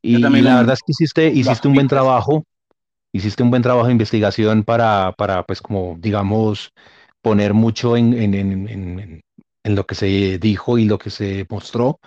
y, 0.02 0.18
la 0.18 0.30
verdad 0.30 0.74
es 0.74 0.80
que 0.80 0.92
hiciste, 0.94 1.28
hiciste 1.28 1.68
un 1.68 1.76
buen 1.76 1.88
trabajo, 1.88 2.44
hiciste 3.14 3.44
un 3.44 3.52
buen 3.52 3.62
trabajo 3.62 3.88
de 3.88 3.92
investigación 3.92 4.64
para, 4.64 5.14
para 5.18 5.44
pues 5.44 5.62
como 5.62 5.96
digamos, 6.00 6.72
poner 7.22 7.54
mucho 7.54 7.98
en, 7.98 8.14
en, 8.14 8.34
en, 8.34 9.22
en 9.64 9.76
lo 9.76 9.86
que 9.86 9.96
se 9.96 10.40
dijo 10.40 10.78
y 10.78 10.86
lo 10.86 10.98
que 10.98 11.10
se 11.10 11.46
mostró. 11.50 12.00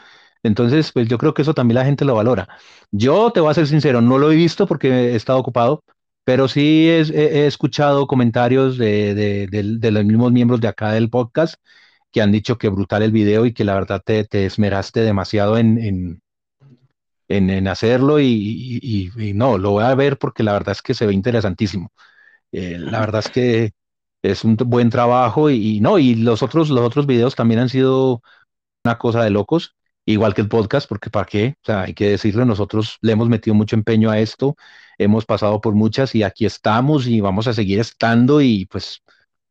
Entonces, 0.43 0.93
pues 0.93 1.09
yo 1.09 1.19
creo 1.19 1.33
que 1.35 1.43
eso 1.43 1.55
también 1.55 1.77
la 1.77 1.85
gente 1.85 2.05
lo 2.05 2.15
valora. 2.15 2.49
Yo 2.91 3.31
te 3.33 3.41
voy 3.41 3.51
a 3.51 3.55
ser 3.55 3.67
sincero, 3.67 4.01
no 4.01 4.19
lo 4.19 4.31
he 4.31 4.37
visto 4.37 4.67
porque 4.67 4.89
he 4.89 5.17
estado 5.17 5.39
ocupado, 5.39 5.83
pero 6.25 6.49
sí 6.49 6.89
he, 6.89 7.47
escuchado 7.47 8.07
comentarios 8.07 8.79
de, 8.79 9.49
los 9.93 10.05
mismos 10.05 10.33
miembros 10.33 10.61
de 10.61 10.69
acá 10.69 10.93
del 10.93 11.11
podcast 11.11 11.57
que 12.11 12.23
han 12.23 12.33
dicho 12.33 12.59
que 12.59 12.69
brutal 12.69 13.03
el 13.03 13.13
video 13.13 13.47
y 13.47 13.53
que 13.53 13.65
la 13.65 13.75
verdad 13.75 14.01
te, 14.05 14.25
te 14.25 14.47
esmeraste 14.47 15.01
demasiado 15.01 15.59
en, 15.59 16.21
hacerlo 17.69 18.21
y, 18.21 19.11
no, 19.35 19.59
lo 19.59 19.73
voy 19.73 19.85
a 19.85 19.95
ver 19.95 20.19
porque 20.19 20.43
la 20.43 20.53
verdad 20.53 20.73
es 20.73 20.83
que 20.83 20.95
se 20.95 21.07
ve 21.07 21.13
interesantísimo. 21.15 21.93
Eh, 22.53 22.79
la 22.79 23.01
verdad 23.01 23.21
es 23.25 23.31
que 23.31 23.73
es 24.23 24.45
un 24.45 24.57
buen 24.57 24.91
trabajo 24.91 25.51
y, 25.51 25.81
no, 25.81 25.99
y 25.99 26.15
los 26.15 26.43
otros, 26.43 26.71
los 26.71 26.87
otros 26.87 27.07
videos 27.07 27.35
también 27.35 27.61
han 27.61 27.69
sido 27.69 28.23
una 28.85 28.99
cosa 28.99 29.25
de 29.25 29.31
locos, 29.31 29.77
igual 30.07 30.35
que 30.35 30.43
el 30.43 30.49
podcast, 30.49 30.89
porque 30.89 31.11
para 31.11 31.27
qué, 31.27 31.57
o 31.63 31.65
sea, 31.65 31.83
hay 31.83 31.95
que 31.95 32.11
decirlo, 32.11 32.45
nosotros 32.45 32.99
le 33.03 33.13
hemos 33.13 33.29
metido 33.29 33.55
mucho 33.55 33.77
empeño 33.77 34.11
a 34.11 34.19
esto, 34.21 34.57
hemos 34.99 35.25
pasado 35.27 35.61
por 35.61 35.75
muchas 35.75 36.15
y 36.15 36.23
aquí 36.23 36.47
estamos 36.47 37.07
y 37.07 37.21
vamos 37.21 37.47
a 37.47 37.53
seguir 37.53 37.81
estando 37.81 38.41
y 38.41 38.67
pues 38.67 39.03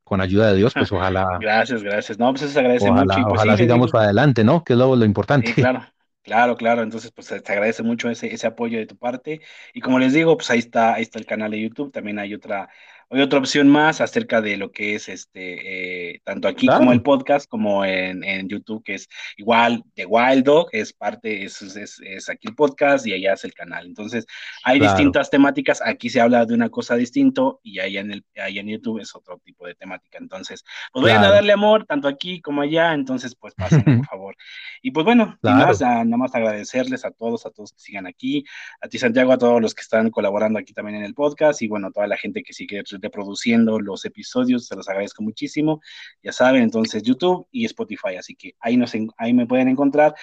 con 0.03 0.21
ayuda 0.21 0.51
de 0.51 0.57
Dios, 0.57 0.73
pues 0.73 0.91
ojalá. 0.91 1.37
Gracias, 1.39 1.83
gracias. 1.83 2.19
No, 2.19 2.33
pues 2.33 2.49
se 2.51 2.59
agradece 2.59 2.91
mucho. 2.91 3.19
Y 3.19 3.23
pues, 3.23 3.35
ojalá 3.35 3.57
sigamos 3.57 3.91
para 3.91 4.05
adelante, 4.05 4.43
¿no? 4.43 4.63
Que 4.63 4.73
es 4.73 4.79
lo, 4.79 4.95
lo 4.95 5.05
importante. 5.05 5.53
claro. 5.53 5.85
Claro, 6.23 6.55
claro, 6.55 6.83
entonces 6.83 7.11
pues 7.11 7.27
te 7.27 7.51
agradece 7.51 7.83
mucho 7.83 8.09
ese, 8.09 8.33
ese 8.33 8.47
apoyo 8.47 8.79
de 8.79 8.85
tu 8.85 8.97
parte. 8.97 9.41
Y 9.73 9.81
como 9.81 9.99
les 9.99 10.13
digo, 10.13 10.37
pues 10.37 10.49
ahí 10.51 10.59
está, 10.59 10.93
ahí 10.93 11.01
está 11.01 11.19
el 11.19 11.25
canal 11.25 11.51
de 11.51 11.61
YouTube, 11.61 11.91
también 11.91 12.17
hay 12.17 12.33
otra, 12.33 12.69
hay 13.09 13.21
otra 13.21 13.39
opción 13.39 13.69
más 13.69 14.01
acerca 14.01 14.41
de 14.41 14.57
lo 14.57 14.71
que 14.71 14.95
es 14.95 15.09
este, 15.09 16.11
eh, 16.13 16.21
tanto 16.23 16.47
aquí 16.47 16.67
como 16.67 16.91
el 16.91 17.01
podcast, 17.01 17.49
como 17.49 17.85
en, 17.85 18.23
YouTube, 18.47 18.83
que 18.83 18.95
es 18.95 19.07
igual 19.37 19.83
de 19.95 20.05
Wild 20.05 20.43
Dog, 20.43 20.69
es 20.71 20.93
parte, 20.93 21.43
es, 21.43 21.61
es, 21.61 22.29
aquí 22.29 22.47
el 22.47 22.55
podcast 22.55 23.05
y 23.07 23.13
allá 23.13 23.33
es 23.33 23.43
el 23.43 23.53
canal. 23.53 23.85
Entonces, 23.85 24.25
hay 24.63 24.79
distintas 24.79 25.29
temáticas, 25.29 25.81
aquí 25.83 26.09
se 26.09 26.21
habla 26.21 26.45
de 26.45 26.53
una 26.53 26.69
cosa 26.69 26.95
distinto 26.95 27.59
y 27.63 27.79
allá 27.79 28.01
en, 28.01 28.11
el, 28.11 28.25
allá 28.35 28.61
en 28.61 28.67
YouTube 28.67 28.99
es 28.99 29.15
otro 29.15 29.39
tipo 29.43 29.65
de 29.65 29.75
temática. 29.75 30.17
Entonces, 30.19 30.63
pues 30.91 31.03
vayan 31.03 31.23
a 31.23 31.29
darle 31.29 31.53
amor, 31.53 31.85
tanto 31.85 32.07
aquí 32.07 32.41
como 32.41 32.61
allá, 32.61 32.93
entonces, 32.93 33.35
pues 33.35 33.53
pasen, 33.55 33.83
por 33.83 34.05
favor. 34.09 34.35
Y 34.81 34.91
pues 34.91 35.05
bueno, 35.05 35.37
más, 35.41 35.81
nada 35.81 36.05
más 36.05 36.35
agradecerles 36.35 37.05
a 37.05 37.11
todos, 37.11 37.45
a 37.45 37.51
todos 37.51 37.73
que 37.73 37.79
sigan 37.79 38.07
aquí, 38.07 38.43
a 38.81 38.87
ti 38.87 38.97
Santiago, 38.97 39.31
a 39.31 39.37
todos 39.37 39.61
los 39.61 39.73
que 39.73 39.81
están 39.81 40.09
colaborando 40.09 40.59
aquí 40.59 40.73
también 40.73 40.97
en 40.97 41.03
el 41.03 41.13
podcast 41.13 41.61
y 41.61 41.67
bueno, 41.67 41.87
a 41.87 41.91
toda 41.91 42.07
la 42.07 42.17
gente 42.17 42.43
que 42.43 42.53
sigue 42.53 42.83
reproduciendo 43.03 43.79
los 43.79 44.05
episodios, 44.05 44.65
se 44.67 44.75
los 44.75 44.89
agradezco 44.89 45.21
muchísimo. 45.21 45.81
Ya 46.23 46.31
saben, 46.31 46.63
entonces 46.63 47.03
YouTube 47.03 47.47
y 47.51 47.65
Spotify, 47.65 48.15
así 48.17 48.35
que 48.35 48.53
ahí, 48.59 48.81
ahí 49.17 49.33
me 49.33 49.45
pueden 49.45 49.67
encontrar 49.67 50.15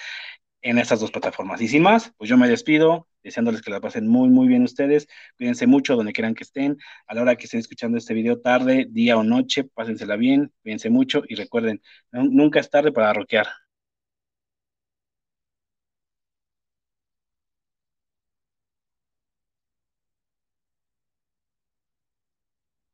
en 0.61 0.77
estas 0.77 0.99
dos 0.99 1.11
plataformas. 1.11 1.61
Y 1.61 1.67
sin 1.67 1.83
más, 1.83 2.13
pues 2.17 2.29
yo 2.29 2.37
me 2.37 2.47
despido, 2.47 3.07
deseándoles 3.23 3.61
que 3.61 3.71
la 3.71 3.81
pasen 3.81 4.07
muy, 4.07 4.29
muy 4.29 4.47
bien 4.47 4.63
ustedes. 4.63 5.07
Cuídense 5.37 5.67
mucho 5.67 5.95
donde 5.95 6.13
quieran 6.13 6.35
que 6.35 6.43
estén. 6.43 6.77
A 7.07 7.15
la 7.15 7.21
hora 7.23 7.35
que 7.35 7.45
estén 7.45 7.59
escuchando 7.59 7.97
este 7.97 8.13
video, 8.13 8.39
tarde, 8.39 8.87
día 8.89 9.17
o 9.17 9.23
noche, 9.23 9.63
pásensela 9.63 10.15
bien, 10.15 10.51
cuídense 10.61 10.89
mucho 10.89 11.23
y 11.27 11.35
recuerden, 11.35 11.81
nunca 12.11 12.59
es 12.59 12.69
tarde 12.69 12.91
para 12.91 13.13
rockear. 13.13 13.47